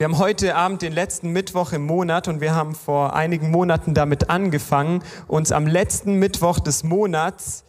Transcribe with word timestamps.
Wir 0.00 0.04
haben 0.04 0.18
heute 0.18 0.54
Abend 0.54 0.82
den 0.82 0.92
letzten 0.92 1.30
Mittwoch 1.30 1.72
im 1.72 1.84
Monat 1.84 2.28
und 2.28 2.40
wir 2.40 2.54
haben 2.54 2.76
vor 2.76 3.16
einigen 3.16 3.50
Monaten 3.50 3.94
damit 3.94 4.30
angefangen, 4.30 5.02
uns 5.26 5.50
am 5.50 5.66
letzten 5.66 6.20
Mittwoch 6.20 6.60
des 6.60 6.84
Monats 6.84 7.64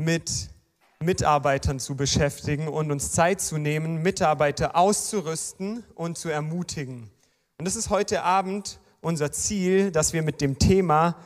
mit 0.00 0.48
Mitarbeitern 1.00 1.80
zu 1.80 1.96
beschäftigen 1.96 2.68
und 2.68 2.92
uns 2.92 3.10
Zeit 3.10 3.40
zu 3.40 3.58
nehmen, 3.58 4.00
Mitarbeiter 4.00 4.76
auszurüsten 4.76 5.82
und 5.96 6.16
zu 6.16 6.28
ermutigen. 6.28 7.10
Und 7.58 7.66
es 7.66 7.74
ist 7.74 7.90
heute 7.90 8.22
Abend 8.22 8.78
unser 9.00 9.32
Ziel, 9.32 9.90
dass 9.90 10.12
wir 10.12 10.22
mit 10.22 10.40
dem 10.40 10.60
Thema 10.60 11.16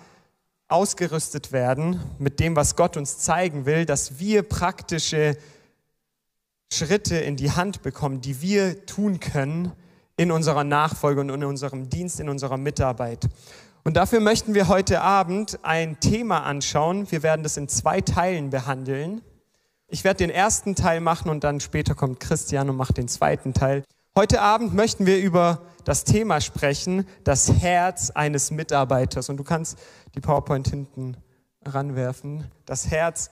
ausgerüstet 0.69 1.53
werden, 1.53 2.01
mit 2.19 2.41
dem, 2.41 2.57
was 2.57 2.77
Gott 2.77 2.97
uns 2.97 3.19
zeigen 3.19 3.67
will, 3.67 3.85
dass 3.85 4.19
wir 4.19 4.43
praktische 4.43 5.37
Schritte 6.73 7.19
in 7.19 7.37
die 7.37 7.51
Hand 7.51 7.83
bekommen, 7.83 8.23
die 8.23 8.41
wir 8.41 8.87
tun 8.87 9.21
können 9.21 9.73
in 10.19 10.33
unserer 10.33 10.65
Nachfolge 10.65 11.21
und 11.21 11.31
in 11.31 11.45
unserem 11.45 11.89
Dienst, 11.89 12.21
in 12.21 12.29
unserer 12.29 12.59
Mitarbeit. 12.59 13.29
Und 13.85 13.97
dafür 13.97 14.21
möchten 14.21 14.53
wir 14.53 14.69
heute 14.69 15.01
Abend 15.01 15.61
ein 15.63 16.01
Thema 16.01 16.41
anschauen. 16.41 17.11
Wir 17.11 17.23
werden 17.23 17.45
das 17.45 17.57
in 17.57 17.69
zwei 17.69 18.01
Teilen 18.01 18.51
behandeln. 18.51 19.23
Ich 19.87 20.05
werde 20.05 20.19
den 20.19 20.31
ersten 20.31 20.75
Teil 20.75 21.01
machen 21.01 21.31
und 21.31 21.45
dann 21.45 21.61
später 21.61 21.95
kommt 21.95 22.19
Christian 22.21 22.69
und 22.69 22.77
macht 22.77 22.97
den 22.99 23.07
zweiten 23.07 23.55
Teil. 23.55 23.85
Heute 24.17 24.43
Abend 24.43 24.75
möchten 24.75 25.07
wir 25.07 25.19
über 25.19 25.63
das 25.85 26.03
Thema 26.03 26.41
sprechen, 26.41 27.07
das 27.23 27.53
Herz 27.53 28.11
eines 28.11 28.51
Mitarbeiters. 28.51 29.29
Und 29.29 29.37
du 29.37 29.45
kannst 29.45 29.79
die 30.17 30.21
PowerPoint 30.21 30.69
hinten 30.69 31.17
ranwerfen. 31.65 32.45
Das 32.67 32.91
Herz 32.91 33.31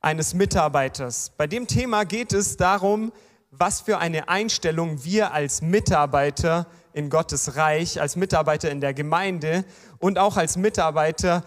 eines 0.00 0.32
Mitarbeiters. 0.32 1.32
Bei 1.36 1.48
dem 1.48 1.66
Thema 1.66 2.04
geht 2.04 2.32
es 2.32 2.56
darum, 2.56 3.10
was 3.50 3.80
für 3.80 3.98
eine 3.98 4.28
Einstellung 4.28 5.04
wir 5.04 5.32
als 5.32 5.62
Mitarbeiter 5.62 6.66
in 6.92 7.10
Gottes 7.10 7.56
Reich, 7.56 8.00
als 8.00 8.16
Mitarbeiter 8.16 8.70
in 8.70 8.80
der 8.80 8.94
Gemeinde 8.94 9.64
und 9.98 10.18
auch 10.18 10.36
als 10.36 10.56
Mitarbeiter, 10.56 11.44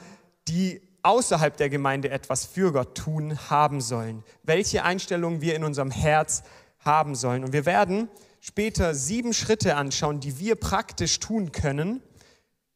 die 0.48 0.82
außerhalb 1.02 1.56
der 1.58 1.70
Gemeinde 1.70 2.10
etwas 2.10 2.46
für 2.46 2.72
Gott 2.72 2.96
tun, 2.96 3.38
haben 3.50 3.82
sollen. 3.82 4.24
Welche 4.44 4.84
Einstellung 4.84 5.42
wir 5.42 5.56
in 5.56 5.64
unserem 5.64 5.92
Herz 5.92 6.44
haben 6.80 7.16
sollen. 7.16 7.44
Und 7.44 7.54
wir 7.54 7.66
werden 7.66 8.10
später 8.42 8.94
sieben 8.94 9.34
Schritte 9.34 9.76
anschauen, 9.76 10.20
die 10.20 10.40
wir 10.40 10.56
praktisch 10.56 11.20
tun 11.20 11.52
können, 11.52 12.02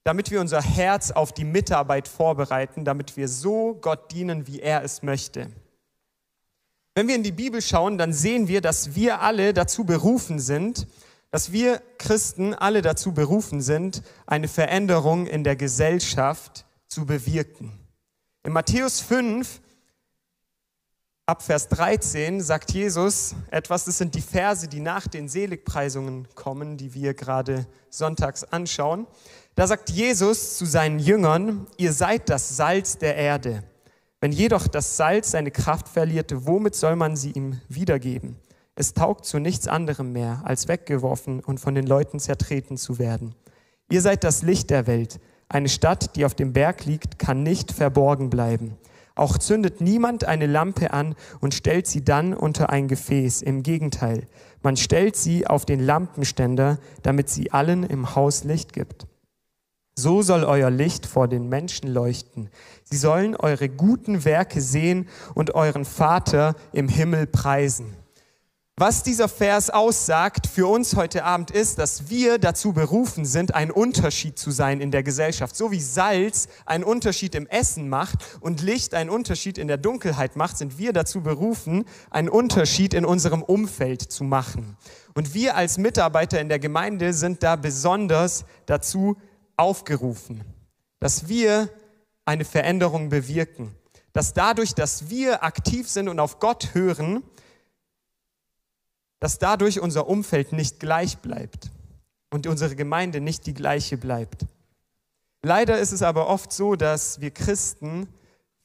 damit 0.04 0.32
wir 0.32 0.40
unser 0.40 0.62
Herz 0.62 1.12
auf 1.12 1.34
die 1.34 1.44
Mitarbeit 1.44 2.08
vorbereiten, 2.08 2.86
damit 2.86 3.18
wir 3.18 3.28
so 3.28 3.78
Gott 3.82 4.12
dienen, 4.12 4.48
wie 4.48 4.62
er 4.62 4.84
es 4.84 5.04
möchte. 5.04 5.48
Wenn 6.98 7.08
wir 7.08 7.14
in 7.14 7.22
die 7.22 7.32
Bibel 7.32 7.62
schauen, 7.62 8.00
dann 8.00 8.12
sehen 8.12 8.48
wir, 8.48 8.60
dass 8.60 8.96
wir 8.96 9.22
alle 9.22 9.54
dazu 9.54 9.84
berufen 9.84 10.40
sind, 10.40 10.88
dass 11.30 11.52
wir 11.52 11.80
Christen 12.00 12.56
alle 12.56 12.82
dazu 12.82 13.12
berufen 13.12 13.62
sind, 13.62 14.02
eine 14.26 14.48
Veränderung 14.48 15.28
in 15.28 15.44
der 15.44 15.56
Gesellschaft 15.56 16.66
zu 16.88 17.06
bewirken. 17.06 17.72
In 18.42 18.52
Matthäus 18.52 19.00
5, 19.00 19.62
ab 21.28 21.44
Vers 21.44 21.68
13, 21.68 22.42
sagt 22.42 22.74
Jesus 22.74 23.36
etwas, 23.52 23.86
das 23.86 24.00
sind 24.00 24.16
die 24.16 24.22
Verse, 24.22 24.68
die 24.68 24.80
nach 24.80 25.08
den 25.08 25.30
Seligpreisungen 25.30 26.28
kommen, 26.34 26.78
die 26.78 26.96
wir 26.96 27.14
gerade 27.14 27.68
sonntags 27.92 28.44
anschauen. 28.44 29.06
Da 29.54 29.68
sagt 29.68 29.92
Jesus 29.92 30.58
zu 30.58 30.66
seinen 30.66 30.98
Jüngern, 30.98 31.68
ihr 31.78 31.94
seid 31.94 32.28
das 32.28 32.58
Salz 32.58 32.98
der 32.98 33.18
Erde. 33.18 33.64
Wenn 34.20 34.32
jedoch 34.32 34.68
das 34.68 34.98
Salz 34.98 35.32
seine 35.32 35.52
Kraft 35.52 35.88
verliert, 35.88 36.34
womit 36.36 36.74
soll 36.74 36.96
man 36.96 37.16
sie 37.16 37.32
ihm 37.32 37.62
wiedergeben? 37.70 38.38
Es 38.74 38.94
taugt 38.94 39.26
zu 39.26 39.40
nichts 39.40 39.68
anderem 39.68 40.12
mehr, 40.12 40.42
als 40.44 40.68
weggeworfen 40.68 41.40
und 41.40 41.60
von 41.60 41.76
den 41.76 41.86
Leuten 41.86 42.20
zertreten 42.20 42.78
zu 42.78 42.98
werden. 42.98 43.36
Ihr 43.90 44.02
seid 44.02 44.24
das 44.24 44.42
Licht 44.42 44.72
der 44.72 44.88
Welt. 44.88 45.20
Eine 45.50 45.70
Stadt, 45.70 46.16
die 46.16 46.26
auf 46.26 46.34
dem 46.34 46.52
Berg 46.52 46.86
liegt, 46.86 47.20
kann 47.20 47.44
nicht 47.44 47.72
verborgen 47.72 48.30
bleiben. 48.30 48.78
Auch 49.14 49.38
zündet 49.38 49.82
niemand 49.82 50.26
eine 50.26 50.46
Lampe 50.46 50.92
an 50.94 51.16
und 51.40 51.54
stellt 51.54 51.88
sie 51.88 52.04
dann 52.04 52.34
unter 52.34 52.70
ein 52.70 52.88
Gefäß. 52.88 53.42
Im 53.42 53.64
Gegenteil, 53.64 54.28
man 54.62 54.78
stellt 54.78 55.16
sie 55.16 55.48
auf 55.48 55.66
den 55.66 55.80
Lampenständer, 55.80 56.80
damit 57.02 57.30
sie 57.30 57.52
allen 57.52 57.84
im 57.84 58.16
Haus 58.16 58.44
Licht 58.44 58.74
gibt. 58.74 59.08
So 60.00 60.22
soll 60.22 60.44
euer 60.44 60.70
Licht 60.70 61.08
vor 61.08 61.28
den 61.28 61.50
Menschen 61.50 61.92
leuchten. 61.92 62.52
Sie 62.84 62.98
sollen 62.98 63.36
eure 63.36 63.68
guten 63.68 64.26
Werke 64.26 64.62
sehen 64.62 65.10
und 65.34 65.56
euren 65.56 65.86
Vater 65.86 66.54
im 66.72 66.88
Himmel 66.88 67.26
preisen. 67.26 67.96
Was 68.80 69.02
dieser 69.02 69.28
Vers 69.28 69.72
aussagt 69.72 70.46
für 70.46 70.68
uns 70.68 70.96
heute 70.96 71.24
Abend 71.24 71.50
ist, 71.50 71.80
dass 71.80 72.12
wir 72.12 72.38
dazu 72.38 72.74
berufen 72.74 73.26
sind, 73.26 73.56
ein 73.56 73.72
Unterschied 73.72 74.38
zu 74.38 74.52
sein 74.52 74.82
in 74.82 74.92
der 74.92 75.02
Gesellschaft. 75.02 75.56
So 75.56 75.72
wie 75.72 75.82
Salz 75.82 76.48
einen 76.68 76.84
Unterschied 76.84 77.34
im 77.34 77.48
Essen 77.48 77.90
macht 77.90 78.20
und 78.40 78.62
Licht 78.62 78.94
einen 78.94 79.10
Unterschied 79.10 79.58
in 79.58 79.68
der 79.68 79.78
Dunkelheit 79.78 80.36
macht, 80.36 80.60
sind 80.60 80.78
wir 80.78 80.94
dazu 80.94 81.22
berufen, 81.22 81.86
einen 82.12 82.30
Unterschied 82.30 82.94
in 82.94 83.04
unserem 83.04 83.42
Umfeld 83.42 84.04
zu 84.04 84.24
machen. 84.24 84.78
Und 85.16 85.34
wir 85.34 85.56
als 85.56 85.80
Mitarbeiter 85.80 86.40
in 86.40 86.48
der 86.48 86.60
Gemeinde 86.60 87.14
sind 87.14 87.42
da 87.42 87.56
besonders 87.56 88.46
dazu 88.68 89.18
aufgerufen, 89.58 90.44
dass 91.00 91.28
wir 91.28 91.70
eine 92.26 92.46
Veränderung 92.46 93.10
bewirken. 93.10 93.76
Dass 94.14 94.34
dadurch, 94.34 94.74
dass 94.74 95.10
wir 95.10 95.44
aktiv 95.44 95.90
sind 95.90 96.10
und 96.10 96.20
auf 96.20 96.40
Gott 96.40 96.74
hören, 96.74 97.24
dass 99.20 99.40
dadurch 99.40 99.80
unser 99.80 100.08
Umfeld 100.08 100.54
nicht 100.54 100.80
gleich 100.80 101.18
bleibt 101.20 101.72
und 102.30 102.48
unsere 102.48 102.76
Gemeinde 102.76 103.22
nicht 103.22 103.46
die 103.46 103.54
gleiche 103.54 103.98
bleibt. 103.98 104.46
Leider 105.42 105.80
ist 105.80 105.92
es 105.92 106.02
aber 106.02 106.28
oft 106.28 106.52
so, 106.52 106.76
dass 106.76 107.22
wir 107.22 107.32
Christen 107.32 108.08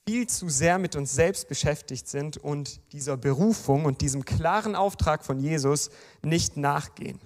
viel 0.06 0.26
zu 0.26 0.48
sehr 0.48 0.78
mit 0.78 0.96
uns 0.96 1.12
selbst 1.12 1.48
beschäftigt 1.48 2.08
sind 2.08 2.36
und 2.36 2.80
dieser 2.92 3.16
Berufung 3.16 3.84
und 3.84 4.00
diesem 4.00 4.24
klaren 4.24 4.74
Auftrag 4.74 5.24
von 5.24 5.38
Jesus 5.38 5.90
nicht 6.22 6.56
nachgehen. 6.56 7.20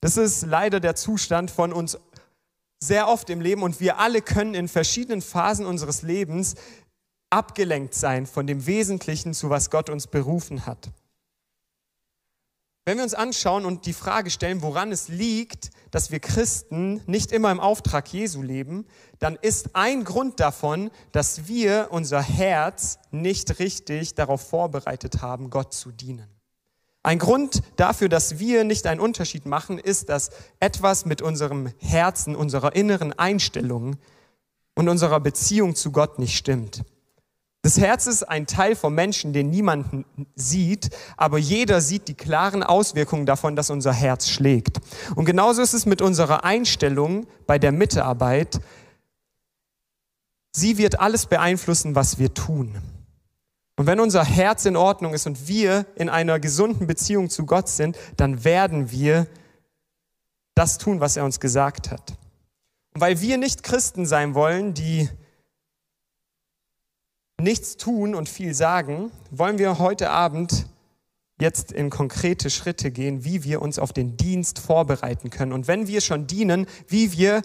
Das 0.00 0.16
ist 0.16 0.46
leider 0.46 0.80
der 0.80 0.94
Zustand 0.94 1.50
von 1.50 1.72
uns 1.72 1.98
sehr 2.80 3.08
oft 3.08 3.30
im 3.30 3.40
Leben 3.40 3.62
und 3.62 3.80
wir 3.80 3.98
alle 3.98 4.22
können 4.22 4.54
in 4.54 4.68
verschiedenen 4.68 5.22
Phasen 5.22 5.66
unseres 5.66 6.02
Lebens 6.02 6.54
abgelenkt 7.30 7.94
sein 7.94 8.26
von 8.26 8.46
dem 8.46 8.66
Wesentlichen, 8.66 9.34
zu 9.34 9.50
was 9.50 9.70
Gott 9.70 9.90
uns 9.90 10.06
berufen 10.06 10.66
hat. 10.66 10.90
Wenn 12.86 12.96
wir 12.96 13.04
uns 13.04 13.12
anschauen 13.12 13.66
und 13.66 13.84
die 13.84 13.92
Frage 13.92 14.30
stellen, 14.30 14.62
woran 14.62 14.92
es 14.92 15.08
liegt, 15.08 15.70
dass 15.90 16.10
wir 16.10 16.20
Christen 16.20 17.02
nicht 17.06 17.32
immer 17.32 17.50
im 17.52 17.60
Auftrag 17.60 18.10
Jesu 18.10 18.40
leben, 18.40 18.86
dann 19.18 19.36
ist 19.36 19.76
ein 19.76 20.04
Grund 20.04 20.40
davon, 20.40 20.90
dass 21.12 21.48
wir 21.48 21.88
unser 21.90 22.22
Herz 22.22 22.98
nicht 23.10 23.58
richtig 23.58 24.14
darauf 24.14 24.48
vorbereitet 24.48 25.20
haben, 25.20 25.50
Gott 25.50 25.74
zu 25.74 25.92
dienen. 25.92 26.37
Ein 27.02 27.18
Grund 27.18 27.62
dafür, 27.76 28.08
dass 28.08 28.38
wir 28.38 28.64
nicht 28.64 28.86
einen 28.86 29.00
Unterschied 29.00 29.46
machen, 29.46 29.78
ist, 29.78 30.08
dass 30.08 30.30
etwas 30.60 31.04
mit 31.04 31.22
unserem 31.22 31.72
Herzen, 31.78 32.34
unserer 32.34 32.74
inneren 32.74 33.12
Einstellung 33.12 33.96
und 34.74 34.88
unserer 34.88 35.20
Beziehung 35.20 35.74
zu 35.74 35.92
Gott 35.92 36.18
nicht 36.18 36.36
stimmt. 36.36 36.84
Das 37.62 37.78
Herz 37.78 38.06
ist 38.06 38.22
ein 38.22 38.46
Teil 38.46 38.76
vom 38.76 38.94
Menschen, 38.94 39.32
den 39.32 39.50
niemand 39.50 40.06
sieht, 40.36 40.90
aber 41.16 41.38
jeder 41.38 41.80
sieht 41.80 42.06
die 42.08 42.14
klaren 42.14 42.62
Auswirkungen 42.62 43.26
davon, 43.26 43.56
dass 43.56 43.70
unser 43.70 43.92
Herz 43.92 44.28
schlägt. 44.28 44.78
Und 45.16 45.24
genauso 45.24 45.60
ist 45.62 45.74
es 45.74 45.84
mit 45.84 46.00
unserer 46.00 46.44
Einstellung 46.44 47.26
bei 47.46 47.58
der 47.58 47.72
Mitarbeit. 47.72 48.60
Sie 50.52 50.78
wird 50.78 51.00
alles 51.00 51.26
beeinflussen, 51.26 51.94
was 51.94 52.18
wir 52.18 52.32
tun. 52.32 52.78
Und 53.78 53.86
wenn 53.86 54.00
unser 54.00 54.24
Herz 54.24 54.64
in 54.64 54.76
Ordnung 54.76 55.14
ist 55.14 55.28
und 55.28 55.46
wir 55.46 55.86
in 55.94 56.08
einer 56.08 56.40
gesunden 56.40 56.88
Beziehung 56.88 57.30
zu 57.30 57.46
Gott 57.46 57.68
sind, 57.68 57.96
dann 58.16 58.42
werden 58.42 58.90
wir 58.90 59.28
das 60.56 60.78
tun, 60.78 60.98
was 60.98 61.16
er 61.16 61.24
uns 61.24 61.38
gesagt 61.38 61.92
hat. 61.92 62.18
Und 62.92 63.00
weil 63.00 63.20
wir 63.20 63.38
nicht 63.38 63.62
Christen 63.62 64.04
sein 64.04 64.34
wollen, 64.34 64.74
die 64.74 65.08
nichts 67.40 67.76
tun 67.76 68.16
und 68.16 68.28
viel 68.28 68.52
sagen, 68.52 69.12
wollen 69.30 69.58
wir 69.58 69.78
heute 69.78 70.10
Abend 70.10 70.66
jetzt 71.40 71.70
in 71.70 71.88
konkrete 71.88 72.50
Schritte 72.50 72.90
gehen, 72.90 73.22
wie 73.22 73.44
wir 73.44 73.62
uns 73.62 73.78
auf 73.78 73.92
den 73.92 74.16
Dienst 74.16 74.58
vorbereiten 74.58 75.30
können. 75.30 75.52
Und 75.52 75.68
wenn 75.68 75.86
wir 75.86 76.00
schon 76.00 76.26
dienen, 76.26 76.66
wie 76.88 77.12
wir 77.12 77.42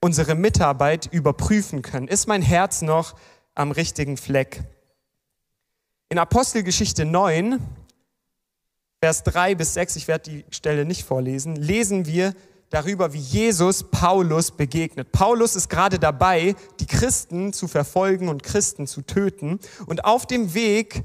unsere 0.00 0.34
Mitarbeit 0.34 1.10
überprüfen 1.12 1.82
können. 1.82 2.08
Ist 2.08 2.26
mein 2.26 2.40
Herz 2.40 2.80
noch 2.80 3.14
am 3.54 3.70
richtigen 3.70 4.16
Fleck? 4.16 4.64
In 6.14 6.20
Apostelgeschichte 6.20 7.04
9, 7.04 7.58
Vers 9.02 9.24
3 9.24 9.56
bis 9.56 9.74
6, 9.74 9.96
ich 9.96 10.06
werde 10.06 10.30
die 10.30 10.44
Stelle 10.54 10.84
nicht 10.84 11.02
vorlesen, 11.02 11.56
lesen 11.56 12.06
wir 12.06 12.34
darüber, 12.70 13.12
wie 13.12 13.18
Jesus 13.18 13.82
Paulus 13.90 14.52
begegnet. 14.52 15.10
Paulus 15.10 15.56
ist 15.56 15.68
gerade 15.68 15.98
dabei, 15.98 16.54
die 16.78 16.86
Christen 16.86 17.52
zu 17.52 17.66
verfolgen 17.66 18.28
und 18.28 18.44
Christen 18.44 18.86
zu 18.86 19.02
töten. 19.02 19.58
Und 19.86 20.04
auf 20.04 20.24
dem 20.24 20.54
Weg 20.54 21.02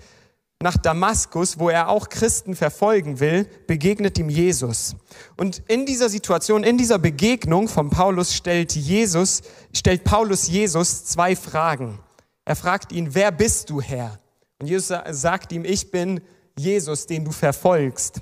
nach 0.62 0.78
Damaskus, 0.78 1.58
wo 1.58 1.70
er 1.70 1.90
auch 1.90 2.10
Christen 2.10 2.56
verfolgen 2.56 3.20
will, 3.20 3.50
begegnet 3.66 4.20
ihm 4.20 4.30
Jesus. 4.30 4.96
Und 5.38 5.64
in 5.68 5.88
dieser 5.88 6.10
Situation, 6.10 6.64
in 6.64 6.78
dieser 6.78 7.00
Begegnung 7.00 7.68
von 7.68 7.90
Paulus 7.90 8.36
stellt 8.36 8.76
Jesus, 8.76 9.42
stellt 9.74 10.04
Paulus 10.04 10.48
Jesus 10.50 11.04
zwei 11.06 11.36
Fragen. 11.36 11.98
Er 12.46 12.56
fragt 12.56 12.92
ihn, 12.92 13.16
wer 13.16 13.32
bist 13.32 13.72
du 13.72 13.82
Herr? 13.82 14.20
Und 14.60 14.68
Jesus 14.68 14.94
sagt 15.12 15.52
ihm, 15.52 15.66
ich 15.66 15.92
bin 15.92 16.22
Jesus, 16.58 17.06
den 17.06 17.26
du 17.26 17.32
verfolgst. 17.32 18.22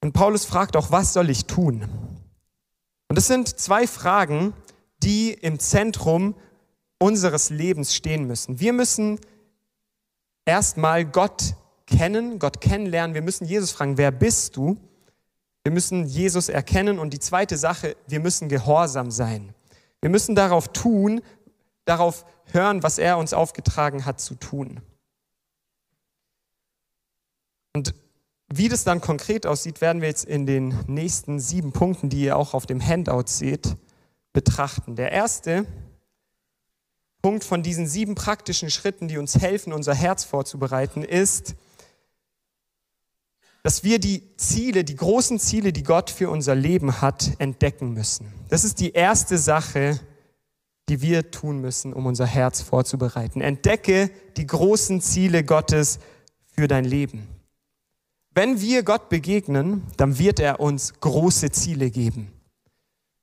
Und 0.00 0.12
Paulus 0.12 0.44
fragt 0.44 0.76
auch, 0.76 0.90
was 0.90 1.12
soll 1.12 1.30
ich 1.30 1.44
tun? 1.46 1.82
Und 3.08 3.16
das 3.16 3.26
sind 3.26 3.60
zwei 3.60 3.86
Fragen, 3.86 4.54
die 5.02 5.32
im 5.32 5.58
Zentrum 5.58 6.34
unseres 6.98 7.50
Lebens 7.50 7.94
stehen 7.94 8.26
müssen. 8.26 8.58
Wir 8.58 8.72
müssen 8.72 9.20
erstmal 10.44 11.04
Gott 11.04 11.54
kennen, 11.86 12.38
Gott 12.38 12.60
kennenlernen. 12.60 13.14
Wir 13.14 13.22
müssen 13.22 13.44
Jesus 13.44 13.72
fragen, 13.72 13.98
wer 13.98 14.10
bist 14.10 14.56
du? 14.56 14.76
Wir 15.62 15.72
müssen 15.72 16.06
Jesus 16.06 16.48
erkennen. 16.48 16.98
Und 16.98 17.12
die 17.12 17.18
zweite 17.18 17.56
Sache, 17.56 17.96
wir 18.06 18.20
müssen 18.20 18.48
gehorsam 18.48 19.10
sein. 19.10 19.54
Wir 20.00 20.10
müssen 20.10 20.34
darauf 20.34 20.68
tun, 20.68 21.20
darauf 21.84 22.24
hören, 22.52 22.82
was 22.82 22.98
er 22.98 23.18
uns 23.18 23.32
aufgetragen 23.32 24.04
hat 24.04 24.20
zu 24.20 24.34
tun. 24.34 24.80
Und 27.74 27.94
wie 28.48 28.68
das 28.68 28.84
dann 28.84 29.00
konkret 29.00 29.46
aussieht, 29.46 29.80
werden 29.80 30.02
wir 30.02 30.08
jetzt 30.08 30.24
in 30.24 30.44
den 30.46 30.78
nächsten 30.86 31.40
sieben 31.40 31.72
Punkten, 31.72 32.10
die 32.10 32.22
ihr 32.22 32.36
auch 32.36 32.52
auf 32.52 32.66
dem 32.66 32.86
Handout 32.86 33.24
seht, 33.26 33.76
betrachten. 34.34 34.94
Der 34.94 35.10
erste 35.10 35.66
Punkt 37.22 37.44
von 37.44 37.62
diesen 37.62 37.86
sieben 37.86 38.14
praktischen 38.14 38.70
Schritten, 38.70 39.08
die 39.08 39.16
uns 39.16 39.40
helfen, 39.40 39.72
unser 39.72 39.94
Herz 39.94 40.24
vorzubereiten, 40.24 41.02
ist, 41.02 41.54
dass 43.62 43.84
wir 43.84 44.00
die 44.00 44.36
Ziele, 44.36 44.84
die 44.84 44.96
großen 44.96 45.38
Ziele, 45.38 45.72
die 45.72 45.84
Gott 45.84 46.10
für 46.10 46.30
unser 46.30 46.54
Leben 46.54 47.00
hat, 47.00 47.30
entdecken 47.38 47.92
müssen. 47.92 48.26
Das 48.48 48.64
ist 48.64 48.80
die 48.80 48.90
erste 48.90 49.38
Sache, 49.38 50.00
die 50.92 51.00
wir 51.00 51.30
tun 51.30 51.58
müssen, 51.62 51.94
um 51.94 52.04
unser 52.04 52.26
Herz 52.26 52.60
vorzubereiten. 52.60 53.40
Entdecke 53.40 54.10
die 54.36 54.46
großen 54.46 55.00
Ziele 55.00 55.42
Gottes 55.42 56.00
für 56.44 56.68
dein 56.68 56.84
Leben. 56.84 57.26
Wenn 58.34 58.60
wir 58.60 58.82
Gott 58.82 59.08
begegnen, 59.08 59.84
dann 59.96 60.18
wird 60.18 60.38
er 60.38 60.60
uns 60.60 61.00
große 61.00 61.50
Ziele 61.50 61.90
geben. 61.90 62.30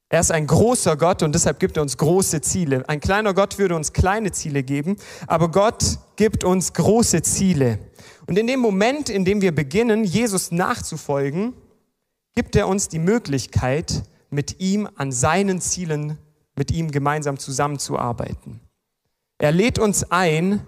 Er 0.09 0.21
ist 0.21 0.31
ein 0.31 0.47
großer 0.47 0.97
Gott 0.97 1.21
und 1.21 1.35
deshalb 1.35 1.59
gibt 1.59 1.77
er 1.77 1.83
uns 1.83 1.95
große 1.97 2.41
Ziele. 2.41 2.89
Ein 2.89 3.01
kleiner 3.01 3.35
Gott 3.35 3.59
würde 3.59 3.75
uns 3.75 3.93
kleine 3.93 4.31
Ziele 4.31 4.63
geben, 4.63 4.97
aber 5.27 5.51
Gott 5.51 5.99
gibt 6.15 6.43
uns 6.43 6.73
große 6.73 7.21
Ziele. 7.21 7.77
Und 8.25 8.39
in 8.39 8.47
dem 8.47 8.61
Moment, 8.61 9.11
in 9.11 9.25
dem 9.25 9.41
wir 9.41 9.53
beginnen, 9.53 10.05
Jesus 10.05 10.49
nachzufolgen, 10.49 11.53
gibt 12.33 12.55
er 12.55 12.67
uns 12.67 12.87
die 12.87 12.97
Möglichkeit, 12.97 14.05
mit 14.31 14.59
ihm 14.59 14.89
an 14.95 15.11
seinen 15.11 15.61
Zielen, 15.61 16.17
mit 16.59 16.71
ihm 16.71 16.91
gemeinsam 16.91 17.39
zusammenzuarbeiten. 17.39 18.59
Er 19.37 19.53
lädt 19.53 19.79
uns 19.79 20.11
ein, 20.11 20.61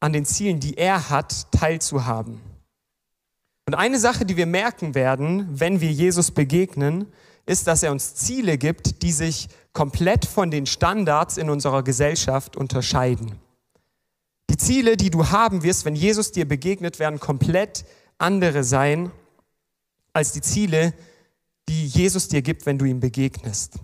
an 0.00 0.12
den 0.12 0.24
Zielen, 0.24 0.58
die 0.58 0.76
er 0.76 1.08
hat, 1.08 1.46
teilzuhaben. 1.52 2.40
Und 3.66 3.74
eine 3.76 4.00
Sache, 4.00 4.26
die 4.26 4.36
wir 4.36 4.46
merken 4.46 4.96
werden, 4.96 5.46
wenn 5.48 5.80
wir 5.80 5.92
Jesus 5.92 6.32
begegnen, 6.32 7.06
ist, 7.46 7.68
dass 7.68 7.84
er 7.84 7.92
uns 7.92 8.16
Ziele 8.16 8.58
gibt, 8.58 9.04
die 9.04 9.12
sich 9.12 9.48
komplett 9.72 10.26
von 10.26 10.50
den 10.50 10.66
Standards 10.66 11.36
in 11.36 11.48
unserer 11.48 11.84
Gesellschaft 11.84 12.56
unterscheiden. 12.56 13.38
Die 14.50 14.56
Ziele, 14.56 14.96
die 14.96 15.10
du 15.10 15.30
haben 15.30 15.62
wirst, 15.62 15.84
wenn 15.84 15.94
Jesus 15.94 16.32
dir 16.32 16.46
begegnet, 16.46 16.98
werden 16.98 17.20
komplett 17.20 17.84
andere 18.18 18.64
sein 18.64 19.12
als 20.12 20.32
die 20.32 20.42
Ziele, 20.42 20.92
die 21.68 21.86
Jesus 21.86 22.26
dir 22.26 22.42
gibt, 22.42 22.66
wenn 22.66 22.78
du 22.78 22.84
ihm 22.84 22.98
begegnest. 22.98 23.78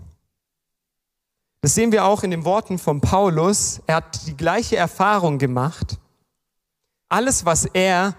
Das 1.60 1.74
sehen 1.74 1.90
wir 1.90 2.04
auch 2.04 2.22
in 2.22 2.30
den 2.30 2.44
Worten 2.44 2.78
von 2.78 3.00
Paulus. 3.00 3.80
Er 3.86 3.96
hat 3.96 4.26
die 4.26 4.36
gleiche 4.36 4.76
Erfahrung 4.76 5.38
gemacht. 5.38 5.98
Alles, 7.08 7.44
was 7.44 7.64
er 7.64 8.14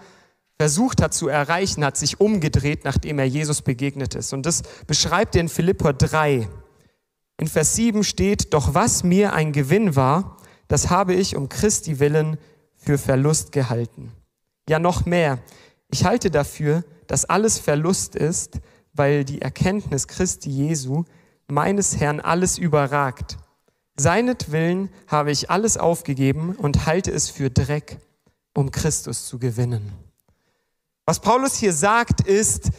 versucht 0.58 1.02
hat 1.02 1.14
zu 1.14 1.30
erreichen, 1.30 1.86
hat 1.86 1.96
sich 1.96 2.20
umgedreht, 2.20 2.84
nachdem 2.84 3.18
er 3.18 3.26
Jesus 3.26 3.62
begegnet 3.62 4.14
ist. 4.16 4.34
Und 4.34 4.46
das 4.46 4.64
beschreibt 4.88 5.36
er 5.36 5.42
in 5.42 5.50
Philippa 5.50 5.94
3. 5.94 6.50
In 7.40 7.48
Vers 7.48 7.76
7 7.76 8.04
steht, 8.04 8.54
doch 8.54 8.74
was 8.74 9.04
mir 9.04 9.32
ein 9.32 9.54
Gewinn 9.54 9.96
war, 9.96 10.38
das 10.68 10.90
habe 10.90 11.14
ich 11.14 11.38
um 11.38 11.48
Christi 11.48 12.00
willen 12.00 12.38
für 12.76 12.98
Verlust 12.98 13.54
gehalten. 13.54 14.12
Ja, 14.68 14.80
noch 14.80 15.06
mehr. 15.06 15.40
Ich 15.90 16.04
halte 16.04 16.30
dafür, 16.30 16.84
dass 17.08 17.26
alles 17.26 17.58
Verlust 17.58 18.16
ist, 18.16 18.60
weil 18.94 19.24
die 19.24 19.42
Erkenntnis 19.42 20.08
Christi 20.08 20.50
Jesu, 20.50 21.06
meines 21.50 21.98
Herrn, 22.00 22.20
alles 22.20 22.58
überragt. 22.58 23.38
Seinetwillen 23.96 24.90
habe 25.08 25.32
ich 25.32 25.50
alles 25.50 25.78
aufgegeben 25.78 26.56
und 26.56 26.86
halte 26.86 27.12
es 27.12 27.30
für 27.30 27.50
Dreck, 27.50 28.00
um 28.54 28.72
Christus 28.72 29.26
zu 29.26 29.40
gewinnen. 29.40 29.92
Was 31.06 31.20
Paulus 31.20 31.56
hier 31.56 31.74
sagt, 31.74 32.22
ist, 32.22 32.70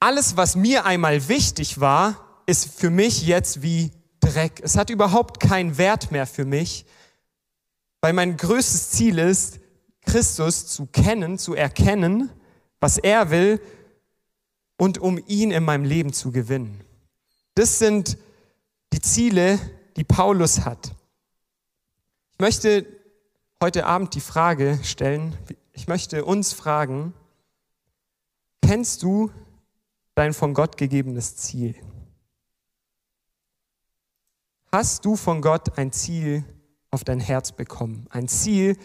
alles, 0.00 0.36
was 0.36 0.56
mir 0.56 0.84
einmal 0.84 1.28
wichtig 1.28 1.80
war, 1.80 2.42
ist 2.46 2.78
für 2.78 2.90
mich 2.90 3.26
jetzt 3.26 3.62
wie 3.62 3.90
Dreck. 4.20 4.60
Es 4.62 4.76
hat 4.76 4.90
überhaupt 4.90 5.40
keinen 5.40 5.78
Wert 5.78 6.10
mehr 6.10 6.26
für 6.26 6.44
mich, 6.44 6.86
weil 8.00 8.12
mein 8.12 8.36
größtes 8.36 8.90
Ziel 8.90 9.18
ist, 9.18 9.60
Christus 10.02 10.66
zu 10.66 10.86
kennen, 10.86 11.38
zu 11.38 11.54
erkennen, 11.54 12.30
was 12.80 12.98
er 12.98 13.30
will 13.30 13.60
und 14.76 14.98
um 14.98 15.18
ihn 15.26 15.50
in 15.50 15.64
meinem 15.64 15.84
Leben 15.84 16.12
zu 16.12 16.30
gewinnen. 16.30 16.84
Das 17.54 17.78
sind 17.78 18.18
die 18.92 19.00
Ziele, 19.00 19.58
die 19.96 20.04
Paulus 20.04 20.64
hat. 20.64 20.94
Ich 22.32 22.38
möchte 22.38 22.86
heute 23.62 23.86
Abend 23.86 24.14
die 24.14 24.20
Frage 24.20 24.78
stellen, 24.82 25.36
ich 25.72 25.86
möchte 25.88 26.24
uns 26.24 26.52
fragen, 26.52 27.14
Kennst 28.66 29.02
du 29.02 29.30
dein 30.14 30.32
von 30.32 30.54
Gott 30.54 30.78
gegebenes 30.78 31.36
Ziel? 31.36 31.74
Hast 34.72 35.04
du 35.04 35.16
von 35.16 35.42
Gott 35.42 35.76
ein 35.78 35.92
Ziel 35.92 36.44
auf 36.90 37.04
dein 37.04 37.20
Herz 37.20 37.52
bekommen? 37.52 38.06
Ein 38.08 38.26
Ziel, 38.26 38.78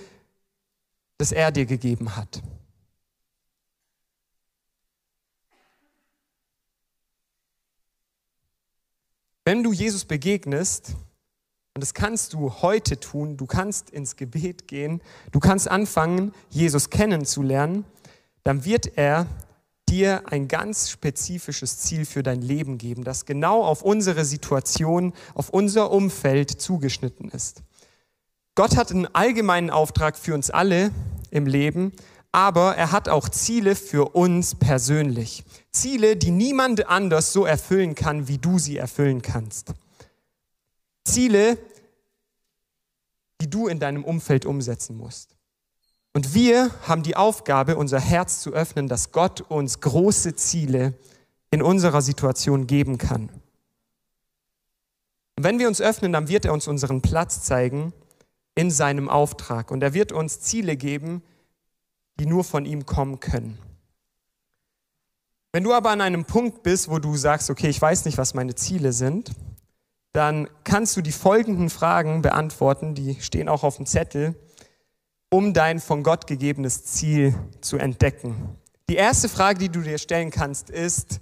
das 1.18 1.31
er 1.31 1.51
dir 1.51 1.65
gegeben 1.65 2.18
hat? 2.18 2.44
Wenn 9.50 9.63
du 9.63 9.74
Jesus 9.74 10.06
begegnest, 10.06 10.89
und 11.74 11.82
das 11.82 11.96
kannst 11.96 12.34
du 12.34 12.62
heute 12.62 13.00
tun, 13.00 13.36
du 13.36 13.48
kannst 13.48 13.89
ins 13.89 14.15
Gebet 14.15 14.68
gehen, 14.68 15.01
du 15.32 15.39
kannst 15.39 15.68
anfangen, 15.68 16.36
Jesus 16.51 16.91
kennenzulernen, 16.91 17.84
dann 18.44 18.63
wird 18.63 18.96
er 18.96 19.25
dir 19.89 20.22
ein 20.27 20.48
ganz 20.48 20.91
spezifisches 20.91 21.79
Ziel 21.79 22.06
für 22.06 22.22
dein 22.22 22.44
Leben 22.44 22.77
geben, 22.77 23.03
das 23.03 23.25
genau 23.25 23.63
auf 23.63 23.82
unsere 23.82 24.24
Situation, 24.24 25.13
auf 25.34 25.50
unser 25.50 25.89
Umfeld 25.89 26.51
zugeschnitten 26.51 27.32
ist. 27.32 27.63
Gott 28.53 28.77
hat 28.77 28.91
einen 28.91 29.08
allgemeinen 29.15 29.72
Auftrag 29.72 30.15
für 30.15 30.36
uns 30.36 30.51
alle 30.51 30.91
im 31.32 31.48
Leben, 31.48 31.94
aber 32.32 32.75
er 32.75 32.91
hat 32.91 33.10
auch 33.10 33.27
Ziele 33.27 33.75
für 33.75 34.15
uns 34.15 34.53
persönlich. 34.53 35.44
Ziele, 35.72 36.16
die 36.16 36.32
niemand 36.32 36.88
anders 36.88 37.32
so 37.32 37.46
erfüllen 37.46 37.96
kann, 37.96 38.28
wie 38.28 38.38
du 38.38 38.60
sie 38.60 38.78
erfüllen 38.78 39.22
kannst. 39.22 39.74
Ziele, 41.04 41.58
die 43.42 43.50
du 43.50 43.68
in 43.68 43.80
deinem 43.80 44.04
Umfeld 44.04 44.46
umsetzen 44.46 44.98
musst. 44.98 45.36
Und 46.14 46.34
wir 46.34 46.72
haben 46.88 47.04
die 47.04 47.16
Aufgabe, 47.16 47.78
unser 47.78 48.00
Herz 48.00 48.42
zu 48.42 48.52
öffnen, 48.52 48.88
dass 48.88 49.12
Gott 49.12 49.42
uns 49.42 49.80
große 49.80 50.36
Ziele 50.36 50.94
in 51.52 51.62
unserer 51.62 52.02
Situation 52.02 52.68
geben 52.68 52.98
kann. 52.98 53.30
Und 55.38 55.44
wenn 55.44 55.60
wir 55.60 55.68
uns 55.68 55.80
öffnen, 55.80 56.12
dann 56.12 56.28
wird 56.28 56.46
er 56.46 56.54
uns 56.54 56.68
unseren 56.68 57.02
Platz 57.02 57.44
zeigen 57.44 57.94
in 58.56 58.72
seinem 58.72 59.08
Auftrag. 59.08 59.72
Und 59.72 59.82
er 59.84 59.94
wird 59.94 60.12
uns 60.12 60.42
Ziele 60.42 60.76
geben, 60.76 61.24
die 62.20 62.26
nur 62.26 62.44
von 62.44 62.66
ihm 62.66 62.86
kommen 62.86 63.20
können. 63.20 63.58
Wenn 65.51 65.63
du 65.63 65.74
aber 65.74 65.89
an 65.89 66.01
einem 66.01 66.25
Punkt 66.25 66.63
bist, 66.63 66.89
wo 66.89 67.00
du 67.00 67.15
sagst, 67.15 67.50
okay, 67.50 67.70
ich 67.70 67.82
weiß 67.82 68.06
nicht, 68.06 68.18
was 68.18 68.34
meine 68.34 68.56
Ziele 68.56 68.94
sind, 68.94 69.32
dann 70.13 70.48
kannst 70.63 70.96
du 70.98 71.01
die 71.01 71.12
folgenden 71.12 71.70
Fragen 71.70 72.22
beantworten, 72.22 72.96
die 72.96 73.18
stehen 73.22 73.50
auch 73.50 73.63
auf 73.63 73.77
dem 73.77 73.86
Zettel 73.86 74.36
um 75.29 75.53
dein 75.53 75.79
von 75.79 76.03
Gott 76.03 76.27
gegebenes 76.27 76.86
Ziel 76.86 77.36
zu 77.62 77.77
entdecken. 77.77 78.56
Die 78.89 78.96
erste 78.96 79.29
Frage, 79.29 79.60
die 79.60 79.70
du 79.70 79.82
dir 79.82 80.00
stellen 80.00 80.32
kannst, 80.32 80.70
ist, 80.70 81.20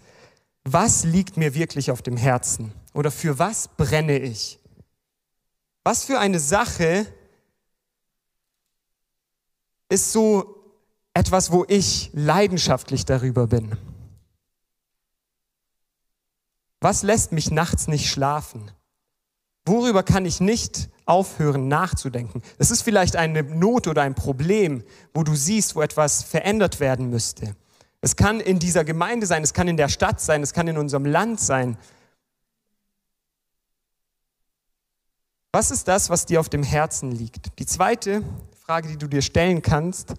was 0.63 1.03
liegt 1.03 1.38
mir 1.38 1.53
wirklich 1.53 1.91
auf 1.91 2.01
dem 2.01 2.17
Herzen? 2.17 2.72
Oder 2.93 3.12
für 3.12 3.38
was 3.38 3.67
brenne 3.67 4.17
ich? 4.17 4.60
Was 5.84 6.05
für 6.05 6.19
eine 6.19 6.39
Sache 6.39 7.05
ist 9.89 10.12
so 10.12 10.55
etwas, 11.13 11.51
wo 11.51 11.65
ich 11.67 12.10
leidenschaftlich 12.13 13.05
darüber 13.05 13.48
bin. 13.48 13.77
Was 16.79 17.03
lässt 17.03 17.31
mich 17.31 17.51
nachts 17.51 17.88
nicht 17.88 18.10
schlafen? 18.10 18.72
Worüber 19.65 20.03
kann 20.03 20.25
ich 20.25 20.39
nicht 20.39 20.89
aufhören 21.05 21.67
nachzudenken? 21.67 22.41
Es 22.57 22.72
ist 22.72 22.84
vielleicht 22.84 23.15
eine 23.15 23.43
Not 23.43 23.88
oder 23.88 24.01
ein 24.03 24.15
Problem, 24.15 24.84
wo 25.13 25.24
du 25.24 25.36
siehst, 25.36 25.75
wo 25.75 25.81
etwas 25.81 26.24
verändert 26.24 26.79
werden 26.79 27.10
müsste. 27.10 27.55
Es 28.00 28.15
kann 28.15 28.39
in 28.39 28.60
dieser 28.60 28.86
Gemeinde 28.86 29.25
sein, 29.25 29.43
es 29.43 29.53
kann 29.53 29.67
in 29.67 29.77
der 29.77 29.89
Stadt 29.89 30.22
sein, 30.22 30.43
es 30.43 30.53
kann 30.53 30.67
in 30.67 30.77
unserem 30.77 31.05
Land 31.05 31.39
sein. 31.39 31.77
Was 35.51 35.72
ist 35.72 35.88
das, 35.88 36.10
was 36.10 36.25
dir 36.25 36.39
auf 36.39 36.50
dem 36.50 36.63
Herzen 36.63 37.12
liegt? 37.12 37.57
Die 37.60 37.65
zweite 37.65 38.22
Frage, 38.60 38.89
die 38.89 38.98
du 38.98 39.07
dir 39.07 39.22
stellen 39.22 39.62
kannst, 39.62 40.13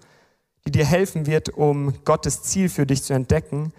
die 0.65 0.71
dir 0.71 0.85
helfen 0.85 1.25
wird, 1.25 1.49
um 1.49 2.03
Gottes 2.03 2.43
Ziel 2.43 2.67
für 2.67 2.85
dich 2.85 3.03
zu 3.03 3.13
entdecken, 3.13 3.71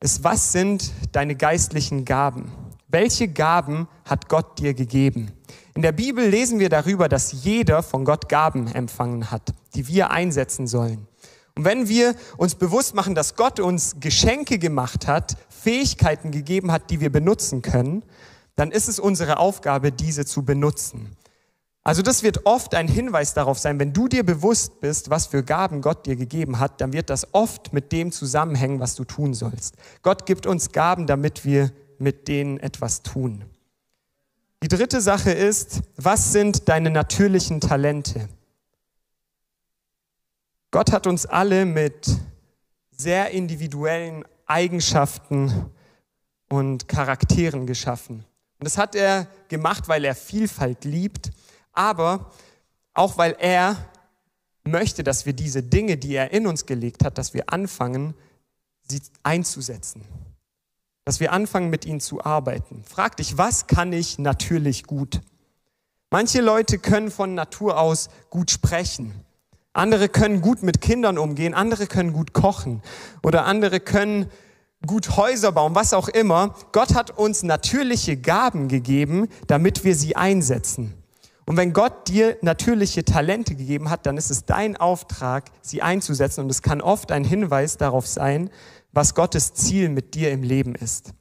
ist, 0.00 0.24
was 0.24 0.52
sind 0.52 0.92
deine 1.12 1.36
geistlichen 1.36 2.04
Gaben? 2.04 2.50
Welche 2.88 3.28
Gaben 3.28 3.86
hat 4.04 4.28
Gott 4.28 4.58
dir 4.58 4.74
gegeben? 4.74 5.30
In 5.74 5.82
der 5.82 5.92
Bibel 5.92 6.26
lesen 6.26 6.58
wir 6.58 6.70
darüber, 6.70 7.08
dass 7.08 7.44
jeder 7.44 7.82
von 7.82 8.04
Gott 8.04 8.28
Gaben 8.28 8.66
empfangen 8.66 9.30
hat, 9.30 9.52
die 9.74 9.86
wir 9.86 10.10
einsetzen 10.10 10.66
sollen. 10.66 11.06
Und 11.54 11.64
wenn 11.64 11.88
wir 11.88 12.14
uns 12.38 12.54
bewusst 12.54 12.94
machen, 12.94 13.14
dass 13.14 13.36
Gott 13.36 13.60
uns 13.60 13.96
Geschenke 14.00 14.58
gemacht 14.58 15.06
hat, 15.06 15.36
Fähigkeiten 15.50 16.30
gegeben 16.30 16.72
hat, 16.72 16.90
die 16.90 17.00
wir 17.00 17.12
benutzen 17.12 17.60
können, 17.60 18.02
dann 18.56 18.72
ist 18.72 18.88
es 18.88 18.98
unsere 18.98 19.38
Aufgabe, 19.38 19.92
diese 19.92 20.24
zu 20.24 20.44
benutzen. 20.44 21.16
Also 21.90 22.02
das 22.02 22.22
wird 22.22 22.46
oft 22.46 22.76
ein 22.76 22.86
Hinweis 22.86 23.34
darauf 23.34 23.58
sein, 23.58 23.80
wenn 23.80 23.92
du 23.92 24.06
dir 24.06 24.24
bewusst 24.24 24.80
bist, 24.80 25.10
was 25.10 25.26
für 25.26 25.42
Gaben 25.42 25.82
Gott 25.82 26.06
dir 26.06 26.14
gegeben 26.14 26.60
hat, 26.60 26.80
dann 26.80 26.92
wird 26.92 27.10
das 27.10 27.34
oft 27.34 27.72
mit 27.72 27.90
dem 27.90 28.12
zusammenhängen, 28.12 28.78
was 28.78 28.94
du 28.94 29.02
tun 29.02 29.34
sollst. 29.34 29.74
Gott 30.02 30.24
gibt 30.24 30.46
uns 30.46 30.70
Gaben, 30.70 31.08
damit 31.08 31.44
wir 31.44 31.72
mit 31.98 32.28
denen 32.28 32.60
etwas 32.60 33.02
tun. 33.02 33.42
Die 34.62 34.68
dritte 34.68 35.00
Sache 35.00 35.32
ist, 35.32 35.80
was 35.96 36.30
sind 36.30 36.68
deine 36.68 36.90
natürlichen 36.90 37.60
Talente? 37.60 38.28
Gott 40.70 40.92
hat 40.92 41.08
uns 41.08 41.26
alle 41.26 41.66
mit 41.66 42.06
sehr 42.92 43.30
individuellen 43.32 44.24
Eigenschaften 44.46 45.66
und 46.48 46.86
Charakteren 46.86 47.66
geschaffen. 47.66 48.24
Und 48.60 48.64
das 48.64 48.78
hat 48.78 48.94
er 48.94 49.26
gemacht, 49.48 49.88
weil 49.88 50.04
er 50.04 50.14
Vielfalt 50.14 50.84
liebt 50.84 51.32
aber 51.72 52.30
auch 52.94 53.18
weil 53.18 53.36
er 53.38 53.76
möchte, 54.64 55.04
dass 55.04 55.26
wir 55.26 55.32
diese 55.32 55.62
Dinge, 55.62 55.96
die 55.96 56.14
er 56.14 56.32
in 56.32 56.46
uns 56.46 56.66
gelegt 56.66 57.04
hat, 57.04 57.18
dass 57.18 57.34
wir 57.34 57.52
anfangen, 57.52 58.14
sie 58.82 59.00
einzusetzen. 59.22 60.04
Dass 61.04 61.20
wir 61.20 61.32
anfangen, 61.32 61.70
mit 61.70 61.86
ihnen 61.86 62.00
zu 62.00 62.24
arbeiten. 62.24 62.84
Frag 62.84 63.16
dich, 63.16 63.38
was 63.38 63.66
kann 63.66 63.92
ich 63.92 64.18
natürlich 64.18 64.84
gut? 64.84 65.20
Manche 66.10 66.40
Leute 66.40 66.78
können 66.78 67.10
von 67.10 67.34
Natur 67.34 67.78
aus 67.78 68.10
gut 68.28 68.50
sprechen. 68.50 69.24
Andere 69.72 70.08
können 70.08 70.40
gut 70.40 70.62
mit 70.62 70.80
Kindern 70.80 71.18
umgehen. 71.18 71.54
Andere 71.54 71.86
können 71.86 72.12
gut 72.12 72.32
kochen. 72.32 72.82
Oder 73.22 73.44
andere 73.44 73.80
können 73.80 74.30
gut 74.86 75.16
Häuser 75.16 75.52
bauen, 75.52 75.74
was 75.74 75.94
auch 75.94 76.08
immer. 76.08 76.54
Gott 76.72 76.94
hat 76.94 77.16
uns 77.16 77.42
natürliche 77.42 78.16
Gaben 78.16 78.68
gegeben, 78.68 79.28
damit 79.46 79.84
wir 79.84 79.94
sie 79.94 80.16
einsetzen. 80.16 80.99
Und 81.50 81.56
wenn 81.56 81.72
Gott 81.72 82.06
dir 82.06 82.38
natürliche 82.42 83.04
Talente 83.04 83.56
gegeben 83.56 83.90
hat, 83.90 84.06
dann 84.06 84.16
ist 84.16 84.30
es 84.30 84.44
dein 84.44 84.76
Auftrag, 84.76 85.50
sie 85.62 85.82
einzusetzen. 85.82 86.42
Und 86.42 86.50
es 86.50 86.62
kann 86.62 86.80
oft 86.80 87.10
ein 87.10 87.24
Hinweis 87.24 87.76
darauf 87.76 88.06
sein, 88.06 88.50
was 88.92 89.16
Gottes 89.16 89.52
Ziel 89.54 89.88
mit 89.88 90.14
dir 90.14 90.30
im 90.30 90.44
Leben 90.44 90.76
ist. 90.76 91.12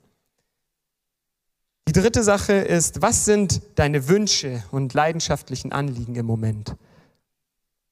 Die 1.88 1.94
dritte 1.94 2.22
Sache 2.22 2.54
ist, 2.54 3.02
was 3.02 3.26
sind 3.26 3.64
deine 3.74 4.08
Wünsche 4.08 4.64
und 4.70 4.94
leidenschaftlichen 4.94 5.72
Anliegen 5.72 6.14
im 6.14 6.28
Moment? 6.28 6.76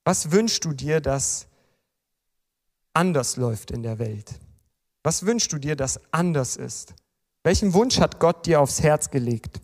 Was 0.06 0.32
wünschst 0.32 0.64
du 0.64 0.74
dir, 0.74 1.02
dass 1.02 1.48
anders 2.94 3.38
läuft 3.38 3.72
in 3.72 3.82
der 3.82 3.98
Welt? 3.98 4.36
Was 5.02 5.26
wünschst 5.26 5.52
du 5.54 5.58
dir, 5.58 5.76
dass 5.76 6.00
anders 6.12 6.56
ist? 6.56 6.94
Welchen 7.42 7.74
Wunsch 7.74 8.00
hat 8.00 8.20
Gott 8.20 8.46
dir 8.46 8.62
aufs 8.62 8.84
Herz 8.84 9.10
gelegt? 9.10 9.60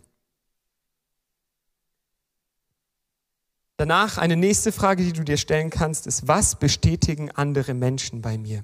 Danach 3.76 4.18
eine 4.18 4.36
nächste 4.36 4.70
Frage, 4.70 5.02
die 5.02 5.12
du 5.12 5.24
dir 5.24 5.36
stellen 5.36 5.70
kannst, 5.70 6.06
ist, 6.06 6.28
was 6.28 6.58
bestätigen 6.58 7.30
andere 7.32 7.74
Menschen 7.74 8.22
bei 8.22 8.38
mir? 8.38 8.62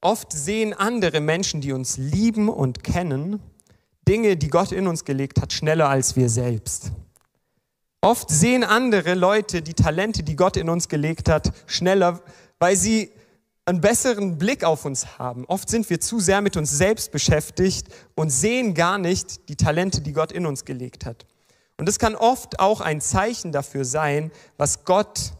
Oft 0.00 0.32
sehen 0.32 0.72
andere 0.72 1.20
Menschen, 1.20 1.60
die 1.60 1.72
uns 1.72 1.96
lieben 1.96 2.48
und 2.48 2.84
kennen, 2.84 3.40
Dinge, 4.06 4.36
die 4.36 4.48
Gott 4.48 4.70
in 4.70 4.86
uns 4.86 5.04
gelegt 5.04 5.40
hat, 5.40 5.52
schneller 5.52 5.88
als 5.88 6.14
wir 6.14 6.28
selbst. 6.28 6.92
Oft 8.00 8.30
sehen 8.30 8.62
andere 8.62 9.14
Leute 9.14 9.62
die 9.62 9.74
Talente, 9.74 10.22
die 10.22 10.36
Gott 10.36 10.56
in 10.56 10.68
uns 10.68 10.88
gelegt 10.88 11.28
hat, 11.28 11.52
schneller, 11.66 12.22
weil 12.60 12.76
sie 12.76 13.10
einen 13.64 13.80
besseren 13.80 14.38
Blick 14.38 14.62
auf 14.62 14.84
uns 14.84 15.18
haben. 15.18 15.44
Oft 15.46 15.68
sind 15.68 15.90
wir 15.90 16.00
zu 16.00 16.20
sehr 16.20 16.40
mit 16.40 16.56
uns 16.56 16.70
selbst 16.70 17.10
beschäftigt 17.10 17.88
und 18.14 18.30
sehen 18.30 18.74
gar 18.74 18.98
nicht 18.98 19.48
die 19.48 19.56
Talente, 19.56 20.00
die 20.00 20.12
Gott 20.12 20.30
in 20.30 20.46
uns 20.46 20.64
gelegt 20.64 21.04
hat. 21.04 21.26
Und 21.78 21.88
es 21.88 21.98
kann 21.98 22.14
oft 22.14 22.58
auch 22.58 22.80
ein 22.80 23.00
Zeichen 23.00 23.52
dafür 23.52 23.84
sein, 23.84 24.30
was 24.56 24.84
Gott 24.84 25.32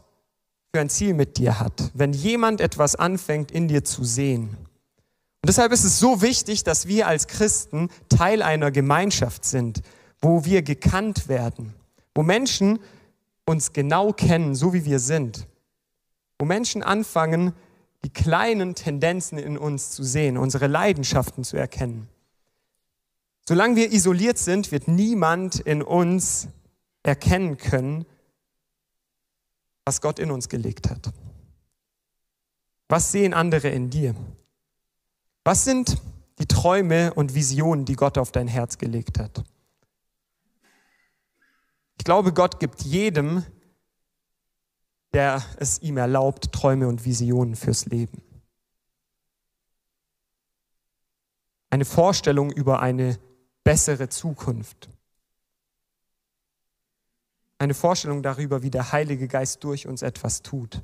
für 0.71 0.81
ein 0.81 0.89
Ziel 0.89 1.13
mit 1.13 1.37
dir 1.37 1.59
hat, 1.59 1.91
wenn 1.93 2.13
jemand 2.13 2.61
etwas 2.61 2.95
anfängt 2.95 3.51
in 3.51 3.67
dir 3.67 3.83
zu 3.83 4.03
sehen. 4.03 4.49
Und 4.49 5.49
deshalb 5.49 5.71
ist 5.71 5.83
es 5.83 5.99
so 5.99 6.21
wichtig, 6.21 6.63
dass 6.63 6.87
wir 6.87 7.07
als 7.07 7.27
Christen 7.27 7.89
Teil 8.09 8.41
einer 8.41 8.69
Gemeinschaft 8.69 9.45
sind, 9.45 9.81
wo 10.21 10.45
wir 10.45 10.61
gekannt 10.61 11.27
werden, 11.27 11.73
wo 12.13 12.23
Menschen 12.23 12.79
uns 13.45 13.73
genau 13.73 14.13
kennen, 14.13 14.55
so 14.55 14.73
wie 14.73 14.85
wir 14.85 14.99
sind, 14.99 15.47
wo 16.37 16.45
Menschen 16.45 16.83
anfangen, 16.83 17.53
die 18.03 18.09
kleinen 18.09 18.75
Tendenzen 18.75 19.37
in 19.37 19.57
uns 19.57 19.91
zu 19.91 20.03
sehen, 20.03 20.37
unsere 20.37 20.67
Leidenschaften 20.67 21.43
zu 21.43 21.57
erkennen. 21.57 22.07
Solange 23.47 23.77
wir 23.77 23.93
isoliert 23.93 24.37
sind, 24.37 24.73
wird 24.73 24.89
niemand 24.89 25.61
in 25.61 25.81
uns 25.81 26.49
erkennen 27.01 27.55
können, 27.55 28.05
was 29.85 30.01
Gott 30.01 30.19
in 30.19 30.31
uns 30.31 30.49
gelegt 30.49 30.89
hat. 30.89 31.13
Was 32.89 33.13
sehen 33.13 33.33
andere 33.33 33.69
in 33.69 33.89
dir? 33.89 34.15
Was 35.45 35.63
sind 35.63 36.01
die 36.39 36.45
Träume 36.45 37.13
und 37.13 37.35
Visionen, 37.35 37.85
die 37.85 37.95
Gott 37.95 38.17
auf 38.17 38.33
dein 38.33 38.49
Herz 38.49 38.77
gelegt 38.77 39.17
hat? 39.17 39.45
Ich 41.97 42.03
glaube, 42.03 42.33
Gott 42.33 42.59
gibt 42.59 42.81
jedem, 42.81 43.45
der 45.13 45.41
es 45.55 45.81
ihm 45.81 45.95
erlaubt, 45.95 46.51
Träume 46.51 46.89
und 46.89 47.05
Visionen 47.05 47.55
fürs 47.55 47.85
Leben. 47.85 48.21
Eine 51.69 51.85
Vorstellung 51.85 52.51
über 52.51 52.81
eine 52.81 53.17
bessere 53.67 54.07
Zukunft. 54.07 54.87
Eine 57.57 57.73
Vorstellung 57.73 58.23
darüber, 58.23 58.63
wie 58.63 58.71
der 58.71 58.93
Heilige 58.93 59.27
Geist 59.27 59.61
durch 59.61 59.87
uns 59.87 60.03
etwas 60.03 60.41
tut. 60.41 60.81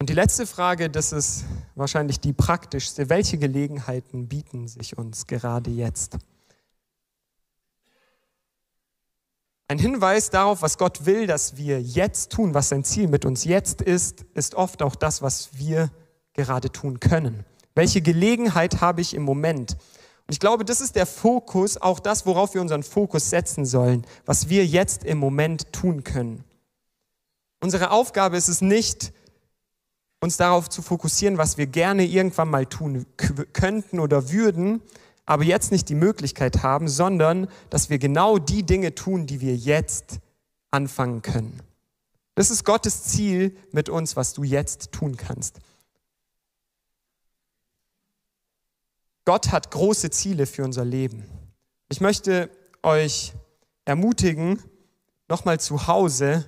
Und 0.00 0.08
die 0.08 0.14
letzte 0.14 0.46
Frage, 0.46 0.88
das 0.88 1.12
ist 1.12 1.44
wahrscheinlich 1.74 2.18
die 2.18 2.32
praktischste. 2.32 3.10
Welche 3.10 3.36
Gelegenheiten 3.36 4.26
bieten 4.26 4.68
sich 4.68 4.96
uns 4.96 5.26
gerade 5.26 5.70
jetzt? 5.70 6.16
Ein 9.68 9.78
Hinweis 9.78 10.30
darauf, 10.30 10.62
was 10.62 10.78
Gott 10.78 11.04
will, 11.04 11.26
dass 11.26 11.58
wir 11.58 11.82
jetzt 11.82 12.32
tun, 12.32 12.54
was 12.54 12.70
sein 12.70 12.84
Ziel 12.84 13.06
mit 13.06 13.26
uns 13.26 13.44
jetzt 13.44 13.82
ist, 13.82 14.22
ist 14.32 14.54
oft 14.54 14.80
auch 14.80 14.96
das, 14.96 15.20
was 15.20 15.58
wir 15.58 15.90
gerade 16.32 16.72
tun 16.72 17.00
können. 17.00 17.44
Welche 17.74 18.00
Gelegenheit 18.00 18.80
habe 18.80 19.02
ich 19.02 19.12
im 19.12 19.24
Moment? 19.24 19.76
Ich 20.32 20.40
glaube, 20.40 20.64
das 20.64 20.80
ist 20.80 20.96
der 20.96 21.04
Fokus, 21.04 21.76
auch 21.76 22.00
das, 22.00 22.24
worauf 22.24 22.54
wir 22.54 22.62
unseren 22.62 22.82
Fokus 22.82 23.28
setzen 23.28 23.66
sollen, 23.66 24.06
was 24.24 24.48
wir 24.48 24.64
jetzt 24.64 25.04
im 25.04 25.18
Moment 25.18 25.70
tun 25.74 26.04
können. 26.04 26.42
Unsere 27.60 27.90
Aufgabe 27.90 28.38
ist 28.38 28.48
es 28.48 28.62
nicht, 28.62 29.12
uns 30.20 30.38
darauf 30.38 30.70
zu 30.70 30.80
fokussieren, 30.80 31.36
was 31.36 31.58
wir 31.58 31.66
gerne 31.66 32.06
irgendwann 32.06 32.48
mal 32.48 32.64
tun 32.64 33.04
könnten 33.52 34.00
oder 34.00 34.32
würden, 34.32 34.80
aber 35.26 35.44
jetzt 35.44 35.70
nicht 35.70 35.90
die 35.90 35.94
Möglichkeit 35.94 36.62
haben, 36.62 36.88
sondern 36.88 37.46
dass 37.68 37.90
wir 37.90 37.98
genau 37.98 38.38
die 38.38 38.62
Dinge 38.62 38.94
tun, 38.94 39.26
die 39.26 39.42
wir 39.42 39.54
jetzt 39.54 40.18
anfangen 40.70 41.20
können. 41.20 41.60
Das 42.36 42.50
ist 42.50 42.64
Gottes 42.64 43.02
Ziel 43.02 43.54
mit 43.70 43.90
uns, 43.90 44.16
was 44.16 44.32
du 44.32 44.44
jetzt 44.44 44.92
tun 44.92 45.18
kannst. 45.18 45.58
Gott 49.24 49.52
hat 49.52 49.70
große 49.70 50.10
Ziele 50.10 50.46
für 50.46 50.64
unser 50.64 50.84
Leben. 50.84 51.24
Ich 51.88 52.00
möchte 52.00 52.50
euch 52.82 53.32
ermutigen, 53.84 54.60
nochmal 55.28 55.60
zu 55.60 55.86
Hause 55.86 56.44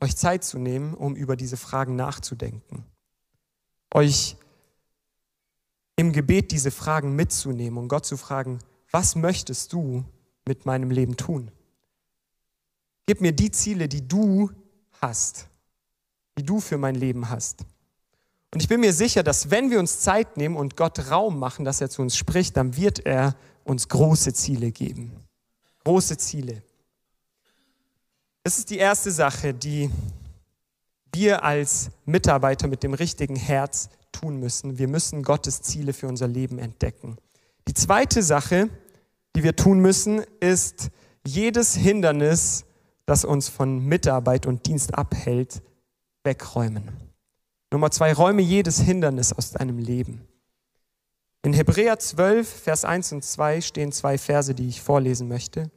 euch 0.00 0.16
Zeit 0.16 0.44
zu 0.44 0.58
nehmen, 0.58 0.94
um 0.94 1.16
über 1.16 1.36
diese 1.36 1.56
Fragen 1.56 1.96
nachzudenken. 1.96 2.84
Euch 3.92 4.36
im 5.96 6.12
Gebet 6.12 6.50
diese 6.50 6.70
Fragen 6.70 7.14
mitzunehmen 7.14 7.78
und 7.78 7.88
Gott 7.88 8.04
zu 8.04 8.16
fragen, 8.16 8.58
was 8.90 9.16
möchtest 9.16 9.72
du 9.72 10.04
mit 10.46 10.66
meinem 10.66 10.90
Leben 10.90 11.16
tun? 11.16 11.50
Gib 13.06 13.20
mir 13.20 13.32
die 13.32 13.50
Ziele, 13.50 13.88
die 13.88 14.06
du 14.06 14.50
hast, 15.00 15.48
die 16.38 16.42
du 16.42 16.60
für 16.60 16.78
mein 16.78 16.94
Leben 16.94 17.28
hast. 17.28 17.64
Und 18.54 18.62
ich 18.62 18.68
bin 18.68 18.78
mir 18.78 18.92
sicher, 18.92 19.24
dass 19.24 19.50
wenn 19.50 19.72
wir 19.72 19.80
uns 19.80 19.98
Zeit 19.98 20.36
nehmen 20.36 20.56
und 20.56 20.76
Gott 20.76 21.10
Raum 21.10 21.40
machen, 21.40 21.64
dass 21.64 21.80
er 21.80 21.90
zu 21.90 22.02
uns 22.02 22.16
spricht, 22.16 22.56
dann 22.56 22.76
wird 22.76 23.04
er 23.04 23.34
uns 23.64 23.88
große 23.88 24.32
Ziele 24.32 24.70
geben. 24.70 25.10
Große 25.82 26.16
Ziele. 26.18 26.62
Das 28.44 28.58
ist 28.58 28.70
die 28.70 28.78
erste 28.78 29.10
Sache, 29.10 29.54
die 29.54 29.90
wir 31.12 31.42
als 31.42 31.90
Mitarbeiter 32.04 32.68
mit 32.68 32.84
dem 32.84 32.94
richtigen 32.94 33.34
Herz 33.34 33.88
tun 34.12 34.38
müssen. 34.38 34.78
Wir 34.78 34.86
müssen 34.86 35.24
Gottes 35.24 35.60
Ziele 35.62 35.92
für 35.92 36.06
unser 36.06 36.28
Leben 36.28 36.60
entdecken. 36.60 37.16
Die 37.66 37.74
zweite 37.74 38.22
Sache, 38.22 38.70
die 39.34 39.42
wir 39.42 39.56
tun 39.56 39.80
müssen, 39.80 40.22
ist 40.38 40.90
jedes 41.26 41.74
Hindernis, 41.74 42.66
das 43.04 43.24
uns 43.24 43.48
von 43.48 43.84
Mitarbeit 43.84 44.46
und 44.46 44.64
Dienst 44.66 44.94
abhält, 44.94 45.60
wegräumen. 46.22 47.03
Nummer 47.74 47.90
zwei, 47.90 48.12
räume 48.12 48.40
jedes 48.40 48.78
Hindernis 48.78 49.32
aus 49.32 49.50
deinem 49.50 49.78
Leben. 49.78 50.20
In 51.42 51.52
Hebräer 51.52 51.98
12, 51.98 52.48
Vers 52.48 52.84
1 52.84 53.14
und 53.14 53.24
2 53.24 53.62
stehen 53.62 53.90
zwei 53.90 54.16
Verse, 54.16 54.54
die 54.54 54.68
ich 54.68 54.80
vorlesen 54.80 55.26
möchte. 55.26 55.72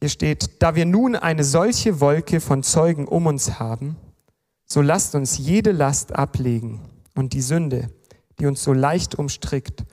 Hier 0.00 0.08
steht, 0.08 0.62
da 0.62 0.74
wir 0.74 0.86
nun 0.86 1.14
eine 1.14 1.44
solche 1.44 2.00
Wolke 2.00 2.40
von 2.40 2.62
Zeugen 2.62 3.06
um 3.06 3.26
uns 3.26 3.58
haben, 3.58 3.96
so 4.64 4.80
lasst 4.80 5.14
uns 5.14 5.36
jede 5.36 5.72
Last 5.72 6.14
ablegen 6.14 6.80
und 7.14 7.34
die 7.34 7.42
Sünde, 7.42 7.90
die 8.38 8.46
uns 8.46 8.64
so 8.64 8.72
leicht 8.72 9.14
umstrickt, 9.14 9.84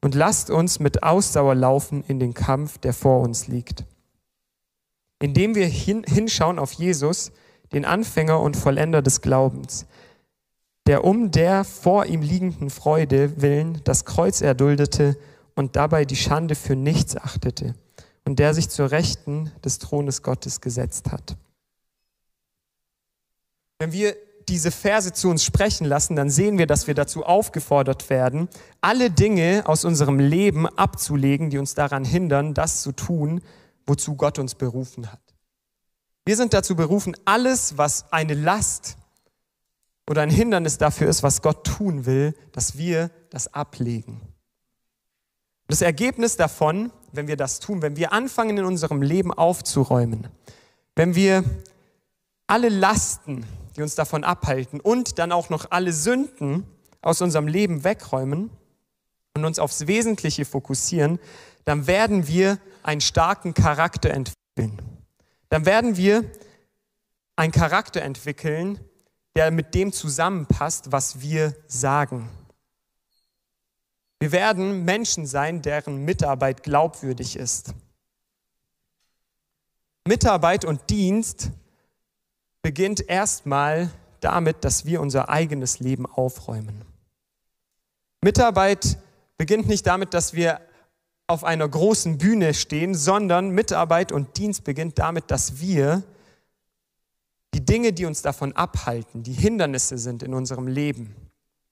und 0.00 0.14
lasst 0.14 0.48
uns 0.48 0.80
mit 0.80 1.02
Ausdauer 1.02 1.54
laufen 1.54 2.04
in 2.08 2.18
den 2.18 2.32
Kampf, 2.32 2.78
der 2.78 2.94
vor 2.94 3.20
uns 3.20 3.48
liegt. 3.48 3.84
Indem 5.20 5.54
wir 5.54 5.66
hin, 5.66 6.04
hinschauen 6.08 6.58
auf 6.58 6.72
Jesus, 6.72 7.32
den 7.74 7.84
Anfänger 7.84 8.40
und 8.40 8.56
Vollender 8.56 9.02
des 9.02 9.20
Glaubens, 9.20 9.84
der 10.86 11.04
um 11.04 11.30
der 11.30 11.64
vor 11.64 12.06
ihm 12.06 12.22
liegenden 12.22 12.70
Freude 12.70 13.40
willen 13.40 13.80
das 13.84 14.04
Kreuz 14.04 14.40
erduldete 14.40 15.16
und 15.54 15.76
dabei 15.76 16.04
die 16.04 16.16
Schande 16.16 16.54
für 16.54 16.76
nichts 16.76 17.16
achtete 17.16 17.74
und 18.24 18.38
der 18.38 18.54
sich 18.54 18.68
zur 18.68 18.90
Rechten 18.90 19.52
des 19.64 19.78
Thrones 19.78 20.22
Gottes 20.22 20.60
gesetzt 20.60 21.12
hat. 21.12 21.36
Wenn 23.78 23.92
wir 23.92 24.16
diese 24.48 24.70
Verse 24.70 25.12
zu 25.12 25.28
uns 25.28 25.44
sprechen 25.44 25.86
lassen, 25.86 26.16
dann 26.16 26.30
sehen 26.30 26.58
wir, 26.58 26.66
dass 26.66 26.86
wir 26.86 26.94
dazu 26.94 27.24
aufgefordert 27.24 28.10
werden, 28.10 28.48
alle 28.80 29.10
Dinge 29.10 29.62
aus 29.66 29.84
unserem 29.84 30.18
Leben 30.18 30.66
abzulegen, 30.66 31.50
die 31.50 31.58
uns 31.58 31.74
daran 31.74 32.04
hindern, 32.04 32.54
das 32.54 32.82
zu 32.82 32.92
tun, 32.92 33.40
wozu 33.86 34.16
Gott 34.16 34.38
uns 34.38 34.54
berufen 34.54 35.10
hat. 35.10 35.20
Wir 36.24 36.36
sind 36.36 36.54
dazu 36.54 36.76
berufen, 36.76 37.16
alles, 37.24 37.78
was 37.78 38.12
eine 38.12 38.34
Last 38.34 38.96
oder 40.08 40.22
ein 40.22 40.30
Hindernis 40.30 40.78
dafür 40.78 41.08
ist, 41.08 41.22
was 41.22 41.42
Gott 41.42 41.64
tun 41.64 42.06
will, 42.06 42.34
dass 42.52 42.76
wir 42.76 43.10
das 43.30 43.52
ablegen. 43.54 44.20
Das 45.68 45.80
Ergebnis 45.80 46.36
davon, 46.36 46.92
wenn 47.12 47.28
wir 47.28 47.36
das 47.36 47.60
tun, 47.60 47.82
wenn 47.82 47.96
wir 47.96 48.12
anfangen 48.12 48.58
in 48.58 48.64
unserem 48.64 49.00
Leben 49.00 49.32
aufzuräumen, 49.32 50.28
wenn 50.96 51.14
wir 51.14 51.44
alle 52.46 52.68
Lasten, 52.68 53.46
die 53.76 53.82
uns 53.82 53.94
davon 53.94 54.24
abhalten 54.24 54.80
und 54.80 55.18
dann 55.18 55.32
auch 55.32 55.48
noch 55.48 55.70
alle 55.70 55.92
Sünden 55.92 56.66
aus 57.00 57.22
unserem 57.22 57.46
Leben 57.46 57.84
wegräumen 57.84 58.50
und 59.34 59.44
uns 59.44 59.58
aufs 59.58 59.86
Wesentliche 59.86 60.44
fokussieren, 60.44 61.18
dann 61.64 61.86
werden 61.86 62.26
wir 62.28 62.58
einen 62.82 63.00
starken 63.00 63.54
Charakter 63.54 64.10
entwickeln. 64.10 64.82
Dann 65.48 65.64
werden 65.64 65.96
wir 65.96 66.24
einen 67.36 67.52
Charakter 67.52 68.02
entwickeln, 68.02 68.78
der 69.36 69.50
mit 69.50 69.74
dem 69.74 69.92
zusammenpasst, 69.92 70.92
was 70.92 71.20
wir 71.20 71.54
sagen. 71.66 72.28
Wir 74.20 74.30
werden 74.30 74.84
Menschen 74.84 75.26
sein, 75.26 75.62
deren 75.62 76.04
Mitarbeit 76.04 76.62
glaubwürdig 76.62 77.36
ist. 77.36 77.74
Mitarbeit 80.06 80.64
und 80.64 80.90
Dienst 80.90 81.50
beginnt 82.60 83.08
erstmal 83.08 83.90
damit, 84.20 84.64
dass 84.64 84.84
wir 84.84 85.00
unser 85.00 85.28
eigenes 85.28 85.80
Leben 85.80 86.06
aufräumen. 86.06 86.84
Mitarbeit 88.20 88.98
beginnt 89.36 89.66
nicht 89.66 89.86
damit, 89.86 90.14
dass 90.14 90.34
wir 90.34 90.60
auf 91.26 91.44
einer 91.44 91.68
großen 91.68 92.18
Bühne 92.18 92.54
stehen, 92.54 92.94
sondern 92.94 93.50
Mitarbeit 93.50 94.12
und 94.12 94.36
Dienst 94.36 94.64
beginnt 94.64 94.98
damit, 94.98 95.30
dass 95.30 95.60
wir 95.60 96.02
die 97.54 97.64
Dinge, 97.64 97.92
die 97.92 98.06
uns 98.06 98.22
davon 98.22 98.52
abhalten, 98.52 99.22
die 99.22 99.32
Hindernisse 99.32 99.98
sind 99.98 100.22
in 100.22 100.34
unserem 100.34 100.66
Leben, 100.66 101.14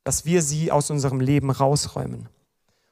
dass 0.05 0.25
wir 0.25 0.43
sie 0.43 0.71
aus 0.71 0.91
unserem 0.91 1.21
Leben 1.21 1.51
rausräumen. 1.51 2.29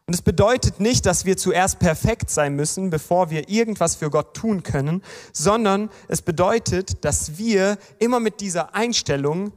Und 0.06 0.14
es 0.14 0.22
bedeutet 0.22 0.80
nicht, 0.80 1.04
dass 1.04 1.26
wir 1.26 1.36
zuerst 1.36 1.80
perfekt 1.80 2.30
sein 2.30 2.56
müssen, 2.56 2.88
bevor 2.88 3.28
wir 3.28 3.50
irgendwas 3.50 3.94
für 3.94 4.08
Gott 4.08 4.34
tun 4.34 4.62
können, 4.62 5.02
sondern 5.34 5.90
es 6.08 6.22
bedeutet, 6.22 7.04
dass 7.04 7.36
wir 7.36 7.76
immer 7.98 8.18
mit 8.18 8.40
dieser 8.40 8.74
Einstellung 8.74 9.52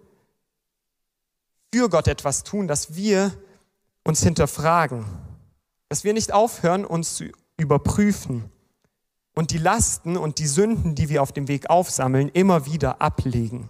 für 1.74 1.88
Gott 1.88 2.10
etwas 2.10 2.44
tun, 2.44 2.68
dass 2.68 2.96
wir 2.96 3.32
uns 4.04 4.24
hinterfragen, 4.24 5.06
dass 5.88 6.04
wir 6.04 6.14
nicht 6.14 6.34
aufhören, 6.34 6.84
uns 6.84 7.16
zu 7.16 7.32
überprüfen 7.56 8.52
und 9.34 9.52
die 9.52 9.58
Lasten 9.58 10.18
und 10.18 10.40
die 10.40 10.48
Sünden, 10.48 10.96
die 10.96 11.10
wir 11.10 11.22
auf 11.22 11.32
dem 11.32 11.48
Weg 11.48 11.70
aufsammeln, 11.70 12.30
immer 12.30 12.66
wieder 12.66 13.02
ablegen. 13.02 13.70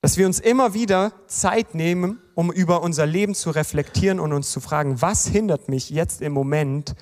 Dass 0.00 0.16
wir 0.16 0.26
uns 0.26 0.38
immer 0.38 0.74
wieder 0.74 1.12
Zeit 1.26 1.74
nehmen, 1.74 2.20
um 2.34 2.52
über 2.52 2.82
unser 2.82 3.04
Leben 3.04 3.34
zu 3.34 3.50
reflektieren 3.50 4.20
und 4.20 4.32
uns 4.32 4.50
zu 4.50 4.60
fragen, 4.60 5.02
was 5.02 5.26
hindert 5.26 5.68
mich 5.68 5.90
jetzt 5.90 6.22
im 6.22 6.32
Moment, 6.32 6.94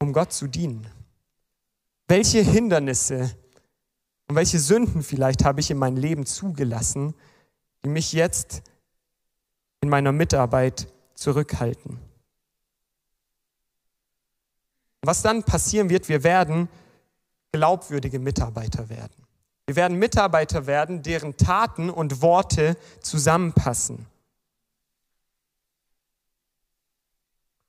um 0.00 0.12
Gott 0.12 0.32
zu 0.32 0.46
dienen? 0.46 0.86
Welche 2.08 2.42
Hindernisse 2.42 3.34
und 4.28 4.36
welche 4.36 4.58
Sünden 4.58 5.02
vielleicht 5.02 5.44
habe 5.44 5.60
ich 5.60 5.70
in 5.70 5.78
mein 5.78 5.96
Leben 5.96 6.26
zugelassen, 6.26 7.14
die 7.84 7.88
mich 7.88 8.12
jetzt 8.12 8.62
in 9.80 9.88
meiner 9.88 10.12
Mitarbeit 10.12 10.92
zurückhalten? 11.14 11.98
Was 15.06 15.22
dann 15.22 15.42
passieren 15.42 15.90
wird, 15.90 16.08
wir 16.08 16.22
werden 16.24 16.68
glaubwürdige 17.52 18.18
Mitarbeiter 18.18 18.88
werden. 18.88 19.14
Wir 19.66 19.76
werden 19.76 19.98
Mitarbeiter 19.98 20.66
werden, 20.66 21.02
deren 21.02 21.36
Taten 21.36 21.88
und 21.88 22.20
Worte 22.20 22.76
zusammenpassen. 23.00 24.06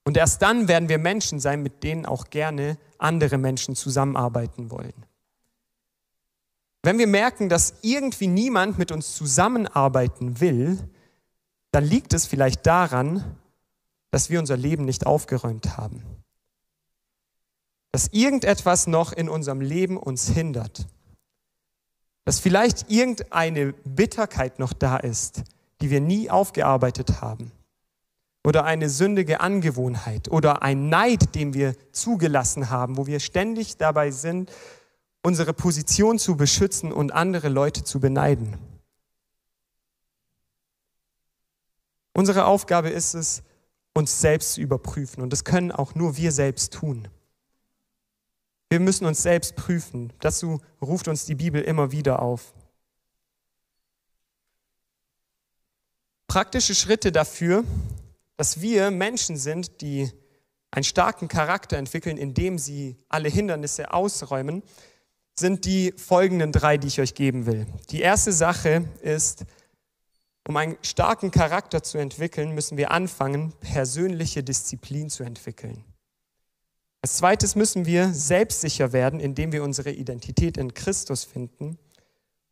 Und 0.04 0.18
erst 0.18 0.42
dann 0.42 0.68
werden 0.68 0.90
wir 0.90 0.98
Menschen 0.98 1.40
sein, 1.40 1.64
mit 1.64 1.84
denen 1.84 2.06
auch 2.06 2.30
gerne 2.30 2.78
andere 2.98 3.38
Menschen 3.38 3.76
zusammenarbeiten 3.76 4.70
wollen. 4.70 4.94
Wenn 6.84 7.00
wir 7.00 7.08
merken, 7.08 7.50
dass 7.50 7.76
irgendwie 7.82 8.28
niemand 8.28 8.78
mit 8.78 8.92
uns 8.92 9.16
zusammenarbeiten 9.16 10.40
will, 10.40 10.78
dann 11.72 11.84
liegt 11.84 12.14
es 12.14 12.28
vielleicht 12.28 12.66
daran, 12.68 13.38
dass 14.12 14.30
wir 14.30 14.40
unser 14.40 14.56
Leben 14.56 14.86
nicht 14.86 15.08
aufgeräumt 15.08 15.78
haben. 15.78 16.04
Dass 17.96 18.10
irgendetwas 18.12 18.88
noch 18.88 19.14
in 19.14 19.30
unserem 19.30 19.62
Leben 19.62 19.96
uns 19.96 20.28
hindert 20.28 20.86
dass 22.26 22.40
vielleicht 22.40 22.90
irgendeine 22.92 23.74
Bitterkeit 23.86 24.60
noch 24.60 24.74
da 24.74 24.98
ist, 24.98 25.44
die 25.80 25.92
wir 25.92 26.02
nie 26.02 26.30
aufgearbeitet 26.30 27.22
haben. 27.22 27.52
Oder 28.44 28.66
eine 28.66 28.90
sündige 28.90 29.40
Angewohnheit 29.40 30.30
oder 30.30 30.62
ein 30.62 30.90
Neid, 30.90 31.36
den 31.36 31.54
wir 31.54 31.76
zugelassen 31.92 32.70
haben, 32.70 32.98
wo 32.98 33.08
wir 33.08 33.20
ständig 33.20 33.78
dabei 33.78 34.12
sind, 34.12 34.52
unsere 35.24 35.54
Position 35.54 36.20
zu 36.20 36.36
beschützen 36.36 36.92
und 36.92 37.12
andere 37.14 37.50
Leute 37.50 37.84
zu 37.84 38.00
beneiden. 38.00 38.58
Unsere 42.14 42.46
Aufgabe 42.46 42.90
ist 42.90 43.14
es, 43.14 43.44
uns 43.94 44.20
selbst 44.20 44.54
zu 44.54 44.62
überprüfen. 44.62 45.22
Und 45.22 45.32
das 45.32 45.44
können 45.44 45.72
auch 45.72 45.96
nur 45.96 46.18
wir 46.18 46.32
selbst 46.32 46.74
tun. 46.74 47.08
Wir 48.70 48.80
müssen 48.80 49.06
uns 49.06 49.22
selbst 49.22 49.56
prüfen. 49.56 50.12
Dazu 50.20 50.60
ruft 50.82 51.08
uns 51.08 51.26
die 51.26 51.36
Bibel 51.36 51.62
immer 51.62 51.92
wieder 51.92 52.22
auf. 52.22 52.54
Praktische 56.28 56.76
Schritte 56.76 57.12
dafür, 57.12 57.64
dass 58.38 58.60
wir 58.60 58.92
Menschen 58.92 59.38
sind, 59.38 59.82
die 59.82 60.12
einen 60.72 60.84
starken 60.84 61.28
Charakter 61.28 61.78
entwickeln, 61.78 62.18
indem 62.18 62.60
sie 62.60 62.98
alle 63.08 63.30
Hindernisse 63.30 63.94
ausräumen, 63.94 64.62
sind 65.38 65.66
die 65.66 65.94
folgenden 65.96 66.52
drei, 66.52 66.78
die 66.78 66.88
ich 66.88 67.00
euch 67.00 67.14
geben 67.14 67.46
will. 67.46 67.68
Die 67.92 68.02
erste 68.02 68.34
Sache 68.34 68.86
ist, 69.02 69.46
um 70.48 70.58
einen 70.58 70.78
starken 70.82 71.32
Charakter 71.32 71.82
zu 71.82 71.98
entwickeln, 71.98 72.52
müssen 72.52 72.78
wir 72.78 72.92
anfangen, 72.92 73.54
persönliche 73.62 74.44
Disziplin 74.44 75.10
zu 75.10 75.24
entwickeln. 75.24 75.84
Als 77.06 77.18
zweites 77.18 77.56
müssen 77.56 77.86
wir 77.86 78.16
selbstsicher 78.16 78.92
werden, 78.92 79.20
indem 79.20 79.52
wir 79.52 79.64
unsere 79.64 79.92
Identität 79.92 80.58
in 80.58 80.74
Christus 80.74 81.24
finden. 81.24 81.78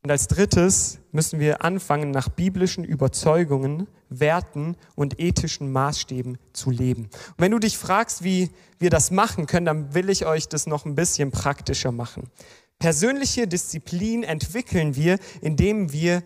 Und 0.03 0.11
als 0.11 0.27
drittes 0.27 0.99
müssen 1.11 1.39
wir 1.39 1.65
anfangen, 1.65 2.11
nach 2.11 2.29
biblischen 2.29 2.83
Überzeugungen, 2.83 3.87
Werten 4.09 4.77
und 4.93 5.19
ethischen 5.19 5.71
Maßstäben 5.71 6.37
zu 6.53 6.69
leben. 6.69 7.05
Und 7.05 7.39
wenn 7.39 7.49
du 7.49 7.57
dich 7.57 7.79
fragst, 7.79 8.23
wie 8.23 8.51
wir 8.77 8.91
das 8.91 9.09
machen 9.09 9.47
können, 9.47 9.65
dann 9.65 9.95
will 9.95 10.07
ich 10.11 10.27
euch 10.27 10.47
das 10.47 10.67
noch 10.67 10.85
ein 10.85 10.93
bisschen 10.93 11.31
praktischer 11.31 11.91
machen. 11.91 12.29
Persönliche 12.77 13.47
Disziplin 13.47 14.21
entwickeln 14.21 14.95
wir, 14.95 15.17
indem 15.41 15.91
wir 15.91 16.21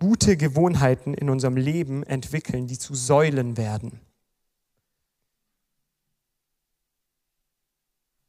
gute 0.00 0.38
Gewohnheiten 0.38 1.12
in 1.12 1.28
unserem 1.28 1.58
Leben 1.58 2.02
entwickeln, 2.02 2.66
die 2.66 2.78
zu 2.78 2.94
Säulen 2.94 3.58
werden. 3.58 4.00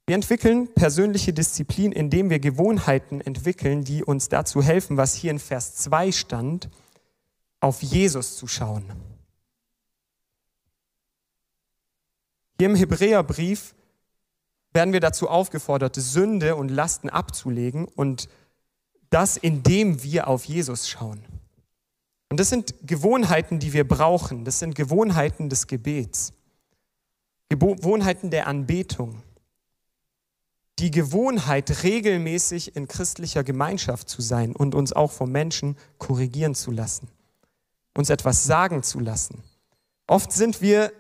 Wir 0.10 0.16
entwickeln 0.16 0.74
persönliche 0.74 1.34
Disziplin, 1.34 1.92
indem 1.92 2.32
wir 2.32 2.40
Gewohnheiten 2.40 3.22
entwickeln, 3.22 3.84
die 3.84 4.04
uns 4.04 4.28
dazu 4.28 4.64
helfen, 4.64 4.98
was 4.98 5.14
hier 5.14 5.30
in 5.30 5.38
Vers 5.38 5.76
2 5.76 6.12
stand, 6.12 6.68
auf 7.60 7.84
Jesus 7.84 8.36
zu 8.36 8.48
schauen. 8.48 8.86
Hier 12.58 12.70
im 12.70 12.76
Hebräerbrief 12.76 13.76
werden 14.74 14.94
wir 14.94 15.00
dazu 15.00 15.30
aufgefordert, 15.30 15.94
Sünde 15.96 16.56
und 16.56 16.70
Lasten 16.70 17.12
abzulegen 17.12 17.86
und 17.86 18.30
das, 19.12 19.38
indem 19.38 20.02
wir 20.02 20.28
auf 20.28 20.46
Jesus 20.46 20.90
schauen. 20.90 21.24
Und 22.30 22.40
das 22.40 22.50
sind 22.50 22.74
Gewohnheiten, 22.82 23.60
die 23.60 23.74
wir 23.74 23.88
brauchen. 23.88 24.44
Das 24.44 24.58
sind 24.58 24.74
Gewohnheiten 24.74 25.50
des 25.50 25.68
Gebets, 25.68 26.34
Gewohnheiten 27.48 28.32
der 28.32 28.48
Anbetung. 28.48 29.22
Die 30.80 30.92
Gewohnheit, 30.92 31.84
regelmäßig 31.84 32.76
in 32.76 32.88
christlicher 32.88 33.44
Gemeinschaft 33.44 34.10
zu 34.10 34.22
sein 34.22 34.56
und 34.56 34.76
uns 34.76 34.94
auch 34.94 35.12
vom 35.12 35.32
Menschen 35.32 35.78
korrigieren 35.98 36.56
zu 36.56 36.72
lassen, 36.72 37.10
uns 37.98 38.10
etwas 38.10 38.46
sagen 38.46 38.82
zu 38.82 39.00
lassen. 39.00 39.44
Oft 40.08 40.32
sind 40.32 40.62
wir 40.62 40.94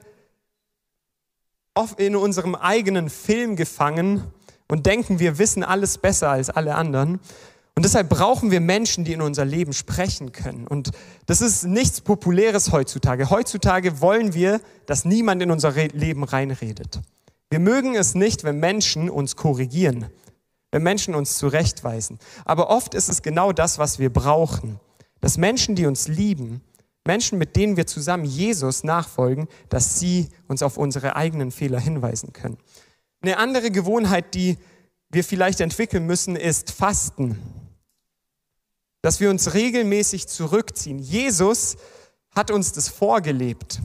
oft 1.73 1.99
in 1.99 2.17
unserem 2.17 2.55
eigenen 2.55 3.09
Film 3.09 3.55
gefangen 3.55 4.23
und 4.67 4.85
denken, 4.85 5.19
wir 5.19 5.37
wissen 5.37 5.63
alles 5.63 5.97
besser 5.97 6.29
als 6.29 6.49
alle 6.49 6.75
anderen. 6.75 7.21
Und 7.73 7.85
deshalb 7.85 8.09
brauchen 8.09 8.51
wir 8.51 8.59
Menschen, 8.59 9.05
die 9.05 9.13
in 9.13 9.21
unser 9.21 9.45
Leben 9.45 9.71
sprechen 9.71 10.33
können. 10.33 10.67
Und 10.67 10.91
das 11.25 11.39
ist 11.39 11.63
nichts 11.63 12.01
Populäres 12.01 12.73
heutzutage. 12.73 13.29
Heutzutage 13.29 14.01
wollen 14.01 14.33
wir, 14.33 14.59
dass 14.85 15.05
niemand 15.05 15.41
in 15.41 15.51
unser 15.51 15.71
Leben 15.71 16.25
reinredet. 16.25 16.99
Wir 17.49 17.59
mögen 17.59 17.95
es 17.95 18.13
nicht, 18.15 18.43
wenn 18.43 18.59
Menschen 18.59 19.09
uns 19.09 19.35
korrigieren, 19.35 20.07
wenn 20.71 20.83
Menschen 20.83 21.15
uns 21.15 21.37
zurechtweisen. 21.37 22.19
Aber 22.45 22.69
oft 22.69 22.93
ist 22.93 23.09
es 23.09 23.21
genau 23.21 23.51
das, 23.51 23.79
was 23.79 23.97
wir 23.97 24.11
brauchen. 24.11 24.79
Dass 25.19 25.37
Menschen, 25.37 25.75
die 25.75 25.87
uns 25.87 26.07
lieben, 26.07 26.61
Menschen, 27.05 27.39
mit 27.39 27.55
denen 27.55 27.75
wir 27.75 27.87
zusammen 27.87 28.25
Jesus 28.25 28.83
nachfolgen, 28.83 29.47
dass 29.69 29.99
sie 29.99 30.29
uns 30.47 30.61
auf 30.61 30.77
unsere 30.77 31.15
eigenen 31.15 31.51
Fehler 31.51 31.79
hinweisen 31.79 32.33
können. 32.33 32.57
Eine 33.21 33.37
andere 33.37 33.71
Gewohnheit, 33.71 34.35
die 34.35 34.57
wir 35.09 35.23
vielleicht 35.23 35.59
entwickeln 35.59 36.05
müssen, 36.05 36.35
ist 36.35 36.71
Fasten. 36.71 37.39
Dass 39.01 39.19
wir 39.19 39.31
uns 39.31 39.55
regelmäßig 39.55 40.27
zurückziehen. 40.27 40.99
Jesus 40.99 41.77
hat 42.31 42.51
uns 42.51 42.73
das 42.73 42.89
vorgelebt. 42.89 43.81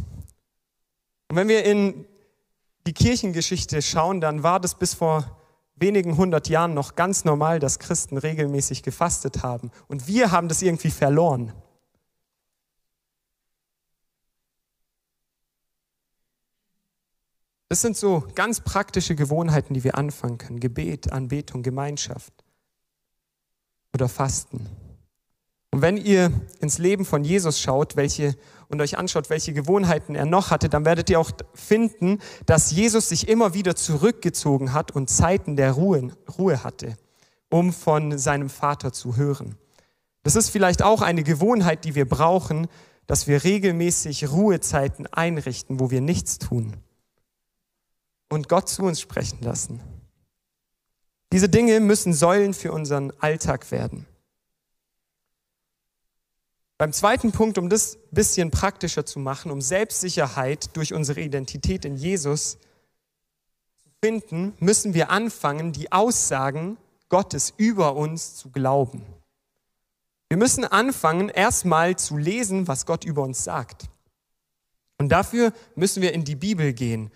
Und 1.28 1.36
wenn 1.36 1.48
wir 1.48 1.64
in 1.64 2.04
die 2.86 2.92
Kirchengeschichte 2.92 3.80
schauen, 3.82 4.20
dann 4.20 4.42
war 4.42 4.60
das 4.60 4.78
bis 4.78 4.94
vor 4.94 5.40
wenigen 5.76 6.16
hundert 6.16 6.48
Jahren 6.48 6.74
noch 6.74 6.94
ganz 6.94 7.24
normal, 7.24 7.58
dass 7.58 7.78
Christen 7.78 8.16
regelmäßig 8.16 8.82
gefastet 8.82 9.42
haben. 9.42 9.70
Und 9.88 10.06
wir 10.06 10.30
haben 10.30 10.48
das 10.48 10.62
irgendwie 10.62 10.90
verloren. 10.90 11.52
Das 17.68 17.80
sind 17.80 17.96
so 17.96 18.24
ganz 18.36 18.60
praktische 18.60 19.16
Gewohnheiten, 19.16 19.74
die 19.74 19.82
wir 19.82 19.96
anfangen 19.96 20.38
können. 20.38 20.60
Gebet, 20.60 21.12
Anbetung, 21.12 21.62
Gemeinschaft 21.64 22.32
oder 23.92 24.08
Fasten. 24.08 24.68
Und 25.72 25.82
wenn 25.82 25.96
ihr 25.96 26.30
ins 26.60 26.78
Leben 26.78 27.04
von 27.04 27.24
Jesus 27.24 27.60
schaut, 27.60 27.96
welche 27.96 28.36
und 28.68 28.80
euch 28.80 28.98
anschaut, 28.98 29.30
welche 29.30 29.52
Gewohnheiten 29.52 30.14
er 30.14 30.26
noch 30.26 30.50
hatte, 30.50 30.68
dann 30.68 30.84
werdet 30.84 31.10
ihr 31.10 31.20
auch 31.20 31.30
finden, 31.54 32.18
dass 32.46 32.70
Jesus 32.70 33.08
sich 33.08 33.28
immer 33.28 33.54
wieder 33.54 33.76
zurückgezogen 33.76 34.72
hat 34.72 34.92
und 34.92 35.10
Zeiten 35.10 35.56
der 35.56 35.72
Ruhe, 35.72 36.10
Ruhe 36.38 36.64
hatte, 36.64 36.96
um 37.50 37.72
von 37.72 38.18
seinem 38.18 38.50
Vater 38.50 38.92
zu 38.92 39.16
hören. 39.16 39.56
Das 40.22 40.36
ist 40.36 40.50
vielleicht 40.50 40.82
auch 40.82 41.02
eine 41.02 41.22
Gewohnheit, 41.22 41.84
die 41.84 41.94
wir 41.94 42.08
brauchen, 42.08 42.68
dass 43.06 43.26
wir 43.26 43.44
regelmäßig 43.44 44.30
Ruhezeiten 44.30 45.06
einrichten, 45.08 45.80
wo 45.80 45.90
wir 45.90 46.00
nichts 46.00 46.38
tun 46.38 46.74
und 48.34 48.48
Gott 48.48 48.68
zu 48.68 48.82
uns 48.82 49.00
sprechen 49.00 49.38
lassen. 49.42 49.80
Diese 51.32 51.48
Dinge 51.48 51.80
müssen 51.80 52.12
Säulen 52.12 52.54
für 52.54 52.72
unseren 52.72 53.12
Alltag 53.20 53.70
werden. 53.70 54.06
Beim 56.76 56.92
zweiten 56.92 57.30
Punkt, 57.30 57.56
um 57.56 57.68
das 57.68 57.98
bisschen 58.10 58.50
praktischer 58.50 59.06
zu 59.06 59.18
machen, 59.20 59.50
um 59.50 59.60
Selbstsicherheit 59.60 60.76
durch 60.76 60.92
unsere 60.92 61.20
Identität 61.20 61.84
in 61.84 61.96
Jesus 61.96 62.58
zu 63.78 63.88
finden, 64.02 64.54
müssen 64.58 64.92
wir 64.92 65.10
anfangen, 65.10 65.72
die 65.72 65.92
Aussagen 65.92 66.76
Gottes 67.08 67.54
über 67.56 67.94
uns 67.94 68.34
zu 68.36 68.50
glauben. 68.50 69.02
Wir 70.28 70.36
müssen 70.36 70.64
anfangen, 70.64 71.28
erstmal 71.28 71.96
zu 71.96 72.16
lesen, 72.16 72.66
was 72.66 72.86
Gott 72.86 73.04
über 73.04 73.22
uns 73.22 73.44
sagt. 73.44 73.88
Und 74.98 75.10
dafür 75.10 75.52
müssen 75.76 76.02
wir 76.02 76.12
in 76.12 76.24
die 76.24 76.34
Bibel 76.34 76.72
gehen 76.72 77.12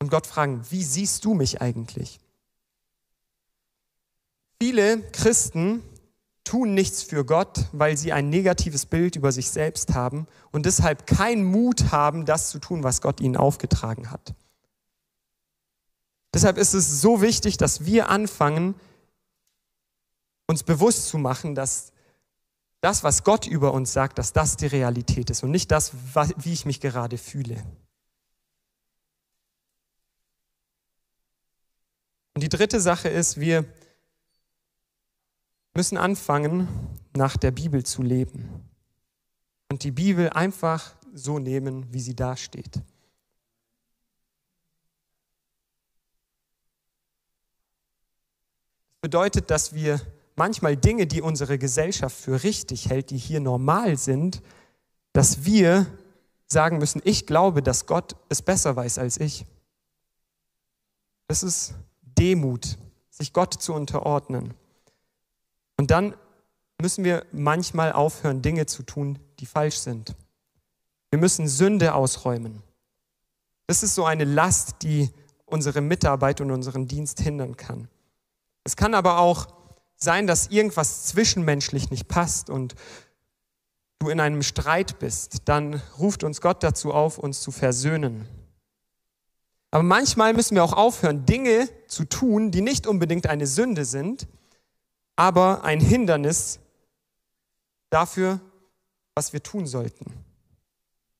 und 0.00 0.08
Gott 0.10 0.26
fragen, 0.26 0.64
wie 0.70 0.82
siehst 0.82 1.24
du 1.24 1.34
mich 1.34 1.60
eigentlich? 1.60 2.18
Viele 4.60 5.00
Christen 5.12 5.82
tun 6.52 6.74
nichts 6.74 7.02
für 7.02 7.24
Gott, 7.24 7.64
weil 7.72 7.96
sie 7.96 8.12
ein 8.12 8.28
negatives 8.28 8.84
Bild 8.84 9.16
über 9.16 9.32
sich 9.32 9.48
selbst 9.48 9.94
haben 9.94 10.26
und 10.50 10.66
deshalb 10.66 11.06
keinen 11.06 11.44
Mut 11.44 11.92
haben, 11.92 12.26
das 12.26 12.50
zu 12.50 12.58
tun, 12.58 12.82
was 12.82 13.00
Gott 13.00 13.22
ihnen 13.22 13.38
aufgetragen 13.38 14.10
hat. 14.10 14.34
Deshalb 16.34 16.58
ist 16.58 16.74
es 16.74 17.00
so 17.00 17.22
wichtig, 17.22 17.56
dass 17.56 17.86
wir 17.86 18.10
anfangen, 18.10 18.74
uns 20.46 20.62
bewusst 20.62 21.08
zu 21.08 21.16
machen, 21.16 21.54
dass 21.54 21.94
das, 22.82 23.02
was 23.02 23.24
Gott 23.24 23.46
über 23.46 23.72
uns 23.72 23.94
sagt, 23.94 24.18
dass 24.18 24.34
das 24.34 24.58
die 24.58 24.66
Realität 24.66 25.30
ist 25.30 25.42
und 25.42 25.52
nicht 25.52 25.70
das, 25.70 25.92
wie 26.36 26.52
ich 26.52 26.66
mich 26.66 26.80
gerade 26.80 27.16
fühle. 27.16 27.64
Und 32.34 32.42
die 32.42 32.50
dritte 32.50 32.78
Sache 32.78 33.08
ist, 33.08 33.40
wir 33.40 33.64
müssen 35.74 35.96
anfangen, 35.96 36.68
nach 37.14 37.36
der 37.36 37.50
Bibel 37.50 37.84
zu 37.84 38.02
leben. 38.02 38.48
Und 39.70 39.84
die 39.84 39.90
Bibel 39.90 40.30
einfach 40.30 40.94
so 41.14 41.38
nehmen, 41.38 41.92
wie 41.92 42.00
sie 42.00 42.14
da 42.14 42.36
steht. 42.36 42.76
Das 42.76 42.82
bedeutet, 49.00 49.50
dass 49.50 49.74
wir 49.74 50.00
manchmal 50.36 50.76
Dinge, 50.76 51.06
die 51.06 51.22
unsere 51.22 51.58
Gesellschaft 51.58 52.16
für 52.16 52.42
richtig 52.42 52.88
hält, 52.88 53.10
die 53.10 53.18
hier 53.18 53.40
normal 53.40 53.96
sind, 53.96 54.42
dass 55.12 55.44
wir 55.44 55.86
sagen 56.46 56.78
müssen, 56.78 57.00
ich 57.04 57.26
glaube, 57.26 57.62
dass 57.62 57.86
Gott 57.86 58.16
es 58.28 58.42
besser 58.42 58.76
weiß 58.76 58.98
als 58.98 59.18
ich. 59.18 59.46
Das 61.26 61.42
ist 61.42 61.74
Demut, 62.02 62.78
sich 63.10 63.32
Gott 63.32 63.54
zu 63.54 63.72
unterordnen. 63.72 64.54
Und 65.82 65.90
dann 65.90 66.14
müssen 66.80 67.02
wir 67.02 67.26
manchmal 67.32 67.90
aufhören, 67.90 68.40
Dinge 68.40 68.66
zu 68.66 68.84
tun, 68.84 69.18
die 69.40 69.46
falsch 69.46 69.78
sind. 69.78 70.14
Wir 71.10 71.18
müssen 71.18 71.48
Sünde 71.48 71.96
ausräumen. 71.96 72.62
Das 73.66 73.82
ist 73.82 73.96
so 73.96 74.04
eine 74.04 74.22
Last, 74.22 74.76
die 74.82 75.10
unsere 75.44 75.80
Mitarbeit 75.80 76.40
und 76.40 76.52
unseren 76.52 76.86
Dienst 76.86 77.18
hindern 77.18 77.56
kann. 77.56 77.88
Es 78.62 78.76
kann 78.76 78.94
aber 78.94 79.18
auch 79.18 79.48
sein, 79.96 80.28
dass 80.28 80.50
irgendwas 80.52 81.06
zwischenmenschlich 81.06 81.90
nicht 81.90 82.06
passt 82.06 82.48
und 82.48 82.76
du 83.98 84.08
in 84.08 84.20
einem 84.20 84.44
Streit 84.44 85.00
bist. 85.00 85.48
Dann 85.48 85.82
ruft 85.98 86.22
uns 86.22 86.40
Gott 86.40 86.62
dazu 86.62 86.94
auf, 86.94 87.18
uns 87.18 87.40
zu 87.40 87.50
versöhnen. 87.50 88.28
Aber 89.72 89.82
manchmal 89.82 90.32
müssen 90.32 90.54
wir 90.54 90.62
auch 90.62 90.74
aufhören, 90.74 91.26
Dinge 91.26 91.68
zu 91.88 92.04
tun, 92.04 92.52
die 92.52 92.60
nicht 92.60 92.86
unbedingt 92.86 93.26
eine 93.26 93.48
Sünde 93.48 93.84
sind, 93.84 94.28
aber 95.16 95.64
ein 95.64 95.80
Hindernis 95.80 96.58
dafür, 97.90 98.40
was 99.14 99.32
wir 99.32 99.42
tun 99.42 99.66
sollten. 99.66 100.12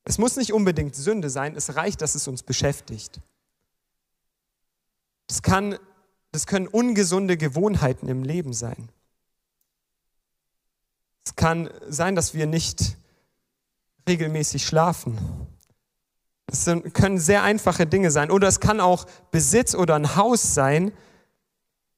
Es 0.05 0.17
muss 0.17 0.35
nicht 0.35 0.51
unbedingt 0.53 0.95
Sünde 0.95 1.29
sein, 1.29 1.55
es 1.55 1.75
reicht, 1.75 2.01
dass 2.01 2.15
es 2.15 2.27
uns 2.27 2.43
beschäftigt. 2.43 3.21
Es 5.29 5.41
kann, 5.41 5.77
das 6.31 6.45
können 6.45 6.67
ungesunde 6.67 7.37
Gewohnheiten 7.37 8.09
im 8.09 8.23
Leben 8.23 8.53
sein. 8.53 8.89
Es 11.25 11.35
kann 11.35 11.69
sein, 11.87 12.15
dass 12.15 12.33
wir 12.33 12.47
nicht 12.47 12.97
regelmäßig 14.07 14.65
schlafen. 14.65 15.17
Es 16.47 16.65
können 16.93 17.17
sehr 17.17 17.43
einfache 17.43 17.87
Dinge 17.87 18.11
sein. 18.11 18.29
Oder 18.29 18.49
es 18.49 18.59
kann 18.59 18.81
auch 18.81 19.05
Besitz 19.31 19.73
oder 19.73 19.95
ein 19.95 20.15
Haus 20.17 20.53
sein, 20.53 20.91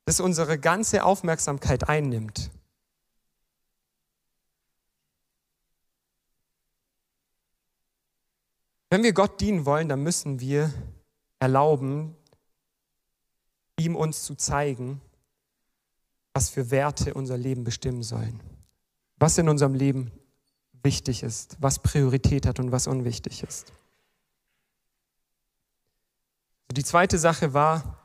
das 0.05 0.19
unsere 0.19 0.59
ganze 0.59 1.03
Aufmerksamkeit 1.03 1.89
einnimmt. 1.89 2.51
Wenn 8.91 9.03
wir 9.03 9.13
Gott 9.13 9.41
dienen 9.41 9.65
wollen, 9.65 9.89
dann 9.89 10.03
müssen 10.03 10.39
wir 10.39 10.71
erlauben, 11.39 12.15
ihm 13.77 13.95
uns 13.95 14.23
zu 14.23 14.35
zeigen, 14.35 15.01
was 16.33 16.49
für 16.49 16.69
Werte 16.71 17.13
unser 17.13 17.37
Leben 17.37 17.63
bestimmen 17.63 18.03
sollen. 18.03 18.41
Was 19.17 19.37
in 19.37 19.49
unserem 19.49 19.73
Leben 19.73 20.11
wichtig 20.83 21.23
ist, 21.23 21.57
was 21.59 21.79
Priorität 21.79 22.45
hat 22.45 22.59
und 22.59 22.71
was 22.71 22.87
unwichtig 22.87 23.43
ist. 23.43 23.73
Die 26.71 26.83
zweite 26.83 27.17
Sache 27.17 27.53
war, 27.53 28.04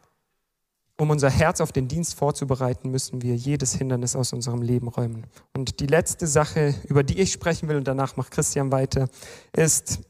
um 1.01 1.09
unser 1.09 1.31
Herz 1.31 1.63
auf 1.63 1.73
den 1.73 1.89
Dienst 1.89 2.15
vorzubereiten, 2.15 2.91
müssen 2.91 3.23
wir 3.23 3.35
jedes 3.35 3.75
Hindernis 3.75 4.15
aus 4.15 4.35
unserem 4.35 4.61
Leben 4.61 4.87
räumen. 4.87 5.27
Und 5.55 5.81
die 5.81 5.87
letzte 5.87 6.27
Sache, 6.27 6.75
über 6.89 7.03
die 7.03 7.19
ich 7.19 7.33
sprechen 7.33 7.71
will, 7.71 7.77
und 7.77 7.89
danach 7.89 8.19
macht 8.19 8.33
Christian 8.33 8.71
weiter, 8.71 9.09
ist, 9.57 10.01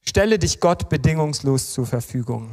stelle 0.00 0.38
dich 0.38 0.60
Gott 0.60 0.88
bedingungslos 0.88 1.72
zur 1.72 1.86
Verfügung. 1.86 2.50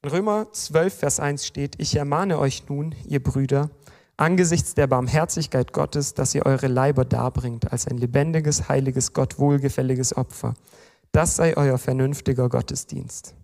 In 0.00 0.08
Römer 0.08 0.50
12, 0.52 0.94
Vers 0.94 1.20
1 1.20 1.44
steht, 1.44 1.74
ich 1.76 1.96
ermahne 1.96 2.38
euch 2.38 2.66
nun, 2.66 2.94
ihr 3.06 3.22
Brüder, 3.22 3.68
angesichts 4.16 4.72
der 4.72 4.86
Barmherzigkeit 4.86 5.74
Gottes, 5.74 6.14
dass 6.14 6.34
ihr 6.34 6.46
eure 6.46 6.68
Leiber 6.68 7.04
darbringt 7.04 7.72
als 7.72 7.86
ein 7.86 7.98
lebendiges, 7.98 8.70
heiliges, 8.70 9.12
Gott 9.12 9.38
wohlgefälliges 9.38 10.16
Opfer. 10.16 10.54
Das 11.14 11.36
sei 11.36 11.56
euer 11.56 11.78
vernünftiger 11.78 12.48
Gottesdienst. 12.48 13.36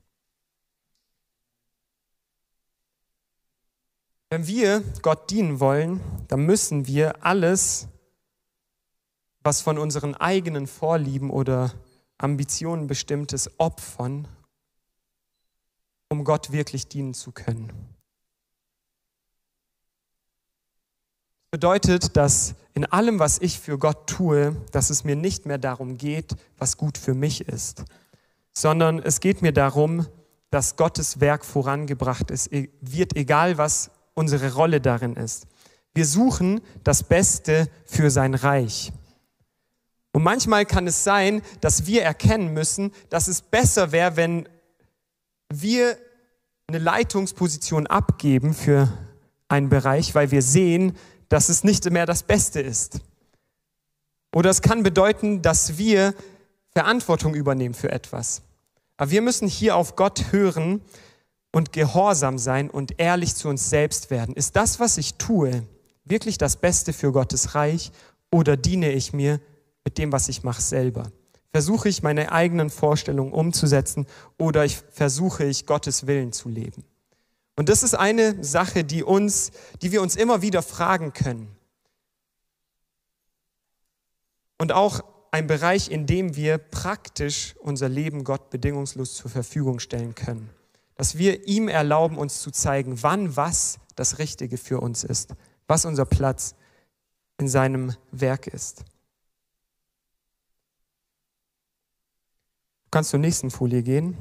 Wenn 4.29 4.49
wir 4.49 4.83
Gott 5.03 5.31
dienen 5.31 5.61
wollen, 5.61 6.01
dann 6.27 6.45
müssen 6.47 6.89
wir 6.89 7.25
alles, 7.25 7.87
was 9.45 9.61
von 9.61 9.79
unseren 9.79 10.17
eigenen 10.17 10.67
Vorlieben 10.67 11.31
oder 11.31 11.73
Ambitionen 12.19 12.89
bestimmt 12.89 13.33
ist, 13.33 13.53
opfern 13.59 14.27
um 16.09 16.25
Gott 16.25 16.51
wirklich 16.51 16.89
dienen 16.89 17.15
zu 17.15 17.31
können. 17.31 17.71
Bedeutet, 21.51 22.17
dass 22.17 22.55
in 22.75 22.85
allem, 22.85 23.19
was 23.19 23.39
ich 23.41 23.59
für 23.59 23.79
Gott 23.79 24.07
tue, 24.07 24.55
dass 24.71 24.91
es 24.91 25.03
mir 25.03 25.17
nicht 25.17 25.47
mehr 25.47 25.59
darum 25.59 25.99
geht, 25.99 26.37
was 26.59 26.77
gut 26.77 26.97
für 26.97 27.15
mich 27.15 27.49
ist, 27.49 27.85
sondern 28.53 29.01
es 29.01 29.21
geht 29.21 29.43
mir 29.43 29.53
darum, 29.53 30.07
dass 30.51 30.77
Gottes 30.77 31.21
Werk 31.21 31.45
vorangebracht 31.45 32.31
ist, 32.31 32.53
e-, 32.53 32.71
wird 32.81 33.17
egal, 33.17 33.59
was 33.59 33.91
unsere 34.15 34.55
Rolle 34.55 34.81
darin 34.81 35.17
ist. 35.17 35.47
Wir 35.93 36.07
suchen 36.07 36.61
das 36.85 37.03
Beste 37.03 37.69
für 37.85 38.11
sein 38.11 38.35
Reich. 38.35 38.93
Und 40.13 40.23
manchmal 40.23 40.67
kann 40.67 40.87
es 40.87 41.03
sein, 41.03 41.43
dass 41.61 41.87
wir 41.87 42.03
erkennen 42.03 42.53
müssen, 42.53 42.93
dass 43.11 43.29
es 43.29 43.43
besser 43.43 43.93
wäre, 43.93 44.17
wenn 44.17 44.49
wir 45.53 45.97
eine 46.69 46.79
Leitungsposition 46.79 47.89
abgeben 47.89 48.55
für 48.55 48.93
einen 49.49 49.69
Bereich, 49.69 50.15
weil 50.15 50.31
wir 50.31 50.43
sehen, 50.43 50.97
dass 51.31 51.49
es 51.49 51.65
nicht 51.65 51.89
mehr 51.91 52.05
das 52.05 52.23
Beste 52.23 52.61
ist. 52.61 53.01
Oder 54.35 54.51
es 54.51 54.61
kann 54.61 54.83
bedeuten, 54.83 55.41
dass 55.41 55.79
wir 55.79 56.15
Verantwortung 56.73 57.35
übernehmen 57.35 57.75
für 57.75 57.91
etwas. 57.91 58.43
Aber 58.97 59.11
wir 59.11 59.23
müssen 59.23 59.49
hier 59.49 59.77
auf 59.77 59.97
Gott 59.97 60.33
hören 60.33 60.83
und 61.53 61.73
gehorsam 61.73 62.37
sein 62.37 62.69
und 62.69 63.01
ehrlich 63.01 63.35
zu 63.35 63.49
uns 63.49 63.71
selbst 63.71 64.11
werden. 64.11 64.35
Ist 64.35 64.57
das, 64.57 64.79
was 64.79 64.99
ich 64.99 65.15
tue, 65.15 65.63
wirklich 66.05 66.37
das 66.37 66.57
Beste 66.57 66.93
für 66.93 67.13
Gottes 67.13 67.55
Reich 67.55 67.93
oder 68.31 68.57
diene 68.57 68.93
ich 68.93 69.13
mir 69.13 69.41
mit 69.85 69.99
dem, 69.99 70.13
was 70.13 70.29
ich 70.29 70.43
mache, 70.43 70.63
selber? 70.63 71.11
Versuche 71.53 71.89
ich 71.89 72.03
meine 72.03 72.31
eigenen 72.31 72.71
Vorstellungen 72.71 73.33
umzusetzen 73.33 74.07
oder 74.39 74.65
ich 74.65 74.77
versuche 74.77 75.45
ich 75.45 75.67
Gottes 75.67 76.07
Willen 76.07 76.33
zu 76.33 76.49
leben? 76.49 76.85
Und 77.61 77.69
das 77.69 77.83
ist 77.83 77.93
eine 77.93 78.43
Sache, 78.43 78.85
die 78.85 79.05
uns, 79.05 79.51
die 79.83 79.93
wir 79.93 80.01
uns 80.01 80.17
immer 80.17 80.41
wieder 80.41 80.63
fragen 80.63 81.13
können. 81.13 81.55
Und 84.57 84.73
auch 84.73 85.05
ein 85.31 85.47
Bereich, 85.47 85.91
in 85.91 86.07
dem 86.07 86.37
wir 86.37 86.57
praktisch 86.57 87.55
unser 87.59 87.91
Leben 87.91 88.25
Gott 88.25 88.49
bedingungslos 88.49 89.13
zur 89.13 89.31
Verfügung 89.31 89.79
stellen 89.79 90.15
können. 90.15 90.49
Dass 90.95 91.19
wir 91.19 91.47
ihm 91.47 91.69
erlauben, 91.69 92.17
uns 92.17 92.41
zu 92.41 92.51
zeigen, 92.51 93.03
wann 93.03 93.37
was 93.37 93.79
das 93.95 94.19
Richtige 94.19 94.57
für 94.57 94.81
uns 94.81 95.05
ist, 95.05 95.35
was 95.67 95.85
unser 95.85 96.07
Platz 96.07 96.55
in 97.37 97.47
seinem 97.47 97.95
Werk 98.11 98.47
ist. 98.47 98.87
Du 102.85 102.91
kannst 102.91 103.11
zur 103.11 103.21
nächsten 103.21 103.51
Folie 103.51 103.83
gehen. 103.83 104.17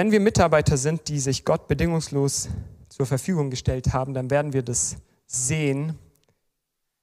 Wenn 0.00 0.12
wir 0.12 0.20
Mitarbeiter 0.20 0.78
sind, 0.78 1.08
die 1.08 1.20
sich 1.20 1.44
Gott 1.44 1.68
bedingungslos 1.68 2.48
zur 2.88 3.04
Verfügung 3.04 3.50
gestellt 3.50 3.92
haben, 3.92 4.14
dann 4.14 4.30
werden 4.30 4.54
wir 4.54 4.62
das 4.62 4.96
sehen, 5.26 5.98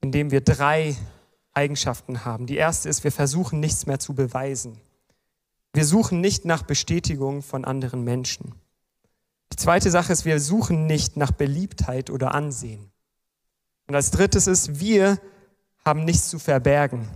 indem 0.02 0.32
wir 0.32 0.42
drei 0.42 0.98
Eigenschaften 1.54 2.26
haben. 2.26 2.48
Die 2.48 2.56
erste 2.56 2.90
ist, 2.90 3.04
wir 3.04 3.12
versuchen 3.12 3.60
nichts 3.60 3.86
mehr 3.86 4.00
zu 4.00 4.16
beweisen. 4.16 4.82
Wir 5.74 5.86
suchen 5.86 6.22
nicht 6.22 6.46
nach 6.46 6.64
Bestätigung 6.64 7.44
von 7.44 7.66
anderen 7.66 8.04
Menschen. 8.04 8.56
Die 9.54 9.58
zweite 9.58 9.92
Sache 9.92 10.12
ist, 10.12 10.26
wir 10.26 10.40
suchen 10.40 10.88
nicht 10.88 11.18
nach 11.18 11.30
Beliebtheit 11.30 12.10
oder 12.10 12.34
Ansehen. 12.34 12.90
Und 13.86 13.94
als 13.94 14.10
drittes 14.10 14.48
ist, 14.48 14.80
wir 14.80 15.22
haben 15.86 16.04
nichts 16.04 16.30
zu 16.30 16.40
verbergen. 16.40 17.08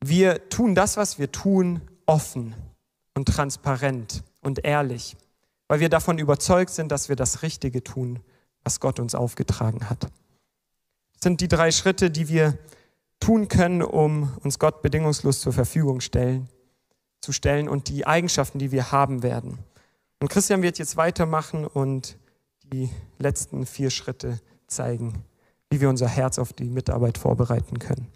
Wir 0.00 0.48
tun 0.48 0.74
das, 0.74 0.96
was 0.96 1.20
wir 1.20 1.30
tun, 1.30 1.80
offen 2.06 2.56
und 3.14 3.26
transparent 3.26 4.24
und 4.48 4.64
ehrlich, 4.64 5.16
weil 5.68 5.78
wir 5.80 5.88
davon 5.88 6.18
überzeugt 6.18 6.70
sind, 6.70 6.90
dass 6.90 7.08
wir 7.08 7.14
das 7.14 7.42
Richtige 7.42 7.84
tun, 7.84 8.18
was 8.64 8.80
Gott 8.80 8.98
uns 8.98 9.14
aufgetragen 9.14 9.88
hat. 9.88 10.02
Das 10.02 11.22
sind 11.22 11.40
die 11.40 11.48
drei 11.48 11.70
Schritte, 11.70 12.10
die 12.10 12.28
wir 12.28 12.58
tun 13.20 13.46
können, 13.46 13.82
um 13.82 14.36
uns 14.42 14.58
Gott 14.58 14.82
bedingungslos 14.82 15.40
zur 15.40 15.52
Verfügung 15.52 16.00
stellen, 16.00 16.48
zu 17.20 17.32
stellen 17.32 17.68
und 17.68 17.88
die 17.88 18.06
Eigenschaften, 18.06 18.58
die 18.58 18.72
wir 18.72 18.90
haben 18.90 19.22
werden. 19.22 19.58
Und 20.20 20.28
Christian 20.28 20.62
wird 20.62 20.78
jetzt 20.78 20.96
weitermachen 20.96 21.64
und 21.64 22.18
die 22.64 22.90
letzten 23.18 23.66
vier 23.66 23.90
Schritte 23.90 24.40
zeigen 24.66 25.24
wie 25.70 25.80
wir 25.80 25.88
unser 25.88 26.08
Herz 26.08 26.38
auf 26.38 26.52
die 26.52 26.64
Mitarbeit 26.64 27.18
vorbereiten 27.18 27.78
können. 27.78 28.08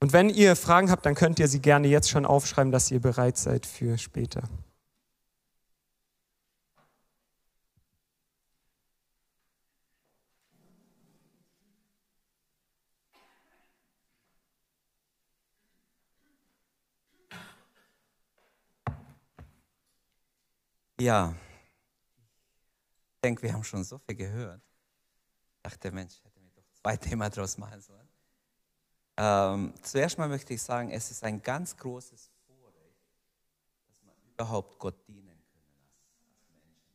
Und 0.00 0.12
wenn 0.12 0.28
ihr 0.28 0.56
Fragen 0.56 0.90
habt, 0.90 1.06
dann 1.06 1.14
könnt 1.14 1.38
ihr 1.38 1.48
sie 1.48 1.60
gerne 1.60 1.88
jetzt 1.88 2.10
schon 2.10 2.26
aufschreiben, 2.26 2.72
dass 2.72 2.90
ihr 2.90 3.00
bereit 3.00 3.36
seid 3.36 3.66
für 3.66 3.96
später. 3.98 4.42
Ja, 21.00 21.34
ich 23.14 23.20
denke, 23.22 23.42
wir 23.42 23.52
haben 23.52 23.64
schon 23.64 23.82
so 23.84 23.98
viel 23.98 24.14
gehört 24.14 24.62
dachte, 25.64 25.90
Mensch, 25.90 26.20
hätte 26.22 26.40
mir 26.40 26.50
doch 26.50 26.64
zwei 26.74 26.96
Themen 26.96 27.30
draus 27.30 27.56
machen 27.56 27.80
sollen. 27.80 28.08
Ähm, 29.16 29.74
zuerst 29.82 30.18
mal 30.18 30.28
möchte 30.28 30.54
ich 30.54 30.62
sagen, 30.62 30.90
es 30.90 31.10
ist 31.10 31.24
ein 31.24 31.40
ganz 31.42 31.76
großes 31.76 32.30
Vorrecht, 32.46 32.98
dass 33.86 34.02
man 34.02 34.14
überhaupt 34.32 34.78
Gott 34.78 34.96
dienen 35.08 35.40
können 35.46 35.88
als, 35.88 36.48
Menschen. 36.50 36.92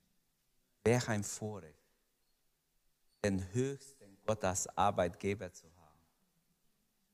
Welch 0.84 1.08
ein 1.08 1.24
Vorrecht, 1.24 1.78
den 3.24 3.52
höchsten 3.54 4.18
Gott 4.26 4.44
als 4.44 4.68
Arbeitgeber 4.78 5.52
zu 5.52 5.66
haben, 5.76 6.00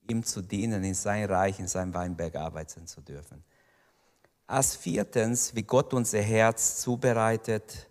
ihm 0.09 0.23
zu 0.23 0.41
dienen, 0.41 0.83
in 0.83 0.93
sein 0.93 1.25
Reich, 1.25 1.59
in 1.59 1.67
sein 1.67 1.93
Weinberg 1.93 2.35
arbeiten 2.35 2.85
zu 2.85 3.01
dürfen. 3.01 3.43
Als 4.47 4.75
viertens, 4.75 5.55
wie 5.55 5.63
Gott 5.63 5.93
unser 5.93 6.21
Herz 6.21 6.81
zubereitet, 6.81 7.89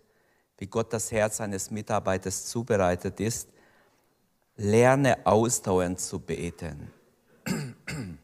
wie 0.57 0.67
Gott 0.67 0.93
das 0.93 1.11
Herz 1.11 1.41
eines 1.41 1.69
Mitarbeiters 1.69 2.45
zubereitet 2.45 3.19
ist, 3.19 3.49
lerne 4.55 5.25
ausdauernd 5.25 5.99
zu 5.99 6.19
beten. 6.19 6.91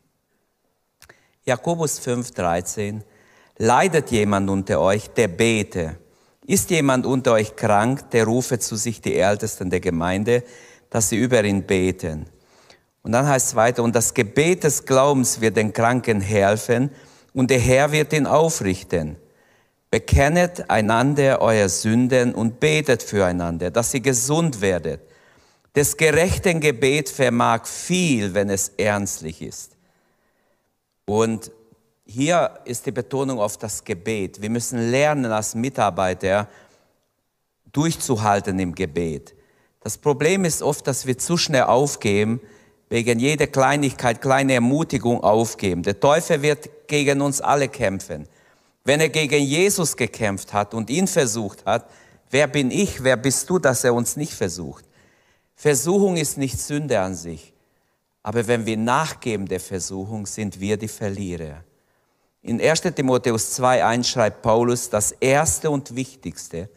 Jakobus 1.46 2.00
5,13 2.00 3.02
Leidet 3.58 4.12
jemand 4.12 4.50
unter 4.50 4.80
euch, 4.80 5.10
der 5.10 5.28
bete. 5.28 5.98
Ist 6.46 6.70
jemand 6.70 7.06
unter 7.06 7.34
euch 7.34 7.56
krank, 7.56 8.10
der 8.12 8.26
rufe 8.26 8.58
zu 8.60 8.76
sich 8.76 9.02
die 9.02 9.17
Ältesten 9.17 9.70
der 9.70 9.82
Gemeinde, 9.82 10.44
dass 10.89 11.10
sie 11.10 11.17
über 11.17 11.44
ihn 11.44 11.63
beten. 11.63 12.28
Und 13.04 13.12
dann 13.12 13.28
heißt 13.28 13.50
es 13.50 13.56
weiter, 13.56 13.84
und 13.84 13.94
das 13.94 14.13
Gebet 14.13 14.63
des 14.63 14.86
Glaubens 14.86 15.41
wird 15.41 15.58
den 15.58 15.74
Kranken 15.74 16.22
helfen 16.22 16.91
und 17.34 17.50
der 17.50 17.60
Herr 17.60 17.91
wird 17.91 18.13
ihn 18.13 18.26
aufrichten. 18.26 19.17
Bekennet 19.89 20.70
einander 20.70 21.41
euer 21.41 21.67
Sünden 21.67 22.34
und 22.34 22.60
betet 22.60 23.04
füreinander, 23.04 23.72
dass 23.72 23.94
ihr 23.94 24.00
gesund 24.00 24.62
werdet. 24.62 25.02
Des 25.76 25.96
gerechten 25.96 26.60
Gebet 26.60 27.10
vermag 27.10 27.65
viel, 27.65 28.34
wenn 28.34 28.50
es 28.50 28.70
ernstlich 28.78 29.41
ist. 29.41 29.78
Und 31.06 31.52
hier 32.06 32.60
ist 32.65 32.86
die 32.86 32.91
Betonung 32.91 33.39
auf 33.39 33.58
das 33.58 33.84
Gebet. 33.84 34.41
Wir 34.41 34.50
müssen 34.50 34.91
lernen 34.91 35.32
als 35.32 35.56
Mitarbeiter 35.56 36.48
durchzuhalten 37.72 38.60
im 38.60 38.76
Gebet. 38.76 39.34
Das 39.82 39.98
Problem 39.98 40.46
ist 40.46 40.62
oft, 40.62 40.86
dass 40.88 41.06
wir 41.06 41.17
zu 41.17 41.38
schnell 41.38 41.63
aufgeben, 41.63 42.41
wegen 42.91 43.19
jeder 43.19 43.47
Kleinigkeit, 43.47 44.21
kleine 44.21 44.56
Ermutigung 44.56 45.23
aufgeben. 45.23 45.82
Der 45.82 45.97
Teufel 45.97 46.41
wird 46.41 46.88
gegen 46.88 47.21
uns 47.21 47.39
alle 47.39 47.69
kämpfen. 47.69 48.27
Wenn 48.84 48.99
er 48.99 49.08
gegen 49.08 49.41
Jesus 49.41 49.95
gekämpft 49.95 50.51
hat 50.51 50.73
und 50.73 50.89
ihn 50.89 51.08
versucht 51.08 51.65
hat, 51.65 51.89
wer 52.32 52.47
bin 52.47 52.69
ich, 52.69 53.01
wer 53.01 53.15
bist 53.15 53.49
du, 53.49 53.60
dass 53.60 53.86
er 53.86 53.93
uns 53.93 54.17
nicht 54.17 54.34
versucht? 54.34 54.84
Versuchung 55.56 56.17
ist 56.17 56.38
nicht 56.38 56.60
Sünde 56.60 56.99
an 56.99 57.15
sich. 57.15 57.54
Aber 58.23 58.45
wenn 58.45 58.65
wir 58.65 58.75
nachgeben 58.75 59.47
der 59.47 59.62
Versuchung, 59.62 60.25
sind 60.25 60.60
wir 60.60 60.75
die 60.75 60.89
Verlierer. 60.89 61.63
In 62.41 62.60
1 62.60 62.82
Timotheus 62.93 63.58
2.1 63.58 64.04
schreibt 64.04 64.41
Paulus, 64.41 64.89
das 64.89 65.13
Erste 65.13 65.71
und 65.71 65.95
Wichtigste, 65.95 66.67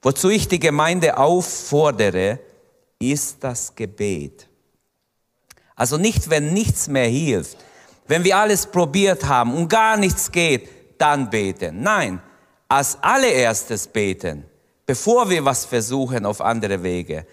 wozu 0.00 0.30
ich 0.30 0.48
die 0.48 0.60
Gemeinde 0.60 1.18
auffordere, 1.18 2.38
ist 2.98 3.44
das 3.44 3.74
Gebet. 3.74 4.47
Also 5.78 5.96
nicht, 5.96 6.28
wenn 6.28 6.52
nichts 6.52 6.88
mehr 6.88 7.06
hilft, 7.06 7.56
wenn 8.08 8.24
wir 8.24 8.36
alles 8.36 8.66
probiert 8.66 9.26
haben 9.26 9.54
und 9.54 9.68
gar 9.68 9.96
nichts 9.96 10.32
geht, 10.32 10.68
dann 10.98 11.30
beten. 11.30 11.82
Nein, 11.82 12.20
als 12.68 12.98
allererstes 13.00 13.86
beten, 13.86 14.44
bevor 14.84 15.30
wir 15.30 15.44
was 15.44 15.64
versuchen 15.64 16.26
auf 16.26 16.40
andere 16.40 16.82
Wege. 16.82 17.24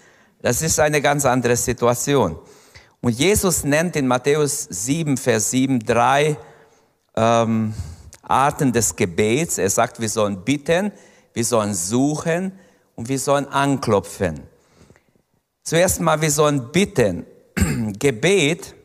Das 0.43 0.61
ist 0.61 0.79
eine 0.79 1.01
ganz 1.01 1.25
andere 1.25 1.55
Situation. 1.57 2.37
Und 3.01 3.17
Jesus 3.17 3.63
nennt 3.63 3.95
in 3.95 4.05
Matthäus 4.05 4.67
7, 4.69 5.17
Vers 5.17 5.49
7 5.49 5.79
drei 5.79 6.37
ähm, 7.15 7.73
Arten 8.21 8.71
des 8.71 8.95
Gebets. 8.95 9.57
Er 9.57 9.71
sagt, 9.71 9.99
wir 9.99 10.09
sollen 10.09 10.43
bitten, 10.43 10.91
wir 11.33 11.45
sollen 11.45 11.73
suchen 11.73 12.51
und 12.93 13.09
wir 13.09 13.19
sollen 13.19 13.47
anklopfen. 13.47 14.41
Zuerst 15.63 15.99
mal, 15.99 16.21
wir 16.21 16.29
sollen 16.29 16.71
bitten. 16.71 17.25
Gebet 17.99 18.75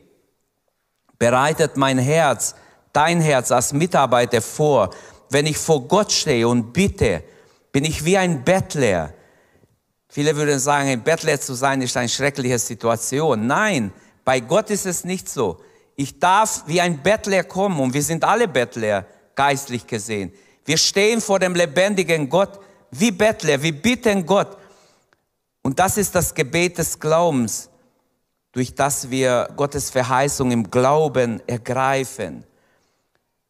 bereitet 1.17 1.77
mein 1.77 1.97
Herz, 1.97 2.55
dein 2.93 3.21
Herz 3.21 3.51
als 3.51 3.73
Mitarbeiter 3.73 4.41
vor. 4.41 4.89
Wenn 5.29 5.45
ich 5.45 5.57
vor 5.57 5.87
Gott 5.87 6.11
stehe 6.11 6.47
und 6.47 6.73
bitte, 6.73 7.23
bin 7.71 7.85
ich 7.85 8.03
wie 8.03 8.17
ein 8.17 8.43
Bettler. 8.43 9.13
Viele 10.09 10.35
würden 10.35 10.59
sagen, 10.59 10.89
ein 10.89 11.03
Bettler 11.03 11.39
zu 11.39 11.53
sein 11.53 11.81
ist 11.81 11.95
eine 11.95 12.09
schreckliche 12.09 12.59
Situation. 12.59 13.47
Nein, 13.47 13.93
bei 14.25 14.39
Gott 14.39 14.69
ist 14.69 14.85
es 14.85 15.03
nicht 15.03 15.29
so. 15.29 15.61
Ich 15.95 16.19
darf 16.19 16.63
wie 16.67 16.81
ein 16.81 17.01
Bettler 17.01 17.43
kommen 17.43 17.79
und 17.79 17.93
wir 17.93 18.03
sind 18.03 18.23
alle 18.23 18.47
Bettler, 18.47 19.05
geistlich 19.35 19.87
gesehen. 19.87 20.33
Wir 20.65 20.77
stehen 20.77 21.21
vor 21.21 21.39
dem 21.39 21.55
lebendigen 21.55 22.29
Gott 22.29 22.59
wie 22.91 23.11
Bettler, 23.11 23.61
wir 23.61 23.79
bitten 23.79 24.25
Gott. 24.25 24.57
Und 25.61 25.79
das 25.79 25.97
ist 25.97 26.13
das 26.13 26.33
Gebet 26.33 26.77
des 26.77 26.99
Glaubens, 26.99 27.69
durch 28.51 28.75
das 28.75 29.09
wir 29.09 29.49
Gottes 29.55 29.89
Verheißung 29.89 30.51
im 30.51 30.69
Glauben 30.69 31.41
ergreifen. 31.47 32.43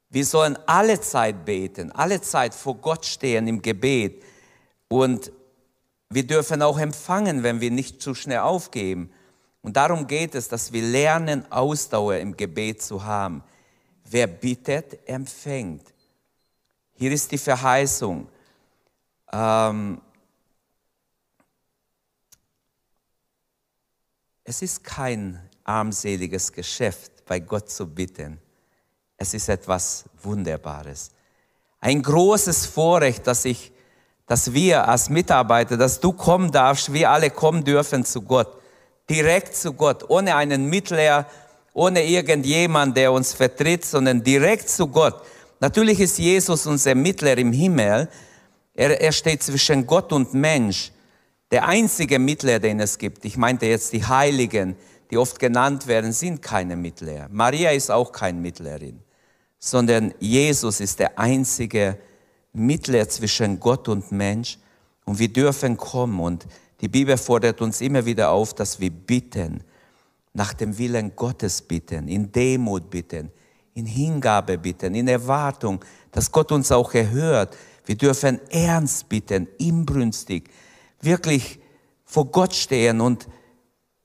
Wir 0.09 0.25
sollen 0.25 0.57
alle 0.67 0.99
Zeit 0.99 1.45
beten, 1.45 1.91
alle 1.91 2.21
Zeit 2.21 2.53
vor 2.53 2.75
Gott 2.75 3.05
stehen 3.05 3.47
im 3.47 3.61
Gebet. 3.61 4.23
Und 4.89 5.31
wir 6.09 6.27
dürfen 6.27 6.61
auch 6.61 6.77
empfangen, 6.77 7.43
wenn 7.43 7.61
wir 7.61 7.71
nicht 7.71 8.01
zu 8.01 8.13
schnell 8.13 8.39
aufgeben. 8.39 9.11
Und 9.61 9.77
darum 9.77 10.07
geht 10.07 10.35
es, 10.35 10.49
dass 10.49 10.73
wir 10.73 10.81
lernen, 10.81 11.49
Ausdauer 11.51 12.17
im 12.17 12.35
Gebet 12.35 12.81
zu 12.81 13.03
haben. 13.05 13.43
Wer 14.03 14.27
bittet, 14.27 15.07
empfängt. 15.07 15.83
Hier 16.95 17.11
ist 17.11 17.31
die 17.31 17.37
Verheißung. 17.37 18.27
Ähm, 19.31 20.01
Es 24.43 24.61
ist 24.61 24.83
kein 24.83 25.39
armseliges 25.63 26.51
Geschäft, 26.51 27.25
bei 27.25 27.39
Gott 27.39 27.69
zu 27.69 27.85
bitten. 27.85 28.39
Es 29.15 29.35
ist 29.35 29.49
etwas 29.49 30.05
Wunderbares. 30.23 31.11
Ein 31.79 32.01
großes 32.01 32.65
Vorrecht, 32.65 33.27
dass 33.27 33.45
ich, 33.45 33.71
dass 34.25 34.51
wir 34.51 34.87
als 34.87 35.09
Mitarbeiter, 35.09 35.77
dass 35.77 35.99
du 35.99 36.11
kommen 36.11 36.51
darfst, 36.51 36.91
wir 36.91 37.11
alle 37.11 37.29
kommen 37.29 37.63
dürfen 37.63 38.03
zu 38.03 38.23
Gott. 38.23 38.57
Direkt 39.09 39.55
zu 39.55 39.73
Gott, 39.73 40.09
ohne 40.09 40.35
einen 40.35 40.65
Mittler, 40.65 41.27
ohne 41.73 42.03
irgendjemand, 42.03 42.97
der 42.97 43.11
uns 43.11 43.33
vertritt, 43.33 43.85
sondern 43.85 44.23
direkt 44.23 44.69
zu 44.69 44.87
Gott. 44.87 45.21
Natürlich 45.59 45.99
ist 45.99 46.17
Jesus 46.17 46.65
unser 46.65 46.95
Mittler 46.95 47.37
im 47.37 47.53
Himmel. 47.53 48.09
Er, 48.73 48.99
er 48.99 49.11
steht 49.11 49.43
zwischen 49.43 49.85
Gott 49.85 50.11
und 50.11 50.33
Mensch. 50.33 50.91
Der 51.51 51.67
einzige 51.67 52.17
Mittler, 52.17 52.59
den 52.59 52.79
es 52.79 52.97
gibt, 52.97 53.25
ich 53.25 53.35
meinte 53.35 53.65
jetzt 53.65 53.91
die 53.91 54.05
Heiligen, 54.05 54.77
die 55.11 55.17
oft 55.17 55.37
genannt 55.37 55.85
werden, 55.87 56.13
sind 56.13 56.41
keine 56.41 56.77
Mittler. 56.77 57.27
Maria 57.29 57.71
ist 57.71 57.91
auch 57.91 58.13
kein 58.13 58.41
Mittlerin, 58.41 59.01
sondern 59.59 60.13
Jesus 60.19 60.79
ist 60.79 60.99
der 60.99 61.19
einzige 61.19 61.97
Mittler 62.53 63.07
zwischen 63.09 63.59
Gott 63.59 63.89
und 63.89 64.13
Mensch. 64.13 64.57
Und 65.03 65.19
wir 65.19 65.27
dürfen 65.27 65.75
kommen. 65.75 66.21
Und 66.21 66.47
die 66.79 66.87
Bibel 66.87 67.17
fordert 67.17 67.61
uns 67.61 67.81
immer 67.81 68.05
wieder 68.05 68.29
auf, 68.29 68.53
dass 68.53 68.79
wir 68.79 68.89
bitten, 68.89 69.61
nach 70.33 70.53
dem 70.53 70.77
Willen 70.77 71.13
Gottes 71.17 71.61
bitten, 71.61 72.07
in 72.07 72.31
Demut 72.31 72.89
bitten, 72.89 73.29
in 73.73 73.85
Hingabe 73.85 74.57
bitten, 74.57 74.95
in 74.95 75.09
Erwartung, 75.09 75.83
dass 76.13 76.31
Gott 76.31 76.53
uns 76.53 76.71
auch 76.71 76.93
erhört. 76.93 77.57
Wir 77.85 77.95
dürfen 77.95 78.39
ernst 78.49 79.09
bitten, 79.09 79.49
inbrünstig 79.57 80.49
wirklich 81.01 81.59
vor 82.05 82.25
Gott 82.25 82.53
stehen 82.53 83.01
und 83.01 83.27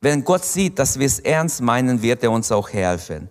wenn 0.01 0.25
Gott 0.25 0.45
sieht, 0.45 0.79
dass 0.79 0.99
wir 0.99 1.07
es 1.07 1.19
ernst 1.21 1.61
meinen, 1.61 2.03
wird 2.03 2.23
er 2.23 2.31
uns 2.31 2.53
auch 2.53 2.71
helfen. 2.71 3.29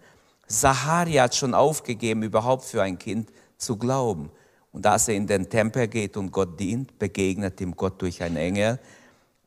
Zacharia 0.47 1.23
hat 1.23 1.35
schon 1.35 1.53
aufgegeben, 1.53 2.23
überhaupt 2.23 2.65
für 2.65 2.81
ein 2.81 2.97
Kind 2.97 3.29
zu 3.57 3.77
glauben. 3.77 4.31
Und 4.71 4.85
als 4.85 5.07
er 5.07 5.15
in 5.15 5.25
den 5.25 5.49
Tempel 5.49 5.87
geht 5.87 6.17
und 6.17 6.31
Gott 6.31 6.59
dient, 6.59 6.99
begegnet 6.99 7.61
ihm 7.61 7.75
Gott 7.75 8.01
durch 8.01 8.21
einen 8.21 8.35
Engel 8.35 8.79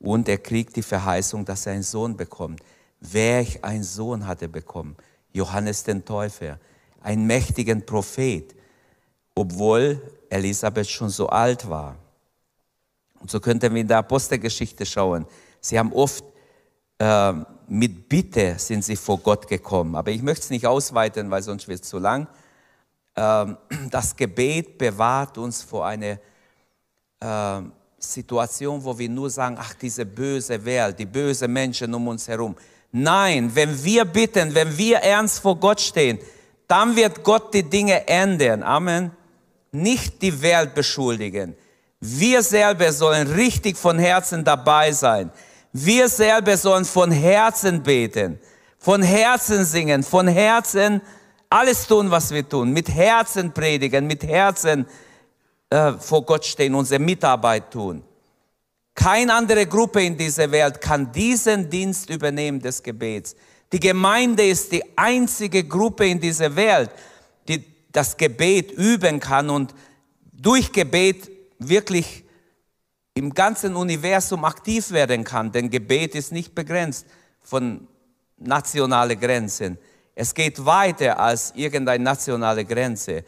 und 0.01 0.29
er 0.29 0.39
kriegt 0.39 0.77
die 0.77 0.83
Verheißung, 0.83 1.45
dass 1.45 1.67
er 1.67 1.75
einen 1.75 1.83
Sohn 1.83 2.17
bekommt. 2.17 2.61
Welch 3.01 3.63
ein 3.63 3.83
Sohn 3.83 4.27
hat 4.27 4.43
er 4.43 4.49
bekommen? 4.49 4.97
Johannes 5.33 5.85
den 5.85 6.05
Täufer, 6.05 6.59
einen 7.03 7.27
mächtigen 7.27 7.85
Prophet, 7.85 8.55
obwohl 9.35 10.01
Elisabeth 10.31 10.89
schon 10.89 11.11
so 11.11 11.29
alt 11.29 11.69
war. 11.69 11.97
Und 13.21 13.31
so 13.31 13.41
könnten 13.41 13.75
wir 13.75 13.81
in 13.81 13.89
der 13.89 13.99
Apostelgeschichte 13.99 14.87
schauen. 14.87 15.27
Sie 15.61 15.79
haben 15.79 15.93
oft 15.93 16.25
äh, 16.99 17.33
mit 17.69 18.09
Bitte 18.09 18.55
sind 18.59 18.85
sie 18.85 18.97
vor 18.97 19.19
Gott 19.19 19.47
gekommen. 19.47 19.95
Aber 19.95 20.11
ich 20.11 20.23
möchte 20.23 20.45
es 20.45 20.51
nicht 20.51 20.67
ausweiten, 20.67 21.31
weil 21.31 21.43
sonst 21.43 21.69
wird 21.69 21.83
es 21.83 21.89
zu 21.89 21.99
lang. 21.99 22.27
Ähm, 23.17 23.57
das 23.91 24.17
Gebet 24.17 24.79
bewahrt 24.79 25.39
uns 25.39 25.63
vor 25.63 25.87
einer 25.87 26.19
äh, 27.21 27.63
Situation, 27.99 28.83
wo 28.85 28.97
wir 28.99 29.09
nur 29.09 29.29
sagen, 29.29 29.57
ach, 29.59 29.75
diese 29.75 30.07
böse 30.07 30.65
Welt, 30.65 30.99
die 30.99 31.07
bösen 31.07 31.53
Menschen 31.53 31.93
um 31.95 32.09
uns 32.09 32.29
herum. 32.29 32.57
Nein, 32.91 33.51
wenn 33.55 33.85
wir 33.85 34.05
bitten, 34.05 34.55
wenn 34.55 34.77
wir 34.79 34.99
ernst 34.99 35.41
vor 35.41 35.57
Gott 35.57 35.81
stehen, 35.81 36.19
dann 36.67 36.97
wird 36.97 37.23
Gott 37.23 37.53
die 37.53 37.65
Dinge 37.65 38.07
ändern. 38.09 38.63
Amen. 38.63 39.11
Nicht 39.73 40.23
die 40.23 40.41
Welt 40.41 40.75
beschuldigen 40.75 41.55
wir 42.01 42.43
selber 42.43 42.93
sollen 42.93 43.27
richtig 43.33 43.77
von 43.77 43.99
Herzen 43.99 44.45
dabei 44.45 44.93
sein. 44.93 45.31
Wir 45.73 46.09
selber 46.09 46.57
sollen 46.57 46.85
von 46.85 47.11
Herzen 47.11 47.83
beten, 47.83 48.39
von 48.79 49.03
Herzen 49.03 49.65
singen, 49.65 50.03
von 50.03 50.29
Herzen 50.29 51.03
alles 51.51 51.87
tun, 51.87 52.11
was 52.11 52.31
wir 52.31 52.49
tun, 52.49 52.73
mit 52.73 52.89
Herzen 52.89 53.53
predigen, 53.53 54.07
mit 54.07 54.23
Herzen 54.23 54.87
äh, 55.71 55.93
vor 55.93 56.25
Gott 56.25 56.45
stehen, 56.45 56.75
unsere 56.75 57.01
Mitarbeit 57.01 57.71
tun. 57.71 58.05
Keine 58.95 59.33
andere 59.35 59.67
Gruppe 59.67 60.03
in 60.03 60.17
dieser 60.17 60.51
Welt 60.51 60.81
kann 60.81 61.13
diesen 61.13 61.69
Dienst 61.71 62.11
übernehmen 62.11 62.61
des 62.61 62.83
Gebets. 62.83 63.37
Die 63.73 63.81
Gemeinde 63.81 64.47
ist 64.47 64.73
die 64.73 64.83
einzige 64.97 65.65
Gruppe 65.65 66.07
in 66.07 66.21
dieser 66.21 66.55
Welt, 66.55 66.91
die 67.47 67.65
das 67.93 68.17
Gebet 68.17 68.73
üben 68.73 69.21
kann 69.21 69.51
und 69.51 69.75
durch 70.33 70.73
Gebet 70.73 71.31
wirklich 71.59 72.25
im 73.15 73.35
ganzen 73.35 73.75
Universum 73.77 74.45
aktiv 74.45 74.91
werden 74.91 75.25
kann. 75.25 75.51
Denn 75.53 75.71
Gebet 75.71 76.15
ist 76.15 76.33
nicht 76.33 76.55
begrenzt 76.55 77.07
von 77.41 77.89
nationalen 78.37 79.19
Grenzen. 79.19 79.79
Es 80.15 80.35
geht 80.35 80.65
weiter 80.65 81.19
als 81.19 81.53
irgendeine 81.55 82.03
nationale 82.03 82.65
Grenze. 82.65 83.25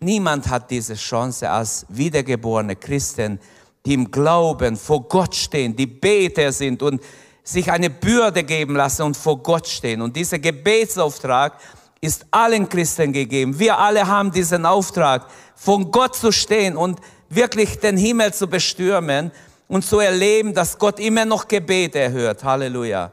Niemand 0.00 0.48
hat 0.48 0.70
diese 0.70 0.94
Chance 0.94 1.48
als 1.48 1.86
wiedergeborene 1.88 2.76
Christen, 2.76 3.40
die 3.86 3.94
im 3.94 4.10
Glauben 4.10 4.76
vor 4.76 5.02
Gott 5.08 5.34
stehen, 5.34 5.74
die 5.76 5.86
Beter 5.86 6.52
sind 6.52 6.82
und 6.82 7.02
sich 7.42 7.70
eine 7.70 7.90
Bürde 7.90 8.42
geben 8.42 8.74
lassen 8.76 9.02
und 9.02 9.16
vor 9.16 9.42
Gott 9.42 9.68
stehen. 9.68 10.00
Und 10.00 10.16
dieser 10.16 10.38
Gebetsauftrag 10.38 11.58
ist 12.00 12.26
allen 12.30 12.68
Christen 12.68 13.12
gegeben. 13.12 13.58
Wir 13.58 13.78
alle 13.78 14.06
haben 14.06 14.30
diesen 14.30 14.66
Auftrag, 14.66 15.26
von 15.54 15.90
Gott 15.90 16.16
zu 16.16 16.32
stehen 16.32 16.76
und 16.76 17.00
wirklich 17.34 17.78
den 17.78 17.96
Himmel 17.96 18.32
zu 18.32 18.46
bestürmen 18.46 19.30
und 19.68 19.84
zu 19.84 19.98
erleben, 19.98 20.54
dass 20.54 20.78
Gott 20.78 21.00
immer 21.00 21.24
noch 21.24 21.48
Gebete 21.48 21.98
erhört. 21.98 22.44
Halleluja. 22.44 23.10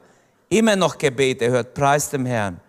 Immer 0.48 0.76
noch 0.76 0.98
Gebete 0.98 1.46
erhört. 1.46 1.74
Preis 1.74 2.10
dem 2.10 2.26
Herrn. 2.26 2.60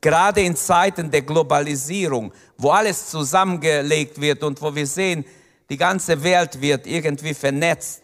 Gerade 0.00 0.42
in 0.42 0.54
Zeiten 0.54 1.10
der 1.10 1.22
Globalisierung, 1.22 2.32
wo 2.56 2.70
alles 2.70 3.08
zusammengelegt 3.10 4.20
wird 4.20 4.42
und 4.44 4.60
wo 4.62 4.74
wir 4.74 4.86
sehen, 4.86 5.24
die 5.68 5.76
ganze 5.76 6.22
Welt 6.22 6.60
wird 6.60 6.86
irgendwie 6.86 7.34
vernetzt. 7.34 8.02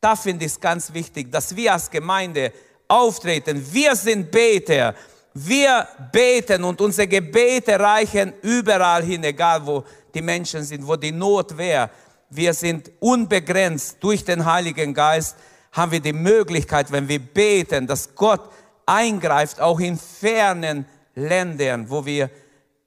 Da 0.00 0.16
finde 0.16 0.46
ich 0.46 0.52
es 0.52 0.60
ganz 0.60 0.92
wichtig, 0.92 1.30
dass 1.30 1.54
wir 1.54 1.74
als 1.74 1.90
Gemeinde 1.90 2.52
auftreten. 2.88 3.64
Wir 3.70 3.94
sind 3.94 4.30
Beter. 4.30 4.94
Wir 5.34 5.86
beten 6.10 6.64
und 6.64 6.80
unsere 6.80 7.08
Gebete 7.08 7.78
reichen 7.78 8.32
überall 8.42 9.02
hin, 9.02 9.24
egal 9.24 9.64
wo 9.64 9.84
die 10.14 10.20
Menschen 10.20 10.62
sind, 10.62 10.86
wo 10.86 10.96
die 10.96 11.12
Not 11.12 11.56
wäre. 11.56 11.90
Wir 12.34 12.54
sind 12.54 12.90
unbegrenzt 12.98 13.98
durch 14.00 14.24
den 14.24 14.46
Heiligen 14.46 14.94
Geist, 14.94 15.36
haben 15.70 15.92
wir 15.92 16.00
die 16.00 16.14
Möglichkeit, 16.14 16.90
wenn 16.90 17.06
wir 17.06 17.18
beten, 17.18 17.86
dass 17.86 18.14
Gott 18.14 18.50
eingreift, 18.86 19.60
auch 19.60 19.78
in 19.80 19.98
fernen 19.98 20.86
Ländern, 21.14 21.90
wo 21.90 22.06
wir, 22.06 22.30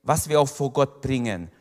was 0.02 0.28
wir 0.28 0.42
auch 0.42 0.50
vor 0.50 0.74
Gott 0.74 1.00
bringen. 1.00 1.52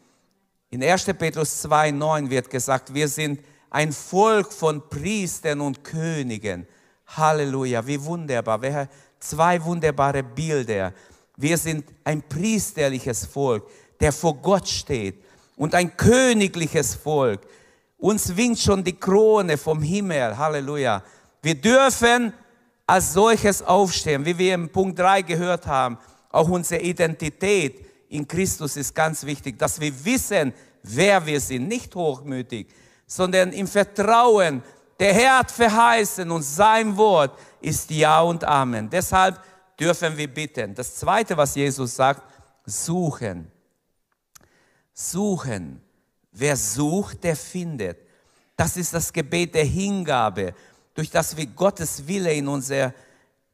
In 0.70 0.82
1. 0.82 1.04
Petrus 1.18 1.62
2,9 1.66 2.30
wird 2.30 2.48
gesagt, 2.48 2.94
wir 2.94 3.06
sind 3.06 3.40
ein 3.68 3.92
Volk 3.92 4.50
von 4.50 4.88
Priestern 4.88 5.60
und 5.60 5.84
Königen. 5.84 6.66
Halleluja, 7.06 7.86
wie 7.86 8.02
wunderbar. 8.02 8.62
Welche 8.62 8.88
zwei 9.20 9.62
wunderbare 9.62 10.22
Bilder. 10.22 10.94
Wir 11.36 11.58
sind 11.58 11.84
ein 12.02 12.22
priesterliches 12.22 13.26
Volk, 13.26 13.68
der 14.00 14.10
vor 14.10 14.36
Gott 14.36 14.68
steht 14.68 15.22
und 15.56 15.74
ein 15.74 15.94
königliches 15.96 16.94
Volk. 16.94 17.40
Uns 18.04 18.36
winkt 18.36 18.58
schon 18.58 18.84
die 18.84 19.00
Krone 19.00 19.56
vom 19.56 19.80
Himmel. 19.80 20.36
Halleluja. 20.36 21.02
Wir 21.40 21.54
dürfen 21.54 22.34
als 22.86 23.14
solches 23.14 23.62
aufstehen, 23.62 24.26
wie 24.26 24.36
wir 24.36 24.56
im 24.56 24.68
Punkt 24.68 24.98
3 24.98 25.22
gehört 25.22 25.66
haben. 25.66 25.96
Auch 26.28 26.50
unsere 26.50 26.82
Identität 26.82 27.86
in 28.10 28.28
Christus 28.28 28.76
ist 28.76 28.94
ganz 28.94 29.24
wichtig, 29.24 29.58
dass 29.58 29.80
wir 29.80 30.04
wissen, 30.04 30.52
wer 30.82 31.24
wir 31.24 31.40
sind, 31.40 31.66
nicht 31.66 31.94
hochmütig, 31.94 32.68
sondern 33.06 33.52
im 33.54 33.66
Vertrauen, 33.66 34.62
der 35.00 35.14
Herr 35.14 35.38
hat 35.38 35.50
verheißen 35.50 36.30
und 36.30 36.42
sein 36.42 36.94
Wort 36.98 37.38
ist 37.62 37.90
Ja 37.90 38.20
und 38.20 38.44
Amen. 38.44 38.90
Deshalb 38.90 39.40
dürfen 39.80 40.14
wir 40.14 40.28
bitten. 40.28 40.74
Das 40.74 40.94
Zweite, 40.96 41.38
was 41.38 41.54
Jesus 41.54 41.96
sagt, 41.96 42.22
suchen. 42.66 43.50
Suchen. 44.92 45.83
Wer 46.36 46.56
sucht, 46.56 47.22
der 47.22 47.36
findet. 47.36 47.96
Das 48.56 48.76
ist 48.76 48.92
das 48.92 49.12
Gebet 49.12 49.54
der 49.54 49.64
Hingabe, 49.64 50.52
durch 50.92 51.08
das 51.08 51.36
wir 51.36 51.46
Gottes 51.46 52.08
Wille 52.08 52.32
in 52.32 52.48
unser 52.48 52.92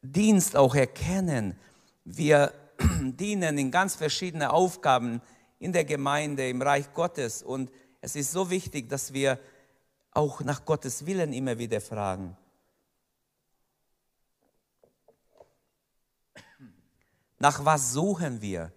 Dienst 0.01 0.55
auch 0.55 0.73
erkennen. 0.73 1.55
Wir 2.03 2.51
dienen 3.01 3.59
in 3.59 3.69
ganz 3.69 3.93
verschiedenen 3.93 4.47
Aufgaben 4.47 5.21
in 5.59 5.71
der 5.71 5.85
Gemeinde, 5.85 6.49
im 6.49 6.59
Reich 6.59 6.91
Gottes. 6.95 7.43
Und 7.43 7.71
es 8.01 8.15
ist 8.15 8.31
so 8.31 8.49
wichtig, 8.49 8.89
dass 8.89 9.13
wir 9.13 9.39
auch 10.09 10.41
nach 10.41 10.65
Gottes 10.65 11.05
Willen 11.05 11.33
immer 11.33 11.59
wieder 11.59 11.81
fragen. 11.81 12.35
Nach 17.37 17.63
was 17.63 17.93
suchen 17.93 18.41
wir? 18.41 18.71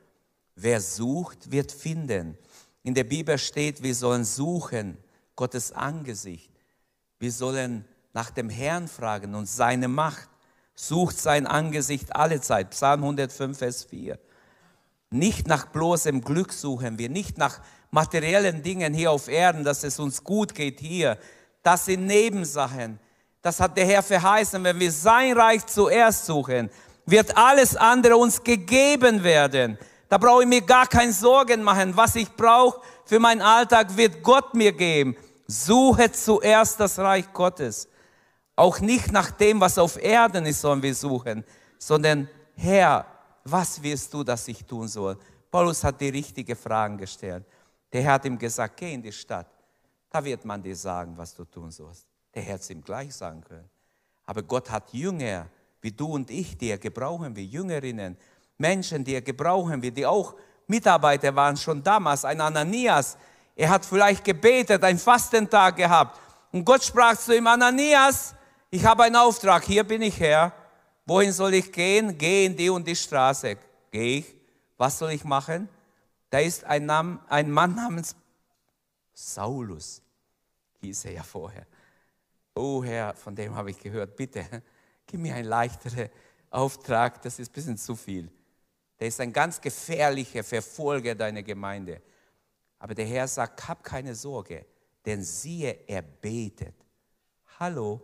Wer 0.56 0.82
sucht, 0.82 1.50
wird 1.50 1.72
finden. 1.72 2.36
In 2.84 2.94
der 2.94 3.04
Bibel 3.04 3.38
steht, 3.38 3.82
wir 3.82 3.94
sollen 3.94 4.24
suchen 4.24 4.98
Gottes 5.34 5.72
Angesicht. 5.72 6.52
Wir 7.18 7.32
sollen 7.32 7.86
nach 8.12 8.30
dem 8.30 8.50
Herrn 8.50 8.88
fragen 8.88 9.34
und 9.34 9.48
seine 9.48 9.88
Macht. 9.88 10.28
Sucht 10.74 11.18
sein 11.18 11.46
Angesicht 11.46 12.14
alle 12.14 12.40
Zeit. 12.40 12.70
Psalm 12.70 13.02
105, 13.02 13.56
Vers 13.58 13.84
4. 13.84 14.18
Nicht 15.10 15.48
nach 15.48 15.66
bloßem 15.66 16.20
Glück 16.22 16.52
suchen 16.52 16.98
wir, 16.98 17.08
nicht 17.08 17.38
nach 17.38 17.60
materiellen 17.90 18.62
Dingen 18.62 18.92
hier 18.92 19.12
auf 19.12 19.28
Erden, 19.28 19.64
dass 19.64 19.82
es 19.82 19.98
uns 19.98 20.22
gut 20.22 20.54
geht 20.54 20.80
hier. 20.80 21.16
Das 21.62 21.86
sind 21.86 22.06
Nebensachen. 22.06 22.98
Das 23.40 23.60
hat 23.60 23.78
der 23.78 23.86
Herr 23.86 24.02
verheißen. 24.02 24.62
Wenn 24.62 24.78
wir 24.78 24.92
sein 24.92 25.32
Reich 25.38 25.64
zuerst 25.64 26.26
suchen, 26.26 26.68
wird 27.06 27.36
alles 27.36 27.76
andere 27.76 28.16
uns 28.16 28.42
gegeben 28.42 29.22
werden. 29.22 29.78
Da 30.08 30.18
brauche 30.18 30.42
ich 30.42 30.48
mir 30.48 30.60
gar 30.60 30.86
keine 30.86 31.12
Sorgen 31.12 31.62
machen. 31.62 31.96
Was 31.96 32.16
ich 32.16 32.30
brauche 32.30 32.80
für 33.04 33.18
meinen 33.18 33.42
Alltag, 33.42 33.96
wird 33.96 34.22
Gott 34.22 34.54
mir 34.54 34.72
geben. 34.72 35.16
Suche 35.46 36.10
zuerst 36.12 36.80
das 36.80 36.98
Reich 36.98 37.32
Gottes. 37.32 37.88
Auch 38.56 38.80
nicht 38.80 39.10
nach 39.12 39.30
dem, 39.30 39.60
was 39.60 39.78
auf 39.78 40.00
Erden 40.00 40.46
ist, 40.46 40.60
sollen 40.60 40.82
wir 40.82 40.94
suchen, 40.94 41.44
sondern 41.78 42.28
Herr, 42.54 43.06
was 43.44 43.82
wirst 43.82 44.14
du, 44.14 44.22
dass 44.22 44.46
ich 44.48 44.64
tun 44.64 44.88
soll? 44.88 45.18
Paulus 45.50 45.84
hat 45.84 46.00
die 46.00 46.08
richtigen 46.08 46.56
Fragen 46.56 46.96
gestellt. 46.96 47.44
Der 47.92 48.02
Herr 48.02 48.12
hat 48.14 48.24
ihm 48.24 48.38
gesagt, 48.38 48.76
geh 48.76 48.94
in 48.94 49.02
die 49.02 49.12
Stadt. 49.12 49.46
Da 50.10 50.24
wird 50.24 50.44
man 50.44 50.62
dir 50.62 50.76
sagen, 50.76 51.16
was 51.16 51.34
du 51.34 51.44
tun 51.44 51.70
sollst. 51.70 52.06
Der 52.34 52.42
Herr 52.42 52.54
hätte 52.54 52.62
es 52.62 52.70
ihm 52.70 52.82
gleich 52.82 53.14
sagen 53.14 53.42
können. 53.42 53.68
Aber 54.24 54.42
Gott 54.42 54.70
hat 54.70 54.92
Jünger, 54.92 55.48
wie 55.80 55.92
du 55.92 56.06
und 56.06 56.30
ich, 56.30 56.56
die 56.56 56.68
er 56.68 56.78
gebrauchen 56.78 57.36
wir, 57.36 57.44
Jüngerinnen, 57.44 58.16
Menschen, 58.58 59.04
die 59.04 59.14
er 59.14 59.22
gebrauchen 59.22 59.82
wir, 59.82 59.90
die 59.90 60.06
auch 60.06 60.34
Mitarbeiter 60.66 61.34
waren 61.34 61.56
schon 61.56 61.82
damals. 61.82 62.24
Ein 62.24 62.40
Ananias, 62.40 63.16
er 63.56 63.68
hat 63.70 63.84
vielleicht 63.84 64.24
gebetet, 64.24 64.82
einen 64.82 64.98
Fastentag 64.98 65.76
gehabt. 65.76 66.20
Und 66.52 66.64
Gott 66.64 66.84
sprach 66.84 67.16
zu 67.16 67.36
ihm, 67.36 67.46
Ananias, 67.46 68.34
ich 68.70 68.84
habe 68.84 69.04
einen 69.04 69.16
Auftrag, 69.16 69.64
hier 69.64 69.84
bin 69.84 70.02
ich 70.02 70.18
Herr. 70.18 70.52
Wohin 71.06 71.32
soll 71.32 71.54
ich 71.54 71.70
gehen? 71.70 72.16
Geh 72.16 72.46
in 72.46 72.56
die 72.56 72.70
und 72.70 72.86
die 72.86 72.96
Straße. 72.96 73.56
Gehe 73.90 74.18
ich. 74.18 74.34
Was 74.76 74.98
soll 74.98 75.12
ich 75.12 75.24
machen? 75.24 75.68
Da 76.30 76.38
ist 76.40 76.64
ein, 76.64 76.86
Nam 76.86 77.20
ein 77.28 77.50
Mann 77.50 77.74
namens 77.74 78.16
Saulus, 79.12 80.02
hieß 80.80 81.04
er 81.04 81.12
ja 81.12 81.22
vorher. 81.22 81.66
Oh 82.54 82.82
Herr, 82.82 83.14
von 83.14 83.34
dem 83.34 83.54
habe 83.54 83.70
ich 83.70 83.78
gehört, 83.78 84.16
bitte, 84.16 84.44
gib 85.06 85.20
mir 85.20 85.34
einen 85.34 85.48
leichteren 85.48 86.08
Auftrag, 86.50 87.22
das 87.22 87.38
ist 87.38 87.50
ein 87.50 87.52
bisschen 87.52 87.78
zu 87.78 87.94
viel. 87.94 88.28
Der 89.04 89.10
ist 89.10 89.20
ein 89.20 89.34
ganz 89.34 89.60
gefährlicher 89.60 90.42
Verfolger 90.42 91.14
deiner 91.14 91.42
Gemeinde. 91.42 92.00
Aber 92.78 92.94
der 92.94 93.04
Herr 93.04 93.28
sagt, 93.28 93.68
hab 93.68 93.84
keine 93.84 94.14
Sorge, 94.14 94.64
denn 95.04 95.22
siehe, 95.22 95.80
er 95.86 96.00
betet. 96.00 96.74
Hallo, 97.60 98.00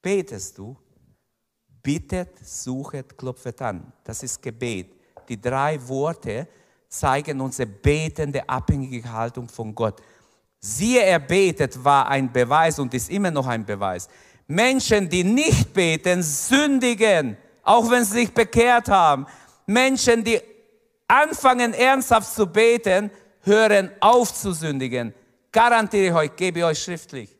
betest 0.00 0.56
du? 0.56 0.74
Bittet, 1.82 2.38
suchet, 2.42 3.18
klopfet 3.18 3.60
an. 3.60 3.92
Das 4.02 4.22
ist 4.22 4.40
Gebet. 4.40 4.96
Die 5.28 5.38
drei 5.38 5.78
Worte 5.86 6.48
zeigen 6.88 7.38
unsere 7.42 7.68
betende, 7.68 8.48
abhängige 8.48 9.12
Haltung 9.12 9.46
von 9.46 9.74
Gott. 9.74 10.00
Siehe, 10.58 11.02
er 11.02 11.18
betet, 11.18 11.84
war 11.84 12.08
ein 12.08 12.32
Beweis 12.32 12.78
und 12.78 12.94
ist 12.94 13.10
immer 13.10 13.30
noch 13.30 13.46
ein 13.46 13.66
Beweis. 13.66 14.08
Menschen, 14.46 15.10
die 15.10 15.22
nicht 15.22 15.74
beten, 15.74 16.22
sündigen, 16.22 17.36
auch 17.62 17.90
wenn 17.90 18.06
sie 18.06 18.20
sich 18.20 18.32
bekehrt 18.32 18.88
haben. 18.88 19.26
Menschen, 19.72 20.24
die 20.24 20.40
anfangen 21.08 21.74
ernsthaft 21.74 22.34
zu 22.34 22.46
beten, 22.46 23.10
hören 23.42 23.90
auf 24.00 24.34
zu 24.34 24.52
sündigen. 24.52 25.14
Garantiere 25.50 26.06
ich 26.06 26.14
euch, 26.14 26.36
gebe 26.36 26.60
ich 26.60 26.64
euch 26.64 26.82
schriftlich. 26.82 27.36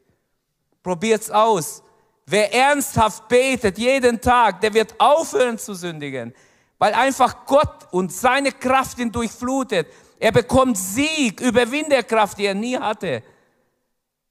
Probiert's 0.83 1.31
aus. 1.31 1.83
Wer 2.27 2.53
ernsthaft 2.53 3.29
betet 3.29 3.79
jeden 3.79 4.21
Tag, 4.21 4.61
der 4.61 4.75
wird 4.75 4.95
aufhören 4.99 5.59
zu 5.59 5.75
sündigen, 5.75 6.35
weil 6.79 6.95
einfach 6.95 7.47
Gott 7.47 7.89
und 7.91 8.13
seine 8.13 8.53
Kraft 8.53 8.99
ihn 8.99 9.11
durchflutet. 9.11 9.87
Er 10.19 10.33
bekommt 10.33 10.79
Sieg, 10.79 11.41
Überwinderkraft, 11.41 12.39
die 12.39 12.47
er 12.47 12.55
nie 12.55 12.77
hatte. 12.77 13.23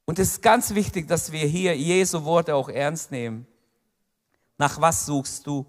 Und 0.06 0.20
es 0.20 0.32
ist 0.32 0.41
ganz 0.41 0.74
wichtig, 0.74 1.08
dass 1.08 1.32
wir 1.32 1.45
hier 1.45 1.76
Jesu 1.76 2.24
Worte 2.24 2.56
auch 2.56 2.70
ernst 2.70 3.12
nehmen. 3.12 3.45
Nach 4.58 4.80
was 4.80 5.06
suchst 5.06 5.45
du? 5.47 5.66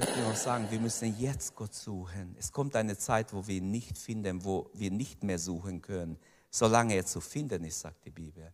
Ich 0.00 0.06
möchte 0.06 0.22
noch 0.22 0.36
sagen, 0.36 0.66
wir 0.70 0.80
müssen 0.80 1.14
jetzt 1.18 1.54
Gott 1.54 1.74
suchen. 1.74 2.34
Es 2.38 2.50
kommt 2.50 2.74
eine 2.74 2.96
Zeit, 2.96 3.34
wo 3.34 3.46
wir 3.46 3.56
ihn 3.56 3.70
nicht 3.70 3.98
finden, 3.98 4.42
wo 4.46 4.70
wir 4.72 4.90
nicht 4.90 5.22
mehr 5.22 5.38
suchen 5.38 5.82
können, 5.82 6.18
solange 6.48 6.94
er 6.94 7.04
zu 7.04 7.20
finden 7.20 7.64
ist, 7.64 7.80
sagt 7.80 8.06
die 8.06 8.10
Bibel. 8.10 8.50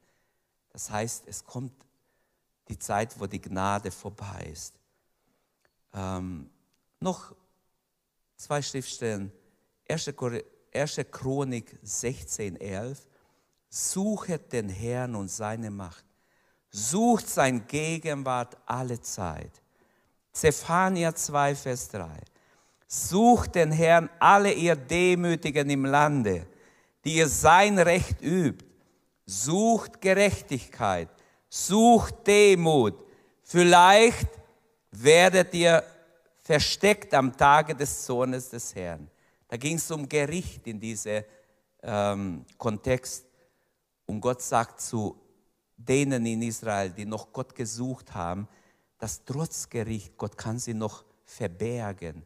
Das 0.71 0.91
heißt, 0.91 1.23
es 1.29 1.45
kommt 1.45 1.73
die 2.67 2.77
Zeit, 2.77 3.21
wo 3.21 3.29
die 3.29 3.41
Gnade 3.41 3.93
vorbei 3.93 4.51
ist. 4.53 4.75
Ähm, 5.95 6.51
noch 6.99 7.33
zwei 8.35 8.61
Schriftstellen. 8.61 9.31
1. 9.89 10.11
Chronik 11.13 11.79
16, 11.81 12.61
11. 12.61 13.07
Suchet 13.69 14.53
den 14.53 14.69
Herrn 14.69 15.15
und 15.15 15.29
seine 15.29 15.71
Macht. 15.71 16.05
Sucht 16.71 17.29
sein 17.29 17.69
Gegenwart 17.69 18.57
alle 18.67 19.01
Zeit. 19.01 19.63
Zephania 20.37 21.15
2, 21.15 21.55
Vers 21.55 21.89
3. 21.89 22.11
Sucht 22.87 23.55
den 23.55 23.73
Herrn 23.73 24.11
alle 24.19 24.53
ihr 24.53 24.77
Demütigen 24.77 25.71
im 25.71 25.87
Lande, 25.87 26.47
die 27.05 27.17
ihr 27.17 27.29
sein 27.29 27.79
Recht 27.79 28.21
übt. 28.21 28.63
Sucht 29.25 29.99
Gerechtigkeit. 29.99 31.09
Sucht 31.49 32.27
Demut. 32.27 33.03
Vielleicht 33.45 34.29
werdet 34.91 35.55
ihr 35.55 35.83
versteckt 36.43 37.15
am 37.15 37.35
Tage 37.35 37.75
des 37.75 38.05
Sohnes 38.05 38.51
des 38.51 38.75
Herrn. 38.75 39.11
Da 39.49 39.57
ging 39.57 39.77
es 39.77 39.91
um 39.91 40.07
Gericht 40.07 40.67
in 40.67 40.79
diesem 40.79 41.25
ähm, 41.83 42.45
Kontext. 42.59 43.25
Und 44.05 44.21
Gott 44.21 44.43
sagt 44.43 44.83
zu 44.83 45.17
denen 45.79 46.27
in 46.27 46.43
Israel, 46.43 46.91
die 46.91 47.07
noch 47.07 47.33
Gott 47.33 47.55
gesucht 47.55 48.13
haben, 48.13 48.47
dass 49.07 49.25
trotz 49.25 49.71
Gericht, 49.71 50.19
Gott 50.19 50.37
kann 50.37 50.59
sie 50.59 50.75
noch 50.75 51.05
verbergen, 51.25 52.25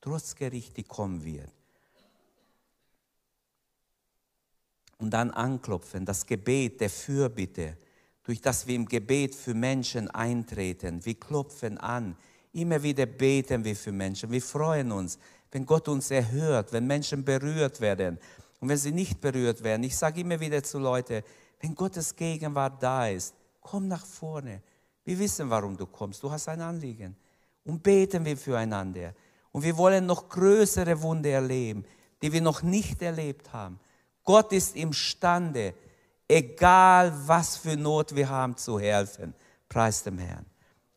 trotz 0.00 0.34
Gericht, 0.34 0.74
die 0.78 0.82
kommen 0.82 1.22
wird. 1.22 1.52
Und 4.96 5.10
dann 5.10 5.30
anklopfen, 5.30 6.06
das 6.06 6.24
Gebet 6.24 6.80
der 6.80 6.88
Fürbitte, 6.88 7.76
durch 8.22 8.40
das 8.40 8.66
wir 8.66 8.76
im 8.76 8.86
Gebet 8.86 9.34
für 9.34 9.52
Menschen 9.52 10.10
eintreten. 10.10 11.04
Wir 11.04 11.20
klopfen 11.20 11.76
an, 11.76 12.16
immer 12.54 12.82
wieder 12.82 13.04
beten 13.04 13.62
wir 13.62 13.76
für 13.76 13.92
Menschen. 13.92 14.30
Wir 14.30 14.40
freuen 14.40 14.90
uns, 14.90 15.18
wenn 15.50 15.66
Gott 15.66 15.86
uns 15.86 16.10
erhört, 16.10 16.72
wenn 16.72 16.86
Menschen 16.86 17.22
berührt 17.26 17.78
werden 17.82 18.18
und 18.58 18.70
wenn 18.70 18.78
sie 18.78 18.92
nicht 18.92 19.20
berührt 19.20 19.62
werden. 19.62 19.84
Ich 19.84 19.98
sage 19.98 20.22
immer 20.22 20.40
wieder 20.40 20.62
zu 20.62 20.78
Leuten, 20.78 21.22
wenn 21.60 21.74
Gottes 21.74 22.16
Gegenwart 22.16 22.82
da 22.82 23.08
ist, 23.08 23.34
komm 23.60 23.86
nach 23.86 24.06
vorne. 24.06 24.62
Wir 25.04 25.18
wissen, 25.18 25.50
warum 25.50 25.76
du 25.76 25.86
kommst. 25.86 26.22
Du 26.22 26.30
hast 26.30 26.48
ein 26.48 26.60
Anliegen. 26.60 27.16
Und 27.64 27.82
beten 27.82 28.24
wir 28.24 28.36
füreinander. 28.36 29.14
Und 29.52 29.62
wir 29.62 29.76
wollen 29.76 30.06
noch 30.06 30.28
größere 30.28 31.00
Wunder 31.02 31.30
erleben, 31.30 31.84
die 32.20 32.32
wir 32.32 32.40
noch 32.40 32.62
nicht 32.62 33.02
erlebt 33.02 33.52
haben. 33.52 33.78
Gott 34.24 34.52
ist 34.52 34.76
imstande, 34.76 35.74
egal 36.28 37.12
was 37.26 37.56
für 37.56 37.76
Not 37.76 38.14
wir 38.14 38.28
haben, 38.28 38.56
zu 38.56 38.78
helfen. 38.78 39.34
Preis 39.68 40.02
dem 40.02 40.18
Herrn. 40.18 40.46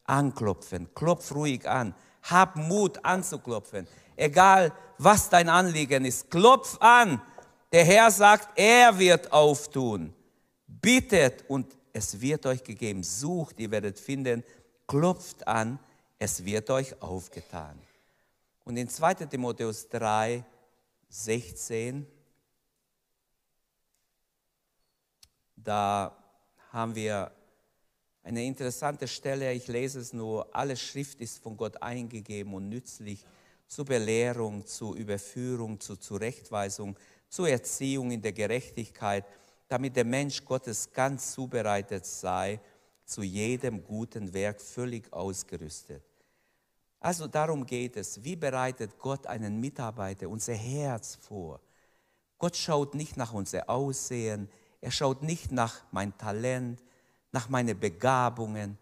Anklopfen, 0.06 0.94
klopf 0.94 1.34
ruhig 1.34 1.68
an. 1.68 1.96
Hab 2.24 2.56
Mut 2.56 3.04
anzuklopfen. 3.04 3.88
Egal 4.16 4.72
was 4.98 5.30
dein 5.30 5.50
Anliegen 5.50 6.06
ist, 6.06 6.30
klopf 6.30 6.78
an. 6.80 7.22
Der 7.72 7.84
Herr 7.84 8.12
sagt, 8.12 8.50
er 8.58 8.98
wird 8.98 9.32
auftun. 9.32 10.14
Bittet 10.68 11.44
und 11.50 11.76
es 11.96 12.20
wird 12.20 12.46
euch 12.46 12.62
gegeben. 12.62 13.04
Sucht, 13.04 13.58
ihr 13.58 13.72
werdet 13.72 13.98
finden. 13.98 14.44
Klopft 14.86 15.48
an, 15.48 15.80
es 16.20 16.44
wird 16.44 16.70
euch 16.70 17.02
aufgetan. 17.02 17.80
Und 18.66 18.76
in 18.76 18.90
2 18.90 19.14
Timotheus 19.14 19.88
3, 19.88 20.44
16, 21.08 22.06
da 25.56 26.22
haben 26.74 26.96
wir 26.96 27.32
eine 28.24 28.44
interessante 28.44 29.08
Stelle, 29.08 29.54
ich 29.54 29.70
lese 29.70 30.02
es 30.02 30.12
nur, 30.12 30.54
alle 30.54 30.76
Schrift 30.76 31.22
ist 31.22 31.42
von 31.42 31.56
Gott 31.56 31.82
eingegeben 31.82 32.54
und 32.56 32.68
nützlich 32.68 33.26
zur 33.68 33.86
Belehrung, 33.86 34.66
zur 34.66 34.98
Überführung, 34.98 35.80
zur 35.80 35.98
Zurechtweisung, 35.98 36.98
zur 37.30 37.48
Erziehung 37.48 38.12
in 38.12 38.22
der 38.22 38.34
Gerechtigkeit, 38.34 39.24
damit 39.68 39.96
der 39.96 40.06
Mensch 40.06 40.44
Gottes 40.44 40.92
ganz 40.92 41.34
zubereitet 41.34 42.06
sei, 42.06 42.60
zu 43.06 43.22
jedem 43.22 43.84
guten 43.84 44.34
Werk 44.34 44.62
völlig 44.62 45.12
ausgerüstet. 45.14 46.04
Also 47.00 47.28
darum 47.28 47.66
geht 47.66 47.98
es, 47.98 48.24
wie 48.24 48.36
bereitet 48.36 48.98
Gott 48.98 49.28
einen 49.28 49.60
Mitarbeiter, 49.60 50.28
unser 50.28 50.56
Herz 50.56 51.16
vor? 51.16 51.62
Gott 52.38 52.58
schaut 52.58 52.96
nicht 52.96 53.16
nach 53.16 53.32
unser 53.32 53.70
Aussehen, 53.70 54.50
er 54.82 54.92
schaut 54.92 55.22
nicht 55.22 55.52
nach 55.52 55.84
mein 55.92 56.18
Talent, 56.18 56.84
nach 57.32 57.50
meinen 57.50 57.80
Begabungen, 57.80 58.78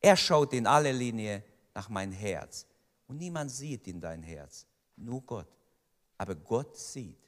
er 0.00 0.16
schaut 0.16 0.52
in 0.52 0.66
aller 0.66 0.92
Linie 0.92 1.42
nach 1.74 1.88
mein 1.88 2.12
Herz. 2.12 2.66
Und 3.06 3.18
niemand 3.18 3.50
sieht 3.50 3.86
in 3.86 4.00
dein 4.00 4.22
Herz, 4.22 4.66
nur 4.96 5.22
Gott. 5.22 5.48
Aber 6.18 6.34
Gott 6.34 6.76
sieht. 6.76 7.18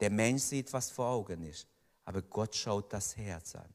Der 0.00 0.10
Mensch 0.10 0.42
sieht, 0.42 0.72
was 0.72 0.90
vor 0.90 1.08
Augen 1.08 1.42
ist, 1.42 1.66
aber 2.10 2.22
Gott 2.22 2.56
schaut 2.56 2.92
das 2.92 3.16
Herz 3.16 3.54
an. 3.54 3.72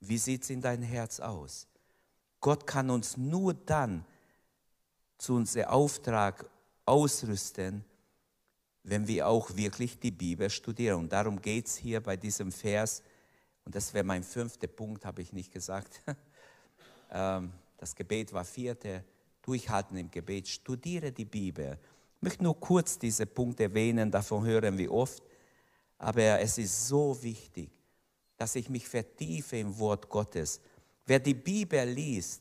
Wie 0.00 0.18
sieht 0.18 0.42
es 0.42 0.50
in 0.50 0.60
dein 0.60 0.82
Herz 0.82 1.20
aus? 1.20 1.68
Gott 2.40 2.66
kann 2.66 2.90
uns 2.90 3.16
nur 3.16 3.54
dann 3.54 4.04
zu 5.18 5.34
unserem 5.34 5.68
Auftrag 5.68 6.50
ausrüsten, 6.84 7.84
wenn 8.82 9.06
wir 9.06 9.28
auch 9.28 9.54
wirklich 9.54 10.00
die 10.00 10.10
Bibel 10.10 10.50
studieren. 10.50 10.98
Und 10.98 11.12
darum 11.12 11.40
geht 11.40 11.68
es 11.68 11.76
hier 11.76 12.00
bei 12.00 12.16
diesem 12.16 12.50
Vers. 12.50 13.04
Und 13.64 13.76
das 13.76 13.94
wäre 13.94 14.02
mein 14.02 14.24
fünfter 14.24 14.66
Punkt, 14.66 15.04
habe 15.04 15.22
ich 15.22 15.32
nicht 15.32 15.52
gesagt. 15.52 16.02
Ähm, 17.12 17.52
das 17.76 17.96
Gebet 17.96 18.32
war 18.32 18.44
vierte. 18.44 19.02
Durchhalten 19.42 19.96
im 19.96 20.12
Gebet. 20.12 20.46
Studiere 20.46 21.10
die 21.10 21.24
Bibel. 21.24 21.76
Ich 22.18 22.22
möchte 22.22 22.44
nur 22.44 22.60
kurz 22.60 23.00
diese 23.00 23.26
Punkte 23.26 23.64
erwähnen, 23.64 24.12
davon 24.12 24.44
hören 24.44 24.78
wir 24.78 24.92
oft. 24.92 25.20
Aber 26.00 26.40
es 26.40 26.56
ist 26.56 26.88
so 26.88 27.22
wichtig, 27.22 27.70
dass 28.38 28.54
ich 28.54 28.70
mich 28.70 28.88
vertiefe 28.88 29.58
im 29.58 29.78
Wort 29.78 30.08
Gottes. 30.08 30.58
Wer 31.04 31.18
die 31.18 31.34
Bibel 31.34 31.86
liest, 31.86 32.40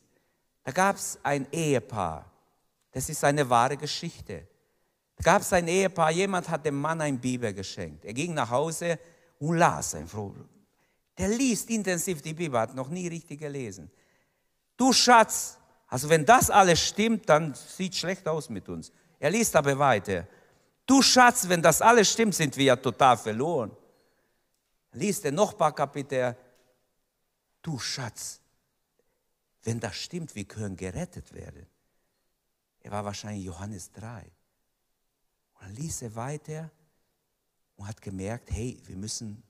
da 0.64 0.72
gab 0.72 0.96
es 0.96 1.20
ein 1.24 1.46
Ehepaar. 1.52 2.32
Das 2.92 3.10
ist 3.10 3.22
eine 3.22 3.50
wahre 3.50 3.76
Geschichte. 3.76 4.48
Da 5.18 5.24
gab 5.24 5.42
es 5.42 5.52
ein 5.52 5.68
Ehepaar, 5.68 6.10
jemand 6.12 6.48
hat 6.48 6.66
dem 6.66 6.80
Mann 6.80 7.02
ein 7.02 7.20
Bibel 7.20 7.54
geschenkt. 7.54 8.06
Er 8.06 8.14
ging 8.14 8.34
nach 8.34 8.50
Hause 8.50 8.98
und 9.40 9.58
las 9.58 9.94
ein 9.94 10.10
Der 11.18 11.28
liest 11.28 11.70
intensiv 11.70 12.22
die 12.22 12.34
Bibel, 12.34 12.58
hat 12.58 12.74
noch 12.74 12.88
nie 12.88 13.10
richtig 13.10 13.40
gelesen. 13.42 13.92
Du 14.78 14.94
Schatz, 14.94 15.58
also 15.88 16.08
wenn 16.08 16.26
das 16.26 16.50
alles 16.50 16.80
stimmt, 16.80 17.28
dann 17.28 17.54
sieht 17.54 17.92
es 17.92 18.00
schlecht 18.00 18.26
aus 18.26 18.48
mit 18.50 18.70
uns. 18.70 18.94
Er 19.20 19.32
liest 19.32 19.54
aber 19.58 19.78
weiter. 19.78 20.26
Du 20.90 21.04
Schatz, 21.04 21.48
wenn 21.48 21.62
das 21.62 21.84
alles 21.84 22.12
stimmt, 22.12 22.34
sind 22.34 22.58
wir 22.58 22.64
ja 22.66 22.76
total 22.76 23.16
verloren. 23.16 23.70
Liest 24.94 25.24
er 25.24 25.32
noch 25.32 25.52
ein 25.52 25.58
paar 25.60 25.76
Kapitel. 25.76 26.36
Du 27.62 27.78
Schatz, 27.78 28.42
wenn 29.62 29.80
das 29.80 29.96
stimmt, 29.96 30.34
wir 30.34 30.46
können 30.46 30.76
gerettet 30.76 31.32
werden. 31.32 31.68
Er 32.80 32.90
war 32.90 33.06
wahrscheinlich 33.06 33.46
Johannes 33.46 33.92
3. 33.92 34.22
Und 35.54 35.62
dann 35.62 35.76
liest 35.76 36.02
er 36.02 36.16
weiter 36.16 36.72
und 37.76 37.88
hat 37.88 38.02
gemerkt, 38.02 38.50
hey, 38.50 38.82
wir 38.88 38.98
müssen 38.98 39.44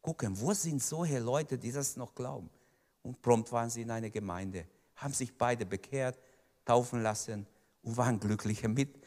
gucken, 0.00 0.40
wo 0.40 0.54
sind 0.54 0.82
solche 0.82 1.18
Leute, 1.18 1.58
die 1.58 1.72
das 1.72 1.98
noch 1.98 2.14
glauben? 2.14 2.48
Und 3.02 3.20
prompt 3.20 3.52
waren 3.52 3.68
sie 3.68 3.82
in 3.82 3.90
einer 3.90 4.08
Gemeinde, 4.08 4.66
haben 4.96 5.12
sich 5.12 5.36
beide 5.36 5.66
bekehrt, 5.66 6.18
taufen 6.64 7.02
lassen 7.02 7.46
und 7.82 7.98
waren 7.98 8.18
glückliche 8.18 8.66
Mit 8.66 9.03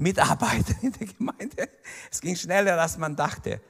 Mitarbeiter 0.00 0.74
in 0.82 0.92
der 0.92 1.06
Gemeinde. 1.06 1.68
Es 2.10 2.20
ging 2.20 2.34
schneller, 2.34 2.80
als 2.80 2.96
man 2.96 3.14
dachte. 3.14 3.60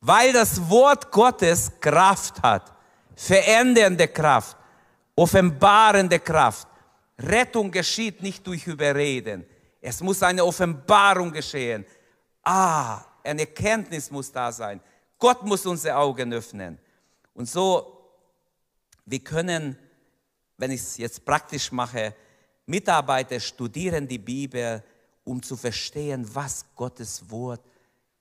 Weil 0.00 0.32
das 0.32 0.68
Wort 0.68 1.10
Gottes 1.10 1.70
Kraft 1.80 2.42
hat, 2.42 2.72
verändernde 3.14 4.08
Kraft, 4.08 4.56
offenbarende 5.14 6.18
Kraft. 6.18 6.66
Rettung 7.18 7.70
geschieht 7.70 8.22
nicht 8.22 8.46
durch 8.46 8.66
Überreden. 8.66 9.46
Es 9.80 10.00
muss 10.00 10.22
eine 10.22 10.44
Offenbarung 10.44 11.30
geschehen. 11.32 11.84
Ah, 12.42 13.02
eine 13.22 13.42
Erkenntnis 13.42 14.10
muss 14.10 14.32
da 14.32 14.52
sein. 14.52 14.80
Gott 15.18 15.44
muss 15.44 15.66
unsere 15.66 15.96
Augen 15.96 16.32
öffnen. 16.32 16.78
Und 17.34 17.48
so, 17.48 18.10
wir 19.04 19.20
können, 19.20 19.78
wenn 20.56 20.70
ich 20.70 20.80
es 20.80 20.96
jetzt 20.96 21.24
praktisch 21.24 21.70
mache, 21.70 22.14
Mitarbeiter 22.66 23.40
studieren 23.40 24.08
die 24.08 24.18
Bibel, 24.18 24.82
um 25.26 25.42
zu 25.42 25.56
verstehen, 25.56 26.26
was 26.32 26.64
Gottes 26.74 27.28
Wort 27.28 27.60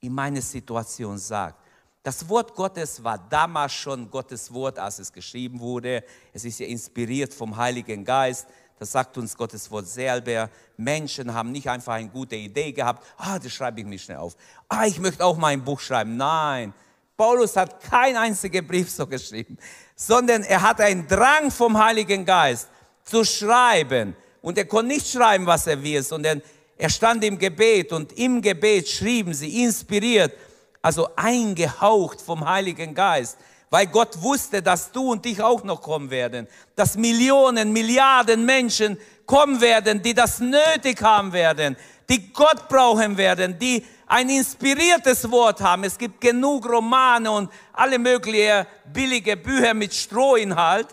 in 0.01 0.11
meiner 0.11 0.41
Situation 0.41 1.17
sagt. 1.17 1.61
Das 2.03 2.27
Wort 2.27 2.53
Gottes 2.53 3.03
war 3.03 3.17
damals 3.17 3.73
schon 3.73 4.09
Gottes 4.11 4.53
Wort, 4.53 4.77
als 4.77 4.99
es 4.99 5.11
geschrieben 5.11 5.59
wurde. 5.59 6.03
Es 6.33 6.45
ist 6.45 6.59
ja 6.59 6.67
inspiriert 6.67 7.33
vom 7.33 7.55
Heiligen 7.55 8.03
Geist. 8.03 8.47
Das 8.77 8.91
sagt 8.91 9.17
uns 9.17 9.35
Gottes 9.35 9.69
Wort 9.71 9.87
selber. 9.87 10.49
Menschen 10.77 11.33
haben 11.33 11.51
nicht 11.51 11.69
einfach 11.69 11.93
eine 11.93 12.09
gute 12.09 12.35
Idee 12.35 12.71
gehabt. 12.71 13.05
Ah, 13.17 13.39
das 13.39 13.51
schreibe 13.53 13.79
ich 13.79 13.87
mir 13.87 13.97
schnell 13.97 14.17
auf. 14.17 14.35
Ah, 14.67 14.85
ich 14.85 14.99
möchte 14.99 15.23
auch 15.23 15.37
mal 15.37 15.47
ein 15.47 15.63
Buch 15.63 15.79
schreiben. 15.79 16.17
Nein. 16.17 16.73
Paulus 17.15 17.55
hat 17.55 17.81
kein 17.81 18.17
einziger 18.17 18.61
Brief 18.61 18.89
so 18.91 19.07
geschrieben, 19.07 19.57
sondern 19.95 20.43
er 20.43 20.61
hat 20.61 20.81
einen 20.81 21.07
Drang 21.07 21.49
vom 21.49 21.77
Heiligen 21.77 22.25
Geist 22.25 22.67
zu 23.03 23.23
schreiben. 23.23 24.15
Und 24.41 24.57
er 24.57 24.65
konnte 24.65 24.87
nicht 24.87 25.07
schreiben, 25.07 25.45
was 25.45 25.65
er 25.65 25.81
will, 25.81 26.03
sondern 26.03 26.41
er 26.77 26.89
stand 26.89 27.23
im 27.23 27.37
Gebet 27.37 27.93
und 27.93 28.17
im 28.17 28.41
Gebet 28.41 28.89
schrieben 28.89 29.33
sie, 29.33 29.63
inspiriert 29.63 30.33
also 30.81 31.09
eingehaucht 31.15 32.21
vom 32.21 32.47
Heiligen 32.47 32.93
Geist, 32.93 33.39
weil 33.71 33.87
Gott 33.87 34.21
wusste, 34.21 34.61
dass 34.61 34.91
du 34.91 35.13
und 35.13 35.25
ich 35.25 35.41
auch 35.41 35.63
noch 35.63 35.81
kommen 35.81 36.11
werden, 36.11 36.47
dass 36.75 36.95
Millionen, 36.95 37.73
Milliarden 37.73 38.45
Menschen 38.45 38.99
kommen 39.25 39.61
werden, 39.61 40.03
die 40.03 40.13
das 40.13 40.39
nötig 40.39 41.01
haben 41.01 41.33
werden, 41.33 41.75
die 42.07 42.31
Gott 42.31 42.67
brauchen 42.67 43.17
werden, 43.17 43.57
die 43.57 43.83
ein 44.05 44.29
inspiriertes 44.29 45.31
Wort 45.31 45.61
haben. 45.61 45.83
Es 45.83 45.97
gibt 45.97 46.21
genug 46.21 46.69
Romane 46.69 47.31
und 47.31 47.51
alle 47.73 47.97
möglichen 47.97 48.67
billige 48.93 49.37
Bücher 49.37 49.73
mit 49.73 49.91
Strohinhalt. 49.91 50.89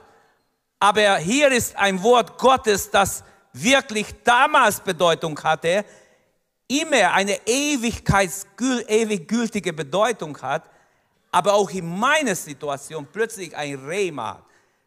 Aber 0.80 1.18
hier 1.18 1.52
ist 1.52 1.76
ein 1.76 2.02
Wort 2.02 2.38
Gottes, 2.38 2.90
das 2.90 3.22
wirklich 3.52 4.06
damals 4.24 4.80
Bedeutung 4.80 5.38
hatte, 5.42 5.84
immer 6.68 7.12
eine 7.12 7.38
Ewigkeits, 7.46 8.46
ewig 8.88 9.28
gültige 9.28 9.72
Bedeutung 9.72 10.40
hat, 10.40 10.68
aber 11.30 11.54
auch 11.54 11.70
in 11.70 11.86
meiner 11.98 12.34
Situation 12.34 13.06
plötzlich 13.10 13.56
ein 13.56 13.74
Rema. 13.86 14.44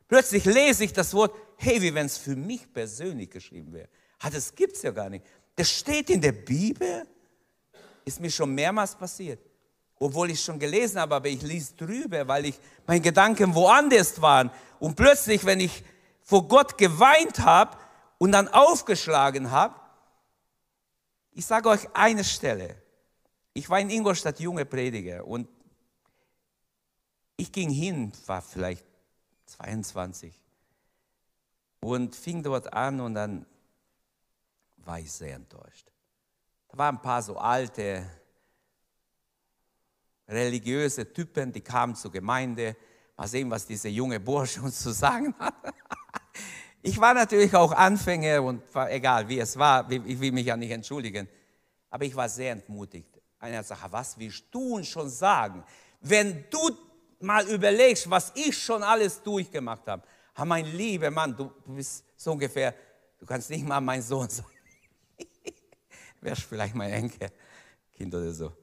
Plötzlich 0.07 0.45
lese 0.45 0.84
ich 0.84 0.93
das 0.93 1.13
Wort, 1.13 1.36
hey, 1.57 1.82
wie 1.82 1.93
wenn 1.93 2.05
es 2.05 2.18
für 2.18 2.36
mich 2.36 2.72
persönlich 2.72 3.30
geschrieben 3.30 3.74
wäre. 3.74 3.89
Ah, 4.20 4.30
das 4.30 4.53
gibt 4.53 4.76
es 4.76 4.82
ja 4.84 4.91
gar 4.91 5.09
nicht. 5.09 5.26
Das 5.55 5.70
steht 5.70 6.09
in 6.09 6.22
der 6.22 6.32
Bibel. 6.32 7.05
Ist 8.03 8.20
mir 8.20 8.30
schon 8.30 8.53
mehrmals 8.53 8.95
passiert. 8.95 9.39
Obwohl 9.97 10.30
ich 10.30 10.41
schon 10.41 10.59
gelesen 10.59 10.99
habe, 10.99 11.16
aber 11.16 11.30
ich 11.30 11.41
lese 11.41 11.74
drüber, 11.76 12.28
weil 12.28 12.45
ich 12.45 12.59
meine 12.86 13.01
Gedanken 13.01 13.55
woanders 13.55 14.22
waren. 14.22 14.51
Und 14.80 14.95
plötzlich, 14.95 15.45
wenn 15.45 15.59
ich 15.59 15.84
vor 16.22 16.47
Gott 16.47 16.78
geweint 16.78 17.39
habe 17.39 17.78
und 18.18 18.32
dann 18.32 18.47
aufgeschlagen 18.47 19.51
habe, 19.51 19.80
ich 21.32 21.45
sage 21.45 21.70
euch 21.70 21.88
eine 21.93 22.24
Stelle. 22.24 22.82
Ich 23.53 23.70
war 23.70 23.80
in 23.80 23.89
Ingolstadt 23.89 24.39
junge 24.39 24.66
Prediger 24.66 25.26
und 25.26 25.47
ich 27.38 27.51
ging 27.51 27.70
hin, 27.70 28.11
war 28.26 28.41
vielleicht 28.41 28.86
22 29.45 30.34
und 31.82 32.16
fing 32.16 32.41
dort 32.41 32.72
an 32.74 32.99
und 32.99 33.13
dann 33.16 33.45
war 34.78 34.99
ich 34.99 35.11
sehr 35.11 35.36
enttäuscht. 35.36 35.91
Da 36.70 36.78
waren 36.78 36.95
ein 36.95 37.01
paar 37.01 37.22
so 37.22 37.38
alte, 37.38 38.09
religiöse 40.28 41.11
Typen, 41.11 41.51
die 41.51 41.61
kamen 41.61 41.95
zur 41.95 42.11
Gemeinde. 42.11 42.76
Mal 43.18 43.28
sehen, 43.28 43.49
was 43.49 43.66
dieser 43.66 43.89
junge 43.89 44.20
Bursche 44.20 44.61
uns 44.61 44.82
zu 44.82 44.91
sagen 44.91 45.34
hat. 45.39 45.53
Ich 46.88 46.99
war 46.99 47.15
natürlich 47.15 47.51
auch 47.55 47.71
Anfänger 47.71 48.43
und 48.43 48.61
war, 48.75 48.91
egal 48.91 49.27
wie 49.27 49.39
es 49.39 49.57
war, 49.57 49.89
ich 49.89 50.19
will 50.19 50.31
mich 50.31 50.45
ja 50.45 50.55
nicht 50.55 50.69
entschuldigen, 50.69 51.27
aber 51.89 52.05
ich 52.05 52.15
war 52.15 52.29
sehr 52.29 52.51
entmutigt. 52.51 53.09
Einer 53.39 53.63
sagt, 53.63 53.91
was 53.91 54.15
willst 54.19 54.45
du 54.51 54.75
uns 54.75 54.88
schon 54.88 55.09
sagen? 55.09 55.63
Wenn 55.99 56.45
du 56.47 56.69
mal 57.21 57.43
überlegst, 57.47 58.07
was 58.07 58.31
ich 58.36 58.55
schon 58.55 58.83
alles 58.83 59.19
durchgemacht 59.23 59.88
habe. 59.88 60.03
Ah, 60.36 60.45
mein 60.45 60.63
lieber 60.67 61.09
Mann, 61.09 61.36
du, 61.36 61.51
bist 61.65 62.03
so 62.15 62.33
ungefähr, 62.33 62.75
du 63.17 63.25
kannst 63.25 63.49
nicht 63.49 63.65
mal 63.65 63.81
mein 63.81 64.03
Sohn 64.03 64.29
sein. 64.29 64.45
Wärst 66.21 66.43
vielleicht 66.43 66.75
mein 66.75 66.93
Enkel, 66.93 67.31
Kind 67.93 68.13
oder 68.13 68.31
so. 68.31 68.53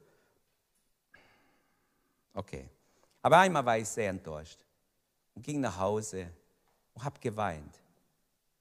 Okay. 2.33 2.69
Aber 3.21 3.39
einmal 3.39 3.65
war 3.65 3.77
ich 3.77 3.89
sehr 3.89 4.11
enttäuscht 4.11 4.59
und 5.35 5.43
ging 5.43 5.59
nach 5.59 5.77
Hause 5.77 6.29
und 6.93 7.03
habe 7.03 7.19
geweint 7.19 7.82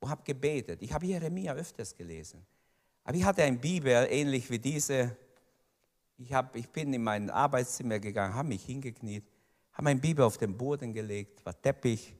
und 0.02 0.10
habe 0.10 0.22
gebetet. 0.24 0.82
Ich 0.82 0.92
habe 0.92 1.06
Jeremia 1.06 1.54
öfters 1.54 1.94
gelesen. 1.94 2.44
Aber 3.04 3.16
ich 3.16 3.24
hatte 3.24 3.44
eine 3.44 3.56
Bibel, 3.56 4.08
ähnlich 4.10 4.50
wie 4.50 4.58
diese. 4.58 5.16
Ich, 6.18 6.32
hab, 6.32 6.56
ich 6.56 6.68
bin 6.68 6.92
in 6.92 7.04
mein 7.04 7.30
Arbeitszimmer 7.30 8.00
gegangen, 8.00 8.34
habe 8.34 8.48
mich 8.48 8.64
hingekniet, 8.64 9.24
habe 9.72 9.84
meine 9.84 10.00
Bibel 10.00 10.24
auf 10.24 10.38
den 10.38 10.56
Boden 10.56 10.92
gelegt, 10.92 11.44
war 11.46 11.60
Teppich. 11.60 12.14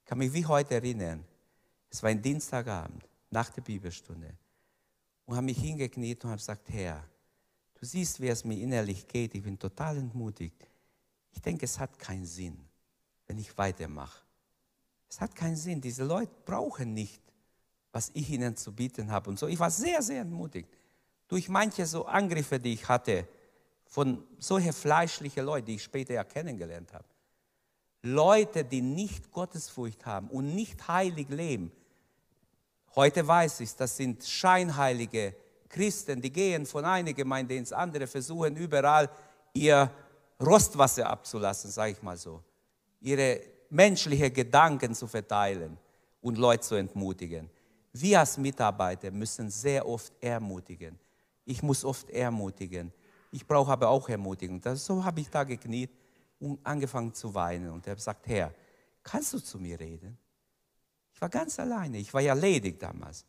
Ich 0.00 0.04
kann 0.04 0.18
mich 0.18 0.32
wie 0.32 0.46
heute 0.46 0.76
erinnern. 0.76 1.24
Es 1.90 2.00
war 2.00 2.10
ein 2.10 2.22
Dienstagabend, 2.22 3.04
nach 3.30 3.50
der 3.50 3.62
Bibelstunde. 3.62 4.32
Und 5.24 5.34
habe 5.34 5.46
mich 5.46 5.58
hingekniet 5.58 6.24
und 6.24 6.30
habe 6.30 6.38
gesagt, 6.38 6.68
Herr, 6.70 7.02
du 7.74 7.86
siehst, 7.86 8.20
wie 8.20 8.28
es 8.28 8.44
mir 8.44 8.58
innerlich 8.60 9.06
geht. 9.08 9.34
Ich 9.34 9.42
bin 9.42 9.58
total 9.58 9.96
entmutigt. 9.96 10.68
Ich 11.32 11.42
denke, 11.42 11.64
es 11.64 11.76
hat 11.78 11.98
keinen 11.98 12.24
Sinn, 12.24 12.56
wenn 13.26 13.38
ich 13.38 13.58
weitermache. 13.58 14.25
Es 15.16 15.20
hat 15.22 15.34
keinen 15.34 15.56
Sinn. 15.56 15.80
Diese 15.80 16.04
Leute 16.04 16.30
brauchen 16.44 16.92
nicht, 16.92 17.22
was 17.90 18.10
ich 18.12 18.28
ihnen 18.28 18.54
zu 18.54 18.70
bieten 18.70 19.10
habe 19.10 19.30
und 19.30 19.38
so. 19.38 19.46
Ich 19.46 19.58
war 19.58 19.70
sehr, 19.70 20.02
sehr 20.02 20.20
entmutigt 20.20 20.68
durch 21.26 21.48
manche 21.48 21.86
so 21.86 22.04
Angriffe, 22.04 22.60
die 22.60 22.74
ich 22.74 22.86
hatte 22.86 23.26
von 23.86 24.22
solchen 24.38 24.74
fleischlichen 24.74 25.46
Leuten, 25.46 25.68
die 25.68 25.76
ich 25.76 25.82
später 25.82 26.12
ja 26.12 26.22
kennengelernt 26.22 26.92
habe. 26.92 27.06
Leute, 28.02 28.62
die 28.62 28.82
nicht 28.82 29.32
Gottesfurcht 29.32 30.04
haben 30.04 30.28
und 30.28 30.54
nicht 30.54 30.86
heilig 30.86 31.30
leben. 31.30 31.72
Heute 32.94 33.26
weiß 33.26 33.60
ich, 33.60 33.74
das 33.74 33.96
sind 33.96 34.22
scheinheilige 34.22 35.34
Christen, 35.70 36.20
die 36.20 36.30
gehen 36.30 36.66
von 36.66 36.84
einer 36.84 37.14
Gemeinde 37.14 37.56
ins 37.56 37.72
andere, 37.72 38.06
versuchen 38.06 38.54
überall 38.56 39.08
ihr 39.54 39.90
Rostwasser 40.38 41.08
abzulassen, 41.08 41.70
sage 41.70 41.92
ich 41.92 42.02
mal 42.02 42.18
so. 42.18 42.42
Ihre 43.00 43.55
menschliche 43.70 44.30
Gedanken 44.30 44.94
zu 44.94 45.06
verteilen 45.06 45.78
und 46.20 46.38
Leute 46.38 46.62
zu 46.62 46.74
entmutigen. 46.74 47.50
Wir 47.92 48.20
als 48.20 48.36
Mitarbeiter 48.36 49.10
müssen 49.10 49.50
sehr 49.50 49.86
oft 49.86 50.12
ermutigen. 50.20 50.98
Ich 51.44 51.62
muss 51.62 51.84
oft 51.84 52.10
ermutigen. 52.10 52.92
Ich 53.30 53.46
brauche 53.46 53.72
aber 53.72 53.88
auch 53.88 54.08
Ermutigung. 54.08 54.60
Das, 54.60 54.84
so 54.84 55.04
habe 55.04 55.20
ich 55.20 55.30
da 55.30 55.44
gekniet 55.44 55.90
und 56.38 56.58
angefangen 56.64 57.14
zu 57.14 57.34
weinen. 57.34 57.70
Und 57.70 57.86
er 57.86 57.94
gesagt, 57.94 58.26
Herr, 58.26 58.52
kannst 59.02 59.32
du 59.32 59.38
zu 59.38 59.58
mir 59.58 59.78
reden? 59.78 60.18
Ich 61.14 61.20
war 61.20 61.28
ganz 61.28 61.58
alleine. 61.58 61.98
Ich 61.98 62.12
war 62.12 62.20
ja 62.20 62.34
ledig 62.34 62.78
damals. 62.78 63.24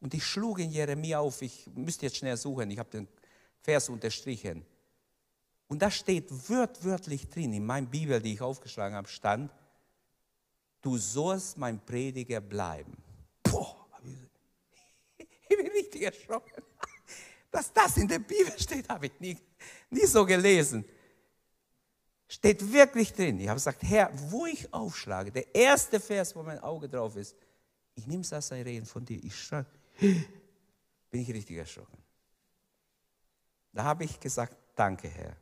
Und 0.00 0.14
ich 0.14 0.24
schlug 0.24 0.58
in 0.58 0.70
Jeremia 0.70 1.20
auf. 1.20 1.42
Ich 1.42 1.68
müsste 1.74 2.06
jetzt 2.06 2.16
schnell 2.16 2.36
suchen. 2.36 2.70
Ich 2.70 2.78
habe 2.78 2.90
den 2.90 3.08
Vers 3.60 3.88
unterstrichen. 3.88 4.64
Und 5.68 5.82
da 5.82 5.90
steht 5.90 6.30
wörtlich 6.48 7.28
drin, 7.28 7.52
in 7.52 7.64
meiner 7.64 7.86
Bibel, 7.86 8.20
die 8.20 8.32
ich 8.32 8.40
aufgeschlagen 8.40 8.96
habe, 8.96 9.08
stand, 9.08 9.52
du 10.80 10.96
sollst 10.96 11.58
mein 11.58 11.84
Prediger 11.84 12.40
bleiben. 12.40 12.96
Boah, 13.42 13.88
ich 15.18 15.48
bin 15.48 15.66
richtig 15.68 16.02
erschrocken. 16.02 16.62
Dass 17.50 17.72
das 17.72 17.96
in 17.96 18.06
der 18.06 18.20
Bibel 18.20 18.52
steht, 18.58 18.88
habe 18.88 19.06
ich 19.06 19.20
nie, 19.20 19.36
nie 19.90 20.06
so 20.06 20.24
gelesen. 20.24 20.84
Steht 22.28 22.72
wirklich 22.72 23.12
drin. 23.12 23.40
Ich 23.40 23.48
habe 23.48 23.56
gesagt, 23.56 23.82
Herr, 23.82 24.10
wo 24.30 24.46
ich 24.46 24.72
aufschlage, 24.72 25.32
der 25.32 25.52
erste 25.52 25.98
Vers, 25.98 26.34
wo 26.36 26.44
mein 26.44 26.60
Auge 26.60 26.88
drauf 26.88 27.16
ist, 27.16 27.34
ich 27.96 28.06
nehme 28.06 28.22
es 28.22 28.32
als 28.32 28.52
ein 28.52 28.62
Reden 28.62 28.86
von 28.86 29.04
dir. 29.04 29.22
Ich 29.22 29.36
schreibe, 29.36 29.68
bin 29.98 31.22
ich 31.22 31.28
richtig 31.28 31.56
erschrocken. 31.56 31.98
Da 33.72 33.84
habe 33.84 34.04
ich 34.04 34.18
gesagt, 34.20 34.56
danke 34.76 35.08
Herr. 35.08 35.36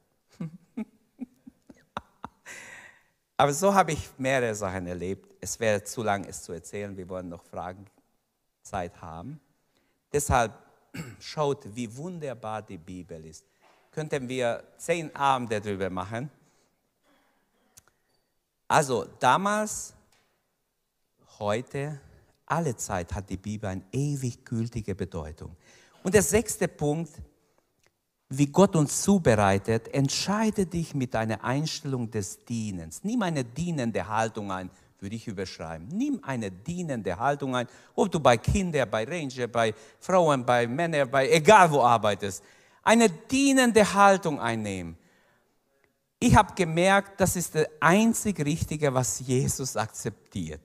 Aber 3.40 3.54
so 3.54 3.72
habe 3.72 3.92
ich 3.92 4.10
mehrere 4.18 4.52
Sachen 4.52 4.88
erlebt. 4.88 5.32
Es 5.40 5.60
wäre 5.60 5.84
zu 5.84 6.02
lang, 6.02 6.24
es 6.24 6.42
zu 6.42 6.52
erzählen. 6.52 6.96
Wir 6.96 7.08
wollen 7.08 7.28
noch 7.28 7.44
Fragen 7.44 7.86
Zeit 8.62 9.00
haben. 9.00 9.40
Deshalb 10.12 10.52
schaut, 11.20 11.64
wie 11.76 11.96
wunderbar 11.96 12.62
die 12.62 12.78
Bibel 12.78 13.24
ist. 13.24 13.44
Könnten 13.92 14.28
wir 14.28 14.64
zehn 14.76 15.14
Abende 15.14 15.60
darüber 15.60 15.88
machen. 15.88 16.28
Also 18.66 19.06
damals, 19.20 19.94
heute, 21.38 22.00
alle 22.44 22.76
Zeit 22.76 23.14
hat 23.14 23.30
die 23.30 23.36
Bibel 23.36 23.70
eine 23.70 23.84
ewig 23.92 24.44
gültige 24.44 24.96
Bedeutung. 24.96 25.56
Und 26.02 26.12
der 26.12 26.22
sechste 26.24 26.66
Punkt, 26.66 27.12
wie 28.30 28.46
Gott 28.46 28.76
uns 28.76 29.02
zubereitet, 29.02 29.88
entscheide 29.94 30.66
dich 30.66 30.94
mit 30.94 31.14
einer 31.16 31.42
Einstellung 31.42 32.10
des 32.10 32.44
Dienens. 32.44 33.02
Nimm 33.02 33.22
eine 33.22 33.42
dienende 33.44 34.06
Haltung 34.06 34.52
ein, 34.52 34.70
würde 35.00 35.16
ich 35.16 35.26
überschreiben. 35.26 35.88
Nimm 35.88 36.20
eine 36.22 36.50
dienende 36.50 37.18
Haltung 37.18 37.56
ein, 37.56 37.66
ob 37.94 38.12
du 38.12 38.20
bei 38.20 38.36
Kindern, 38.36 38.90
bei 38.90 39.04
Ranger, 39.04 39.46
bei 39.46 39.74
Frauen, 39.98 40.44
bei 40.44 40.66
Männern, 40.66 41.10
bei 41.10 41.30
egal 41.30 41.70
wo 41.70 41.80
arbeitest. 41.80 42.42
Eine 42.82 43.08
dienende 43.08 43.92
Haltung 43.94 44.40
einnehmen. 44.40 44.96
Ich 46.20 46.34
habe 46.34 46.52
gemerkt, 46.54 47.20
das 47.20 47.36
ist 47.36 47.54
das 47.54 47.66
einzig 47.80 48.44
Richtige, 48.44 48.92
was 48.92 49.20
Jesus 49.20 49.76
akzeptiert. 49.76 50.60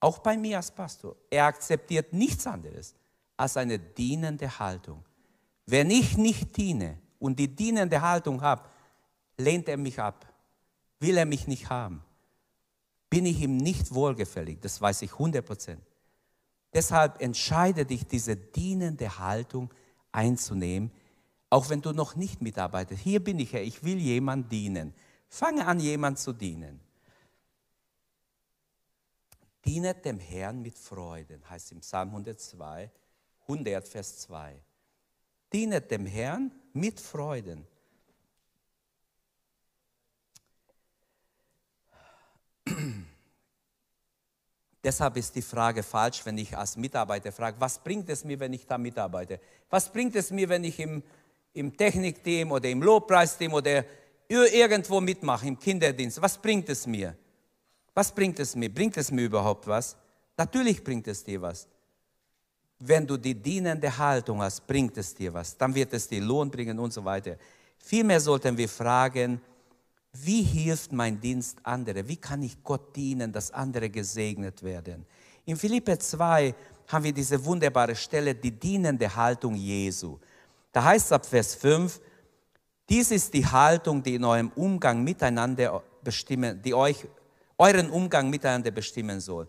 Auch 0.00 0.18
bei 0.18 0.36
mir 0.36 0.56
als 0.56 0.70
Pastor. 0.70 1.14
Er 1.30 1.44
akzeptiert 1.44 2.12
nichts 2.12 2.46
anderes 2.46 2.94
als 3.36 3.56
eine 3.56 3.78
dienende 3.78 4.58
Haltung. 4.58 5.04
Wenn 5.66 5.90
ich 5.90 6.16
nicht 6.16 6.56
diene 6.56 6.98
und 7.18 7.38
die 7.38 7.54
dienende 7.54 8.00
Haltung 8.00 8.40
habe, 8.42 8.68
lehnt 9.38 9.68
er 9.68 9.76
mich 9.76 10.00
ab, 10.00 10.26
will 10.98 11.16
er 11.16 11.26
mich 11.26 11.46
nicht 11.46 11.70
haben, 11.70 12.02
bin 13.08 13.26
ich 13.26 13.40
ihm 13.40 13.56
nicht 13.56 13.94
wohlgefällig, 13.94 14.60
das 14.60 14.80
weiß 14.80 15.02
ich 15.02 15.12
100 15.12 15.44
Prozent. 15.44 15.82
Deshalb 16.72 17.20
entscheide 17.20 17.84
dich, 17.84 18.06
diese 18.06 18.36
dienende 18.36 19.18
Haltung 19.18 19.72
einzunehmen, 20.10 20.90
auch 21.50 21.68
wenn 21.68 21.82
du 21.82 21.92
noch 21.92 22.16
nicht 22.16 22.40
mitarbeitest. 22.40 23.02
Hier 23.02 23.22
bin 23.22 23.38
ich, 23.38 23.52
Herr, 23.52 23.62
ich 23.62 23.84
will 23.84 23.98
jemand 23.98 24.50
dienen. 24.50 24.94
Fange 25.28 25.66
an, 25.66 25.80
jemand 25.80 26.18
zu 26.18 26.32
dienen. 26.32 26.80
Dienet 29.64 30.04
dem 30.04 30.18
Herrn 30.18 30.62
mit 30.62 30.78
Freuden, 30.78 31.48
heißt 31.48 31.72
im 31.72 31.80
Psalm 31.80 32.08
102, 32.08 32.90
100, 33.42 33.86
Vers 33.86 34.18
2. 34.20 34.60
Dienet 35.52 35.90
dem 35.90 36.06
Herrn 36.06 36.50
mit 36.72 36.98
Freuden. 36.98 37.66
Deshalb 44.82 45.16
ist 45.16 45.34
die 45.34 45.42
Frage 45.42 45.82
falsch, 45.82 46.24
wenn 46.24 46.38
ich 46.38 46.56
als 46.56 46.76
Mitarbeiter 46.76 47.30
frage, 47.32 47.60
was 47.60 47.78
bringt 47.78 48.08
es 48.08 48.24
mir, 48.24 48.40
wenn 48.40 48.52
ich 48.52 48.66
da 48.66 48.78
mitarbeite? 48.78 49.40
Was 49.70 49.92
bringt 49.92 50.16
es 50.16 50.30
mir, 50.30 50.48
wenn 50.48 50.64
ich 50.64 50.80
im, 50.80 51.02
im 51.52 51.76
Technikteam 51.76 52.52
oder 52.52 52.68
im 52.68 52.82
Lobpreisteam 52.82 53.52
oder 53.52 53.84
irgendwo 54.28 55.00
mitmache, 55.00 55.46
im 55.46 55.58
Kinderdienst? 55.58 56.22
Was 56.22 56.38
bringt 56.38 56.68
es 56.68 56.86
mir? 56.86 57.16
Was 57.94 58.12
bringt 58.12 58.38
es 58.38 58.56
mir? 58.56 58.72
Bringt 58.72 58.96
es 58.96 59.10
mir 59.10 59.26
überhaupt 59.26 59.66
was? 59.66 59.96
Natürlich 60.36 60.82
bringt 60.82 61.06
es 61.08 61.22
dir 61.22 61.42
was. 61.42 61.68
Wenn 62.84 63.06
du 63.06 63.16
die 63.16 63.34
dienende 63.34 63.96
Haltung 63.96 64.42
hast, 64.42 64.66
bringt 64.66 64.96
es 64.98 65.14
dir 65.14 65.32
was. 65.32 65.56
Dann 65.56 65.72
wird 65.72 65.92
es 65.92 66.08
dir 66.08 66.20
Lohn 66.20 66.50
bringen 66.50 66.78
und 66.80 66.92
so 66.92 67.04
weiter. 67.04 67.36
Vielmehr 67.78 68.18
sollten 68.18 68.56
wir 68.56 68.68
fragen, 68.68 69.40
wie 70.14 70.42
hilft 70.42 70.92
mein 70.92 71.20
Dienst 71.20 71.58
andere? 71.62 72.06
Wie 72.06 72.16
kann 72.16 72.42
ich 72.42 72.62
Gott 72.62 72.94
dienen, 72.96 73.32
dass 73.32 73.52
andere 73.52 73.88
gesegnet 73.88 74.62
werden? 74.62 75.06
In 75.44 75.56
Philippe 75.56 75.96
2 75.96 76.54
haben 76.88 77.04
wir 77.04 77.12
diese 77.12 77.42
wunderbare 77.44 77.94
Stelle, 77.94 78.34
die 78.34 78.50
dienende 78.50 79.14
Haltung 79.14 79.54
Jesu. 79.54 80.18
Da 80.72 80.82
heißt 80.82 81.06
es 81.06 81.12
ab 81.12 81.24
Vers 81.24 81.54
5, 81.54 82.00
dies 82.88 83.12
ist 83.12 83.32
die 83.32 83.46
Haltung, 83.46 84.02
die 84.02 84.16
in 84.16 84.24
eurem 84.24 84.50
Umgang 84.56 85.04
miteinander 85.04 85.82
bestimmen, 86.02 86.60
die 86.60 86.74
euch 86.74 87.06
euren 87.58 87.90
Umgang 87.90 88.28
miteinander 88.28 88.72
bestimmen 88.72 89.20
soll. 89.20 89.48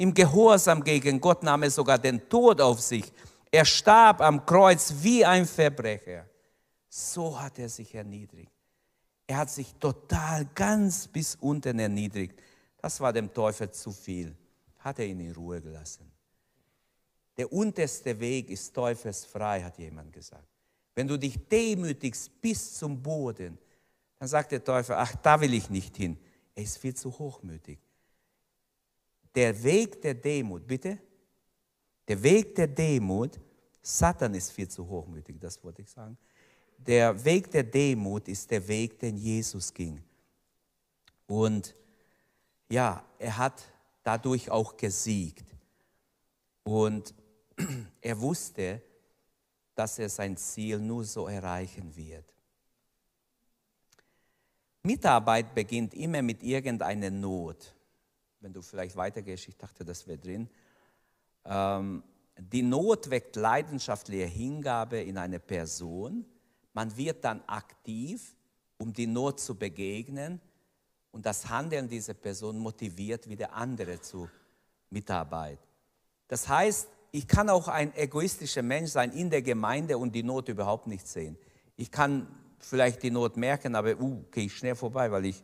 Im 0.00 0.14
Gehorsam 0.14 0.82
gegen 0.82 1.20
Gott 1.20 1.42
nahm 1.42 1.62
er 1.62 1.70
sogar 1.70 1.98
den 1.98 2.26
Tod 2.26 2.58
auf 2.58 2.80
sich. 2.80 3.12
Er 3.50 3.66
starb 3.66 4.22
am 4.22 4.46
Kreuz 4.46 4.94
wie 5.02 5.22
ein 5.22 5.44
Verbrecher. 5.44 6.24
So 6.88 7.38
hat 7.38 7.58
er 7.58 7.68
sich 7.68 7.94
erniedrigt. 7.94 8.50
Er 9.26 9.36
hat 9.36 9.50
sich 9.50 9.74
total 9.74 10.46
ganz 10.54 11.06
bis 11.06 11.34
unten 11.34 11.78
erniedrigt. 11.78 12.40
Das 12.78 12.98
war 12.98 13.12
dem 13.12 13.30
Teufel 13.30 13.70
zu 13.72 13.92
viel. 13.92 14.34
Hat 14.78 14.98
er 15.00 15.04
ihn 15.04 15.20
in 15.20 15.32
Ruhe 15.34 15.60
gelassen. 15.60 16.10
Der 17.36 17.52
unterste 17.52 18.18
Weg 18.18 18.48
ist 18.48 18.72
teufelsfrei, 18.72 19.62
hat 19.62 19.76
jemand 19.76 20.14
gesagt. 20.14 20.48
Wenn 20.94 21.08
du 21.08 21.18
dich 21.18 21.46
demütigst 21.46 22.40
bis 22.40 22.72
zum 22.72 23.02
Boden, 23.02 23.58
dann 24.18 24.28
sagt 24.28 24.52
der 24.52 24.64
Teufel, 24.64 24.94
ach, 24.94 25.14
da 25.16 25.38
will 25.42 25.52
ich 25.52 25.68
nicht 25.68 25.94
hin. 25.98 26.18
Er 26.54 26.62
ist 26.62 26.78
viel 26.78 26.94
zu 26.94 27.18
hochmütig. 27.18 27.78
Der 29.34 29.62
Weg 29.62 30.00
der 30.02 30.14
Demut, 30.14 30.66
bitte? 30.66 30.98
Der 32.08 32.22
Weg 32.22 32.54
der 32.54 32.66
Demut, 32.66 33.38
Satan 33.82 34.34
ist 34.34 34.50
viel 34.50 34.68
zu 34.68 34.86
hochmütig, 34.86 35.38
das 35.38 35.62
wollte 35.62 35.82
ich 35.82 35.90
sagen 35.90 36.18
der 36.86 37.24
Weg 37.24 37.50
der 37.50 37.62
Demut 37.62 38.28
ist 38.28 38.50
der 38.50 38.66
Weg, 38.66 38.98
den 38.98 39.16
Jesus 39.16 39.72
ging. 39.72 40.02
Und 41.26 41.74
ja, 42.68 43.04
er 43.18 43.36
hat 43.36 43.62
dadurch 44.02 44.50
auch 44.50 44.76
gesiegt. 44.76 45.44
Und 46.62 47.14
er 48.00 48.20
wusste, 48.20 48.82
dass 49.74 49.98
er 49.98 50.08
sein 50.08 50.36
Ziel 50.36 50.78
nur 50.78 51.04
so 51.04 51.26
erreichen 51.26 51.94
wird. 51.94 52.24
Mitarbeit 54.82 55.54
beginnt 55.54 55.92
immer 55.94 56.22
mit 56.22 56.42
irgendeiner 56.42 57.10
Not. 57.10 57.74
Wenn 58.40 58.52
du 58.52 58.62
vielleicht 58.62 58.96
weitergehst, 58.96 59.48
ich 59.48 59.56
dachte, 59.56 59.84
das 59.84 60.06
wäre 60.06 60.18
drin. 60.18 60.48
Ähm, 61.44 62.02
die 62.36 62.62
Not 62.62 63.10
weckt 63.10 63.36
leidenschaftliche 63.36 64.24
Hingabe 64.24 65.00
in 65.00 65.18
eine 65.18 65.38
Person 65.38 66.24
man 66.72 66.96
wird 66.96 67.24
dann 67.24 67.42
aktiv, 67.46 68.34
um 68.78 68.92
die 68.92 69.06
Not 69.06 69.40
zu 69.40 69.54
begegnen 69.54 70.40
und 71.10 71.26
das 71.26 71.48
Handeln 71.48 71.88
dieser 71.88 72.14
Person 72.14 72.58
motiviert 72.58 73.28
wieder 73.28 73.52
andere 73.52 74.00
zu 74.00 74.28
Mitarbeit. 74.90 75.58
Das 76.28 76.48
heißt, 76.48 76.88
ich 77.12 77.26
kann 77.26 77.50
auch 77.50 77.66
ein 77.66 77.94
egoistischer 77.96 78.62
Mensch 78.62 78.90
sein 78.92 79.12
in 79.12 79.30
der 79.30 79.42
Gemeinde 79.42 79.98
und 79.98 80.14
die 80.14 80.22
Not 80.22 80.48
überhaupt 80.48 80.86
nicht 80.86 81.08
sehen. 81.08 81.36
Ich 81.76 81.90
kann 81.90 82.28
vielleicht 82.58 83.02
die 83.02 83.10
Not 83.10 83.36
merken, 83.36 83.74
aber 83.74 84.00
uh, 84.00 84.24
gehe 84.30 84.44
ich 84.44 84.56
schnell 84.56 84.76
vorbei, 84.76 85.10
weil 85.10 85.26
ich 85.26 85.42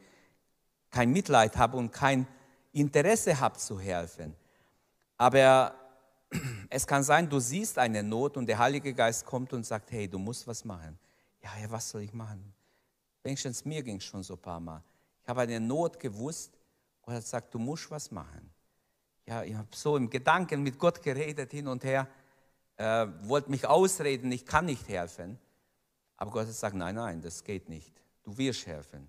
kein 0.91 1.11
Mitleid 1.11 1.57
habe 1.57 1.77
und 1.77 1.91
kein 1.91 2.29
Interesse 2.81 3.39
habe 3.39 3.57
zu 3.59 3.79
helfen. 3.79 4.35
Aber 5.17 5.75
es 6.71 6.87
kann 6.87 7.03
sein, 7.03 7.29
du 7.29 7.39
siehst 7.41 7.79
eine 7.79 8.03
Not 8.03 8.37
und 8.37 8.47
der 8.47 8.59
Heilige 8.59 8.93
Geist 8.95 9.25
kommt 9.25 9.53
und 9.53 9.65
sagt, 9.65 9.91
hey, 9.93 10.09
du 10.09 10.19
musst 10.19 10.47
was 10.47 10.65
machen 10.65 10.99
ja, 11.47 11.63
ja, 11.63 11.71
was 11.71 11.91
soll 11.91 12.03
ich 12.03 12.13
machen? 12.13 12.53
Wenigstens 13.23 13.65
mir 13.65 13.83
ging 13.83 13.97
es 13.97 14.05
schon 14.05 14.23
so 14.23 14.35
ein 14.35 14.41
paar 14.41 14.61
Mal. 14.61 14.83
Ich 15.23 15.29
habe 15.29 15.43
eine 15.43 15.61
Not 15.61 15.99
gewusst 15.99 16.59
und 17.03 17.13
er 17.13 17.17
hat 17.17 17.25
gesagt, 17.25 17.55
du 17.55 17.59
musst 17.59 17.91
was 17.91 18.11
machen. 18.11 18.51
Ja, 19.27 19.43
ich 19.43 19.55
habe 19.55 19.69
so 19.75 19.97
im 19.97 20.09
Gedanken 20.09 20.63
mit 20.63 20.79
Gott 20.79 21.03
geredet 21.03 21.51
hin 21.51 21.69
und 21.69 21.83
her, 21.85 22.09
äh, 22.77 23.07
wollte 23.23 23.51
mich 23.51 23.67
ausreden, 23.67 24.31
ich 24.31 24.45
kann 24.45 24.67
nicht 24.67 24.89
helfen. 24.89 25.39
Aber 26.17 26.31
Gott 26.31 26.43
hat 26.43 26.49
gesagt, 26.49 26.77
nein, 26.77 26.95
nein, 26.95 27.21
das 27.21 27.43
geht 27.43 27.69
nicht. 27.69 27.93
Du 28.23 28.37
wirst 28.37 28.67
helfen. 28.67 29.09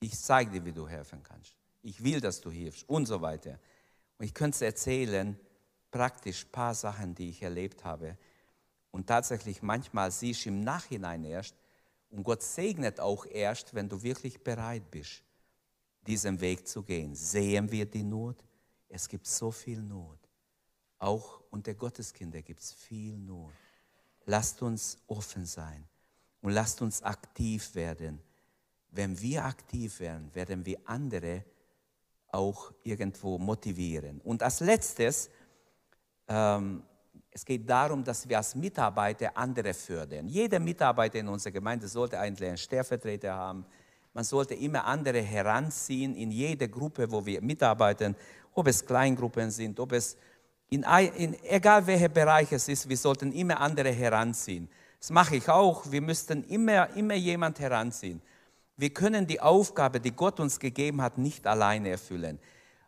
Ich 0.00 0.18
zeige 0.18 0.50
dir, 0.50 0.64
wie 0.64 0.72
du 0.72 0.88
helfen 0.88 1.22
kannst. 1.22 1.56
Ich 1.84 2.02
will, 2.02 2.20
dass 2.20 2.40
du 2.40 2.50
hilfst 2.50 2.88
und 2.88 3.04
so 3.04 3.20
weiter. 3.20 3.60
Und 4.18 4.24
ich 4.24 4.32
könnte 4.32 4.64
erzählen, 4.64 5.38
praktisch 5.90 6.46
ein 6.46 6.50
paar 6.50 6.74
Sachen, 6.74 7.14
die 7.14 7.28
ich 7.28 7.42
erlebt 7.42 7.84
habe. 7.84 8.16
Und 8.90 9.06
tatsächlich 9.06 9.60
manchmal 9.60 10.10
siehst 10.10 10.46
du 10.46 10.48
im 10.48 10.60
Nachhinein 10.60 11.24
erst, 11.24 11.54
und 12.08 12.22
Gott 12.22 12.42
segnet 12.42 13.00
auch 13.00 13.26
erst, 13.26 13.74
wenn 13.74 13.88
du 13.88 14.02
wirklich 14.02 14.42
bereit 14.42 14.90
bist, 14.90 15.24
diesen 16.06 16.40
Weg 16.40 16.66
zu 16.66 16.82
gehen. 16.82 17.14
Sehen 17.14 17.70
wir 17.70 17.84
die 17.86 18.04
Not? 18.04 18.36
Es 18.88 19.08
gibt 19.08 19.26
so 19.26 19.50
viel 19.50 19.82
Not. 19.82 20.18
Auch 20.98 21.42
unter 21.50 21.74
Gotteskinder 21.74 22.40
gibt 22.40 22.60
es 22.60 22.72
viel 22.72 23.18
Not. 23.18 23.52
Lasst 24.24 24.62
uns 24.62 24.96
offen 25.06 25.44
sein 25.44 25.86
und 26.40 26.52
lasst 26.52 26.80
uns 26.80 27.02
aktiv 27.02 27.74
werden. 27.74 28.22
Wenn 28.90 29.20
wir 29.20 29.44
aktiv 29.44 30.00
werden, 30.00 30.34
werden 30.34 30.64
wir 30.64 30.78
andere 30.84 31.44
auch 32.34 32.72
irgendwo 32.82 33.38
motivieren. 33.38 34.20
Und 34.22 34.42
als 34.42 34.60
letztes, 34.60 35.30
ähm, 36.28 36.82
Es 37.36 37.44
geht 37.44 37.68
darum, 37.68 38.04
dass 38.04 38.28
wir 38.28 38.36
als 38.38 38.54
Mitarbeiter 38.54 39.36
andere 39.36 39.74
fördern. 39.74 40.28
Jeder 40.28 40.60
Mitarbeiter 40.60 41.18
in 41.18 41.26
unserer 41.28 41.52
Gemeinde 41.52 41.88
sollte 41.88 42.16
eigentlich 42.16 42.48
einen 42.48 42.58
Stellvertreter 42.58 43.34
haben. 43.34 43.66
Man 44.12 44.22
sollte 44.24 44.54
immer 44.54 44.84
andere 44.84 45.20
heranziehen 45.20 46.14
in 46.14 46.30
jede 46.30 46.68
Gruppe, 46.68 47.10
wo 47.10 47.26
wir 47.26 47.42
mitarbeiten, 47.42 48.14
ob 48.54 48.68
es 48.68 48.86
Kleingruppen 48.86 49.50
sind, 49.50 49.80
ob 49.80 49.90
es 49.92 50.16
in, 50.70 50.84
in 51.16 51.34
egal 51.42 51.84
welcher 51.86 52.08
Bereich 52.08 52.52
es 52.52 52.68
ist, 52.68 52.88
wir 52.88 52.96
sollten 52.96 53.32
immer 53.32 53.58
andere 53.60 53.90
heranziehen. 53.90 54.68
Das 55.00 55.10
mache 55.10 55.34
ich 55.36 55.48
auch. 55.48 55.90
Wir 55.90 56.00
müssten 56.00 56.44
immer, 56.44 56.88
immer 56.96 57.16
jemand 57.16 57.58
heranziehen. 57.58 58.22
Wir 58.76 58.90
können 58.90 59.26
die 59.26 59.40
Aufgabe, 59.40 60.00
die 60.00 60.10
Gott 60.10 60.40
uns 60.40 60.58
gegeben 60.58 61.00
hat, 61.00 61.18
nicht 61.18 61.46
alleine 61.46 61.90
erfüllen. 61.90 62.38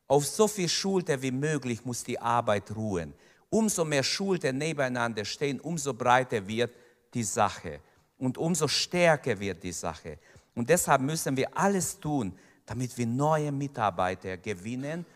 Auf 0.09 0.26
so 0.26 0.49
viel 0.49 0.68
Schulter 0.68 1.20
wie 1.22 1.30
möglich 1.30 1.84
muss 1.84 2.05
die 2.05 2.18
Arbeit 2.18 2.74
ruhen. 2.74 3.12
Umso 3.51 3.84
mehr 3.84 4.03
Schultern 4.03 4.59
nebeneinander 4.59 5.24
stehen, 5.24 5.61
umso 5.61 5.95
breiter 5.95 6.47
wird 6.47 6.72
die 7.14 7.22
Sache 7.22 7.80
und 8.18 8.39
umso 8.39 8.66
stärker 8.68 9.39
wird 9.39 9.62
die 9.62 9.72
Sache. 9.72 10.18
Und 10.55 10.68
deshalb 10.68 11.03
müssen 11.03 11.37
wir 11.37 11.57
alles 11.57 12.01
tun, 12.01 12.37
damit 12.64 12.97
wir 12.99 13.07
neue 13.07 13.53
Mitarbeiter 13.53 14.37
gewinnen 14.37 15.07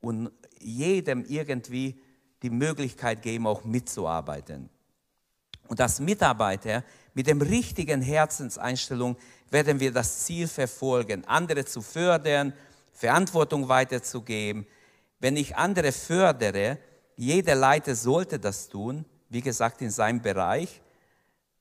und 0.00 0.30
jedem 0.60 1.24
irgendwie 1.24 1.98
die 2.42 2.50
Möglichkeit 2.50 3.22
geben, 3.22 3.46
auch 3.46 3.64
mitzuarbeiten. 3.64 4.68
Und 5.68 5.80
als 5.80 6.00
Mitarbeiter 6.00 6.84
mit 7.14 7.26
dem 7.26 7.40
richtigen 7.40 8.02
Herzenseinstellung 8.02 9.16
werden 9.50 9.80
wir 9.80 9.92
das 9.92 10.24
Ziel 10.24 10.48
verfolgen, 10.48 11.24
andere 11.26 11.64
zu 11.64 11.80
fördern, 11.80 12.52
Verantwortung 12.92 13.68
weiterzugeben. 13.68 14.66
Wenn 15.20 15.36
ich 15.36 15.56
andere 15.56 15.92
fördere, 15.92 16.78
jeder 17.16 17.54
Leiter 17.54 17.94
sollte 17.94 18.38
das 18.38 18.68
tun, 18.68 19.04
wie 19.28 19.40
gesagt, 19.40 19.80
in 19.80 19.90
seinem 19.90 20.20
Bereich, 20.20 20.80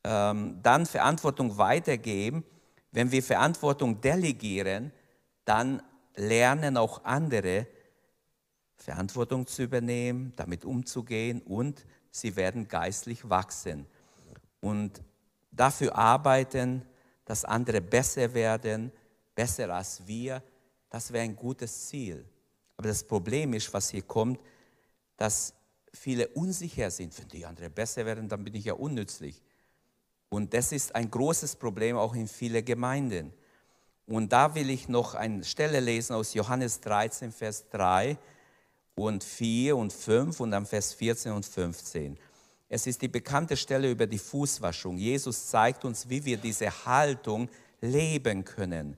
ähm, 0.03 0.59
dann 0.61 0.85
Verantwortung 0.85 1.57
weitergeben. 1.57 2.43
Wenn 2.91 3.11
wir 3.11 3.23
Verantwortung 3.23 4.01
delegieren, 4.01 4.91
dann 5.45 5.81
lernen 6.15 6.77
auch 6.77 7.03
andere 7.05 7.67
Verantwortung 8.75 9.47
zu 9.47 9.63
übernehmen, 9.63 10.33
damit 10.35 10.65
umzugehen 10.65 11.41
und 11.41 11.85
sie 12.11 12.35
werden 12.35 12.67
geistlich 12.67 13.29
wachsen 13.29 13.87
und 14.63 15.01
dafür 15.51 15.93
arbeiten, 15.93 16.83
dass 17.25 17.43
andere 17.43 17.81
besser 17.81 18.33
werden, 18.33 18.93
besser 19.35 19.69
als 19.69 20.07
wir. 20.07 20.41
Das 20.89 21.11
wäre 21.11 21.25
ein 21.25 21.35
gutes 21.35 21.87
Ziel. 21.87 22.25
Aber 22.77 22.87
das 22.87 23.03
Problem 23.03 23.53
ist, 23.53 23.73
was 23.73 23.89
hier 23.89 24.03
kommt, 24.03 24.39
dass 25.17 25.53
viele 25.93 26.29
unsicher 26.29 26.89
sind. 26.89 27.17
Wenn 27.19 27.27
die 27.27 27.45
anderen 27.45 27.73
besser 27.73 28.05
werden, 28.05 28.29
dann 28.29 28.43
bin 28.43 28.55
ich 28.55 28.63
ja 28.63 28.73
unnützlich. 28.73 29.41
Und 30.29 30.53
das 30.53 30.71
ist 30.71 30.95
ein 30.95 31.11
großes 31.11 31.57
Problem 31.57 31.97
auch 31.97 32.15
in 32.15 32.29
vielen 32.29 32.63
Gemeinden. 32.63 33.33
Und 34.07 34.31
da 34.31 34.55
will 34.55 34.69
ich 34.69 34.87
noch 34.87 35.13
eine 35.13 35.43
Stelle 35.43 35.81
lesen 35.81 36.13
aus 36.13 36.33
Johannes 36.33 36.79
13, 36.79 37.33
Vers 37.33 37.69
3 37.69 38.17
und 38.95 39.25
4 39.25 39.75
und 39.75 39.91
5 39.91 40.39
und 40.39 40.51
dann 40.51 40.65
Vers 40.65 40.93
14 40.93 41.33
und 41.33 41.45
15. 41.45 42.17
Es 42.73 42.87
ist 42.87 43.03
die 43.03 43.07
bekannte 43.07 43.55
Stelle 43.55 43.91
über 43.91 44.07
die 44.07 44.17
Fußwaschung. 44.17 44.97
Jesus 44.97 45.45
zeigt 45.45 45.85
uns, 45.85 46.09
wie 46.09 46.25
wir 46.25 46.37
diese 46.37 46.71
Haltung 46.87 47.47
leben 47.81 48.43
können. 48.43 48.97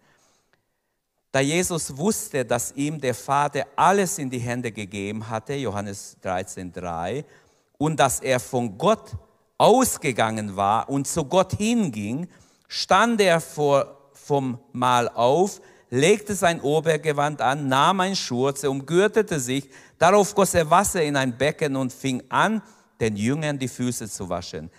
Da 1.30 1.42
Jesus 1.42 1.98
wusste, 1.98 2.46
dass 2.46 2.72
ihm 2.72 3.02
der 3.02 3.14
Vater 3.14 3.68
alles 3.76 4.18
in 4.18 4.30
die 4.30 4.40
Hände 4.40 4.72
gegeben 4.72 5.30
hatte, 5.30 5.56
Johannes 5.56 6.16
13,3, 6.24 7.26
und 7.78 8.00
dass 8.00 8.22
er 8.22 8.40
von 8.40 8.78
Gott 8.78 9.12
ausgegangen 9.58 10.56
war 10.56 10.88
und 10.88 11.06
zu 11.06 11.26
Gott 11.26 11.58
hinging, 11.58 12.30
stand 12.70 13.20
er 13.20 13.42
vor, 13.42 14.10
vom 14.14 14.58
Mahl 14.72 15.10
auf, 15.10 15.60
legte 15.90 16.34
sein 16.34 16.62
Obergewand 16.62 17.42
an, 17.42 17.68
nahm 17.68 18.00
ein 18.00 18.16
Schurze, 18.16 18.72
umgürtete 18.72 19.38
sich, 19.38 19.70
darauf 19.98 20.34
goss 20.34 20.54
er 20.54 20.70
Wasser 20.70 21.04
in 21.04 21.18
ein 21.18 21.38
Becken 21.38 21.76
und 21.76 21.92
fing 21.92 22.24
an, 22.30 22.62
den 23.00 23.16
Jüngern 23.16 23.60
die 23.60 23.68
Füße 23.68 24.10
zu 24.10 24.30
waschen 24.30 24.70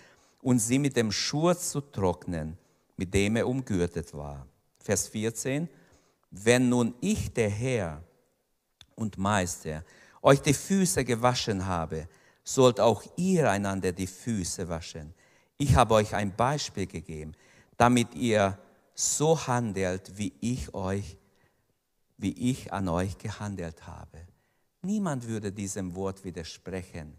und 0.42 0.58
sie 0.58 0.78
mit 0.78 0.96
dem 0.96 1.12
Schurz 1.12 1.70
zu 1.70 1.80
trocknen, 1.80 2.56
mit 2.96 3.12
dem 3.12 3.36
er 3.36 3.48
umgürtet 3.48 4.14
war. 4.14 4.46
Vers 4.78 5.08
14. 5.08 5.68
Wenn 6.30 6.68
nun 6.68 6.94
ich, 7.00 7.32
der 7.32 7.50
Herr 7.50 8.02
und 8.94 9.18
Meister, 9.18 9.84
euch 10.22 10.40
die 10.40 10.54
Füße 10.54 11.04
gewaschen 11.04 11.66
habe, 11.66 12.08
sollt 12.44 12.80
auch 12.80 13.02
ihr 13.16 13.50
einander 13.50 13.92
die 13.92 14.06
Füße 14.06 14.68
waschen. 14.68 15.14
Ich 15.58 15.74
habe 15.74 15.94
euch 15.94 16.14
ein 16.14 16.34
Beispiel 16.34 16.86
gegeben, 16.86 17.32
damit 17.76 18.14
ihr 18.14 18.58
so 18.94 19.46
handelt, 19.46 20.16
wie 20.16 20.32
ich 20.40 20.72
euch, 20.74 21.16
wie 22.18 22.50
ich 22.50 22.72
an 22.72 22.88
euch 22.88 23.18
gehandelt 23.18 23.86
habe. 23.86 24.18
Niemand 24.82 25.26
würde 25.26 25.52
diesem 25.52 25.94
Wort 25.94 26.24
widersprechen. 26.24 27.14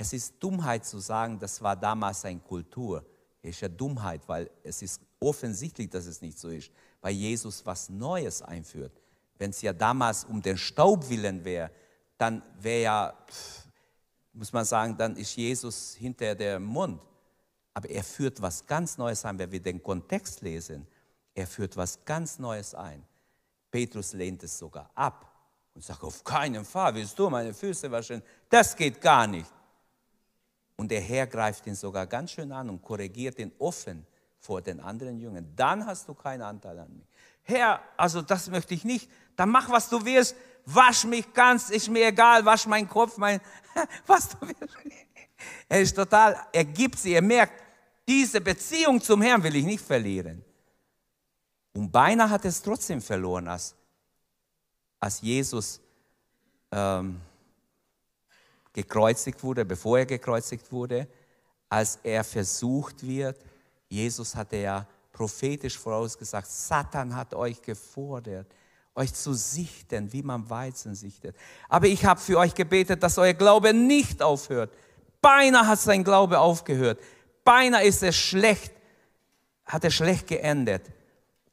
Es 0.00 0.12
ist 0.12 0.34
Dummheit 0.40 0.84
zu 0.84 0.98
sagen, 0.98 1.38
das 1.38 1.60
war 1.60 1.76
damals 1.76 2.24
eine 2.24 2.40
Kultur. 2.40 3.04
Es 3.42 3.50
ist 3.50 3.60
ja 3.60 3.68
Dummheit, 3.68 4.22
weil 4.26 4.50
es 4.62 4.82
ist 4.82 5.00
offensichtlich, 5.18 5.90
dass 5.90 6.06
es 6.06 6.20
nicht 6.20 6.38
so 6.38 6.48
ist 6.48 6.70
weil 7.00 7.14
Jesus 7.14 7.64
was 7.64 7.88
Neues 7.88 8.42
einführt. 8.42 8.92
Wenn 9.38 9.50
es 9.50 9.62
ja 9.62 9.72
damals 9.72 10.24
um 10.24 10.42
den 10.42 10.58
Staub 10.58 11.08
willen 11.08 11.44
wäre, 11.44 11.70
dann 12.18 12.42
wäre 12.58 12.82
ja, 12.82 13.14
muss 14.32 14.52
man 14.52 14.64
sagen, 14.64 14.96
dann 14.96 15.16
ist 15.16 15.36
Jesus 15.36 15.94
hinter 15.94 16.34
dem 16.34 16.64
Mund. 16.64 17.02
Aber 17.72 17.88
er 17.88 18.04
führt 18.04 18.42
was 18.42 18.66
ganz 18.66 18.98
Neues 18.98 19.24
ein, 19.24 19.38
wenn 19.38 19.50
wir 19.50 19.62
den 19.62 19.82
Kontext 19.82 20.42
lesen. 20.42 20.86
Er 21.34 21.46
führt 21.46 21.76
was 21.76 22.04
ganz 22.04 22.38
Neues 22.38 22.74
ein. 22.74 23.02
Petrus 23.70 24.12
lehnt 24.12 24.42
es 24.42 24.58
sogar 24.58 24.90
ab 24.94 25.26
und 25.74 25.82
sagt, 25.82 26.02
auf 26.02 26.22
keinen 26.24 26.64
Fall 26.64 26.94
willst 26.94 27.18
du 27.18 27.30
meine 27.30 27.54
Füße 27.54 27.90
waschen. 27.90 28.22
Das 28.48 28.76
geht 28.76 29.00
gar 29.00 29.26
nicht. 29.26 29.50
Und 30.80 30.90
der 30.90 31.02
Herr 31.02 31.26
greift 31.26 31.66
ihn 31.66 31.74
sogar 31.74 32.06
ganz 32.06 32.30
schön 32.30 32.50
an 32.52 32.70
und 32.70 32.80
korrigiert 32.80 33.38
ihn 33.38 33.52
offen 33.58 34.06
vor 34.38 34.62
den 34.62 34.80
anderen 34.80 35.18
Jüngern. 35.18 35.46
Dann 35.54 35.84
hast 35.84 36.08
du 36.08 36.14
keinen 36.14 36.40
Anteil 36.40 36.78
an 36.78 36.90
mir. 36.96 37.04
Herr, 37.42 37.82
also 37.98 38.22
das 38.22 38.48
möchte 38.48 38.72
ich 38.72 38.82
nicht. 38.82 39.10
Dann 39.36 39.50
mach, 39.50 39.68
was 39.68 39.90
du 39.90 40.02
willst. 40.02 40.34
Wasch 40.64 41.04
mich 41.04 41.30
ganz, 41.34 41.68
ist 41.68 41.90
mir 41.90 42.06
egal. 42.06 42.46
Wasch 42.46 42.64
meinen 42.66 42.88
Kopf, 42.88 43.18
mein, 43.18 43.42
was 44.06 44.30
du 44.30 44.36
willst. 44.40 44.74
Er 45.68 45.82
ist 45.82 45.94
total, 45.94 46.46
er 46.50 46.64
gibt 46.64 46.98
sie, 46.98 47.12
er 47.12 47.20
merkt, 47.20 47.62
diese 48.08 48.40
Beziehung 48.40 49.02
zum 49.02 49.20
Herrn 49.20 49.42
will 49.42 49.56
ich 49.56 49.66
nicht 49.66 49.84
verlieren. 49.84 50.42
Und 51.74 51.92
beinahe 51.92 52.30
hat 52.30 52.46
es 52.46 52.62
trotzdem 52.62 53.02
verloren, 53.02 53.48
als, 53.48 53.74
als 54.98 55.20
Jesus 55.20 55.78
ähm, 56.72 57.20
gekreuzigt 58.72 59.42
wurde, 59.42 59.64
bevor 59.64 59.98
er 59.98 60.06
gekreuzigt 60.06 60.70
wurde, 60.70 61.08
als 61.68 61.98
er 62.02 62.24
versucht 62.24 63.06
wird, 63.06 63.38
Jesus 63.88 64.34
hatte 64.34 64.56
ja 64.56 64.86
prophetisch 65.12 65.78
vorausgesagt, 65.78 66.48
Satan 66.48 67.14
hat 67.14 67.34
euch 67.34 67.60
gefordert, 67.60 68.46
euch 68.94 69.12
zu 69.12 69.34
sichten, 69.34 70.12
wie 70.12 70.22
man 70.22 70.48
Weizen 70.48 70.94
sichtet. 70.94 71.36
Aber 71.68 71.86
ich 71.86 72.04
habe 72.04 72.20
für 72.20 72.38
euch 72.38 72.54
gebetet, 72.54 73.02
dass 73.02 73.18
euer 73.18 73.34
Glaube 73.34 73.74
nicht 73.74 74.22
aufhört. 74.22 74.72
Beinahe 75.20 75.66
hat 75.66 75.80
sein 75.80 76.02
Glaube 76.02 76.38
aufgehört. 76.38 77.00
Beinahe 77.44 77.84
ist 77.84 78.02
er 78.02 78.12
schlecht, 78.12 78.72
hat 79.64 79.84
er 79.84 79.90
schlecht 79.90 80.26
geendet. 80.26 80.82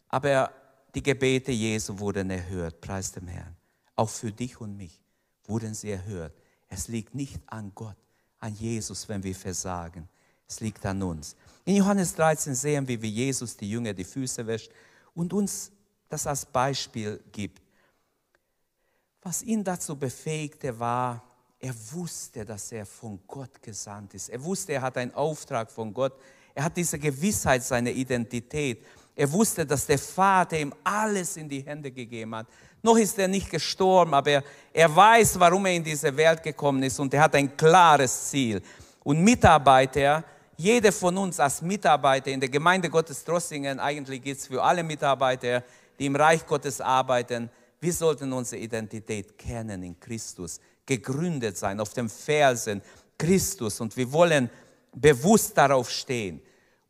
Aber 0.10 0.52
die 0.96 1.04
Gebete 1.04 1.52
Jesu 1.52 2.00
wurden 2.00 2.30
erhört, 2.30 2.80
preis 2.82 3.12
dem 3.12 3.28
Herrn. 3.28 3.56
Auch 3.96 4.10
für 4.10 4.32
dich 4.32 4.60
und 4.62 4.78
mich 4.78 5.02
wurden 5.46 5.74
sie 5.74 5.92
erhört. 5.92 6.34
Es 6.70 6.88
liegt 6.88 7.16
nicht 7.16 7.42
an 7.48 7.72
Gott, 7.74 7.98
an 8.40 8.54
Jesus, 8.54 9.08
wenn 9.08 9.24
wir 9.24 9.36
versagen. 9.36 10.08
Es 10.48 10.60
liegt 10.60 10.86
an 10.86 11.02
uns. 11.02 11.36
In 11.66 11.76
Johannes 11.76 12.16
13 12.16 12.56
sehen 12.56 12.88
wir, 12.88 13.02
wie 13.02 13.10
Jesus 13.10 13.58
die 13.58 13.70
Jünger 13.70 13.94
die 13.94 14.04
Füße 14.04 14.46
wäscht 14.48 14.72
und 15.14 15.34
uns 15.34 15.72
das 16.08 16.26
als 16.26 16.46
Beispiel 16.46 17.22
gibt. 17.32 17.62
Was 19.22 19.44
ihn 19.44 19.64
dazu 19.64 19.96
befähigte, 19.96 20.80
war, 20.80 21.22
er 21.60 21.74
wusste, 21.92 22.46
dass 22.46 22.72
er 22.72 22.86
von 22.86 23.20
Gott 23.28 23.62
gesandt 23.62 24.14
ist. 24.14 24.30
Er 24.30 24.42
wusste, 24.44 24.74
er 24.74 24.82
hat 24.82 24.98
einen 24.98 25.14
Auftrag 25.14 25.72
von 25.72 25.94
Gott. 25.94 26.14
Er 26.54 26.64
hat 26.64 26.78
diese 26.78 27.00
Gewissheit 27.00 27.64
seiner 27.64 27.92
Identität. 27.92 28.86
Er 29.16 29.32
wusste, 29.32 29.66
dass 29.66 29.86
der 29.86 29.98
Vater 29.98 30.60
ihm 30.60 30.74
alles 30.84 31.36
in 31.36 31.50
die 31.50 31.62
Hände 31.62 31.92
gegeben 31.92 32.36
hat. 32.36 32.48
Noch 32.88 32.98
ist 32.98 33.20
er 33.20 33.28
nicht 33.28 33.50
gestorben, 33.50 34.14
aber 34.14 34.42
er, 34.72 34.96
weiß, 34.96 35.38
warum 35.38 35.66
er 35.66 35.74
in 35.74 35.84
diese 35.84 36.16
Welt 36.16 36.42
gekommen 36.42 36.82
ist 36.84 36.98
und 37.02 37.14
er 37.14 37.24
hat 37.24 37.36
ein 37.36 37.58
klares 37.58 38.30
Ziel. 38.30 38.62
Und 39.04 39.22
Mitarbeiter, 39.22 40.24
jeder 40.56 40.94
von 40.94 41.18
uns 41.18 41.38
als 41.38 41.62
Mitarbeiter 41.62 42.32
in 42.32 42.40
der 42.40 42.48
Gemeinde 42.48 42.90
Gottes 42.90 43.26
Trossingen, 43.26 43.78
eigentlich 43.82 44.22
geht 44.22 44.38
es 44.38 44.48
für 44.48 44.64
alle 44.64 44.84
Mitarbeiter, 44.84 45.66
die 46.00 46.06
im 46.06 46.16
Reich 46.16 46.46
Gottes 46.46 46.80
arbeiten, 46.80 47.50
wir 47.82 47.92
sollten 47.92 48.32
unsere 48.32 48.62
Identität 48.62 49.38
kennen 49.38 49.84
in 49.84 50.00
Christus, 50.00 50.62
gegründet 50.86 51.58
sein 51.58 51.82
auf 51.82 51.94
dem 51.94 52.10
Felsen, 52.10 52.82
Christus 53.18 53.82
und 53.82 53.98
wir 53.98 54.10
wollen 54.14 54.50
bewusst 54.94 55.58
darauf 55.58 55.90
stehen. 55.90 56.42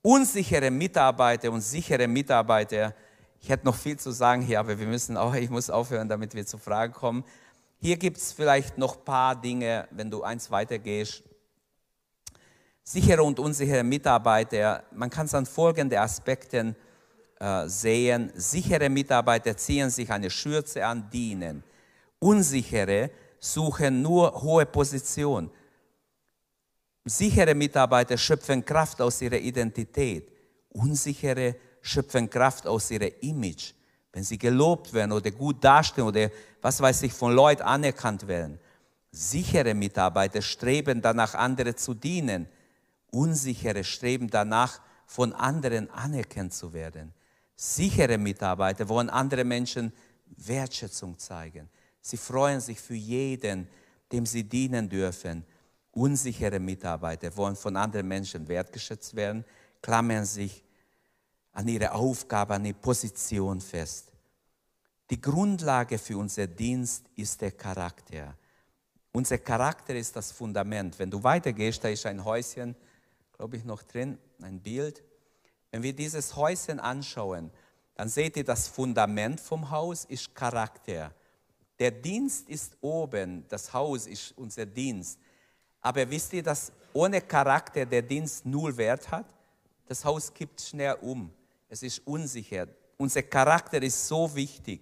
Unsichere 0.04 0.70
Mitarbeiter 0.70 1.52
und 1.52 1.62
sichere 1.62 2.08
Mitarbeiter, 2.08 2.94
ich 3.42 3.50
hätte 3.50 3.66
noch 3.66 3.76
viel 3.76 3.98
zu 3.98 4.12
sagen 4.12 4.42
hier, 4.42 4.60
aber 4.60 4.80
wir 4.80 4.88
müssen 4.88 5.18
auch, 5.18 5.34
ich 5.36 5.50
muss 5.50 5.70
aufhören, 5.70 6.10
damit 6.10 6.34
wir 6.34 6.46
zu 6.46 6.58
Fragen 6.58 6.94
kommen. 6.94 7.24
Hier 7.80 7.98
gibt 7.98 8.18
es 8.18 8.32
vielleicht 8.34 8.78
noch 8.78 8.98
ein 8.98 9.06
paar 9.06 9.40
Dinge, 9.40 9.88
wenn 9.92 10.10
du 10.10 10.24
eins 10.24 10.50
weitergehst. 10.50 11.24
Sichere 12.84 13.22
und 13.22 13.38
unsichere 13.40 13.84
Mitarbeiter, 13.84 14.84
man 14.94 15.10
kann 15.10 15.26
es 15.26 15.34
an 15.34 15.46
folgenden 15.46 16.00
Aspekten 16.00 16.76
äh, 17.40 17.68
sehen. 17.68 18.32
Sichere 18.34 18.90
Mitarbeiter 18.90 19.56
ziehen 19.56 19.90
sich 19.90 20.10
eine 20.10 20.30
Schürze 20.30 20.86
an, 20.86 21.10
dienen. 21.10 21.64
Unsichere 22.18 23.12
suchen 23.40 24.02
nur 24.02 24.42
hohe 24.42 24.66
Position. 24.66 25.52
Sichere 27.06 27.54
Mitarbeiter 27.54 28.18
schöpfen 28.18 28.66
Kraft 28.66 29.02
aus 29.02 29.22
ihrer 29.22 29.38
Identität. 29.38 30.32
Unsichere 30.70 31.56
schöpfen 31.88 32.30
Kraft 32.30 32.68
aus 32.68 32.92
ihrem 32.92 33.12
Image. 33.22 33.74
Wenn 34.12 34.24
sie 34.24 34.38
gelobt 34.38 34.94
werden 34.94 35.12
oder 35.12 35.32
gut 35.32 35.64
dastehen 35.64 36.08
oder 36.08 36.30
was 36.62 36.82
weiß 36.82 37.04
ich 37.04 37.14
von 37.14 37.34
Leuten 37.34 37.62
anerkannt 37.62 38.28
werden. 38.28 38.60
Sichere 39.12 39.74
Mitarbeiter 39.74 40.42
streben 40.42 41.02
danach, 41.02 41.34
andere 41.36 41.76
zu 41.76 41.94
dienen. 41.94 42.48
Unsichere 43.12 43.84
streben 43.84 44.30
danach, 44.30 44.80
von 45.06 45.34
anderen 45.34 45.90
anerkannt 45.92 46.54
zu 46.54 46.74
werden. 46.74 47.14
Sichere 47.56 48.18
Mitarbeiter 48.18 48.88
wollen 48.90 49.10
andere 49.10 49.44
Menschen 49.46 49.94
Wertschätzung 50.36 51.18
zeigen. 51.18 51.70
Sie 52.02 52.18
freuen 52.18 52.60
sich 52.60 52.80
für 52.80 52.94
jeden, 52.94 53.68
dem 54.12 54.26
sie 54.26 54.44
dienen 54.44 54.90
dürfen. 54.90 55.46
Unsichere 55.92 56.60
Mitarbeiter 56.60 57.36
wollen 57.36 57.56
von 57.56 57.76
anderen 57.76 58.08
Menschen 58.08 58.48
wertgeschätzt 58.48 59.16
werden, 59.16 59.46
klammern 59.82 60.26
sich 60.26 60.64
an 61.58 61.68
ihre 61.68 61.92
Aufgabe, 61.92 62.54
an 62.54 62.66
ihre 62.66 62.78
Position 62.78 63.60
fest. 63.60 64.12
Die 65.10 65.20
Grundlage 65.20 65.98
für 65.98 66.16
unser 66.16 66.46
Dienst 66.46 67.06
ist 67.16 67.42
der 67.42 67.52
Charakter. 67.52 68.36
Unser 69.12 69.40
Charakter 69.40 69.96
ist 69.96 70.16
das 70.16 70.32
Fundament. 70.32 71.00
Wenn 71.00 71.10
du 71.10 71.24
weitergehst, 71.24 71.84
da 71.84 71.88
ist 71.88 72.06
ein 72.06 72.24
Häuschen, 72.24 72.76
glaube 73.34 73.58
ich, 73.58 73.64
noch 73.64 73.82
drin, 73.82 74.20
ein 74.40 74.60
Bild. 74.62 75.02
Wenn 75.72 75.82
wir 75.82 75.94
dieses 75.94 76.36
Häuschen 76.36 76.80
anschauen, 76.80 77.50
dann 77.96 78.08
seht 78.08 78.38
ihr, 78.38 78.44
das 78.44 78.68
Fundament 78.68 79.42
vom 79.42 79.72
Haus 79.72 80.06
ist 80.06 80.36
Charakter. 80.36 81.12
Der 81.80 81.90
Dienst 81.90 82.50
ist 82.50 82.78
oben, 82.82 83.46
das 83.48 83.74
Haus 83.74 84.06
ist 84.06 84.38
unser 84.38 84.68
Dienst. 84.68 85.18
Aber 85.82 86.08
wisst 86.08 86.34
ihr, 86.34 86.44
dass 86.44 86.72
ohne 86.94 87.20
Charakter 87.20 87.84
der 87.84 88.04
Dienst 88.04 88.46
null 88.46 88.78
Wert 88.78 89.10
hat? 89.10 89.26
Das 89.88 90.06
Haus 90.06 90.32
kippt 90.32 90.62
schnell 90.62 90.98
um 91.02 91.34
es 91.70 91.84
ist 91.84 92.02
unsicher. 92.06 92.68
Unser 92.98 93.24
Charakter 93.24 93.82
ist 93.82 94.08
so 94.08 94.34
wichtig. 94.34 94.82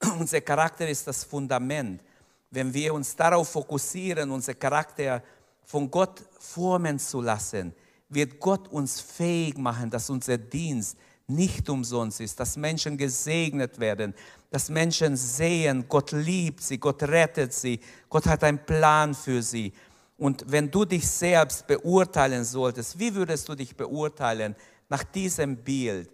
Unser 0.18 0.40
Charakter 0.40 0.88
ist 0.88 1.06
das 1.06 1.24
Fundament. 1.24 2.02
Wenn 2.50 2.72
wir 2.72 2.94
uns 2.94 3.16
darauf 3.16 3.48
fokussieren, 3.48 4.30
unser 4.30 4.54
Charakter 4.54 5.22
von 5.64 5.90
Gott 5.90 6.22
formen 6.38 6.98
zu 6.98 7.20
lassen, 7.20 7.74
wird 8.08 8.38
Gott 8.38 8.68
uns 8.68 9.00
fähig 9.00 9.58
machen, 9.58 9.90
dass 9.90 10.08
unser 10.08 10.38
Dienst 10.38 10.96
nicht 11.26 11.68
umsonst 11.68 12.20
ist, 12.20 12.38
dass 12.38 12.56
Menschen 12.56 12.96
gesegnet 12.96 13.80
werden, 13.80 14.14
dass 14.50 14.68
Menschen 14.68 15.16
sehen, 15.16 15.86
Gott 15.88 16.12
liebt 16.12 16.62
sie, 16.62 16.78
Gott 16.78 17.02
rettet 17.02 17.52
sie, 17.52 17.80
Gott 18.08 18.26
hat 18.26 18.44
einen 18.44 18.64
Plan 18.64 19.12
für 19.12 19.42
sie. 19.42 19.72
Und 20.16 20.44
wenn 20.46 20.70
du 20.70 20.84
dich 20.84 21.06
selbst 21.06 21.66
beurteilen 21.66 22.44
solltest, 22.44 22.98
wie 22.98 23.14
würdest 23.14 23.48
du 23.48 23.54
dich 23.56 23.76
beurteilen, 23.76 24.54
nach 24.88 25.04
diesem 25.04 25.56
Bild, 25.56 26.10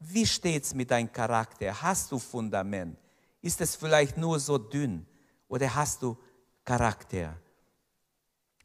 wie 0.00 0.26
steht 0.26 0.64
es 0.64 0.74
mit 0.74 0.90
deinem 0.90 1.12
Charakter? 1.12 1.80
Hast 1.82 2.12
du 2.12 2.18
Fundament? 2.18 2.98
Ist 3.40 3.60
es 3.60 3.74
vielleicht 3.74 4.16
nur 4.16 4.38
so 4.38 4.58
dünn 4.58 5.06
oder 5.48 5.74
hast 5.74 6.02
du 6.02 6.16
Charakter 6.64 7.36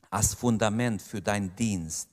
als 0.10 0.34
Fundament 0.34 1.02
für 1.02 1.22
deinen 1.22 1.56
Dienst? 1.56 2.10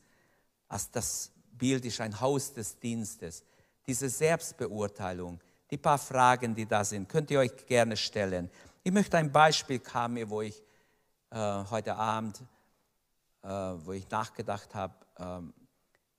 Als 0.69 0.91
das 0.91 1.33
Bild 1.53 1.85
ist 1.85 2.01
ein 2.01 2.19
Haus 2.19 2.53
des 2.55 2.79
Dienstes. 2.79 3.45
Diese 3.87 4.09
Selbstbeurteilung, 4.09 5.41
die 5.71 5.77
paar 5.77 5.99
Fragen, 5.99 6.55
die 6.55 6.67
da 6.67 6.85
sind, 6.85 7.09
könnt 7.09 7.31
ihr 7.31 7.41
euch 7.41 7.67
gerne 7.67 7.97
stellen. 7.97 8.51
Ich 8.83 8.93
möchte 8.93 9.19
ein 9.19 9.31
Beispiel 9.31 9.81
mir, 10.09 10.31
wo 10.31 10.41
ich 10.41 10.63
äh, 11.31 11.65
heute 11.71 11.97
Abend, 11.97 12.43
äh, 13.43 13.49
wo 13.49 13.93
ich 13.93 14.09
nachgedacht 14.09 14.75
habe, 14.75 14.95
äh, 15.17 15.53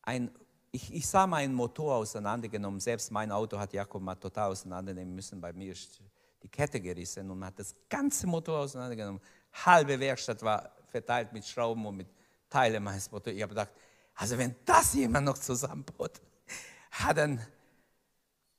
ein 0.03 0.31
ich, 0.71 0.93
ich 0.93 1.07
sah 1.07 1.27
meinen 1.27 1.53
Motor 1.53 1.95
auseinandergenommen. 1.95 2.79
Selbst 2.79 3.11
mein 3.11 3.31
Auto 3.31 3.59
hat 3.59 3.73
Jakob 3.73 4.01
mal 4.01 4.15
total 4.15 4.51
auseinandernehmen 4.51 5.13
müssen. 5.13 5.41
Bei 5.41 5.51
mir 5.53 5.73
ist 5.73 5.99
die 6.41 6.47
Kette 6.47 6.79
gerissen 6.79 7.29
und 7.29 7.43
hat 7.43 7.59
das 7.59 7.75
ganze 7.89 8.25
Motor 8.25 8.59
auseinandergenommen. 8.59 9.21
Halbe 9.65 9.99
Werkstatt 9.99 10.41
war 10.41 10.71
verteilt 10.87 11.33
mit 11.33 11.45
Schrauben 11.45 11.85
und 11.85 11.97
mit 11.97 12.07
Teilen 12.49 12.83
meines 12.83 13.11
Motors. 13.11 13.33
Ich 13.33 13.41
habe 13.41 13.49
gedacht, 13.49 13.71
also 14.15 14.37
wenn 14.37 14.55
das 14.65 14.93
jemand 14.93 15.25
noch 15.25 15.37
zusammenbaut, 15.37 16.21
dann, 17.15 17.45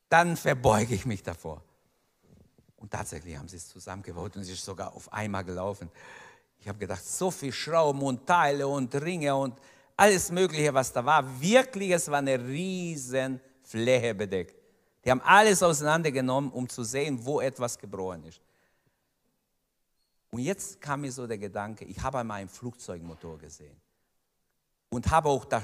dann 0.09 0.37
verbeuge 0.37 0.95
ich 0.95 1.07
mich 1.07 1.23
davor. 1.23 1.63
Und 2.77 2.91
tatsächlich 2.91 3.37
haben 3.37 3.49
sie 3.49 3.57
es 3.57 3.69
zusammengebaut 3.69 4.37
und 4.37 4.43
es 4.43 4.51
ist 4.51 4.65
sogar 4.65 4.93
auf 4.95 5.13
einmal 5.13 5.45
gelaufen. 5.45 5.91
Ich 6.59 6.69
habe 6.69 6.79
gedacht, 6.79 7.05
so 7.05 7.31
viel 7.31 7.53
Schrauben 7.53 8.03
und 8.03 8.27
Teile 8.27 8.67
und 8.69 8.95
Ringe 8.95 9.35
und 9.35 9.59
alles 9.97 10.31
Mögliche, 10.31 10.73
was 10.73 10.93
da 10.93 11.05
war. 11.05 11.41
Wirklich, 11.41 11.91
es 11.91 12.11
war 12.11 12.19
eine 12.19 12.39
riesen 12.39 13.41
Fläche 13.63 14.15
bedeckt. 14.15 14.57
Die 15.05 15.11
haben 15.11 15.21
alles 15.23 15.63
auseinandergenommen, 15.63 16.51
um 16.51 16.69
zu 16.69 16.85
sehen, 16.85 17.25
wo 17.25 17.41
etwas 17.41 17.79
gebrochen 17.79 18.25
ist. 18.25 18.41
Und 20.31 20.41
jetzt 20.41 20.81
kam 20.81 21.03
mir 21.03 21.13
so 21.13 21.27
der 21.27 21.39
Gedanke, 21.39 21.85
ich 21.85 22.01
habe 22.01 22.19
einmal 22.19 22.41
einen 22.41 22.49
Flugzeugmotor 22.49 23.39
gesehen 23.39 23.77
und 24.91 25.11
habe 25.11 25.29
auch, 25.29 25.45
da, 25.45 25.63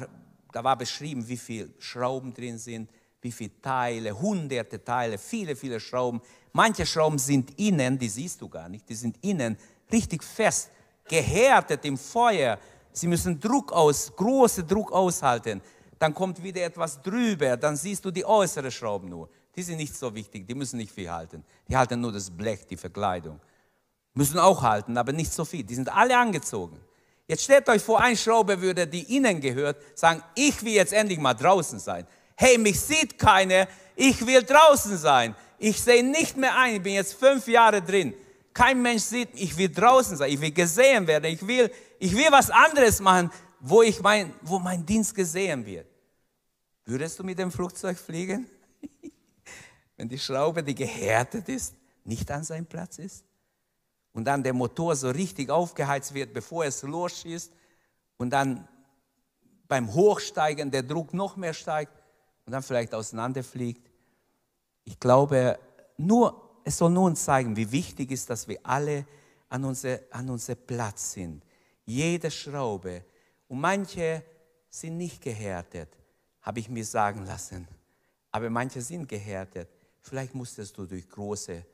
da 0.53 0.63
war 0.63 0.77
beschrieben, 0.77 1.27
wie 1.27 1.39
viele 1.39 1.71
Schrauben 1.79 2.35
drin 2.35 2.59
sind, 2.59 2.91
wie 3.21 3.33
viele 3.33 3.61
Teile, 3.63 4.19
hunderte 4.19 4.83
Teile, 4.83 5.17
viele, 5.19 5.57
viele 5.57 5.81
Schrauben. 5.81 6.21
Manche 6.53 6.85
Schrauben 6.85 7.19
sind 7.19 7.59
innen, 7.59 7.99
die 7.99 8.09
siehst 8.09 8.41
du 8.43 8.49
gar 8.49 8.69
nicht, 8.69 8.89
die 8.89 8.95
sind 8.95 9.17
innen 9.25 9.57
richtig 9.91 10.23
fest, 10.23 10.71
gehärtet 11.09 11.85
im 11.85 11.97
Feuer, 11.97 12.59
Sie 12.99 13.07
müssen 13.07 13.39
Druck 13.39 13.73
aus, 13.73 14.13
großen 14.15 14.67
Druck 14.67 14.91
aushalten. 14.93 15.61
Dann 15.99 16.15
kommt 16.15 16.43
wieder 16.43 16.63
etwas 16.63 17.01
drüber, 17.01 17.57
dann 17.57 17.77
siehst 17.77 18.05
du 18.05 18.11
die 18.11 18.25
äußeren 18.25 18.71
Schrauben 18.71 19.09
nur. 19.09 19.29
Die 19.55 19.63
sind 19.63 19.77
nicht 19.77 19.95
so 19.95 20.15
wichtig, 20.15 20.47
die 20.47 20.55
müssen 20.55 20.77
nicht 20.77 20.93
viel 20.93 21.11
halten. 21.11 21.45
Die 21.69 21.77
halten 21.77 22.01
nur 22.01 22.13
das 22.13 22.31
Blech, 22.31 22.67
die 22.67 22.77
Verkleidung. 22.77 23.41
Müssen 24.15 24.39
auch 24.39 24.63
halten, 24.63 24.97
aber 24.97 25.13
nicht 25.13 25.33
so 25.33 25.45
viel. 25.45 25.65
Die 25.65 25.75
sind 25.75 25.89
alle 25.89 26.17
angezogen. 26.17 26.81
Jetzt 27.27 27.45
stellt 27.45 27.69
euch 27.69 27.83
vor, 27.83 28.01
ein 28.01 28.17
Schraube 28.17 28.61
würde, 28.61 28.87
die 28.87 29.17
innen 29.17 29.41
gehört, 29.41 29.77
sagen, 29.95 30.23
ich 30.35 30.63
will 30.63 30.73
jetzt 30.73 30.93
endlich 30.93 31.19
mal 31.19 31.35
draußen 31.35 31.79
sein. 31.79 32.07
Hey, 32.37 32.57
mich 32.57 32.81
sieht 32.81 33.19
keiner, 33.19 33.69
ich 33.95 34.25
will 34.27 34.43
draußen 34.43 34.97
sein. 34.97 35.35
Ich 35.59 35.81
sehe 35.81 36.05
nicht 36.05 36.37
mehr 36.37 36.57
ein, 36.57 36.77
ich 36.77 36.83
bin 36.83 36.95
jetzt 36.95 37.15
fünf 37.15 37.47
Jahre 37.49 37.83
drin. 37.83 38.15
Kein 38.59 38.83
Mensch 38.83 39.05
sieht, 39.05 39.29
ich 39.35 39.57
will 39.57 39.69
draußen 39.69 40.17
sein, 40.17 40.33
ich 40.33 40.41
will 40.41 40.51
gesehen 40.51 41.07
werden, 41.07 41.27
ich 41.27 41.47
will 41.47 41.71
ich 41.99 42.15
will 42.15 42.31
was 42.31 42.51
anderes 42.51 43.01
machen, 43.01 43.31
wo, 43.61 43.83
ich 43.83 44.01
mein, 44.01 44.33
wo 44.43 44.59
mein 44.59 44.85
Dienst 44.85 45.15
gesehen 45.15 45.65
wird. 45.67 45.87
Würdest 46.85 47.19
du 47.19 47.25
mit 47.25 47.39
dem 47.39 47.51
Flugzeug 47.51 47.99
fliegen? 47.99 48.49
Wenn 49.97 50.09
die 50.09 50.19
Schraube, 50.19 50.63
die 50.63 50.75
gehärtet 50.75 51.49
ist, 51.49 51.75
nicht 52.05 52.31
an 52.31 52.45
seinem 52.45 52.67
Platz 52.67 52.99
ist? 52.99 53.25
Und 54.13 54.25
dann 54.25 54.43
der 54.43 54.55
Motor 54.55 54.97
so 54.97 55.11
richtig 55.11 55.51
aufgeheizt 55.51 56.15
wird, 56.15 56.33
bevor 56.33 56.65
es 56.65 56.83
losschießt 56.83 57.53
und 58.17 58.31
dann 58.31 58.67
beim 59.67 59.93
Hochsteigen 59.93 60.71
der 60.71 60.83
Druck 60.83 61.13
noch 61.13 61.37
mehr 61.37 61.53
steigt 61.53 61.93
und 62.47 62.53
dann 62.53 62.63
vielleicht 62.63 62.95
auseinanderfliegt. 62.95 63.91
Ich 64.85 64.99
glaube, 64.99 65.59
nur, 65.99 66.48
es 66.69 66.79
soll 66.79 66.91
nur 66.91 67.05
uns 67.05 67.25
zeigen, 67.25 67.57
wie 67.57 67.71
wichtig 67.73 68.11
ist, 68.11 68.31
dass 68.31 68.47
wir 68.47 68.59
alle 68.63 69.07
an 69.49 69.65
unser, 69.65 70.01
an 70.11 70.29
unser 70.29 70.55
Platz 70.55 71.13
sind 71.13 71.43
jede 71.89 72.31
Schraube. 72.31 73.03
Und 73.49 73.61
manche 73.61 74.23
sind 74.69 74.99
nicht 74.99 75.23
gehärtet, 75.23 75.89
habe 76.43 76.61
ich 76.61 76.69
mir 76.69 76.85
sagen 76.85 77.25
lassen. 77.25 77.67
Aber 78.31 78.51
manche 78.51 78.83
sind 78.83 79.09
gehärtet. 79.09 79.69
Vielleicht 80.03 80.35
musstest 80.35 80.77
du 80.77 80.85
durch 80.85 81.09
große 81.09 81.65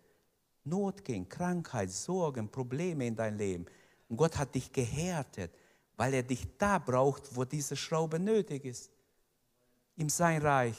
Not 0.62 1.05
gehen, 1.05 1.28
Krankheit, 1.28 1.90
Sorgen, 1.90 2.49
Probleme 2.49 3.07
in 3.07 3.16
dein 3.16 3.36
Leben. 3.36 3.66
Und 4.09 4.16
Gott 4.16 4.38
hat 4.38 4.55
dich 4.55 4.72
gehärtet, 4.72 5.51
weil 5.97 6.14
er 6.14 6.22
dich 6.22 6.47
da 6.57 6.78
braucht, 6.78 7.34
wo 7.34 7.45
diese 7.45 7.76
Schraube 7.76 8.18
nötig 8.18 8.64
ist. 8.64 8.90
Im 9.97 10.09
Sein 10.09 10.42
Reich. 10.42 10.76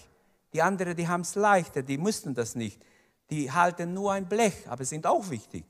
Die 0.53 0.61
anderen, 0.61 0.95
die 0.95 1.07
haben 1.07 1.21
es 1.21 1.35
leichter, 1.35 1.83
die 1.83 1.97
müssten 1.97 2.33
das 2.33 2.55
nicht. 2.55 2.81
Die 3.29 3.51
halten 3.51 3.93
nur 3.93 4.13
ein 4.13 4.27
Blech, 4.27 4.67
aber 4.67 4.85
sind 4.85 5.05
auch 5.05 5.29
wichtig. 5.29 5.65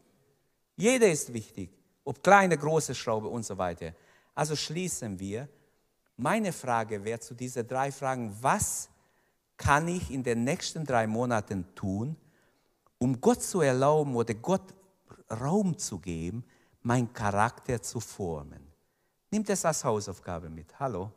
Jeder 0.75 1.09
ist 1.09 1.33
wichtig 1.33 1.69
ob 2.05 2.23
kleine, 2.23 2.57
große 2.57 2.95
Schraube 2.95 3.27
und 3.27 3.43
so 3.43 3.57
weiter. 3.57 3.93
Also 4.33 4.55
schließen 4.55 5.19
wir. 5.19 5.49
Meine 6.15 6.53
Frage 6.53 7.03
wäre 7.03 7.19
zu 7.19 7.33
diesen 7.33 7.67
drei 7.67 7.91
Fragen, 7.91 8.33
was 8.39 8.89
kann 9.57 9.87
ich 9.87 10.11
in 10.11 10.23
den 10.23 10.43
nächsten 10.43 10.85
drei 10.85 11.07
Monaten 11.07 11.65
tun, 11.75 12.15
um 12.99 13.19
Gott 13.19 13.41
zu 13.41 13.61
erlauben 13.61 14.15
oder 14.15 14.33
Gott 14.33 14.73
Raum 15.29 15.77
zu 15.77 15.99
geben, 15.99 16.45
meinen 16.81 17.11
Charakter 17.11 17.81
zu 17.81 17.99
formen? 17.99 18.71
Nimmt 19.31 19.49
es 19.49 19.65
als 19.65 19.83
Hausaufgabe 19.83 20.49
mit. 20.49 20.79
Hallo? 20.79 21.11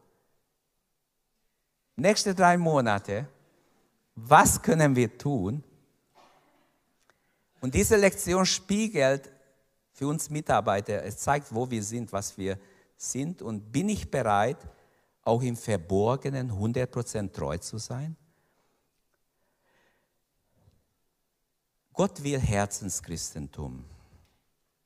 Nächste 1.96 2.34
drei 2.34 2.56
Monate, 2.56 3.28
was 4.14 4.60
können 4.60 4.96
wir 4.96 5.16
tun? 5.18 5.62
Und 7.60 7.74
diese 7.74 7.96
Lektion 7.96 8.46
spiegelt 8.46 9.30
für 9.92 10.06
uns 10.06 10.30
Mitarbeiter, 10.30 11.02
es 11.04 11.18
zeigt, 11.18 11.52
wo 11.52 11.68
wir 11.68 11.82
sind, 11.82 12.12
was 12.12 12.38
wir 12.38 12.58
sind. 12.96 13.42
Und 13.42 13.72
bin 13.72 13.88
ich 13.88 14.10
bereit, 14.10 14.58
auch 15.22 15.42
im 15.42 15.56
Verborgenen 15.56 16.52
100% 16.52 17.32
treu 17.32 17.58
zu 17.58 17.78
sein? 17.78 18.16
Gott 21.92 22.22
will 22.22 22.38
Herzenschristentum. 22.38 23.84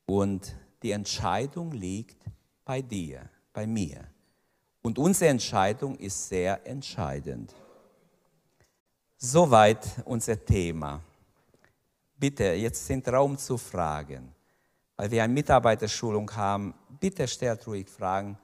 Und 0.06 0.56
die 0.82 0.92
Entscheidung 0.92 1.72
liegt 1.72 2.24
bei 2.64 2.80
dir, 2.80 3.28
bei 3.52 3.66
mir. 3.66 4.08
Und 4.80 4.98
unsere 4.98 5.30
Entscheidung 5.30 5.96
ist 5.98 6.28
sehr 6.28 6.66
entscheidend. 6.66 7.54
Soweit 9.16 9.86
unser 10.06 10.42
Thema. 10.42 11.02
Bitte, 12.22 12.52
jetzt 12.52 12.86
sind 12.86 13.08
Raum 13.08 13.36
zu 13.36 13.58
fragen. 13.58 14.32
Weil 14.96 15.10
wir 15.10 15.24
eine 15.24 15.32
Mitarbeiterschulung 15.32 16.30
haben, 16.36 16.72
bitte 17.00 17.26
stellt 17.26 17.66
ruhig 17.66 17.88
Fragen. 17.88 18.38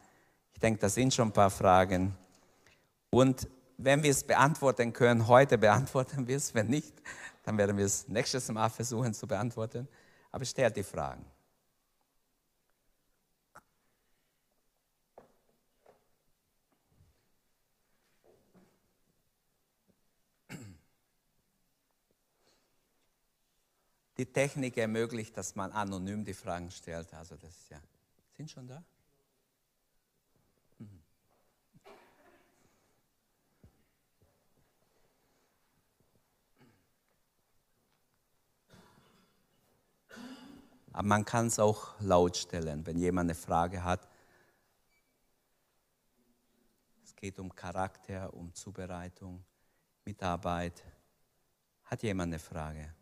Ich 0.53 0.59
denke, 0.59 0.81
das 0.81 0.97
sind 0.97 1.14
schon 1.14 1.29
ein 1.29 1.33
paar 1.33 1.49
Fragen. 1.49 2.12
Und 3.11 3.47
wenn 3.76 4.03
wir 4.03 4.11
es 4.11 4.24
beantworten 4.24 4.93
können, 4.93 5.29
heute 5.29 5.59
beantworten 5.59 6.26
wir 6.26 6.39
es. 6.39 6.53
Wenn 6.57 6.66
nicht, 6.66 6.93
dann 7.45 7.57
werden 7.57 7.76
wir 7.76 7.85
es 7.85 8.09
nächstes 8.09 8.49
Mal 8.49 8.68
versuchen 8.68 9.14
zu 9.14 9.29
beantworten. 9.29 9.87
Aber 10.33 10.45
stellt 10.45 10.76
die 10.76 10.83
Fragen. 10.83 11.24
Die 24.19 24.27
Technik 24.27 24.77
ermöglicht, 24.77 25.37
dass 25.37 25.55
man 25.55 25.71
anonym 25.71 26.25
die 26.25 26.35
Fragen 26.35 26.71
stellt. 26.71 27.14
Also 27.14 27.37
das 27.37 27.51
ist 27.51 27.71
ja. 27.71 27.81
Sind 28.37 28.51
schon 28.51 28.66
da? 28.66 28.83
Mhm. 30.79 31.01
Aber 40.93 41.07
man 41.07 41.25
kann 41.25 41.47
es 41.47 41.61
auch 41.61 41.95
laut 42.01 42.37
stellen, 42.37 42.85
wenn 42.87 42.99
jemand 42.99 43.27
eine 43.27 43.37
Frage 43.37 43.85
hat. 43.85 44.09
Es 47.05 47.14
geht 47.14 47.39
um 47.39 47.55
Charakter, 47.55 48.35
um 48.35 48.53
Zubereitung, 48.53 49.45
Mitarbeit. 50.05 50.83
Hat 51.85 52.03
jemand 52.03 52.33
eine 52.33 52.41
Frage? 52.41 52.97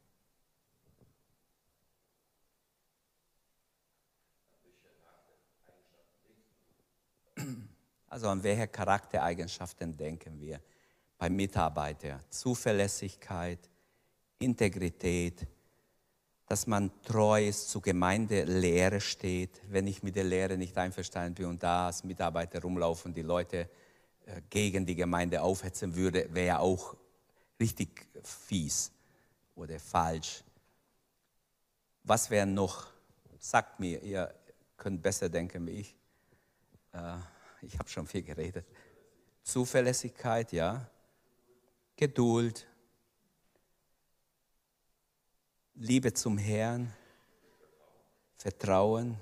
Also 8.09 8.29
an 8.29 8.43
welche 8.43 8.69
Charaktereigenschaften 8.69 9.97
denken 9.97 10.41
wir 10.41 10.61
beim 11.19 11.35
Mitarbeiter? 11.35 12.21
Zuverlässigkeit, 12.31 13.59
Integrität, 14.39 15.47
dass 16.47 16.67
man 16.67 16.91
treu 17.03 17.49
ist, 17.49 17.69
zur 17.69 17.83
Gemeindelehre 17.83 19.01
steht. 19.01 19.61
Wenn 19.69 19.87
ich 19.87 20.03
mit 20.03 20.15
der 20.15 20.25
Lehre 20.25 20.57
nicht 20.57 20.79
einverstanden 20.79 21.35
bin 21.35 21.47
und 21.47 21.63
da 21.63 21.87
als 21.87 22.05
Mitarbeiter 22.05 22.63
rumlaufen, 22.63 23.13
die 23.13 23.23
Leute 23.23 23.69
äh, 24.27 24.41
gegen 24.49 24.87
die 24.87 24.95
Gemeinde 24.95 25.43
aufhetzen 25.43 25.95
würde, 25.97 26.33
wäre 26.33 26.61
auch 26.61 26.97
richtig 27.59 28.07
fies 28.23 28.93
oder 29.57 29.81
falsch. 29.81 30.45
Was 32.05 32.31
wäre 32.31 32.47
noch? 32.47 32.87
Sagt 33.39 33.81
mir, 33.81 34.01
ihr 34.03 34.33
könnt 34.77 35.03
besser 35.03 35.29
denken 35.29 35.67
wie 35.67 35.81
ich. 35.81 35.97
Äh, 36.97 37.19
ich 37.63 37.79
habe 37.79 37.89
schon 37.89 38.07
viel 38.07 38.23
geredet. 38.23 38.67
Zuverlässigkeit, 39.43 40.53
ja. 40.53 40.89
Geduld. 41.97 42.67
Liebe 45.75 46.13
zum 46.13 46.39
Herrn. 46.39 46.93
Vertrauen. 48.37 49.17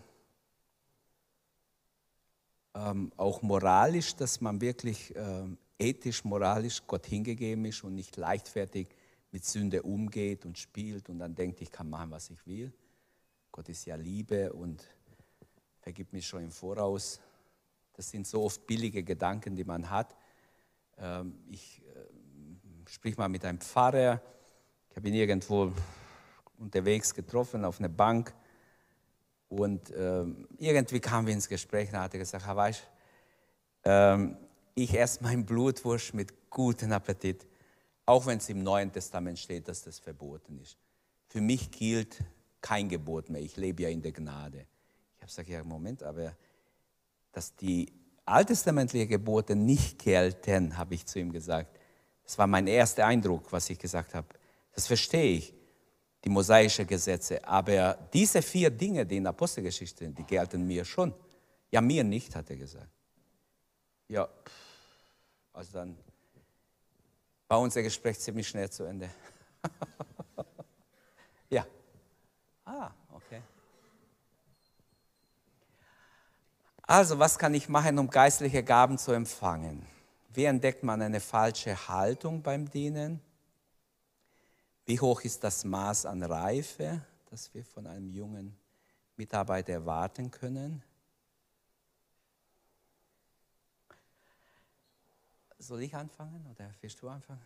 Ähm, 2.74 3.12
auch 3.16 3.42
moralisch, 3.42 4.16
dass 4.16 4.40
man 4.40 4.60
wirklich 4.60 5.14
ähm, 5.16 5.56
ethisch, 5.78 6.24
moralisch 6.24 6.82
Gott 6.86 7.06
hingegeben 7.06 7.64
ist 7.64 7.84
und 7.84 7.94
nicht 7.94 8.16
leichtfertig 8.16 8.88
mit 9.30 9.44
Sünde 9.44 9.82
umgeht 9.82 10.44
und 10.44 10.58
spielt 10.58 11.08
und 11.08 11.18
dann 11.20 11.34
denkt, 11.34 11.60
ich 11.60 11.70
kann 11.70 11.88
machen, 11.88 12.10
was 12.10 12.30
ich 12.30 12.44
will. 12.46 12.72
Gott 13.52 13.68
ist 13.68 13.84
ja 13.86 13.94
Liebe 13.94 14.52
und 14.52 14.84
vergibt 15.80 16.12
mich 16.12 16.26
schon 16.26 16.42
im 16.42 16.50
Voraus. 16.50 17.20
Das 17.94 18.10
sind 18.10 18.26
so 18.26 18.42
oft 18.42 18.66
billige 18.66 19.02
Gedanken, 19.02 19.56
die 19.56 19.64
man 19.64 19.88
hat. 19.88 20.14
Ähm, 20.98 21.38
ich 21.48 21.82
äh, 21.82 22.90
sprich 22.90 23.16
mal 23.16 23.28
mit 23.28 23.44
einem 23.44 23.60
Pfarrer. 23.60 24.20
Ich 24.90 24.96
habe 24.96 25.08
ihn 25.08 25.14
irgendwo 25.14 25.72
unterwegs 26.58 27.14
getroffen 27.14 27.64
auf 27.64 27.78
einer 27.78 27.88
Bank. 27.88 28.34
Und 29.48 29.92
ähm, 29.96 30.48
irgendwie 30.58 31.00
kamen 31.00 31.26
wir 31.26 31.34
ins 31.34 31.48
Gespräch. 31.48 31.90
Da 31.90 32.02
hat 32.02 32.14
er 32.14 32.20
gesagt: 32.20 32.46
Weisch, 32.46 32.82
ähm, 33.84 34.36
ich 34.74 34.98
esse 34.98 35.22
mein 35.22 35.46
Blutwurst 35.46 36.14
mit 36.14 36.50
gutem 36.50 36.92
Appetit, 36.92 37.46
auch 38.06 38.26
wenn 38.26 38.38
es 38.38 38.48
im 38.48 38.62
Neuen 38.62 38.92
Testament 38.92 39.38
steht, 39.38 39.68
dass 39.68 39.82
das 39.82 39.98
verboten 39.98 40.58
ist. 40.58 40.76
Für 41.28 41.40
mich 41.40 41.70
gilt 41.70 42.18
kein 42.60 42.88
Gebot 42.88 43.28
mehr. 43.28 43.42
Ich 43.42 43.56
lebe 43.56 43.84
ja 43.84 43.88
in 43.88 44.02
der 44.02 44.12
Gnade. 44.12 44.66
Ich 45.16 45.22
habe 45.22 45.26
gesagt: 45.26 45.48
Ja, 45.48 45.62
Moment, 45.62 46.02
aber 46.02 46.34
dass 47.34 47.54
die 47.56 47.92
alttestamentlichen 48.24 49.08
Gebote 49.08 49.54
nicht 49.54 49.98
gelten, 49.98 50.76
habe 50.76 50.94
ich 50.94 51.06
zu 51.06 51.18
ihm 51.18 51.32
gesagt. 51.32 51.78
Das 52.22 52.38
war 52.38 52.46
mein 52.46 52.66
erster 52.66 53.06
Eindruck, 53.06 53.52
was 53.52 53.68
ich 53.68 53.78
gesagt 53.78 54.14
habe. 54.14 54.26
Das 54.72 54.86
verstehe 54.86 55.36
ich, 55.36 55.54
die 56.24 56.30
mosaischen 56.30 56.86
Gesetze. 56.86 57.46
Aber 57.46 57.94
diese 58.12 58.40
vier 58.40 58.70
Dinge, 58.70 59.04
die 59.04 59.18
in 59.18 59.24
der 59.24 59.30
Apostelgeschichte 59.30 60.04
sind, 60.04 60.18
die 60.18 60.24
gelten 60.24 60.66
mir 60.66 60.84
schon. 60.84 61.12
Ja, 61.70 61.80
mir 61.80 62.02
nicht, 62.02 62.34
hat 62.34 62.48
er 62.48 62.56
gesagt. 62.56 62.88
Ja, 64.08 64.28
also 65.52 65.72
dann 65.72 65.96
war 67.48 67.60
unser 67.60 67.82
Gespräch 67.82 68.18
ziemlich 68.18 68.48
schnell 68.48 68.70
zu 68.70 68.84
Ende. 68.84 69.10
ja. 71.50 71.66
Ah, 72.64 72.90
Also, 76.86 77.18
was 77.18 77.38
kann 77.38 77.54
ich 77.54 77.68
machen, 77.68 77.98
um 77.98 78.10
geistliche 78.10 78.62
Gaben 78.62 78.98
zu 78.98 79.12
empfangen? 79.12 79.86
Wie 80.34 80.44
entdeckt 80.44 80.82
man 80.82 81.00
eine 81.00 81.20
falsche 81.20 81.88
Haltung 81.88 82.42
beim 82.42 82.70
Dienen? 82.70 83.20
Wie 84.84 85.00
hoch 85.00 85.22
ist 85.22 85.42
das 85.42 85.64
Maß 85.64 86.04
an 86.04 86.22
Reife, 86.22 87.00
das 87.30 87.52
wir 87.54 87.64
von 87.64 87.86
einem 87.86 88.10
jungen 88.10 88.54
Mitarbeiter 89.16 89.72
erwarten 89.72 90.30
können? 90.30 90.82
Soll 95.58 95.80
ich 95.82 95.94
anfangen 95.94 96.44
oder 96.50 96.70
willst 96.82 97.00
du 97.00 97.08
anfangen? 97.08 97.40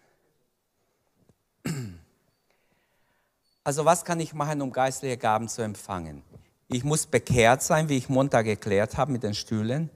Also 3.62 3.84
was 3.84 4.04
kann 4.04 4.18
ich 4.18 4.34
machen, 4.34 4.62
um 4.62 4.72
geistliche 4.72 5.16
Gaben 5.16 5.48
zu 5.48 5.62
empfangen? 5.62 6.24
Ich 6.70 6.84
muss 6.84 7.06
bekehrt 7.06 7.62
sein, 7.62 7.88
wie 7.88 7.96
ich 7.96 8.10
Montag 8.10 8.46
erklärt 8.46 8.98
habe 8.98 9.12
mit 9.12 9.22
den 9.22 9.34
Stühlen. 9.34 9.88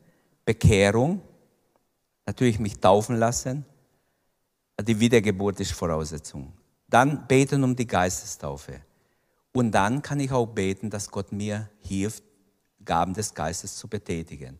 Bekehrung. 0.46 1.20
Natürlich 2.26 2.58
mich 2.58 2.78
taufen 2.78 3.16
lassen. 3.16 3.66
Die 4.80 4.98
Wiedergeburt 4.98 5.60
ist 5.60 5.72
Voraussetzung. 5.72 6.52
Dann 6.88 7.26
beten 7.26 7.62
um 7.62 7.76
die 7.76 7.86
Geistestaufe. 7.86 8.80
Und 9.52 9.72
dann 9.72 10.00
kann 10.00 10.18
ich 10.18 10.32
auch 10.32 10.46
beten, 10.46 10.88
dass 10.88 11.10
Gott 11.10 11.30
mir 11.30 11.68
hilft, 11.80 12.24
Gaben 12.84 13.12
des 13.12 13.34
Geistes 13.34 13.76
zu 13.76 13.86
betätigen. 13.86 14.58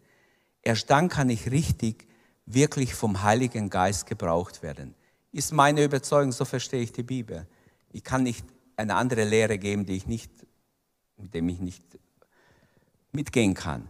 Erst 0.61 0.91
dann 0.91 1.09
kann 1.09 1.31
ich 1.31 1.51
richtig, 1.51 2.07
wirklich 2.45 2.95
vom 2.95 3.23
Heiligen 3.23 3.71
Geist 3.71 4.07
gebraucht 4.07 4.63
werden. 4.63 4.95
Ist 5.33 5.53
meine 5.53 5.83
Überzeugung, 5.83 6.31
so 6.31 6.45
verstehe 6.45 6.83
ich 6.83 6.93
die 6.93 7.03
Bibel. 7.03 7.47
Ich 7.91 8.05
kann 8.05 8.23
nicht 8.23 8.45
eine 8.77 8.97
andere 8.97 9.25
Lehre 9.25 9.59
geben, 9.59 9.87
die 9.87 9.97
ich 9.97 10.07
nicht, 10.07 10.31
mit 11.17 11.33
dem 11.33 11.49
ich 11.49 11.59
nicht 11.59 11.83
mitgehen 13.13 13.55
kann. 13.55 13.89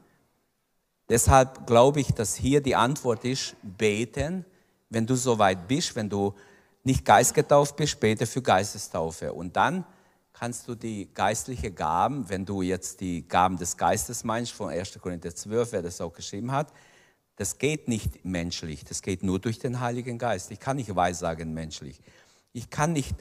Deshalb 1.08 1.66
glaube 1.66 2.00
ich, 2.00 2.08
dass 2.08 2.34
hier 2.34 2.60
die 2.60 2.76
Antwort 2.76 3.24
ist, 3.24 3.56
beten, 3.62 4.44
wenn 4.90 5.06
du 5.06 5.14
so 5.14 5.38
weit 5.38 5.68
bist, 5.68 5.96
wenn 5.96 6.08
du 6.08 6.34
nicht 6.84 7.04
geistgetauft 7.04 7.76
bist, 7.76 8.00
bete 8.00 8.26
für 8.26 8.42
Geistestaufe. 8.42 9.32
Und 9.32 9.56
dann 9.56 9.84
kannst 10.32 10.66
du 10.66 10.74
die 10.74 11.08
geistliche 11.12 11.70
Gaben, 11.70 12.28
wenn 12.28 12.44
du 12.44 12.62
jetzt 12.62 13.00
die 13.00 13.26
Gaben 13.26 13.56
des 13.56 13.76
Geistes 13.76 14.24
meinst, 14.24 14.52
von 14.52 14.70
1. 14.70 14.98
Korinther 15.00 15.34
12, 15.34 15.72
wer 15.72 15.82
das 15.82 16.00
auch 16.00 16.12
geschrieben 16.12 16.52
hat, 16.52 16.72
das 17.36 17.58
geht 17.58 17.88
nicht 17.88 18.24
menschlich, 18.24 18.84
das 18.84 19.02
geht 19.02 19.22
nur 19.22 19.38
durch 19.38 19.58
den 19.58 19.80
Heiligen 19.80 20.18
Geist. 20.18 20.50
Ich 20.50 20.60
kann 20.60 20.76
nicht 20.76 20.94
weissagen 20.94 21.54
menschlich. 21.54 22.00
Ich 22.52 22.70
kann 22.70 22.92
nicht 22.92 23.14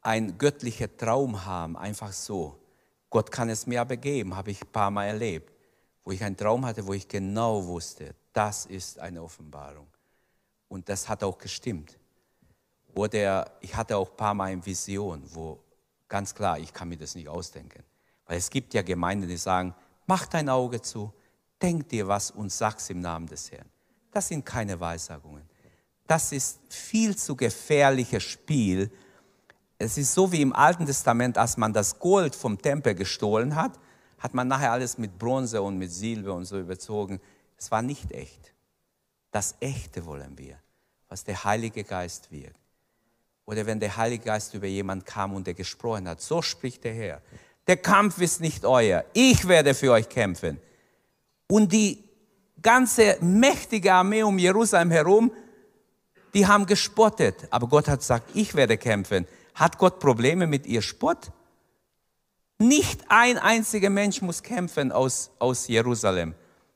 einen 0.00 0.38
göttlichen 0.38 0.96
Traum 0.96 1.44
haben, 1.44 1.76
einfach 1.76 2.12
so. 2.12 2.58
Gott 3.10 3.30
kann 3.30 3.48
es 3.48 3.66
mir 3.66 3.80
aber 3.80 3.96
geben, 3.96 4.36
habe 4.36 4.50
ich 4.50 4.62
ein 4.62 4.72
paar 4.72 4.90
Mal 4.90 5.06
erlebt, 5.06 5.52
wo 6.04 6.12
ich 6.12 6.22
einen 6.22 6.36
Traum 6.36 6.64
hatte, 6.66 6.86
wo 6.86 6.92
ich 6.92 7.06
genau 7.08 7.64
wusste, 7.64 8.14
das 8.32 8.66
ist 8.66 8.98
eine 8.98 9.22
Offenbarung. 9.22 9.86
Und 10.68 10.88
das 10.88 11.08
hat 11.08 11.22
auch 11.22 11.38
gestimmt. 11.38 11.98
Oder 12.94 13.50
ich 13.60 13.74
hatte 13.74 13.96
auch 13.96 14.10
ein 14.10 14.16
paar 14.16 14.34
Mal 14.34 14.52
eine 14.52 14.64
Vision, 14.64 15.22
wo 15.32 15.58
ganz 16.08 16.34
klar, 16.34 16.58
ich 16.58 16.72
kann 16.72 16.88
mir 16.88 16.96
das 16.96 17.14
nicht 17.14 17.28
ausdenken. 17.28 17.82
Weil 18.26 18.38
es 18.38 18.50
gibt 18.50 18.74
ja 18.74 18.82
Gemeinden, 18.82 19.28
die 19.28 19.36
sagen, 19.36 19.74
mach 20.06 20.26
dein 20.26 20.48
Auge 20.48 20.80
zu, 20.80 21.12
denk 21.60 21.88
dir 21.88 22.08
was 22.08 22.30
und 22.30 22.50
sag's 22.50 22.90
im 22.90 23.00
Namen 23.00 23.26
des 23.26 23.50
Herrn. 23.52 23.68
Das 24.10 24.28
sind 24.28 24.44
keine 24.44 24.78
Weissagungen. 24.80 25.48
Das 26.06 26.32
ist 26.32 26.60
viel 26.68 27.16
zu 27.16 27.36
gefährliches 27.36 28.22
Spiel. 28.22 28.90
Es 29.78 29.98
ist 29.98 30.14
so 30.14 30.32
wie 30.32 30.40
im 30.40 30.54
Alten 30.54 30.86
Testament, 30.86 31.36
als 31.36 31.56
man 31.56 31.72
das 31.72 31.98
Gold 31.98 32.34
vom 32.34 32.60
Tempel 32.60 32.94
gestohlen 32.94 33.56
hat, 33.56 33.78
hat 34.18 34.32
man 34.32 34.48
nachher 34.48 34.72
alles 34.72 34.96
mit 34.96 35.18
Bronze 35.18 35.60
und 35.60 35.76
mit 35.76 35.92
Silber 35.92 36.34
und 36.34 36.46
so 36.46 36.58
überzogen. 36.58 37.20
Es 37.58 37.70
war 37.70 37.82
nicht 37.82 38.12
echt. 38.12 38.54
Das 39.30 39.56
Echte 39.60 40.06
wollen 40.06 40.38
wir, 40.38 40.56
was 41.08 41.24
der 41.24 41.44
Heilige 41.44 41.84
Geist 41.84 42.30
wirkt. 42.30 42.56
Oder 43.44 43.66
wenn 43.66 43.78
der 43.78 43.96
Heilige 43.96 44.24
Geist 44.24 44.54
über 44.54 44.66
jemand 44.66 45.04
kam 45.04 45.34
und 45.34 45.46
der 45.46 45.54
gesprochen 45.54 46.08
hat, 46.08 46.20
so 46.20 46.40
spricht 46.40 46.82
der 46.84 46.94
Herr. 46.94 47.22
Der 47.66 47.76
Kampf 47.76 48.18
ist 48.18 48.40
nicht 48.40 48.64
euer, 48.64 49.04
ich 49.12 49.46
werde 49.46 49.74
für 49.74 49.92
euch 49.92 50.08
kämpfen. 50.08 50.58
Und 51.48 51.72
die 51.72 52.02
ganze 52.62 53.18
mächtige 53.20 53.92
Armee 53.92 54.22
um 54.22 54.38
Jerusalem 54.38 54.90
herum, 54.90 55.30
die 56.34 56.46
haben 56.46 56.66
gespottet. 56.66 57.46
Aber 57.50 57.68
Gott 57.68 57.88
hat 57.88 58.00
gesagt, 58.00 58.30
ich 58.34 58.54
werde 58.54 58.76
kämpfen. 58.76 59.26
Hat 59.56 59.76
Gott 59.78 59.98
Probleme 59.98 60.46
mit 60.46 60.64
ihr 60.66 60.82
Spott? 60.82 61.32
Nicht 62.58 63.04
ein 63.08 63.38
einziger 63.38 63.90
Mensch 63.90 64.20
muss 64.20 64.42
kämpfen 64.42 64.92
aus, 64.92 65.30
aus 65.38 65.66
Jerusalem. 65.66 66.34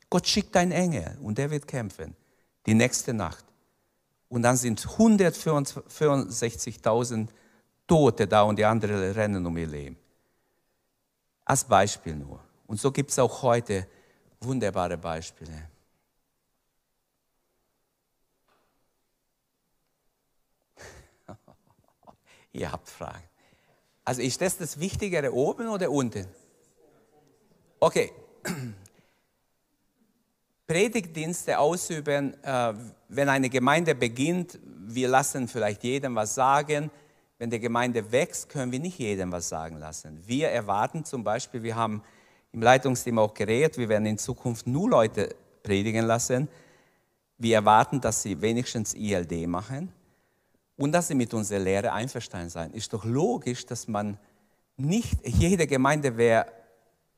Gott 0.08 0.26
schickt 0.26 0.56
einen 0.56 0.72
Engel 0.72 1.18
und 1.22 1.36
der 1.36 1.50
wird 1.50 1.68
kämpfen. 1.68 2.16
Die 2.64 2.72
nächste 2.72 3.12
Nacht. 3.12 3.44
Und 4.30 4.40
dann 4.42 4.56
sind 4.56 4.80
164.000 4.80 7.28
Tote 7.86 8.26
da 8.26 8.40
und 8.42 8.58
die 8.58 8.64
anderen 8.64 9.12
rennen 9.12 9.44
um 9.44 9.58
ihr 9.58 9.66
Leben. 9.66 9.98
Als 11.44 11.64
Beispiel 11.64 12.16
nur. 12.16 12.40
Und 12.66 12.80
so 12.80 12.90
gibt 12.90 13.10
es 13.10 13.18
auch 13.18 13.42
heute 13.42 13.86
wunderbare 14.40 14.96
Beispiele. 14.96 15.68
Ihr 22.52 22.72
habt 22.72 22.88
Fragen. 22.88 23.24
Also 24.04 24.22
ist 24.22 24.40
das 24.40 24.56
das 24.56 24.80
Wichtigere 24.80 25.32
oben 25.32 25.68
oder 25.68 25.90
unten? 25.90 26.26
Okay, 27.78 28.12
Predigtdienste 30.66 31.58
ausüben, 31.58 32.34
äh, 32.42 32.74
wenn 33.08 33.28
eine 33.28 33.48
Gemeinde 33.48 33.94
beginnt, 33.94 34.58
wir 34.62 35.08
lassen 35.08 35.48
vielleicht 35.48 35.84
jedem 35.84 36.14
was 36.14 36.34
sagen. 36.34 36.90
Wenn 37.38 37.50
die 37.50 37.60
Gemeinde 37.60 38.12
wächst, 38.12 38.48
können 38.48 38.70
wir 38.70 38.80
nicht 38.80 38.98
jedem 38.98 39.32
was 39.32 39.48
sagen 39.48 39.78
lassen. 39.78 40.20
Wir 40.26 40.48
erwarten 40.48 41.04
zum 41.04 41.24
Beispiel, 41.24 41.62
wir 41.62 41.76
haben 41.76 42.02
im 42.52 42.62
Leitungsteam 42.62 43.18
auch 43.18 43.32
geredet, 43.32 43.78
wir 43.78 43.88
werden 43.88 44.06
in 44.06 44.18
Zukunft 44.18 44.66
nur 44.66 44.90
Leute 44.90 45.34
predigen 45.62 46.04
lassen. 46.04 46.48
Wir 47.38 47.56
erwarten, 47.56 48.00
dass 48.00 48.22
sie 48.22 48.40
wenigstens 48.42 48.94
ILD 48.94 49.46
machen 49.46 49.92
und 50.80 50.92
dass 50.92 51.08
sie 51.08 51.14
mit 51.14 51.34
unserer 51.34 51.58
Lehre 51.58 51.92
einverstanden 51.92 52.48
sein. 52.48 52.72
Ist 52.72 52.94
doch 52.94 53.04
logisch, 53.04 53.66
dass 53.66 53.86
man 53.86 54.18
nicht 54.78 55.18
jede 55.26 55.66
Gemeinde 55.66 56.16
wäre 56.16 56.46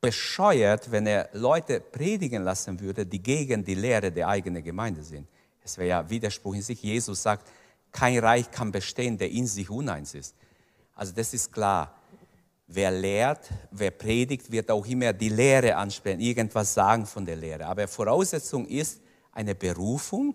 bescheuert, 0.01 0.91
wenn 0.91 1.07
er 1.07 1.29
Leute 1.33 1.79
predigen 1.79 2.43
lassen 2.43 2.81
würde, 2.81 3.07
die 3.07 3.23
gegen 3.23 3.65
die 3.65 3.77
Lehre 3.77 4.11
der 4.11 4.27
eigenen 4.27 4.65
Gemeinde 4.65 5.05
sind. 5.05 5.29
Es 5.63 5.79
wäre 5.79 5.89
ja 5.89 6.11
Widerspruch 6.11 6.57
in 6.57 6.63
sich. 6.63 6.83
Jesus 6.83 7.23
sagt, 7.23 7.49
kein 7.93 8.19
Reich 8.19 8.51
kann 8.51 8.73
bestehen, 8.73 9.17
der 9.17 9.31
in 9.31 9.47
sich 9.47 9.71
uneins 9.71 10.15
ist. 10.15 10.35
Also 10.97 11.13
das 11.13 11.33
ist 11.33 11.53
klar. 11.53 11.97
Wer 12.67 12.91
lehrt, 12.91 13.49
wer 13.71 13.93
predigt, 13.93 14.51
wird 14.51 14.73
auch 14.73 14.85
immer 14.87 15.13
die 15.13 15.29
Lehre 15.29 15.77
ansprechen, 15.77 16.19
irgendwas 16.19 16.75
sagen 16.75 17.07
von 17.07 17.25
der 17.25 17.37
Lehre. 17.37 17.67
Aber 17.67 17.87
Voraussetzung 17.87 18.67
ist 18.67 19.01
eine 19.31 19.55
Berufung. 19.55 20.35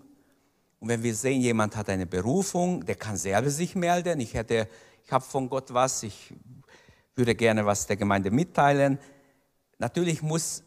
Und 0.80 0.90
wenn 0.90 1.04
wir 1.04 1.16
sehen, 1.16 1.42
jemand 1.42 1.76
hat 1.76 1.90
eine 1.90 2.06
Berufung, 2.06 2.86
der 2.86 2.96
kann 2.96 3.18
selber 3.18 3.50
sich 3.50 3.76
melden. 3.76 4.20
Ich 4.20 4.34
hätte, 4.34 4.68
ich 5.04 5.12
habe 5.12 5.26
von 5.26 5.50
Gott 5.50 5.74
was, 5.74 6.04
ich 6.04 6.34
würde 7.16 7.34
gerne 7.36 7.66
was 7.66 7.88
der 7.88 7.98
Gemeinde 7.98 8.30
mitteilen 8.30 9.00
Natürlich 9.80 10.22
muss 10.22 10.64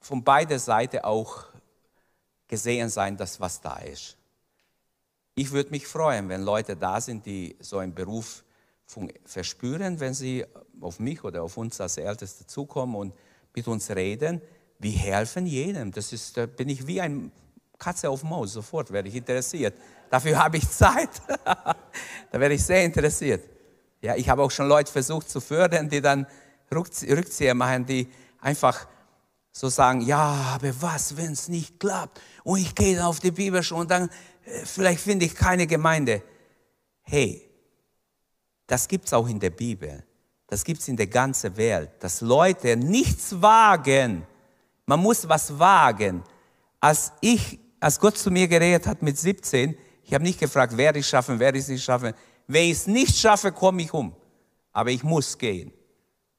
von 0.00 0.24
beider 0.24 0.58
Seiten 0.58 1.00
auch 1.00 1.44
gesehen 2.48 2.88
sein, 2.88 3.16
dass 3.16 3.40
was 3.40 3.60
da 3.60 3.76
ist. 3.78 4.16
Ich 5.34 5.52
würde 5.52 5.70
mich 5.70 5.86
freuen, 5.86 6.28
wenn 6.28 6.42
Leute 6.42 6.76
da 6.76 7.00
sind, 7.00 7.26
die 7.26 7.56
so 7.60 7.78
einen 7.78 7.94
Beruf 7.94 8.44
verspüren, 9.24 10.00
wenn 10.00 10.14
sie 10.14 10.46
auf 10.80 10.98
mich 10.98 11.24
oder 11.24 11.42
auf 11.42 11.56
uns 11.56 11.80
als 11.80 11.98
Älteste 11.98 12.46
zukommen 12.46 12.94
und 12.94 13.14
mit 13.54 13.68
uns 13.68 13.90
reden. 13.90 14.40
Wir 14.78 14.92
helfen 14.92 15.46
jedem. 15.46 15.92
Das 15.92 16.12
ist, 16.12 16.36
da 16.36 16.46
bin 16.46 16.68
ich 16.68 16.86
wie 16.86 17.00
ein 17.00 17.32
Katze 17.78 18.08
auf 18.10 18.22
Maus. 18.22 18.52
Sofort 18.52 18.90
werde 18.90 19.08
ich 19.08 19.14
interessiert. 19.14 19.74
Dafür 20.10 20.42
habe 20.42 20.56
ich 20.56 20.68
Zeit. 20.70 21.10
da 21.44 22.40
werde 22.40 22.54
ich 22.54 22.64
sehr 22.64 22.84
interessiert. 22.84 23.44
Ja, 24.00 24.14
ich 24.14 24.28
habe 24.28 24.42
auch 24.42 24.50
schon 24.50 24.68
Leute 24.68 24.90
versucht 24.90 25.28
zu 25.28 25.40
fördern, 25.40 25.88
die 25.88 26.00
dann 26.00 26.26
Rückzieher 26.72 27.54
machen, 27.54 27.86
die 27.86 28.08
einfach 28.40 28.86
so 29.52 29.68
sagen, 29.68 30.02
ja, 30.02 30.52
aber 30.54 30.70
was, 30.82 31.16
wenn 31.16 31.32
es 31.32 31.48
nicht 31.48 31.80
klappt? 31.80 32.20
Und 32.44 32.58
ich 32.58 32.74
gehe 32.74 32.96
dann 32.96 33.06
auf 33.06 33.20
die 33.20 33.30
Bibelschule 33.30 33.80
und 33.80 33.90
dann, 33.90 34.10
äh, 34.44 34.64
vielleicht 34.64 35.00
finde 35.00 35.24
ich 35.24 35.34
keine 35.34 35.66
Gemeinde. 35.66 36.22
Hey, 37.02 37.48
das 38.66 38.86
gibt 38.86 39.06
es 39.06 39.12
auch 39.12 39.28
in 39.28 39.40
der 39.40 39.50
Bibel. 39.50 40.04
Das 40.46 40.62
gibt 40.62 40.80
es 40.80 40.88
in 40.88 40.96
der 40.96 41.06
ganzen 41.06 41.56
Welt, 41.56 41.90
dass 42.00 42.20
Leute 42.20 42.76
nichts 42.76 43.40
wagen. 43.40 44.26
Man 44.84 45.00
muss 45.00 45.28
was 45.28 45.58
wagen. 45.58 46.22
Als 46.78 47.12
ich, 47.20 47.58
als 47.86 48.00
Gott 48.00 48.18
zu 48.18 48.32
mir 48.32 48.48
geredet 48.48 48.84
hat 48.88 49.00
mit 49.00 49.16
17, 49.16 49.78
ich 50.02 50.12
habe 50.12 50.24
nicht 50.24 50.40
gefragt, 50.40 50.76
wer 50.76 50.96
ich 50.96 51.06
schaffen, 51.06 51.38
wer 51.38 51.54
ich 51.54 51.68
nicht 51.68 51.84
schaffen. 51.84 52.14
Wenn 52.48 52.64
ich 52.64 52.78
es 52.78 52.88
nicht 52.88 53.16
schaffe, 53.16 53.52
komme 53.52 53.80
ich 53.80 53.92
um. 53.92 54.12
Aber 54.72 54.90
ich 54.90 55.04
muss 55.04 55.38
gehen. 55.38 55.72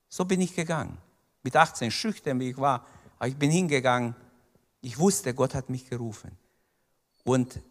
So 0.09 0.25
bin 0.25 0.41
ich 0.41 0.53
gegangen. 0.53 0.97
Mit 1.43 1.55
18, 1.55 1.89
schüchtern 1.89 2.37
wie 2.41 2.49
ich 2.49 2.57
war, 2.57 2.85
aber 3.17 3.29
ich 3.29 3.37
bin 3.37 3.49
hingegangen. 3.49 4.13
Ich 4.81 4.99
wusste, 4.99 5.33
Gott 5.33 5.55
hat 5.55 5.69
mich 5.69 5.89
gerufen. 5.89 6.37
Und 7.23 7.61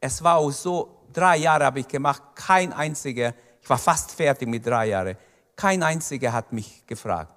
es 0.00 0.24
war 0.24 0.36
auch 0.36 0.50
so, 0.50 1.02
drei 1.12 1.36
Jahre 1.36 1.66
habe 1.66 1.80
ich 1.80 1.88
gemacht, 1.88 2.22
kein 2.34 2.72
einziger, 2.72 3.34
ich 3.60 3.68
war 3.68 3.76
fast 3.76 4.12
fertig 4.12 4.48
mit 4.48 4.64
drei 4.64 4.86
Jahren, 4.86 5.18
kein 5.54 5.82
einziger 5.82 6.32
hat 6.32 6.50
mich 6.50 6.86
gefragt. 6.86 7.34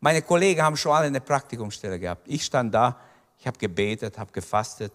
Meine 0.00 0.22
Kollegen 0.22 0.62
haben 0.62 0.76
schon 0.76 0.90
alle 0.90 1.06
eine 1.06 1.20
Praktikumsstelle 1.20 2.00
gehabt. 2.00 2.26
Ich 2.26 2.44
stand 2.44 2.74
da, 2.74 2.98
ich 3.38 3.46
habe 3.46 3.58
gebetet, 3.58 4.18
habe 4.18 4.32
gefastet. 4.32 4.92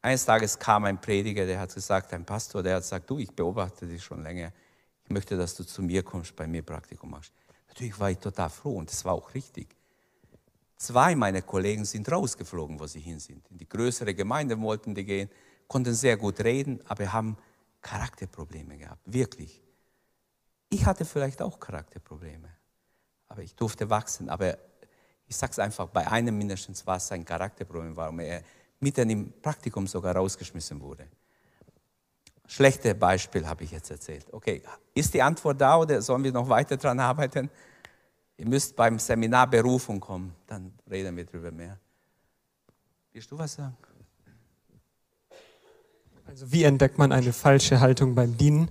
Eines 0.00 0.24
Tages 0.24 0.58
kam 0.58 0.84
ein 0.84 1.00
Prediger, 1.00 1.46
der 1.46 1.60
hat 1.60 1.74
gesagt, 1.74 2.12
ein 2.12 2.24
Pastor, 2.24 2.62
der 2.62 2.76
hat 2.76 2.82
gesagt, 2.82 3.10
du, 3.10 3.18
ich 3.18 3.30
beobachte 3.30 3.86
dich 3.86 4.02
schon 4.02 4.22
länger. 4.22 4.52
Ich 5.04 5.10
möchte, 5.10 5.36
dass 5.36 5.54
du 5.54 5.64
zu 5.64 5.82
mir 5.82 6.02
kommst, 6.02 6.36
bei 6.36 6.46
mir 6.46 6.62
Praktikum 6.62 7.10
machst. 7.10 7.32
Natürlich 7.68 7.98
war 7.98 8.10
ich 8.10 8.18
total 8.18 8.50
froh 8.50 8.76
und 8.76 8.90
das 8.90 9.04
war 9.04 9.14
auch 9.14 9.34
richtig. 9.34 9.68
Zwei 10.76 11.16
meiner 11.16 11.42
Kollegen 11.42 11.84
sind 11.84 12.10
rausgeflogen, 12.10 12.78
wo 12.78 12.86
sie 12.86 13.00
hin 13.00 13.18
sind. 13.18 13.50
In 13.50 13.58
die 13.58 13.68
größere 13.68 14.14
Gemeinde 14.14 14.60
wollten 14.60 14.94
die 14.94 15.04
gehen, 15.04 15.28
konnten 15.66 15.94
sehr 15.94 16.16
gut 16.16 16.40
reden, 16.40 16.80
aber 16.86 17.12
haben 17.12 17.36
Charakterprobleme 17.82 18.76
gehabt, 18.78 19.02
wirklich. 19.04 19.62
Ich 20.70 20.84
hatte 20.84 21.04
vielleicht 21.04 21.40
auch 21.42 21.58
Charakterprobleme, 21.58 22.48
aber 23.28 23.42
ich 23.42 23.54
durfte 23.54 23.88
wachsen. 23.90 24.28
Aber 24.28 24.56
ich 25.28 25.36
sage 25.36 25.52
es 25.52 25.58
einfach, 25.58 25.88
bei 25.88 26.06
einem 26.06 26.36
mindestens 26.36 26.86
war 26.86 26.96
es 26.96 27.12
ein 27.12 27.24
Charakterproblem, 27.24 27.94
warum 27.96 28.18
er 28.20 28.42
mitten 28.80 29.10
im 29.10 29.32
Praktikum 29.42 29.86
sogar 29.86 30.16
rausgeschmissen 30.16 30.80
wurde. 30.80 31.06
Schlechte 32.46 32.94
Beispiel 32.94 33.46
habe 33.46 33.64
ich 33.64 33.72
jetzt 33.72 33.90
erzählt. 33.90 34.26
Okay, 34.32 34.62
ist 34.94 35.12
die 35.12 35.20
Antwort 35.20 35.60
da 35.60 35.76
oder 35.76 36.00
sollen 36.00 36.24
wir 36.24 36.32
noch 36.32 36.48
weiter 36.48 36.78
daran 36.78 36.98
arbeiten? 36.98 37.50
Ihr 38.38 38.46
müsst 38.46 38.74
beim 38.74 38.98
Seminar 38.98 39.50
Berufung 39.50 40.00
kommen, 40.00 40.34
dann 40.46 40.72
reden 40.90 41.14
wir 41.14 41.26
darüber 41.26 41.50
mehr. 41.50 41.78
Willst 43.12 43.30
du 43.30 43.36
was 43.36 43.54
sagen? 43.54 43.76
Also 46.24 46.50
wie 46.50 46.62
entdeckt 46.62 46.96
man 46.96 47.12
eine 47.12 47.32
falsche 47.32 47.80
Haltung 47.80 48.14
beim 48.14 48.36
Dienen? 48.36 48.70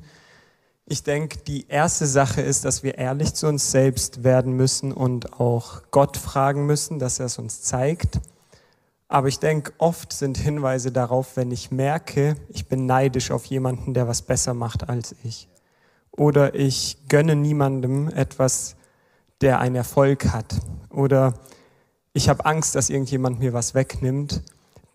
Ich 0.89 1.03
denke, 1.03 1.39
die 1.39 1.67
erste 1.67 2.07
Sache 2.07 2.39
ist, 2.39 2.63
dass 2.63 2.81
wir 2.81 2.97
ehrlich 2.97 3.33
zu 3.33 3.47
uns 3.47 3.71
selbst 3.71 4.23
werden 4.23 4.53
müssen 4.53 4.93
und 4.93 5.37
auch 5.37 5.81
Gott 5.91 6.15
fragen 6.15 6.65
müssen, 6.65 6.97
dass 6.97 7.19
er 7.19 7.25
es 7.25 7.37
uns 7.37 7.61
zeigt. 7.61 8.21
Aber 9.09 9.27
ich 9.27 9.39
denke, 9.39 9.73
oft 9.79 10.13
sind 10.13 10.37
Hinweise 10.37 10.93
darauf, 10.93 11.35
wenn 11.35 11.51
ich 11.51 11.71
merke, 11.71 12.37
ich 12.47 12.69
bin 12.69 12.85
neidisch 12.85 13.31
auf 13.31 13.43
jemanden, 13.45 13.93
der 13.93 14.07
was 14.07 14.21
besser 14.21 14.53
macht 14.53 14.87
als 14.87 15.13
ich. 15.25 15.49
Oder 16.11 16.55
ich 16.55 16.97
gönne 17.09 17.35
niemandem 17.35 18.07
etwas, 18.07 18.77
der 19.41 19.59
einen 19.59 19.75
Erfolg 19.75 20.31
hat. 20.31 20.55
Oder 20.89 21.33
ich 22.13 22.29
habe 22.29 22.45
Angst, 22.45 22.75
dass 22.75 22.89
irgendjemand 22.89 23.39
mir 23.39 23.51
was 23.51 23.75
wegnimmt. 23.75 24.41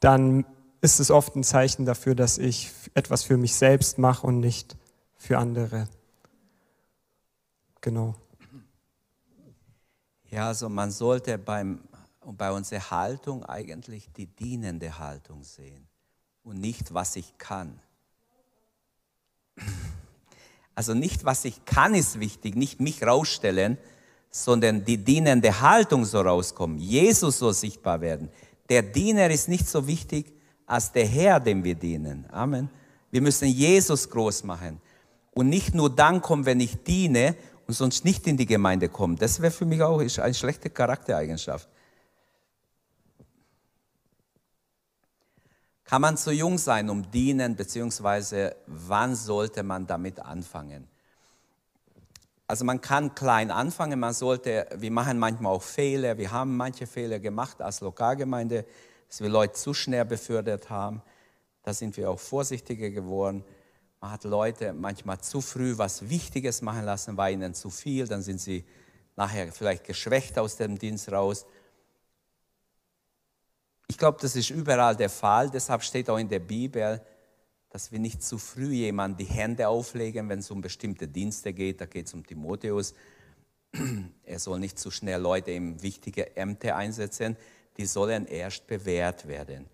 Dann 0.01 0.47
ist 0.81 1.01
es 1.01 1.11
oft 1.11 1.37
ein 1.37 1.45
Zeichen 1.45 1.85
dafür, 1.85 2.15
dass 2.15 2.39
ich 2.39 2.71
etwas 2.95 3.25
für 3.25 3.37
mich 3.37 3.55
selbst 3.55 3.99
mache 3.99 4.27
und 4.27 4.41
nicht 4.41 4.75
für 5.23 5.39
andere. 5.39 5.89
Genau. 7.81 8.17
Ja, 10.31 10.49
also 10.49 10.69
man 10.69 10.91
sollte 10.91 11.39
beim, 11.39 11.81
bei 12.25 12.51
unserer 12.51 12.91
Haltung 12.91 13.45
eigentlich 13.45 14.11
die 14.13 14.27
dienende 14.27 14.99
Haltung 14.99 15.45
sehen 15.45 15.87
und 16.43 16.59
nicht, 16.59 16.93
was 16.93 17.15
ich 17.15 17.39
kann. 17.39 17.79
Also 20.75 20.93
nicht, 20.95 21.25
was 21.25 21.45
ich 21.45 21.65
kann, 21.67 21.95
ist 21.95 22.19
wichtig, 22.19 22.57
nicht 22.57 22.81
mich 22.81 23.05
rausstellen, 23.05 23.79
sondern 24.31 24.85
die 24.85 24.97
dienende 24.97 25.61
Haltung 25.61 26.05
soll 26.05 26.27
rauskommen. 26.27 26.79
Jesus 26.79 27.39
soll 27.39 27.55
sichtbar 27.55 28.01
werden. 28.01 28.29
Der 28.69 28.83
Diener 28.83 29.31
ist 29.31 29.49
nicht 29.49 29.69
so 29.69 29.87
wichtig 29.87 30.33
als 30.67 30.91
der 30.91 31.07
Herr, 31.07 31.39
dem 31.39 31.63
wir 31.63 31.77
dienen. 31.77 32.27
Amen. 32.31 32.69
Wir 33.11 33.21
müssen 33.21 33.47
Jesus 33.47 34.09
groß 34.09 34.43
machen 34.45 34.81
und 35.35 35.49
nicht 35.49 35.75
nur 35.75 35.95
dann 35.95 36.21
kommen, 36.21 36.47
wenn 36.47 36.61
ich 36.61 36.83
diene 36.85 37.37
und 37.67 37.75
sonst 37.75 38.05
nicht 38.05 38.27
in 38.27 38.37
die 38.37 38.47
Gemeinde 38.47 38.89
komme. 38.89 39.17
Das 39.17 39.41
wäre 39.41 39.53
für 39.53 39.65
mich 39.65 39.83
auch 39.83 39.99
eine 39.99 40.35
schlechte 40.35 40.71
Charaktereigenschaft. 40.71 41.69
Kann 45.85 46.01
man 46.03 46.17
zu 46.17 46.33
jung 46.33 46.57
sein, 46.57 46.89
um 46.89 47.11
dienen, 47.11 47.55
beziehungsweise 47.55 48.57
wann 48.67 49.15
sollte 49.15 49.63
man 49.63 49.87
damit 49.87 50.21
anfangen? 50.21 50.89
Also 52.47 52.65
man 52.65 52.81
kann 52.81 53.15
klein 53.15 53.51
anfangen, 53.51 53.99
man 53.99 54.13
sollte, 54.13 54.67
wir 54.77 54.91
machen 54.91 55.19
manchmal 55.19 55.53
auch 55.53 55.63
Fehler, 55.63 56.19
wir 56.19 56.31
haben 56.31 56.57
manche 56.57 56.87
Fehler 56.87 57.19
gemacht 57.19 57.63
als 57.63 57.81
Lokalgemeinde, 57.81 58.65
dass 59.09 59.21
wir 59.21 59.29
Leute 59.29 59.55
zu 59.55 59.75
schnell 59.75 60.05
befördert 60.05 60.69
haben. 60.71 61.03
Da 61.63 61.73
sind 61.73 61.97
wir 61.97 62.11
auch 62.11 62.19
vorsichtiger 62.19 62.91
geworden. 62.91 63.45
Man 64.03 64.11
hat 64.11 64.25
Leute 64.25 64.73
manchmal 64.73 65.21
zu 65.21 65.41
früh 65.41 65.79
was 65.79 66.09
Wichtiges 66.09 66.61
machen 66.61 66.85
lassen, 66.85 67.17
war 67.17 67.31
ihnen 67.31 67.55
zu 67.55 67.71
viel, 67.71 68.09
dann 68.09 68.21
sind 68.21 68.41
sie 68.41 68.65
nachher 69.15 69.53
vielleicht 69.53 69.85
geschwächt 69.85 70.37
aus 70.41 70.57
dem 70.57 70.77
Dienst 70.77 71.13
raus. 71.13 71.47
Ich 73.87 73.97
glaube, 73.97 74.19
das 74.21 74.35
ist 74.35 74.51
überall 74.51 74.97
der 74.97 75.09
Fall. 75.09 75.51
Deshalb 75.51 75.85
steht 75.85 76.11
auch 76.11 76.19
in 76.19 76.29
der 76.29 76.41
Bibel, 76.41 77.01
dass 77.71 77.93
wir 77.93 78.01
nicht 78.01 78.25
zu 78.25 78.39
früh 78.39 78.73
jemand 78.73 79.21
die 79.21 79.25
Hände 79.25 79.69
auflegen, 79.69 80.29
wenn 80.29 80.41
es 80.41 80.51
um 80.51 80.61
bestimmte 80.61 81.07
Dienste 81.07 81.53
geht. 81.53 81.81
Da 81.81 81.87
geht 81.87 82.09
es 82.09 82.15
um 82.15 82.27
Timotheus. 82.27 82.95
Er 84.25 84.41
soll 84.41 84.59
nicht 84.59 84.81
zu 84.81 84.91
schnell 84.91 85.21
Leute 85.21 85.53
in 85.53 85.81
wichtige 85.81 86.37
Ämter 86.37 86.75
einsetzen. 86.75 87.37
Die 87.77 87.87
sollen 87.87 88.27
erst 88.27 88.67
bewährt 88.67 89.29
werden. 89.29 89.69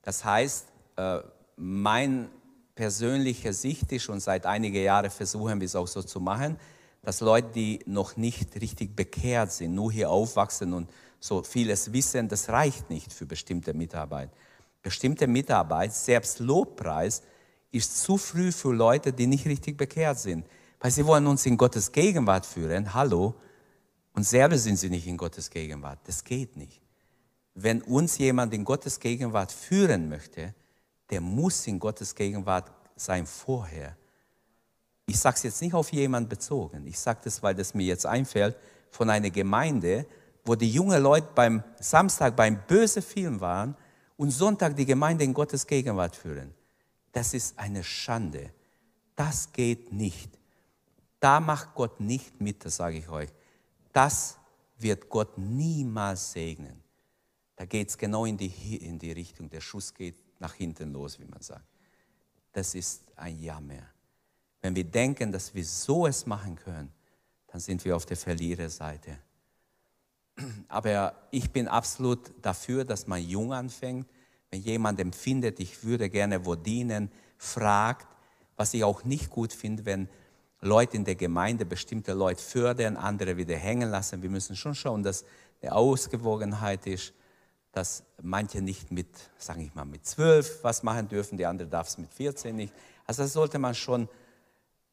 Das 0.00 0.24
heißt, 0.24 0.66
äh, 0.96 1.20
mein 1.56 2.30
persönliche 2.76 3.52
Sicht 3.52 3.90
ist, 3.90 4.08
und 4.08 4.20
seit 4.20 4.46
einigen 4.46 4.82
Jahren 4.82 5.10
versuchen 5.10 5.58
wir 5.58 5.64
es 5.64 5.74
auch 5.74 5.88
so 5.88 6.02
zu 6.02 6.20
machen, 6.20 6.56
dass 7.02 7.20
Leute, 7.20 7.48
die 7.54 7.80
noch 7.86 8.16
nicht 8.16 8.60
richtig 8.60 8.94
bekehrt 8.94 9.50
sind, 9.50 9.74
nur 9.74 9.90
hier 9.90 10.10
aufwachsen 10.10 10.72
und 10.72 10.90
so 11.18 11.42
vieles 11.42 11.92
wissen, 11.92 12.28
das 12.28 12.48
reicht 12.50 12.90
nicht 12.90 13.12
für 13.12 13.26
bestimmte 13.26 13.74
Mitarbeit. 13.74 14.30
Bestimmte 14.82 15.26
Mitarbeit, 15.26 15.92
selbst 15.94 16.38
Lobpreis, 16.38 17.22
ist 17.72 18.02
zu 18.02 18.18
früh 18.18 18.52
für 18.52 18.72
Leute, 18.72 19.12
die 19.12 19.26
nicht 19.26 19.46
richtig 19.46 19.76
bekehrt 19.76 20.18
sind. 20.18 20.46
Weil 20.78 20.90
sie 20.90 21.06
wollen 21.06 21.26
uns 21.26 21.46
in 21.46 21.56
Gottes 21.56 21.90
Gegenwart 21.90 22.44
führen, 22.44 22.92
hallo, 22.94 23.34
und 24.12 24.24
selber 24.24 24.56
sind 24.56 24.76
sie 24.76 24.90
nicht 24.90 25.06
in 25.06 25.16
Gottes 25.16 25.50
Gegenwart. 25.50 25.98
Das 26.04 26.24
geht 26.24 26.56
nicht. 26.56 26.80
Wenn 27.54 27.82
uns 27.82 28.18
jemand 28.18 28.52
in 28.54 28.64
Gottes 28.64 29.00
Gegenwart 29.00 29.52
führen 29.52 30.08
möchte, 30.08 30.54
der 31.10 31.20
muss 31.20 31.66
in 31.66 31.78
Gottes 31.78 32.14
Gegenwart 32.14 32.70
sein 32.96 33.26
vorher. 33.26 33.96
Ich 35.06 35.18
sage 35.18 35.36
es 35.36 35.42
jetzt 35.44 35.62
nicht 35.62 35.74
auf 35.74 35.92
jemanden 35.92 36.28
bezogen. 36.28 36.86
Ich 36.86 36.98
sage 36.98 37.20
das, 37.24 37.42
weil 37.42 37.54
das 37.54 37.74
mir 37.74 37.86
jetzt 37.86 38.06
einfällt, 38.06 38.56
von 38.90 39.08
einer 39.10 39.30
Gemeinde, 39.30 40.06
wo 40.44 40.54
die 40.54 40.70
jungen 40.70 41.02
Leute 41.02 41.28
beim 41.34 41.62
Samstag 41.80 42.34
beim 42.34 42.60
böse 42.66 43.02
Film 43.02 43.40
waren 43.40 43.76
und 44.16 44.30
Sonntag 44.30 44.74
die 44.76 44.86
Gemeinde 44.86 45.24
in 45.24 45.34
Gottes 45.34 45.66
Gegenwart 45.66 46.16
führen. 46.16 46.54
Das 47.12 47.34
ist 47.34 47.58
eine 47.58 47.84
Schande. 47.84 48.50
Das 49.14 49.52
geht 49.52 49.92
nicht. 49.92 50.30
Da 51.20 51.40
macht 51.40 51.74
Gott 51.74 52.00
nicht 52.00 52.40
mit, 52.40 52.64
das 52.64 52.76
sage 52.76 52.98
ich 52.98 53.08
euch. 53.08 53.30
Das 53.92 54.38
wird 54.78 55.08
Gott 55.08 55.38
niemals 55.38 56.32
segnen. 56.32 56.82
Da 57.56 57.64
geht 57.64 57.88
es 57.88 57.96
genau 57.96 58.26
in 58.26 58.36
die, 58.36 58.76
in 58.76 58.98
die 58.98 59.12
Richtung. 59.12 59.48
Der 59.48 59.60
Schuss 59.60 59.94
geht 59.94 60.16
nach 60.38 60.54
hinten 60.54 60.92
los, 60.92 61.18
wie 61.18 61.24
man 61.24 61.40
sagt. 61.40 61.66
Das 62.52 62.74
ist 62.74 63.02
ein 63.16 63.38
Jammer. 63.38 63.82
Wenn 64.60 64.74
wir 64.74 64.84
denken, 64.84 65.30
dass 65.30 65.54
wir 65.54 65.64
so 65.64 66.06
es 66.06 66.26
machen 66.26 66.56
können, 66.56 66.92
dann 67.48 67.60
sind 67.60 67.84
wir 67.84 67.94
auf 67.94 68.06
der 68.06 68.16
Verliererseite. 68.16 69.18
Aber 70.68 71.28
ich 71.30 71.50
bin 71.50 71.68
absolut 71.68 72.32
dafür, 72.42 72.84
dass 72.84 73.06
man 73.06 73.22
jung 73.22 73.52
anfängt. 73.52 74.08
Wenn 74.50 74.60
jemand 74.60 75.00
empfindet, 75.00 75.60
ich 75.60 75.84
würde 75.84 76.10
gerne 76.10 76.44
wo 76.44 76.54
dienen, 76.54 77.10
fragt, 77.38 78.06
was 78.56 78.74
ich 78.74 78.84
auch 78.84 79.04
nicht 79.04 79.30
gut 79.30 79.52
finde, 79.52 79.84
wenn 79.84 80.08
Leute 80.60 80.96
in 80.96 81.04
der 81.04 81.14
Gemeinde 81.14 81.64
bestimmte 81.64 82.12
Leute 82.14 82.42
fördern, 82.42 82.96
andere 82.96 83.36
wieder 83.36 83.56
hängen 83.56 83.90
lassen. 83.90 84.22
Wir 84.22 84.30
müssen 84.30 84.56
schon 84.56 84.74
schauen, 84.74 85.02
dass 85.02 85.24
eine 85.60 85.72
Ausgewogenheit 85.72 86.86
ist 86.86 87.12
dass 87.76 88.04
manche 88.22 88.62
nicht 88.62 88.90
mit, 88.90 89.08
sage 89.36 89.62
ich 89.62 89.74
mal, 89.74 89.84
mit 89.84 90.06
zwölf 90.06 90.64
was 90.64 90.82
machen 90.82 91.08
dürfen, 91.08 91.36
die 91.36 91.44
andere 91.44 91.68
darf 91.68 91.88
es 91.88 91.98
mit 91.98 92.10
14 92.10 92.56
nicht. 92.56 92.72
Also 93.04 93.22
das 93.22 93.34
sollte 93.34 93.58
man 93.58 93.74
schon 93.74 94.08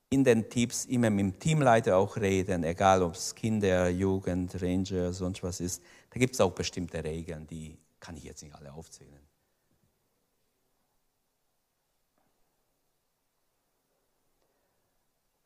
in 0.10 0.26
den 0.26 0.50
Tipps 0.50 0.84
immer 0.86 1.10
mit 1.10 1.22
dem 1.22 1.40
Teamleiter 1.40 1.96
auch 1.96 2.18
reden, 2.18 2.66
egal 2.66 3.02
ob 3.02 3.16
es 3.16 3.34
Kinder, 3.34 3.88
Jugend, 3.88 4.62
Ranger, 4.62 5.14
sonst 5.14 5.42
was 5.44 5.62
ist. 5.62 5.82
Da 6.10 6.20
gibt 6.20 6.34
es 6.34 6.42
auch 6.42 6.52
bestimmte 6.52 7.02
Regeln, 7.02 7.48
die 7.48 7.78
kann 8.02 8.18
ich 8.18 8.26
jetzt 8.26 8.44
nicht 8.44 8.54
alle 8.54 8.74
aufzählen. 8.74 9.22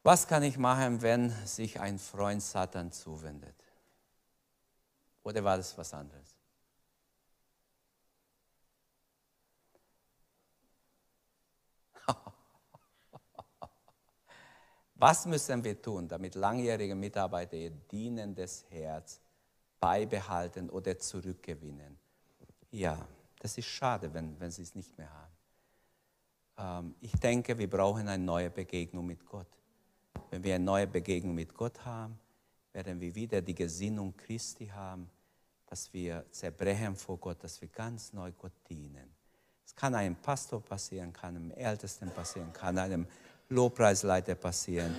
Was 0.01 0.27
kann 0.27 0.41
ich 0.41 0.57
machen, 0.57 1.03
wenn 1.03 1.29
sich 1.45 1.79
ein 1.79 1.99
Freund 1.99 2.41
Satan 2.41 2.91
zuwendet? 2.91 3.55
Oder 5.21 5.43
war 5.43 5.57
das 5.57 5.77
was 5.77 5.93
anderes? 5.93 6.36
Was 14.99 15.27
müssen 15.27 15.63
wir 15.63 15.79
tun, 15.79 16.07
damit 16.07 16.33
langjährige 16.33 16.95
Mitarbeiter 16.95 17.55
ihr 17.55 17.69
dienendes 17.69 18.65
Herz 18.69 19.21
beibehalten 19.79 20.69
oder 20.71 20.97
zurückgewinnen? 20.97 21.97
Ja, 22.71 22.97
das 23.39 23.57
ist 23.59 23.67
schade, 23.67 24.11
wenn, 24.11 24.39
wenn 24.39 24.49
sie 24.49 24.63
es 24.63 24.73
nicht 24.73 24.97
mehr 24.97 25.09
haben. 25.13 26.87
Ähm, 26.87 26.95
ich 26.99 27.11
denke, 27.13 27.57
wir 27.57 27.69
brauchen 27.69 28.07
eine 28.07 28.23
neue 28.23 28.49
Begegnung 28.49 29.05
mit 29.05 29.23
Gott. 29.25 29.47
Wenn 30.31 30.43
wir 30.43 30.55
eine 30.55 30.63
neue 30.63 30.87
Begegnung 30.87 31.35
mit 31.35 31.53
Gott 31.53 31.85
haben, 31.85 32.19
werden 32.73 32.99
wir 32.99 33.13
wieder 33.13 33.41
die 33.41 33.55
Gesinnung 33.55 34.17
Christi 34.17 34.65
haben, 34.67 35.09
dass 35.67 35.93
wir 35.93 36.25
zerbrechen 36.31 36.95
vor 36.95 37.17
Gott, 37.17 37.43
dass 37.43 37.61
wir 37.61 37.67
ganz 37.67 38.13
neu 38.13 38.31
Gott 38.31 38.53
dienen. 38.67 39.13
Es 39.63 39.75
kann 39.75 39.93
einem 39.93 40.15
Pastor 40.15 40.61
passieren, 40.61 41.13
kann 41.13 41.35
einem 41.35 41.51
Ältesten 41.51 42.09
passieren, 42.09 42.51
kann 42.51 42.77
einem 42.77 43.05
Lobpreisleiter 43.49 44.35
passieren. 44.35 44.95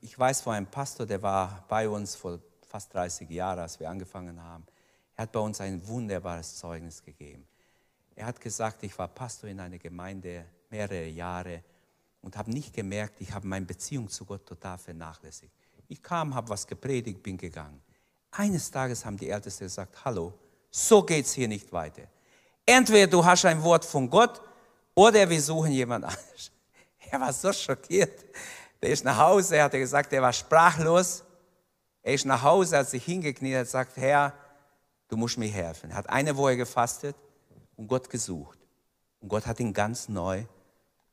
Ich 0.00 0.18
weiß 0.18 0.40
von 0.42 0.54
einem 0.54 0.66
Pastor, 0.66 1.04
der 1.04 1.20
war 1.20 1.64
bei 1.68 1.88
uns 1.88 2.14
vor 2.14 2.38
fast 2.66 2.94
30 2.94 3.28
Jahren, 3.30 3.58
als 3.58 3.78
wir 3.78 3.88
angefangen 3.88 4.42
haben. 4.42 4.64
Er 5.16 5.22
hat 5.22 5.32
bei 5.32 5.40
uns 5.40 5.60
ein 5.60 5.86
wunderbares 5.86 6.56
Zeugnis 6.56 7.02
gegeben. 7.02 7.46
Er 8.16 8.26
hat 8.26 8.40
gesagt, 8.40 8.82
ich 8.82 8.96
war 8.98 9.08
Pastor 9.08 9.50
in 9.50 9.60
einer 9.60 9.78
Gemeinde 9.78 10.44
mehrere 10.70 11.06
Jahre 11.06 11.62
und 12.22 12.36
habe 12.36 12.50
nicht 12.50 12.72
gemerkt, 12.72 13.20
ich 13.20 13.32
habe 13.32 13.46
meine 13.46 13.66
Beziehung 13.66 14.08
zu 14.08 14.24
Gott 14.24 14.46
total 14.46 14.78
vernachlässigt. 14.78 15.52
Ich 15.88 16.02
kam, 16.02 16.34
habe 16.34 16.48
was 16.48 16.66
gepredigt, 16.66 17.22
bin 17.22 17.36
gegangen. 17.36 17.80
Eines 18.30 18.70
Tages 18.70 19.04
haben 19.04 19.16
die 19.16 19.28
Ältesten 19.28 19.64
gesagt, 19.64 20.04
hallo, 20.04 20.32
so 20.70 21.02
geht 21.02 21.26
es 21.26 21.34
hier 21.34 21.46
nicht 21.46 21.70
weiter. 21.72 22.02
Entweder 22.66 23.06
du 23.06 23.24
hast 23.24 23.44
ein 23.44 23.62
Wort 23.62 23.84
von 23.84 24.08
Gott 24.08 24.40
oder 24.94 25.28
wir 25.28 25.40
suchen 25.40 25.72
jemand 25.72 26.04
anderes. 26.06 26.50
Er 27.10 27.20
war 27.20 27.32
so 27.32 27.52
schockiert. 27.52 28.24
Der 28.82 28.90
ist 28.90 29.04
nach 29.04 29.18
Hause, 29.18 29.62
hat 29.62 29.72
er 29.74 29.80
gesagt, 29.80 30.12
er 30.12 30.22
war 30.22 30.32
sprachlos. 30.32 31.24
Er 32.02 32.14
ist 32.14 32.26
nach 32.26 32.42
Hause, 32.42 32.78
hat 32.78 32.90
sich 32.90 33.04
hingekniet, 33.04 33.56
hat 33.56 33.64
gesagt, 33.64 33.96
Herr, 33.96 34.32
du 35.08 35.16
musst 35.16 35.38
mir 35.38 35.48
helfen. 35.48 35.90
Er 35.90 35.96
hat 35.96 36.08
eine 36.10 36.36
Woche 36.36 36.56
gefastet 36.56 37.16
und 37.76 37.88
Gott 37.88 38.10
gesucht. 38.10 38.58
Und 39.20 39.28
Gott 39.28 39.46
hat 39.46 39.58
ihn 39.60 39.72
ganz 39.72 40.08
neu 40.08 40.44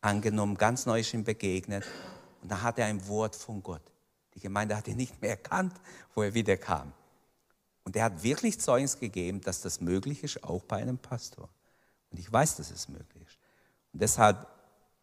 angenommen, 0.01 0.57
ganz 0.57 0.85
neu 0.85 0.99
ist 0.99 1.13
ihm 1.13 1.23
begegnet. 1.23 1.85
Und 2.41 2.51
dann 2.51 2.61
hat 2.61 2.77
er 2.79 2.87
ein 2.87 3.07
Wort 3.07 3.35
von 3.35 3.63
Gott. 3.63 3.81
Die 4.33 4.39
Gemeinde 4.39 4.75
hat 4.75 4.87
ihn 4.87 4.97
nicht 4.97 5.21
mehr 5.21 5.31
erkannt, 5.31 5.73
wo 6.15 6.23
er 6.23 6.33
wieder 6.33 6.57
kam. 6.57 6.91
Und 7.83 7.95
er 7.95 8.05
hat 8.05 8.23
wirklich 8.23 8.59
Zeugnis 8.59 8.99
gegeben, 8.99 9.41
dass 9.41 9.61
das 9.61 9.81
möglich 9.81 10.23
ist, 10.23 10.43
auch 10.43 10.63
bei 10.63 10.77
einem 10.77 10.97
Pastor. 10.97 11.49
Und 12.11 12.19
ich 12.19 12.31
weiß, 12.31 12.57
dass 12.57 12.71
es 12.71 12.89
möglich 12.89 13.23
ist. 13.25 13.37
Und 13.93 14.01
deshalb, 14.01 14.47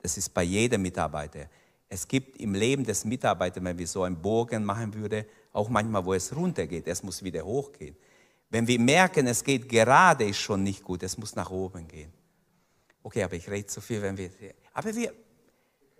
das 0.01 0.17
ist 0.17 0.33
bei 0.33 0.43
jedem 0.43 0.83
Mitarbeiter. 0.83 1.49
Es 1.89 2.07
gibt 2.07 2.37
im 2.39 2.55
Leben 2.55 2.85
des 2.85 3.05
Mitarbeiters, 3.05 3.65
wenn 3.65 3.79
wir 3.79 3.87
so 3.87 4.03
einen 4.03 4.21
Bogen 4.21 4.65
machen 4.65 4.93
würden, 4.95 5.25
auch 5.53 5.69
manchmal, 5.69 6.05
wo 6.05 6.15
es 6.15 6.35
runtergeht. 6.35 6.87
Es 6.87 7.03
muss 7.03 7.23
wieder 7.23 7.45
hochgehen. 7.45 7.97
Wenn 8.51 8.67
wir 8.67 8.79
merken, 8.79 9.27
es 9.27 9.43
geht 9.43 9.69
gerade, 9.69 10.25
ist 10.25 10.39
schon 10.39 10.63
nicht 10.63 10.83
gut. 10.83 11.03
Es 11.03 11.17
muss 11.19 11.35
nach 11.35 11.51
oben 11.51 11.89
gehen. 11.89 12.13
Okay, 13.03 13.23
aber 13.23 13.35
ich 13.35 13.49
rede 13.49 13.67
zu 13.67 13.81
viel, 13.81 14.03
wenn 14.03 14.17
wir. 14.17 14.31
Aber 14.75 14.95
wir, 14.95 15.13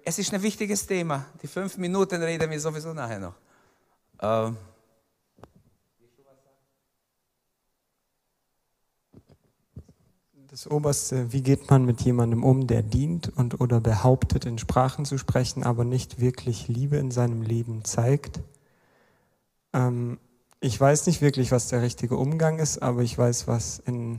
es 0.05 0.19
ist 0.19 0.33
ein 0.33 0.43
wichtiges 0.43 0.87
Thema. 0.87 1.27
Die 1.43 1.47
fünf 1.47 1.77
Minuten 1.79 2.23
reden 2.23 2.51
wir 2.51 2.61
sowieso 2.61 2.93
nachher 2.93 3.19
noch. 3.19 3.35
Ähm, 4.21 4.57
Das 10.59 10.69
Oberste, 10.69 11.33
wie 11.33 11.43
geht 11.43 11.71
man 11.71 11.85
mit 11.85 12.01
jemandem 12.01 12.43
um, 12.43 12.67
der 12.67 12.83
dient 12.83 13.29
und 13.37 13.61
oder 13.61 13.81
behauptet, 13.81 14.45
in 14.45 14.59
Sprachen 14.59 15.05
zu 15.05 15.17
sprechen, 15.17 15.63
aber 15.63 15.85
nicht 15.85 16.21
wirklich 16.21 16.67
Liebe 16.67 16.97
in 16.97 17.13
seinem 17.13 17.43
Leben 17.43 17.85
zeigt? 17.85 18.41
Ähm, 19.73 20.19
ich 20.59 20.81
weiß 20.81 21.07
nicht 21.07 21.23
wirklich, 21.23 21.53
was 21.53 21.69
der 21.69 21.83
richtige 21.83 22.17
Umgang 22.17 22.59
ist, 22.59 22.83
aber 22.83 23.03
ich 23.03 23.17
weiß, 23.17 23.47
was 23.47 23.79
in 23.87 24.19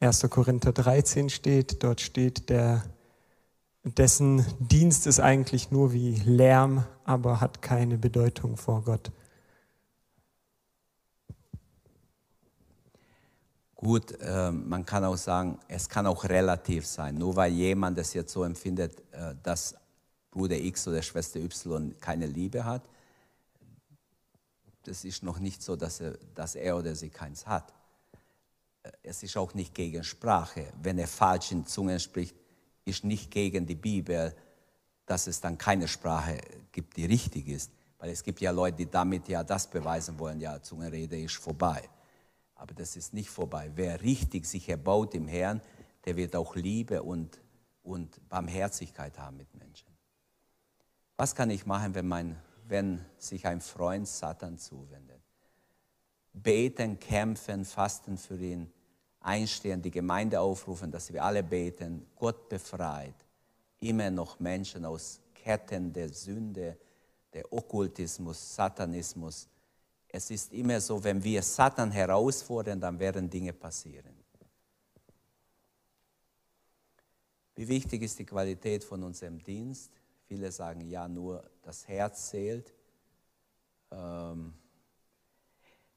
1. 0.00 0.26
Korinther 0.30 0.72
13 0.72 1.28
steht. 1.28 1.82
Dort 1.84 2.00
steht, 2.00 2.48
der, 2.48 2.82
dessen 3.84 4.46
Dienst 4.58 5.06
ist 5.06 5.20
eigentlich 5.20 5.70
nur 5.70 5.92
wie 5.92 6.14
Lärm, 6.24 6.84
aber 7.04 7.42
hat 7.42 7.60
keine 7.60 7.98
Bedeutung 7.98 8.56
vor 8.56 8.84
Gott. 8.84 9.12
Gut, 13.82 14.12
äh, 14.20 14.52
man 14.52 14.86
kann 14.86 15.04
auch 15.04 15.16
sagen, 15.16 15.58
es 15.66 15.88
kann 15.88 16.06
auch 16.06 16.22
relativ 16.22 16.86
sein. 16.86 17.16
Nur 17.16 17.34
weil 17.34 17.52
jemand 17.52 17.98
es 17.98 18.14
jetzt 18.14 18.32
so 18.32 18.44
empfindet, 18.44 19.02
äh, 19.10 19.34
dass 19.42 19.74
Bruder 20.30 20.56
X 20.56 20.86
oder 20.86 21.02
Schwester 21.02 21.40
Y 21.40 21.92
keine 21.98 22.26
Liebe 22.26 22.64
hat, 22.64 22.82
das 24.84 25.04
ist 25.04 25.24
noch 25.24 25.40
nicht 25.40 25.64
so, 25.64 25.74
dass 25.74 26.00
er, 26.00 26.16
dass 26.32 26.54
er 26.54 26.76
oder 26.76 26.94
sie 26.94 27.08
keins 27.08 27.44
hat. 27.44 27.74
Es 29.02 29.24
ist 29.24 29.36
auch 29.36 29.52
nicht 29.52 29.74
gegen 29.74 30.04
Sprache. 30.04 30.72
Wenn 30.80 30.98
er 30.98 31.08
falsch 31.08 31.50
in 31.50 31.66
Zungen 31.66 31.98
spricht, 31.98 32.36
ist 32.84 33.02
nicht 33.02 33.32
gegen 33.32 33.66
die 33.66 33.74
Bibel, 33.74 34.32
dass 35.06 35.26
es 35.26 35.40
dann 35.40 35.58
keine 35.58 35.88
Sprache 35.88 36.38
gibt, 36.70 36.96
die 36.96 37.06
richtig 37.06 37.48
ist. 37.48 37.72
Weil 37.98 38.10
es 38.10 38.22
gibt 38.22 38.40
ja 38.40 38.52
Leute, 38.52 38.76
die 38.76 38.90
damit 38.90 39.26
ja 39.26 39.42
das 39.42 39.68
beweisen 39.68 40.16
wollen, 40.20 40.38
ja, 40.38 40.62
Zungenrede 40.62 41.20
ist 41.20 41.34
vorbei. 41.34 41.88
Aber 42.62 42.74
das 42.74 42.96
ist 42.96 43.12
nicht 43.12 43.28
vorbei. 43.28 43.70
Wer 43.74 44.02
richtig 44.02 44.46
sich 44.46 44.68
erbaut 44.68 45.14
im 45.14 45.26
Herrn, 45.26 45.60
der 46.04 46.16
wird 46.16 46.36
auch 46.36 46.54
Liebe 46.54 47.02
und, 47.02 47.40
und 47.82 48.28
Barmherzigkeit 48.28 49.18
haben 49.18 49.36
mit 49.36 49.52
Menschen. 49.54 49.88
Was 51.16 51.34
kann 51.34 51.50
ich 51.50 51.66
machen, 51.66 51.94
wenn 51.94 52.06
mein 52.06 52.36
wenn 52.68 53.04
sich 53.18 53.46
ein 53.46 53.60
Freund 53.60 54.08
Satan 54.08 54.56
zuwendet. 54.58 55.20
Beten, 56.32 56.98
kämpfen, 56.98 57.64
fasten 57.64 58.16
für 58.16 58.38
ihn, 58.38 58.72
einstehen, 59.20 59.82
die 59.82 59.90
Gemeinde 59.90 60.40
aufrufen, 60.40 60.90
dass 60.90 61.12
wir 61.12 61.22
alle 61.22 61.42
beten. 61.42 62.06
Gott 62.16 62.48
befreit 62.48 63.14
immer 63.80 64.10
noch 64.10 64.40
Menschen 64.40 64.84
aus 64.84 65.20
Ketten 65.34 65.92
der 65.92 66.08
Sünde, 66.08 66.78
der 67.32 67.52
Okkultismus, 67.52 68.54
Satanismus. 68.54 69.48
Es 70.14 70.30
ist 70.30 70.52
immer 70.52 70.78
so, 70.78 71.02
wenn 71.02 71.24
wir 71.24 71.42
Satan 71.42 71.90
herausfordern, 71.90 72.78
dann 72.78 72.98
werden 72.98 73.30
Dinge 73.30 73.54
passieren. 73.54 74.14
Wie 77.54 77.66
wichtig 77.66 78.02
ist 78.02 78.18
die 78.18 78.26
Qualität 78.26 78.84
von 78.84 79.02
unserem 79.02 79.42
Dienst? 79.42 79.90
Viele 80.28 80.52
sagen, 80.52 80.82
ja, 80.82 81.08
nur 81.08 81.42
das 81.62 81.88
Herz 81.88 82.28
zählt. 82.28 82.74
Ähm 83.90 84.52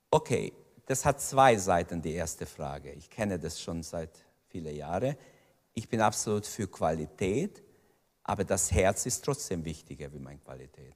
okay, 0.09 0.53
das 0.85 1.03
hat 1.03 1.19
zwei 1.19 1.57
Seiten, 1.57 2.01
die 2.01 2.13
erste 2.13 2.45
Frage. 2.45 2.93
Ich 2.93 3.09
kenne 3.09 3.37
das 3.37 3.59
schon 3.59 3.83
seit 3.83 4.11
vielen 4.47 4.75
Jahren. 4.75 5.17
Ich 5.73 5.89
bin 5.89 5.99
absolut 5.99 6.45
für 6.45 6.67
Qualität, 6.67 7.61
aber 8.23 8.45
das 8.45 8.71
Herz 8.71 9.05
ist 9.05 9.25
trotzdem 9.25 9.65
wichtiger 9.65 10.11
wie 10.13 10.19
meine 10.19 10.39
Qualität. 10.39 10.95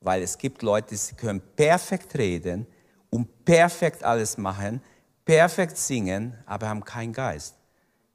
Weil 0.00 0.22
es 0.22 0.36
gibt 0.38 0.62
Leute, 0.62 0.94
die 0.94 1.14
können 1.14 1.40
perfekt 1.56 2.16
reden 2.16 2.66
und 3.10 3.44
perfekt 3.44 4.04
alles 4.04 4.36
machen, 4.36 4.82
perfekt 5.24 5.76
singen, 5.76 6.34
aber 6.46 6.68
haben 6.68 6.84
keinen 6.84 7.12
Geist. 7.12 7.54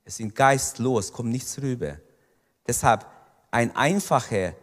Es 0.04 0.18
sind 0.18 0.36
geistlos, 0.36 1.12
kommt 1.12 1.30
nichts 1.30 1.62
rüber. 1.62 1.98
Deshalb 2.68 3.06
ein 3.52 3.76
einfacher 3.76 4.54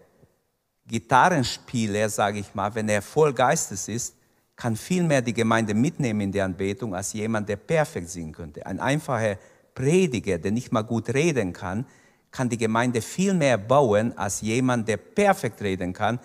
Gitarrenspieler, 0.86 2.08
sage 2.08 2.38
ich 2.38 2.54
mal, 2.54 2.74
wenn 2.74 2.88
er 2.88 3.02
voll 3.02 3.32
Geistes 3.32 3.88
ist, 3.88 4.14
kann 4.54 4.76
viel 4.76 5.02
mehr 5.02 5.22
die 5.22 5.34
Gemeinde 5.34 5.74
mitnehmen 5.74 6.20
in 6.22 6.32
der 6.32 6.44
Anbetung 6.44 6.94
als 6.94 7.12
jemand, 7.12 7.48
der 7.48 7.56
perfekt 7.56 8.08
singen 8.08 8.32
könnte. 8.32 8.64
Ein 8.64 8.80
einfacher 8.80 9.36
Prediger, 9.74 10.38
der 10.38 10.52
nicht 10.52 10.72
mal 10.72 10.82
gut 10.82 11.12
reden 11.12 11.52
kann, 11.52 11.86
kann 12.30 12.48
die 12.48 12.56
Gemeinde 12.56 13.02
viel 13.02 13.34
mehr 13.34 13.58
bauen 13.58 14.16
als 14.16 14.40
jemand, 14.40 14.88
der 14.88 14.96
perfekt 14.96 15.60
reden 15.62 15.92
kann, 15.92 16.18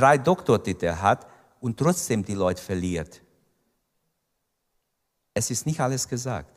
drei 0.00 0.16
Doktortitel 0.16 0.92
hat 0.92 1.26
und 1.60 1.76
trotzdem 1.76 2.24
die 2.24 2.34
Leute 2.34 2.62
verliert. 2.62 3.20
Es 5.34 5.50
ist 5.50 5.66
nicht 5.66 5.80
alles 5.80 6.08
gesagt. 6.08 6.50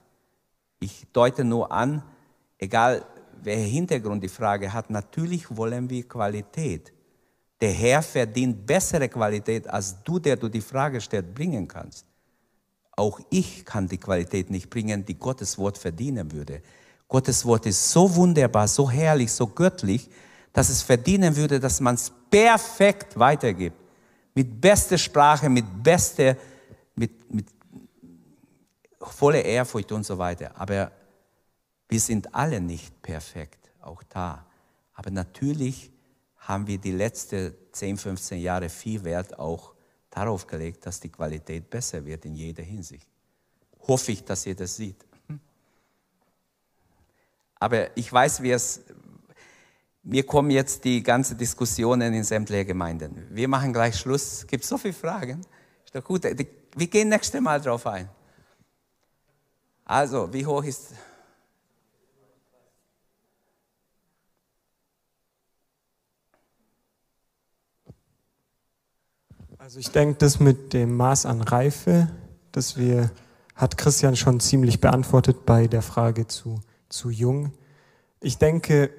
Ich 0.79 1.05
deute 1.11 1.43
nur 1.43 1.71
an, 1.71 2.03
egal 2.57 3.05
welcher 3.41 3.69
Hintergrund 3.69 4.23
die 4.23 4.29
Frage 4.29 4.71
hat, 4.71 4.89
natürlich 4.89 5.55
wollen 5.55 5.89
wir 5.89 6.07
Qualität. 6.07 6.93
Der 7.59 7.71
Herr 7.71 8.01
verdient 8.01 8.65
bessere 8.65 9.09
Qualität, 9.09 9.67
als 9.67 10.01
du, 10.03 10.19
der 10.19 10.37
du 10.37 10.47
die 10.47 10.61
Frage 10.61 11.01
stellst, 11.01 11.33
bringen 11.33 11.67
kannst. 11.67 12.05
Auch 12.95 13.19
ich 13.29 13.65
kann 13.65 13.87
die 13.87 13.97
Qualität 13.97 14.49
nicht 14.49 14.69
bringen, 14.69 15.03
die 15.03 15.17
Gottes 15.17 15.57
Wort 15.57 15.77
verdienen 15.77 16.31
würde. 16.31 16.61
Gottes 17.07 17.43
Wort 17.45 17.65
ist 17.65 17.91
so 17.91 18.15
wunderbar, 18.15 18.67
so 18.67 18.89
herrlich, 18.89 19.31
so 19.31 19.47
göttlich, 19.47 20.09
dass 20.53 20.69
es 20.69 20.83
verdienen 20.83 21.35
würde, 21.35 21.59
dass 21.59 21.79
man 21.81 21.95
es 21.95 22.11
perfekt 22.29 23.17
weitergibt. 23.17 23.75
Mit 24.35 24.61
bester 24.61 24.97
Sprache, 24.97 25.49
mit 25.49 25.65
bester, 25.83 26.37
mit, 26.95 27.33
mit 27.33 27.47
voller 29.01 29.43
Ehrfurcht 29.43 29.91
und 29.91 30.05
so 30.05 30.17
weiter. 30.17 30.51
Aber 30.55 30.91
wir 31.89 31.99
sind 31.99 32.33
alle 32.33 32.61
nicht 32.61 33.01
perfekt, 33.01 33.71
auch 33.81 34.01
da. 34.03 34.45
Aber 34.93 35.11
natürlich 35.11 35.91
haben 36.37 36.67
wir 36.67 36.77
die 36.77 36.91
letzten 36.91 37.53
10, 37.71 37.97
15 37.97 38.39
Jahre 38.39 38.69
viel 38.69 39.03
Wert 39.03 39.37
auch 39.39 39.73
darauf 40.09 40.45
gelegt, 40.45 40.85
dass 40.85 40.99
die 40.99 41.09
Qualität 41.09 41.69
besser 41.69 42.05
wird 42.05 42.25
in 42.25 42.35
jeder 42.35 42.63
Hinsicht. 42.63 43.07
Hoffe 43.87 44.11
ich, 44.11 44.23
dass 44.23 44.45
ihr 44.45 44.55
das 44.55 44.75
seht. 44.75 45.05
Aber 47.59 47.95
ich 47.97 48.11
weiß, 48.11 48.43
wie 48.43 48.51
es, 48.51 48.83
mir 50.03 50.25
kommen 50.25 50.51
jetzt 50.51 50.83
die 50.83 51.01
ganzen 51.01 51.37
Diskussionen 51.37 52.13
in 52.13 52.23
sämtliche 52.23 52.65
Gemeinden. 52.65 53.25
Wir 53.29 53.47
machen 53.47 53.71
gleich 53.71 53.95
Schluss. 53.95 54.39
Es 54.39 54.47
gibt 54.47 54.65
so 54.65 54.77
viele 54.77 54.93
Fragen. 54.93 55.41
Ist 55.85 55.95
doch 55.95 56.03
gut. 56.03 56.23
Wir 56.23 56.87
gehen 56.87 57.09
nächstes 57.09 57.39
Mal 57.39 57.61
drauf 57.61 57.87
ein. 57.87 58.09
Also, 59.85 60.31
wie 60.33 60.45
hoch 60.45 60.63
ist 60.63 60.93
Also 69.63 69.79
ich 69.79 69.91
denke, 69.91 70.15
das 70.19 70.41
mit 70.41 70.73
dem 70.73 70.97
Maß 70.97 71.25
an 71.25 71.39
Reife, 71.39 72.09
das 72.51 72.75
wir, 72.75 73.09
hat 73.55 73.77
Christian 73.77 74.17
schon 74.17 74.41
ziemlich 74.41 74.81
beantwortet 74.81 75.45
bei 75.45 75.67
der 75.67 75.81
Frage 75.81 76.27
zu, 76.27 76.59
zu 76.89 77.09
jung. 77.09 77.53
Ich 78.19 78.37
denke, 78.37 78.89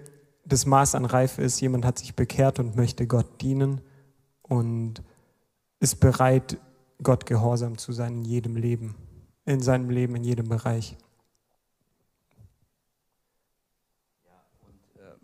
das 0.44 0.66
Maß 0.66 0.94
an 0.94 1.04
Reife 1.04 1.42
ist, 1.42 1.60
jemand 1.60 1.84
hat 1.84 1.98
sich 1.98 2.14
bekehrt 2.14 2.58
und 2.58 2.76
möchte 2.76 3.06
Gott 3.06 3.40
dienen 3.40 3.80
und 4.42 5.02
ist 5.80 6.00
bereit, 6.00 6.58
Gott 7.02 7.26
gehorsam 7.26 7.78
zu 7.78 7.92
sein 7.92 8.16
in 8.18 8.24
jedem 8.24 8.56
Leben, 8.56 8.94
in 9.44 9.60
seinem 9.60 9.90
Leben, 9.90 10.16
in 10.16 10.24
jedem 10.24 10.48
Bereich. 10.48 10.96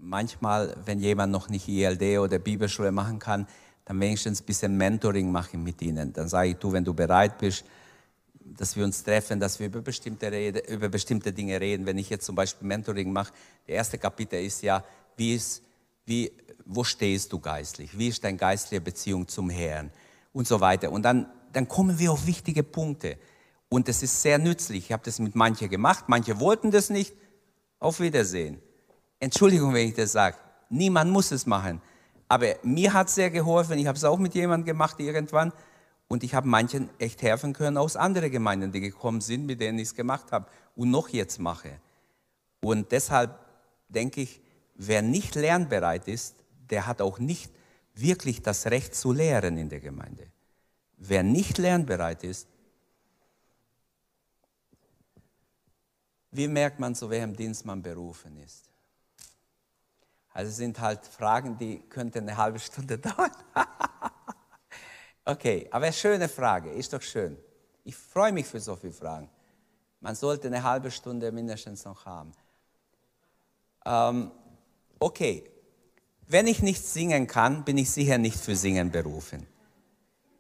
manchmal, 0.00 0.74
wenn 0.84 0.98
jemand 0.98 1.32
noch 1.32 1.48
nicht 1.48 1.68
ILD 1.68 2.18
oder 2.18 2.38
Bibelschule 2.38 2.92
machen 2.92 3.18
kann, 3.18 3.46
dann 3.84 4.00
wenigstens 4.00 4.40
ein 4.40 4.46
bisschen 4.46 4.76
Mentoring 4.76 5.30
machen 5.30 5.62
mit 5.62 5.80
ihnen. 5.82 6.12
Dann 6.12 6.28
sage 6.28 6.50
ich, 6.50 6.56
du, 6.56 6.72
wenn 6.72 6.84
du 6.84 6.94
bereit 6.94 7.38
bist, 7.38 7.64
dass 8.34 8.76
wir 8.76 8.84
uns 8.84 9.02
treffen, 9.02 9.38
dass 9.38 9.58
wir 9.60 9.66
über 9.66 9.80
bestimmte, 9.80 10.30
Rede, 10.30 10.60
über 10.72 10.88
bestimmte 10.88 11.32
Dinge 11.32 11.60
reden. 11.60 11.86
Wenn 11.86 11.98
ich 11.98 12.10
jetzt 12.10 12.26
zum 12.26 12.34
Beispiel 12.34 12.66
Mentoring 12.66 13.12
mache, 13.12 13.32
der 13.66 13.76
erste 13.76 13.98
Kapitel 13.98 14.42
ist 14.42 14.62
ja, 14.62 14.82
wie 15.20 15.34
ist, 15.34 15.62
wie, 16.06 16.32
wo 16.64 16.82
stehst 16.82 17.30
du 17.30 17.38
geistlich? 17.38 17.96
Wie 17.96 18.08
ist 18.08 18.24
deine 18.24 18.38
geistliche 18.38 18.80
Beziehung 18.80 19.28
zum 19.28 19.50
Herrn? 19.50 19.92
Und 20.32 20.48
so 20.48 20.60
weiter. 20.60 20.90
Und 20.90 21.02
dann, 21.02 21.26
dann 21.52 21.68
kommen 21.68 21.98
wir 21.98 22.10
auf 22.10 22.26
wichtige 22.26 22.62
Punkte. 22.62 23.18
Und 23.68 23.86
es 23.90 24.02
ist 24.02 24.22
sehr 24.22 24.38
nützlich. 24.38 24.86
Ich 24.86 24.92
habe 24.92 25.02
das 25.04 25.18
mit 25.18 25.34
manchen 25.34 25.68
gemacht, 25.68 26.06
manche 26.08 26.40
wollten 26.40 26.70
das 26.70 26.88
nicht. 26.88 27.14
Auf 27.80 28.00
Wiedersehen. 28.00 28.62
Entschuldigung, 29.18 29.74
wenn 29.74 29.88
ich 29.88 29.94
das 29.94 30.12
sage. 30.12 30.36
Niemand 30.70 31.10
muss 31.10 31.32
es 31.32 31.44
machen. 31.44 31.82
Aber 32.28 32.46
mir 32.62 32.92
hat 32.92 33.08
es 33.08 33.14
sehr 33.14 33.30
geholfen. 33.30 33.78
Ich 33.78 33.86
habe 33.86 33.96
es 33.96 34.04
auch 34.04 34.18
mit 34.18 34.34
jemandem 34.34 34.66
gemacht 34.66 35.00
irgendwann. 35.00 35.52
Und 36.08 36.24
ich 36.24 36.34
habe 36.34 36.48
manchen 36.48 36.88
echt 36.98 37.20
helfen 37.20 37.52
können 37.52 37.76
aus 37.76 37.96
anderen 37.96 38.30
Gemeinden, 38.30 38.72
die 38.72 38.80
gekommen 38.80 39.20
sind, 39.20 39.44
mit 39.44 39.60
denen 39.60 39.78
ich 39.78 39.88
es 39.88 39.94
gemacht 39.94 40.32
habe 40.32 40.46
und 40.76 40.90
noch 40.90 41.10
jetzt 41.10 41.38
mache. 41.38 41.78
Und 42.62 42.90
deshalb 42.92 43.38
denke 43.88 44.22
ich, 44.22 44.40
wer 44.82 45.02
nicht 45.02 45.34
lernbereit 45.34 46.08
ist, 46.08 46.36
der 46.70 46.86
hat 46.86 47.02
auch 47.02 47.18
nicht 47.18 47.52
wirklich 47.94 48.40
das 48.42 48.66
Recht 48.66 48.94
zu 48.94 49.12
lehren 49.12 49.58
in 49.58 49.68
der 49.68 49.80
Gemeinde. 49.80 50.26
Wer 50.96 51.22
nicht 51.22 51.58
lernbereit 51.58 52.24
ist, 52.24 52.48
wie 56.30 56.48
merkt 56.48 56.80
man, 56.80 56.94
zu 56.94 57.10
welchem 57.10 57.36
Dienst 57.36 57.66
man 57.66 57.82
berufen 57.82 58.38
ist? 58.38 58.70
Also 60.32 60.50
sind 60.50 60.80
halt 60.80 61.04
Fragen, 61.04 61.58
die 61.58 61.80
könnten 61.80 62.20
eine 62.20 62.36
halbe 62.36 62.58
Stunde 62.58 62.98
dauern. 62.98 63.32
okay, 65.26 65.68
aber 65.70 65.86
eine 65.86 65.92
schöne 65.92 66.28
Frage, 66.28 66.70
ist 66.70 66.92
doch 66.92 67.02
schön. 67.02 67.36
Ich 67.84 67.96
freue 67.96 68.32
mich 68.32 68.46
für 68.46 68.60
so 68.60 68.76
viele 68.76 68.92
Fragen. 68.92 69.28
Man 70.00 70.14
sollte 70.14 70.46
eine 70.46 70.62
halbe 70.62 70.90
Stunde 70.90 71.30
mindestens 71.32 71.84
noch 71.84 72.06
haben. 72.06 72.32
Ähm, 73.84 74.30
okay, 75.00 75.44
wenn 76.28 76.46
ich 76.46 76.62
nicht 76.62 76.86
singen 76.86 77.26
kann, 77.26 77.64
bin 77.64 77.76
ich 77.76 77.90
sicher 77.90 78.18
nicht 78.18 78.38
für 78.38 78.54
Singen 78.54 78.92
berufen. 78.92 79.46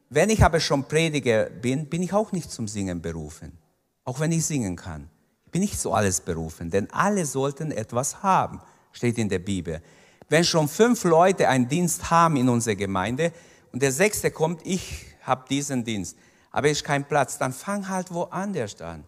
Wenn 0.08 0.30
ich 0.30 0.44
aber 0.44 0.60
schon 0.60 0.84
Prediger 0.84 1.46
bin, 1.46 1.86
bin 1.86 2.02
ich 2.02 2.12
auch 2.12 2.30
nicht 2.32 2.50
zum 2.50 2.68
Singen 2.68 3.02
berufen. 3.02 3.58
Auch 4.04 4.20
wenn 4.20 4.32
ich 4.32 4.46
singen 4.46 4.76
kann. 4.76 5.10
Ich 5.46 5.50
bin 5.50 5.62
nicht 5.62 5.78
so 5.78 5.92
alles 5.92 6.20
berufen, 6.20 6.70
denn 6.70 6.88
alle 6.92 7.26
sollten 7.26 7.72
etwas 7.72 8.22
haben 8.22 8.60
steht 8.92 9.18
in 9.18 9.28
der 9.28 9.38
Bibel. 9.38 9.82
Wenn 10.28 10.44
schon 10.44 10.68
fünf 10.68 11.04
Leute 11.04 11.48
einen 11.48 11.68
Dienst 11.68 12.10
haben 12.10 12.36
in 12.36 12.48
unserer 12.48 12.76
Gemeinde 12.76 13.32
und 13.72 13.82
der 13.82 13.92
sechste 13.92 14.30
kommt, 14.30 14.64
ich 14.64 15.06
habe 15.22 15.44
diesen 15.48 15.84
Dienst, 15.84 16.16
aber 16.50 16.70
ist 16.70 16.84
kein 16.84 17.06
Platz, 17.06 17.38
dann 17.38 17.52
fang 17.52 17.88
halt 17.88 18.12
woanders 18.12 18.80
an. 18.80 19.04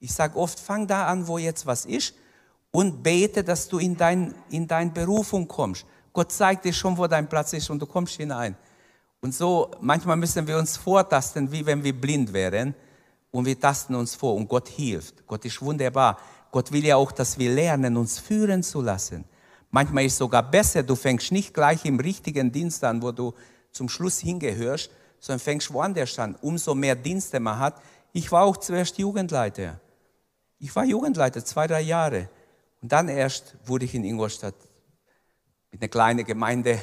Ich 0.00 0.12
sage 0.12 0.36
oft, 0.36 0.58
fang 0.58 0.86
da 0.86 1.06
an, 1.06 1.26
wo 1.26 1.38
jetzt 1.38 1.66
was 1.66 1.84
ist 1.84 2.14
und 2.70 3.02
bete, 3.02 3.42
dass 3.42 3.68
du 3.68 3.78
in 3.78 3.96
dein, 3.96 4.34
in 4.50 4.66
dein 4.66 4.92
Berufung 4.92 5.48
kommst. 5.48 5.86
Gott 6.12 6.32
zeigt 6.32 6.64
dir 6.64 6.72
schon, 6.72 6.96
wo 6.96 7.06
dein 7.06 7.28
Platz 7.28 7.52
ist 7.52 7.70
und 7.70 7.80
du 7.80 7.86
kommst 7.86 8.16
hinein. 8.16 8.56
Und 9.20 9.34
so, 9.34 9.70
manchmal 9.80 10.16
müssen 10.16 10.46
wir 10.46 10.58
uns 10.58 10.76
vortasten, 10.76 11.50
wie 11.50 11.64
wenn 11.66 11.82
wir 11.82 11.98
blind 11.98 12.32
wären 12.32 12.74
und 13.30 13.46
wir 13.46 13.58
tasten 13.58 13.94
uns 13.94 14.14
vor 14.14 14.34
und 14.34 14.48
Gott 14.48 14.68
hilft. 14.68 15.26
Gott 15.26 15.44
ist 15.44 15.60
wunderbar. 15.60 16.18
Gott 16.50 16.72
will 16.72 16.84
ja 16.84 16.96
auch, 16.96 17.12
dass 17.12 17.38
wir 17.38 17.50
lernen, 17.50 17.96
uns 17.96 18.18
führen 18.18 18.62
zu 18.62 18.80
lassen. 18.80 19.24
Manchmal 19.70 20.04
ist 20.04 20.12
es 20.12 20.18
sogar 20.18 20.42
besser, 20.42 20.82
du 20.82 20.94
fängst 20.94 21.30
nicht 21.30 21.52
gleich 21.52 21.84
im 21.84 22.00
richtigen 22.00 22.50
Dienst 22.50 22.82
an, 22.84 23.02
wo 23.02 23.12
du 23.12 23.34
zum 23.70 23.88
Schluss 23.88 24.18
hingehörst, 24.18 24.90
sondern 25.20 25.40
fängst 25.40 25.72
woanders 25.72 26.18
an. 26.18 26.36
Umso 26.40 26.74
mehr 26.74 26.94
Dienste 26.94 27.38
man 27.40 27.58
hat. 27.58 27.82
Ich 28.12 28.32
war 28.32 28.44
auch 28.44 28.56
zuerst 28.56 28.98
Jugendleiter. 28.98 29.78
Ich 30.58 30.74
war 30.74 30.84
Jugendleiter, 30.84 31.44
zwei, 31.44 31.66
drei 31.66 31.82
Jahre. 31.82 32.30
Und 32.80 32.92
dann 32.92 33.08
erst 33.08 33.56
wurde 33.64 33.84
ich 33.84 33.94
in 33.94 34.04
Ingolstadt 34.04 34.54
mit 35.70 35.82
einer 35.82 35.88
kleinen 35.88 36.24
Gemeinde, 36.24 36.80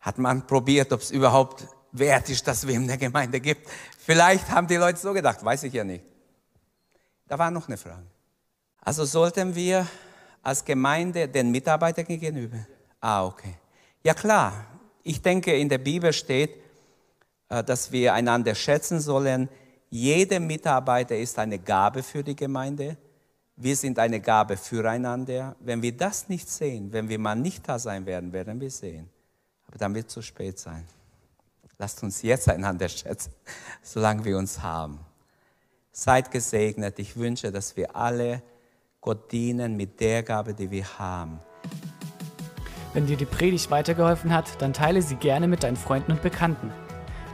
hat 0.00 0.18
man 0.18 0.46
probiert, 0.46 0.92
ob 0.92 1.00
es 1.00 1.10
überhaupt 1.10 1.66
wert 1.92 2.28
ist, 2.28 2.46
dass 2.46 2.66
wir 2.66 2.74
in 2.74 2.86
der 2.86 2.98
Gemeinde 2.98 3.40
gibt. 3.40 3.68
Vielleicht 3.98 4.50
haben 4.50 4.66
die 4.66 4.76
Leute 4.76 4.98
so 4.98 5.12
gedacht, 5.12 5.44
weiß 5.44 5.64
ich 5.64 5.72
ja 5.72 5.84
nicht. 5.84 6.04
Da 7.26 7.38
war 7.38 7.50
noch 7.50 7.68
eine 7.68 7.76
Frage. 7.76 8.06
Also 8.80 9.04
sollten 9.04 9.54
wir 9.54 9.86
als 10.42 10.64
Gemeinde 10.64 11.28
den 11.28 11.50
Mitarbeitern 11.50 12.06
gegenüber? 12.06 12.58
Ah, 13.00 13.26
okay. 13.26 13.54
Ja 14.02 14.14
klar, 14.14 14.52
ich 15.02 15.20
denke, 15.20 15.56
in 15.56 15.68
der 15.68 15.78
Bibel 15.78 16.12
steht, 16.12 16.50
äh, 17.48 17.62
dass 17.64 17.92
wir 17.92 18.14
einander 18.14 18.54
schätzen 18.54 19.00
sollen. 19.00 19.48
Jeder 19.90 20.40
Mitarbeiter 20.40 21.16
ist 21.16 21.38
eine 21.38 21.58
Gabe 21.58 22.02
für 22.02 22.22
die 22.22 22.36
Gemeinde. 22.36 22.96
Wir 23.60 23.74
sind 23.74 23.98
eine 23.98 24.20
Gabe 24.20 24.56
füreinander. 24.56 25.56
Wenn 25.58 25.82
wir 25.82 25.96
das 25.96 26.28
nicht 26.28 26.48
sehen, 26.48 26.92
wenn 26.92 27.08
wir 27.08 27.18
mal 27.18 27.34
nicht 27.34 27.68
da 27.68 27.76
sein 27.80 28.06
werden, 28.06 28.32
werden 28.32 28.60
wir 28.60 28.70
sehen. 28.70 29.08
Aber 29.66 29.78
dann 29.78 29.96
wird 29.96 30.06
es 30.06 30.14
zu 30.14 30.22
spät 30.22 30.60
sein. 30.60 30.84
Lasst 31.76 32.00
uns 32.04 32.22
jetzt 32.22 32.48
einander 32.48 32.88
schätzen, 32.88 33.32
solange 33.82 34.24
wir 34.24 34.38
uns 34.38 34.62
haben. 34.62 35.00
Seid 35.90 36.30
gesegnet. 36.30 37.00
Ich 37.00 37.16
wünsche, 37.16 37.50
dass 37.50 37.76
wir 37.76 37.96
alle 37.96 38.42
Gott 39.00 39.32
dienen 39.32 39.76
mit 39.76 39.98
der 39.98 40.22
Gabe, 40.22 40.54
die 40.54 40.70
wir 40.70 40.98
haben. 40.98 41.40
Wenn 42.94 43.06
dir 43.06 43.16
die 43.16 43.26
Predigt 43.26 43.72
weitergeholfen 43.72 44.32
hat, 44.32 44.62
dann 44.62 44.72
teile 44.72 45.02
sie 45.02 45.16
gerne 45.16 45.48
mit 45.48 45.64
deinen 45.64 45.76
Freunden 45.76 46.12
und 46.12 46.22
Bekannten. 46.22 46.72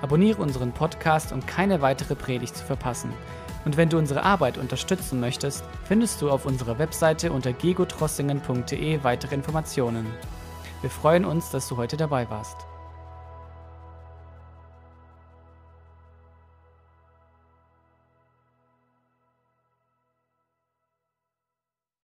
Abonniere 0.00 0.40
unseren 0.40 0.72
Podcast, 0.72 1.32
um 1.32 1.44
keine 1.44 1.82
weitere 1.82 2.14
Predigt 2.14 2.56
zu 2.56 2.64
verpassen. 2.64 3.12
Und 3.64 3.76
wenn 3.76 3.88
du 3.88 3.98
unsere 3.98 4.22
Arbeit 4.22 4.58
unterstützen 4.58 5.20
möchtest, 5.20 5.64
findest 5.84 6.20
du 6.20 6.30
auf 6.30 6.46
unserer 6.46 6.78
Webseite 6.78 7.32
unter 7.32 7.52
gegotrossingen.de 7.52 9.02
weitere 9.02 9.34
Informationen. 9.34 10.06
Wir 10.82 10.90
freuen 10.90 11.24
uns, 11.24 11.50
dass 11.50 11.68
du 11.68 11.76
heute 11.76 11.96
dabei 11.96 12.28
warst. 12.28 12.58